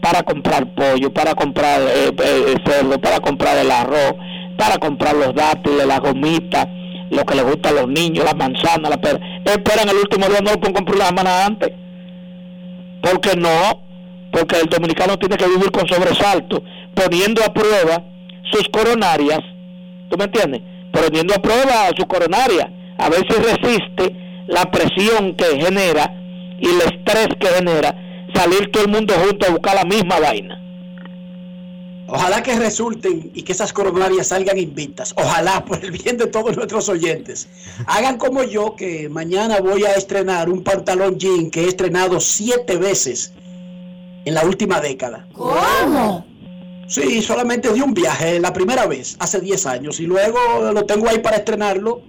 para 0.00 0.22
comprar 0.22 0.74
pollo, 0.74 1.12
para 1.12 1.34
comprar 1.34 1.80
eh, 1.80 2.54
cerdo, 2.66 3.00
para 3.00 3.20
comprar 3.20 3.56
el 3.56 3.70
arroz, 3.70 4.14
para 4.58 4.76
comprar 4.78 5.14
los 5.14 5.34
dátiles, 5.34 5.86
las 5.86 6.00
gomitas, 6.00 6.68
lo 7.10 7.24
que 7.24 7.34
les 7.34 7.44
gusta 7.44 7.70
a 7.70 7.72
los 7.72 7.88
niños, 7.88 8.24
la 8.24 8.34
manzana, 8.34 8.90
la 8.90 8.98
pera. 8.98 9.18
Esperan 9.44 9.88
el 9.88 9.96
último 9.96 10.26
día, 10.26 10.40
no 10.42 10.52
lo 10.52 10.60
pueden 10.60 10.74
comprar 10.74 10.98
la 10.98 11.06
semana 11.06 11.46
antes. 11.46 11.70
Porque 13.00 13.36
no, 13.36 13.82
porque 14.32 14.60
el 14.60 14.68
dominicano 14.68 15.18
tiene 15.18 15.36
que 15.36 15.46
vivir 15.46 15.70
con 15.70 15.86
sobresalto, 15.88 16.62
poniendo 16.94 17.42
a 17.42 17.52
prueba 17.52 18.02
sus 18.50 18.68
coronarias, 18.68 19.40
¿tú 20.10 20.16
me 20.18 20.24
entiendes? 20.24 20.60
Poniendo 20.94 21.34
a 21.34 21.42
prueba 21.42 21.90
sus 21.96 22.06
coronarias, 22.06 22.66
a 22.98 23.10
ver 23.10 23.26
si 23.28 23.36
resiste 23.36 24.16
la 24.46 24.70
presión 24.70 25.34
que 25.36 25.60
genera 25.60 26.14
y 26.60 26.68
el 26.68 26.80
estrés 26.80 27.28
que 27.38 27.48
genera 27.48 27.94
salir 28.34 28.70
todo 28.70 28.84
el 28.84 28.90
mundo 28.90 29.14
junto 29.14 29.46
a 29.46 29.50
buscar 29.50 29.74
la 29.74 29.84
misma 29.84 30.20
vaina. 30.20 30.60
Ojalá 32.06 32.42
que 32.42 32.58
resulten 32.58 33.30
y 33.34 33.42
que 33.42 33.52
esas 33.52 33.72
coronarias 33.72 34.28
salgan 34.28 34.58
invictas. 34.58 35.14
Ojalá, 35.16 35.64
por 35.66 35.82
el 35.84 35.90
bien 35.90 36.16
de 36.16 36.26
todos 36.26 36.56
nuestros 36.56 36.88
oyentes. 36.88 37.48
Hagan 37.86 38.18
como 38.18 38.44
yo, 38.44 38.76
que 38.76 39.08
mañana 39.08 39.60
voy 39.60 39.84
a 39.84 39.94
estrenar 39.94 40.48
un 40.50 40.62
pantalón 40.62 41.18
jean 41.18 41.50
que 41.50 41.64
he 41.64 41.68
estrenado 41.68 42.20
siete 42.20 42.76
veces 42.76 43.32
en 44.24 44.34
la 44.34 44.44
última 44.44 44.80
década. 44.80 45.26
¿Cómo? 45.32 46.24
Sí, 46.86 47.22
solamente 47.22 47.72
de 47.72 47.82
un 47.82 47.94
viaje, 47.94 48.38
la 48.40 48.52
primera 48.52 48.86
vez, 48.86 49.16
hace 49.18 49.40
10 49.40 49.66
años. 49.66 50.00
Y 50.00 50.06
luego 50.06 50.38
lo 50.72 50.84
tengo 50.84 51.08
ahí 51.08 51.18
para 51.18 51.36
estrenarlo 51.36 52.02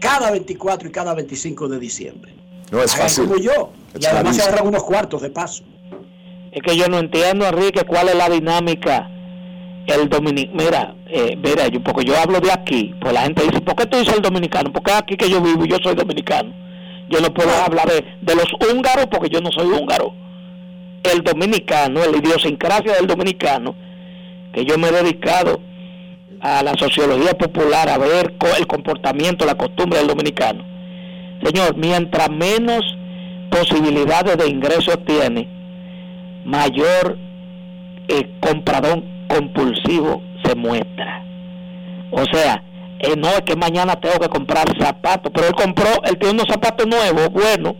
cada 0.00 0.30
24 0.30 0.88
y 0.88 0.92
cada 0.92 1.14
25 1.14 1.68
de 1.68 1.78
diciembre. 1.78 2.34
No 2.70 2.82
es 2.82 2.94
fácil. 2.94 3.24
como 3.24 3.38
yo. 3.38 3.72
y 3.98 4.04
además 4.04 4.36
se 4.36 4.42
ahorran 4.42 4.66
unos 4.66 4.82
cuartos 4.82 5.22
de 5.22 5.30
paso. 5.30 5.62
Es 6.50 6.62
que 6.62 6.76
yo 6.76 6.88
no 6.88 6.98
entiendo, 6.98 7.46
Enrique, 7.46 7.84
cuál 7.84 8.08
es 8.08 8.16
la 8.16 8.28
dinámica. 8.28 9.08
El 9.86 10.08
dominicano, 10.08 10.56
mira, 10.56 10.94
eh, 11.08 11.36
mira, 11.36 11.68
yo, 11.68 11.82
porque 11.82 12.04
yo 12.04 12.16
hablo 12.16 12.40
de 12.40 12.52
aquí, 12.52 12.94
pues 13.00 13.12
la 13.12 13.22
gente 13.22 13.42
dice, 13.42 13.60
¿por 13.60 13.74
qué 13.74 13.86
tú 13.86 13.98
dices 13.98 14.14
el 14.14 14.22
dominicano? 14.22 14.72
Porque 14.72 14.92
aquí 14.92 15.16
que 15.16 15.28
yo 15.28 15.40
vivo, 15.40 15.64
yo 15.64 15.76
soy 15.82 15.94
dominicano. 15.94 16.52
Yo 17.08 17.20
no 17.20 17.32
puedo 17.32 17.50
hablar 17.50 17.88
de, 17.88 18.04
de 18.20 18.34
los 18.34 18.46
húngaros 18.70 19.06
porque 19.10 19.28
yo 19.28 19.40
no 19.40 19.50
soy 19.50 19.66
húngaro. 19.66 20.14
El 21.02 21.22
dominicano, 21.22 22.00
la 22.06 22.16
idiosincrasia 22.16 22.94
del 22.94 23.06
dominicano, 23.06 23.74
que 24.52 24.64
yo 24.64 24.78
me 24.78 24.88
he 24.88 24.92
dedicado 24.92 25.60
a 26.40 26.62
la 26.62 26.74
sociología 26.74 27.34
popular, 27.34 27.88
a 27.88 27.98
ver 27.98 28.34
el 28.58 28.66
comportamiento, 28.66 29.46
la 29.46 29.54
costumbre 29.54 29.98
del 29.98 30.08
dominicano. 30.08 30.64
Señor, 31.42 31.76
mientras 31.76 32.30
menos 32.30 32.80
posibilidades 33.50 34.36
de 34.36 34.48
ingresos 34.48 34.98
tiene, 35.04 35.48
mayor 36.44 37.18
eh, 38.08 38.30
comprador 38.40 39.02
compulsivo 39.28 40.22
se 40.44 40.54
muestra. 40.54 41.24
O 42.10 42.24
sea, 42.24 42.62
eh, 42.98 43.14
no 43.16 43.28
es 43.28 43.42
que 43.42 43.56
mañana 43.56 43.96
tengo 43.96 44.18
que 44.18 44.28
comprar 44.28 44.64
zapatos, 44.78 45.32
pero 45.34 45.48
él 45.48 45.54
compró, 45.54 45.88
él 46.04 46.18
tiene 46.18 46.34
unos 46.34 46.48
zapatos 46.48 46.86
nuevos, 46.86 47.30
buenos, 47.30 47.74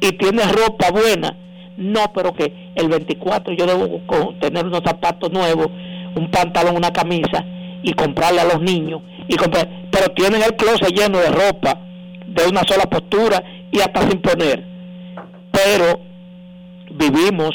y 0.00 0.12
tiene 0.12 0.42
ropa 0.44 0.90
buena. 0.90 1.36
No, 1.76 2.12
pero 2.14 2.34
que 2.34 2.72
el 2.74 2.88
24 2.88 3.54
yo 3.54 3.66
debo 3.66 4.34
tener 4.40 4.66
unos 4.66 4.82
zapatos 4.84 5.30
nuevos, 5.32 5.68
un 6.14 6.30
pantalón, 6.30 6.76
una 6.76 6.92
camisa, 6.92 7.44
y 7.82 7.92
comprarle 7.92 8.40
a 8.40 8.44
los 8.44 8.60
niños. 8.60 9.02
y 9.28 9.36
comprar, 9.36 9.68
Pero 9.90 10.08
tienen 10.08 10.42
el 10.42 10.56
closet 10.56 10.92
lleno 10.92 11.18
de 11.18 11.30
ropa, 11.30 11.78
de 12.26 12.48
una 12.48 12.62
sola 12.64 12.84
postura 12.84 13.42
y 13.70 13.78
hasta 13.80 14.08
sin 14.08 14.20
poner. 14.20 14.64
Pero 15.52 16.00
vivimos 16.90 17.50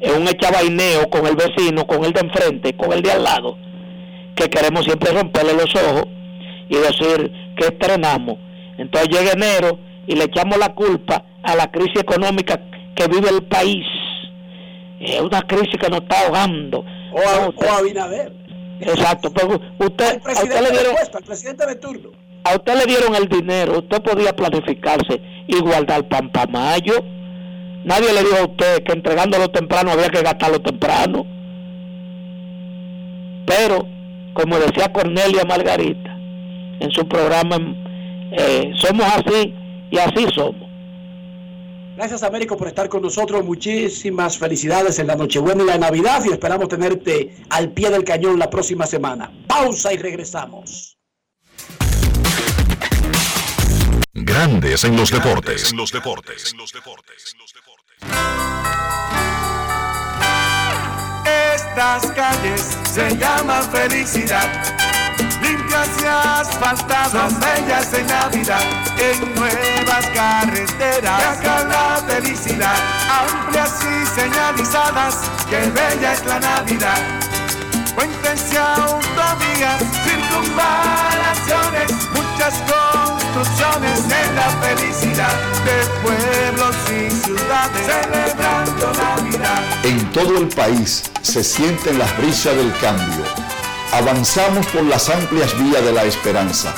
en 0.00 0.22
un 0.22 0.28
echabaineo 0.28 1.08
con 1.10 1.26
el 1.26 1.36
vecino, 1.36 1.86
con 1.86 2.04
el 2.04 2.12
de 2.12 2.20
enfrente, 2.20 2.76
con 2.76 2.92
el 2.92 3.02
de 3.02 3.12
al 3.12 3.24
lado, 3.24 3.56
que 4.34 4.48
queremos 4.48 4.84
siempre 4.84 5.12
romperle 5.12 5.54
los 5.54 5.74
ojos 5.74 6.06
y 6.68 6.76
decir 6.76 7.32
que 7.56 7.66
estrenamos. 7.66 8.36
Entonces 8.78 9.08
llega 9.08 9.32
enero 9.32 9.78
y 10.06 10.14
le 10.14 10.24
echamos 10.24 10.58
la 10.58 10.74
culpa 10.74 11.24
a 11.42 11.56
la 11.56 11.70
crisis 11.70 12.00
económica 12.00 12.60
que 12.94 13.08
vive 13.08 13.30
el 13.30 13.42
país. 13.44 13.86
Es 15.00 15.20
una 15.20 15.42
crisis 15.42 15.78
que 15.80 15.88
nos 15.88 16.00
está 16.00 16.26
ahogando. 16.26 16.84
O 17.16 17.20
a, 17.20 17.48
o 17.48 17.78
a 17.78 17.82
Binader. 17.82 18.32
Exacto, 18.80 19.32
pero 19.32 19.60
usted, 19.78 20.20
a 20.22 20.32
usted 20.32 20.60
le 20.60 20.70
dieron, 20.70 20.96
al 21.14 21.22
presidente 21.24 21.66
de 21.66 21.76
turno. 21.76 22.10
A 22.44 22.54
usted 22.56 22.74
le 22.74 22.84
dieron 22.84 23.14
el 23.14 23.26
dinero, 23.26 23.78
usted 23.78 24.02
podía 24.02 24.36
planificarse 24.36 25.20
y 25.46 25.58
guardar 25.60 26.06
pan 26.08 26.30
para 26.30 26.50
mayo 26.50 27.02
Nadie 27.86 28.12
le 28.12 28.20
dijo 28.24 28.36
a 28.38 28.46
usted 28.46 28.82
que 28.82 28.92
entregándolo 28.94 29.48
temprano 29.48 29.92
había 29.92 30.08
que 30.08 30.20
gastarlo 30.20 30.60
temprano. 30.60 31.24
Pero, 33.46 33.86
como 34.34 34.58
decía 34.58 34.92
Cornelia 34.92 35.44
Margarita 35.44 36.10
en 36.80 36.90
su 36.90 37.06
programa, 37.06 37.58
eh, 38.32 38.72
somos 38.74 39.06
así 39.06 39.54
y 39.92 39.98
así 39.98 40.26
somos. 40.34 40.65
Gracias 41.96 42.22
Américo 42.22 42.58
por 42.58 42.68
estar 42.68 42.90
con 42.90 43.00
nosotros. 43.00 43.42
Muchísimas 43.42 44.36
felicidades 44.36 44.98
en 44.98 45.06
la 45.06 45.16
Nochebuena 45.16 45.62
y 45.62 45.66
la 45.66 45.78
Navidad 45.78 46.22
y 46.26 46.32
esperamos 46.32 46.68
tenerte 46.68 47.36
al 47.48 47.72
pie 47.72 47.90
del 47.90 48.04
cañón 48.04 48.38
la 48.38 48.50
próxima 48.50 48.86
semana. 48.86 49.32
Pausa 49.46 49.94
y 49.94 49.96
regresamos. 49.96 50.98
Grandes 54.12 54.84
en 54.84 54.96
los 54.96 55.10
deportes. 55.10 55.70
En 55.70 55.78
los 55.78 55.90
deportes. 55.90 56.52
En 56.52 56.58
los 56.58 56.72
deportes. 56.72 57.34
Estas 61.54 62.12
calles 62.12 62.78
se 62.92 63.16
llaman 63.16 63.62
felicidad. 63.70 64.95
Limpias 65.42 65.88
y 66.02 66.06
asfaltadas, 66.06 67.12
son 67.12 67.40
bellas 67.40 67.92
en 67.92 68.06
Navidad. 68.06 68.62
En 68.98 69.34
nuevas 69.34 70.06
carreteras, 70.14 71.22
acá 71.22 71.64
la 71.64 72.02
felicidad. 72.06 72.76
Amplias 73.10 73.74
y 73.84 74.06
señalizadas, 74.20 75.14
que 75.48 75.58
bella 75.70 76.12
es 76.12 76.24
la 76.24 76.40
Navidad. 76.40 76.98
puentes 77.94 78.52
y 78.52 78.56
autovías, 78.56 79.82
circunvalaciones, 80.04 81.92
muchas 82.12 82.54
construcciones 82.70 83.98
en 84.04 84.36
la 84.36 84.50
felicidad 84.62 85.34
de 85.64 85.76
pueblos 86.02 86.76
y 86.90 87.10
ciudades, 87.10 87.86
celebrando 87.86 88.92
Navidad. 88.92 89.62
En 89.84 90.12
todo 90.12 90.38
el 90.38 90.48
país 90.48 91.02
se 91.22 91.42
sienten 91.42 91.98
las 91.98 92.16
brisas 92.18 92.54
del 92.56 92.72
cambio. 92.78 93.45
Avanzamos 93.92 94.66
por 94.66 94.84
las 94.84 95.08
amplias 95.08 95.56
vías 95.58 95.84
de 95.84 95.92
la 95.92 96.04
esperanza. 96.04 96.72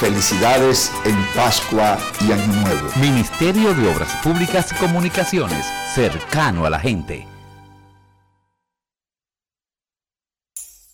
Felicidades 0.00 0.90
en 1.04 1.26
Pascua 1.34 1.98
y 2.20 2.32
Año 2.32 2.46
Nuevo. 2.46 2.88
Ministerio 2.96 3.74
de 3.74 3.88
Obras 3.88 4.14
Públicas 4.22 4.72
y 4.72 4.74
Comunicaciones, 4.76 5.66
cercano 5.94 6.64
a 6.64 6.70
la 6.70 6.78
gente. 6.78 7.26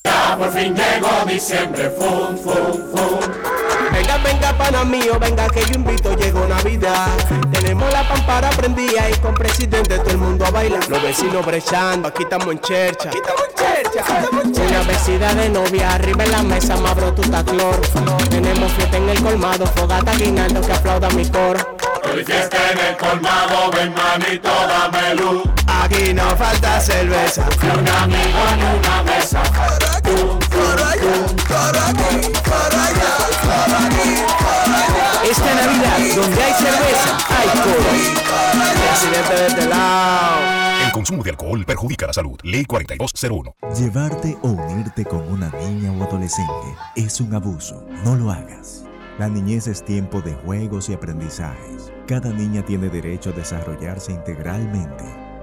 Ya 0.04 0.36
por 0.36 0.52
fin 0.52 0.74
llegó 0.74 1.24
diciembre, 1.26 1.90
fum, 1.90 2.36
fum, 2.36 2.90
fum. 2.92 3.67
Venga, 3.98 4.16
venga, 4.18 4.52
pana 4.52 4.84
mío, 4.84 5.18
venga 5.18 5.48
que 5.48 5.60
yo 5.64 5.74
invito, 5.74 6.14
llegó 6.14 6.46
Navidad. 6.46 7.08
Tenemos 7.50 7.92
la 7.92 8.06
pampara 8.08 8.48
prendida 8.50 9.10
y 9.10 9.14
con 9.14 9.34
presidente 9.34 9.98
todo 9.98 10.10
el 10.10 10.18
mundo 10.18 10.46
a 10.46 10.50
bailar. 10.52 10.88
Los 10.88 11.02
vecinos 11.02 11.44
brechando, 11.44 12.06
aquí 12.06 12.22
estamos 12.22 12.46
en 12.46 12.60
chercha. 12.60 13.08
Aquí 13.08 13.18
estamos 13.18 13.42
en 13.42 13.54
chercha, 13.56 14.00
aquí 14.00 14.12
estamos 14.24 14.44
en 14.44 14.52
chercha. 14.54 14.78
Una 14.78 14.82
vecina 14.84 15.34
de 15.34 15.48
novia, 15.48 15.94
arriba 15.94 16.24
en 16.24 16.30
la 16.30 16.42
mesa, 16.44 16.76
mabro 16.76 17.12
tu 17.12 17.22
clor. 17.22 17.80
Tenemos 18.30 18.70
fiesta 18.74 18.98
en 18.98 19.08
el 19.08 19.20
colmado, 19.20 19.66
fogata 19.66 20.14
guinando 20.14 20.60
que 20.60 20.72
aplauda 20.72 21.10
mi 21.10 21.28
coro. 21.28 21.58
Hoy 22.04 22.24
fiesta 22.24 22.56
en 22.70 22.78
el 22.78 22.96
colmado, 22.96 23.72
ven 23.72 23.92
manito, 23.94 24.48
dame 24.48 25.16
luz. 25.16 25.42
Aquí 25.66 26.14
no 26.14 26.36
falta 26.36 26.80
cerveza. 26.80 27.46
Ni 27.60 27.68
un 27.68 27.88
amigo 27.88 28.38
ni 28.58 28.78
una 28.78 29.02
mesa. 29.02 29.42
Esta 35.30 35.54
Navidad, 35.54 35.98
donde 36.16 36.42
hay 36.42 36.52
cerveza, 36.54 37.18
hay 37.28 37.48
coro. 37.48 37.74
Presidente 38.88 39.34
de 39.34 39.46
este 39.46 39.66
lado. 39.66 40.58
El 40.86 40.92
consumo 40.92 41.22
de 41.22 41.30
alcohol 41.30 41.64
perjudica 41.66 42.06
la 42.06 42.12
salud. 42.12 42.38
Ley 42.42 42.64
4201. 42.64 43.54
Llevarte 43.76 44.38
o 44.42 44.48
unirte 44.48 45.04
con 45.04 45.30
una 45.30 45.50
niña 45.50 45.92
o 45.92 46.02
adolescente 46.02 46.74
es 46.96 47.20
un 47.20 47.34
abuso. 47.34 47.86
No 48.04 48.16
lo 48.16 48.30
hagas. 48.30 48.84
La 49.18 49.28
niñez 49.28 49.66
es 49.66 49.84
tiempo 49.84 50.22
de 50.22 50.32
juegos 50.34 50.88
y 50.88 50.94
aprendizajes. 50.94 51.92
Cada 52.06 52.30
niña 52.30 52.64
tiene 52.64 52.88
derecho 52.88 53.30
a 53.30 53.32
desarrollarse 53.34 54.12
integralmente. 54.12 55.27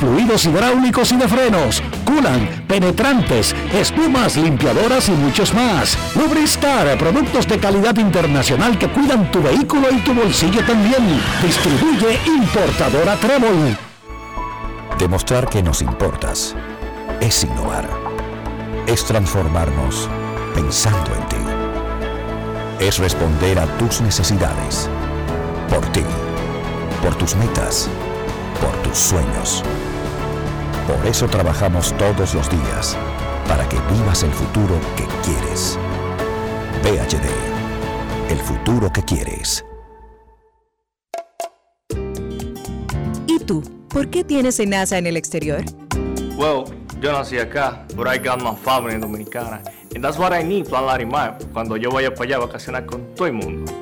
fluidos 0.00 0.44
hidráulicos 0.44 1.12
y 1.12 1.16
de 1.16 1.28
frenos, 1.28 1.82
culan, 2.04 2.64
penetrantes, 2.66 3.54
espumas, 3.72 4.36
limpiadoras 4.36 5.08
y 5.08 5.12
muchos 5.12 5.52
más. 5.54 5.96
Lubristar, 6.16 6.96
productos 6.98 7.46
de 7.46 7.58
calidad 7.58 7.96
internacional 7.96 8.78
que 8.78 8.88
cuidan 8.88 9.30
tu 9.30 9.42
vehículo 9.42 9.88
y 9.90 9.98
tu 10.00 10.14
bolsillo 10.14 10.64
también. 10.64 11.20
Distribuye 11.42 12.18
importadora 12.26 13.16
Trébol. 13.16 13.76
Demostrar 14.98 15.48
que 15.48 15.62
nos 15.62 15.82
importas 15.82 16.54
es 17.20 17.44
innovar. 17.44 17.88
Es 18.86 19.04
transformarnos 19.04 20.08
pensando 20.54 21.14
en 21.14 21.28
ti. 21.28 21.36
Es 22.84 22.98
responder 22.98 23.58
a 23.58 23.66
tus 23.78 24.00
necesidades. 24.00 24.88
Por 25.68 25.84
ti. 25.92 26.02
Por 27.02 27.14
tus 27.14 27.34
metas. 27.36 27.88
Por 28.62 28.70
tus 28.82 28.96
sueños. 28.96 29.64
Por 30.86 31.04
eso 31.04 31.26
trabajamos 31.26 31.92
todos 31.98 32.32
los 32.32 32.48
días. 32.48 32.96
Para 33.48 33.68
que 33.68 33.76
vivas 33.92 34.22
el 34.22 34.30
futuro 34.30 34.78
que 34.96 35.04
quieres. 35.24 35.76
PHD. 36.82 38.30
El 38.30 38.38
futuro 38.38 38.92
que 38.92 39.02
quieres. 39.02 39.64
¿Y 43.26 43.40
tú? 43.40 43.64
¿Por 43.88 44.08
qué 44.10 44.22
tienes 44.22 44.64
NASA 44.64 44.96
en 44.96 45.08
el 45.08 45.16
exterior? 45.16 45.64
Well, 46.36 46.64
yo 47.00 47.12
nací 47.12 47.38
acá, 47.38 47.84
but 47.96 48.06
I 48.06 48.16
got 48.16 48.40
my 48.40 48.54
family 48.54 48.96
dominicana. 48.96 49.60
And 49.94 50.04
that's 50.04 50.18
what 50.18 50.32
I 50.32 50.44
need, 50.44 50.68
Plan 50.68 50.86
Larimar, 50.86 51.36
cuando 51.52 51.76
yo 51.76 51.90
vaya 51.90 52.14
para 52.14 52.24
allá 52.24 52.36
a 52.36 52.46
vacacionar 52.46 52.86
con 52.86 53.12
todo 53.16 53.26
el 53.26 53.32
mundo. 53.32 53.81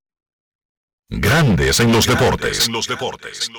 Grandes 1.13 1.81
en 1.81 1.91
los 1.91 2.07
deportes. 2.07 2.69
los 2.69 2.87
deportes. 2.87 3.51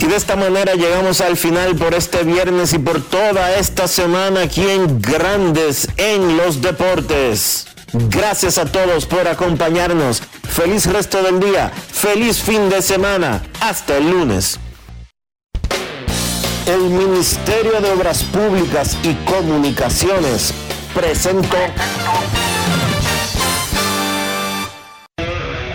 Y 0.00 0.06
de 0.06 0.16
esta 0.16 0.34
manera 0.34 0.74
llegamos 0.74 1.20
al 1.20 1.36
final 1.36 1.76
por 1.76 1.94
este 1.94 2.24
viernes 2.24 2.72
y 2.72 2.80
por 2.80 3.00
toda 3.00 3.56
esta 3.56 3.86
semana 3.86 4.42
aquí 4.42 4.68
en 4.68 5.00
Grandes 5.00 5.88
en 5.96 6.36
los 6.36 6.60
Deportes. 6.60 7.68
Gracias 7.92 8.58
a 8.58 8.66
todos 8.66 9.06
por 9.06 9.28
acompañarnos. 9.28 10.20
Feliz 10.48 10.86
resto 10.86 11.22
del 11.22 11.38
día. 11.38 11.70
Feliz 11.70 12.38
fin 12.38 12.68
de 12.68 12.82
semana. 12.82 13.44
Hasta 13.60 13.96
el 13.96 14.10
lunes. 14.10 14.58
El 16.66 16.90
Ministerio 16.90 17.80
de 17.80 17.88
Obras 17.88 18.24
Públicas 18.24 18.96
y 19.04 19.14
Comunicaciones 19.24 20.52
presentó. 20.92 21.56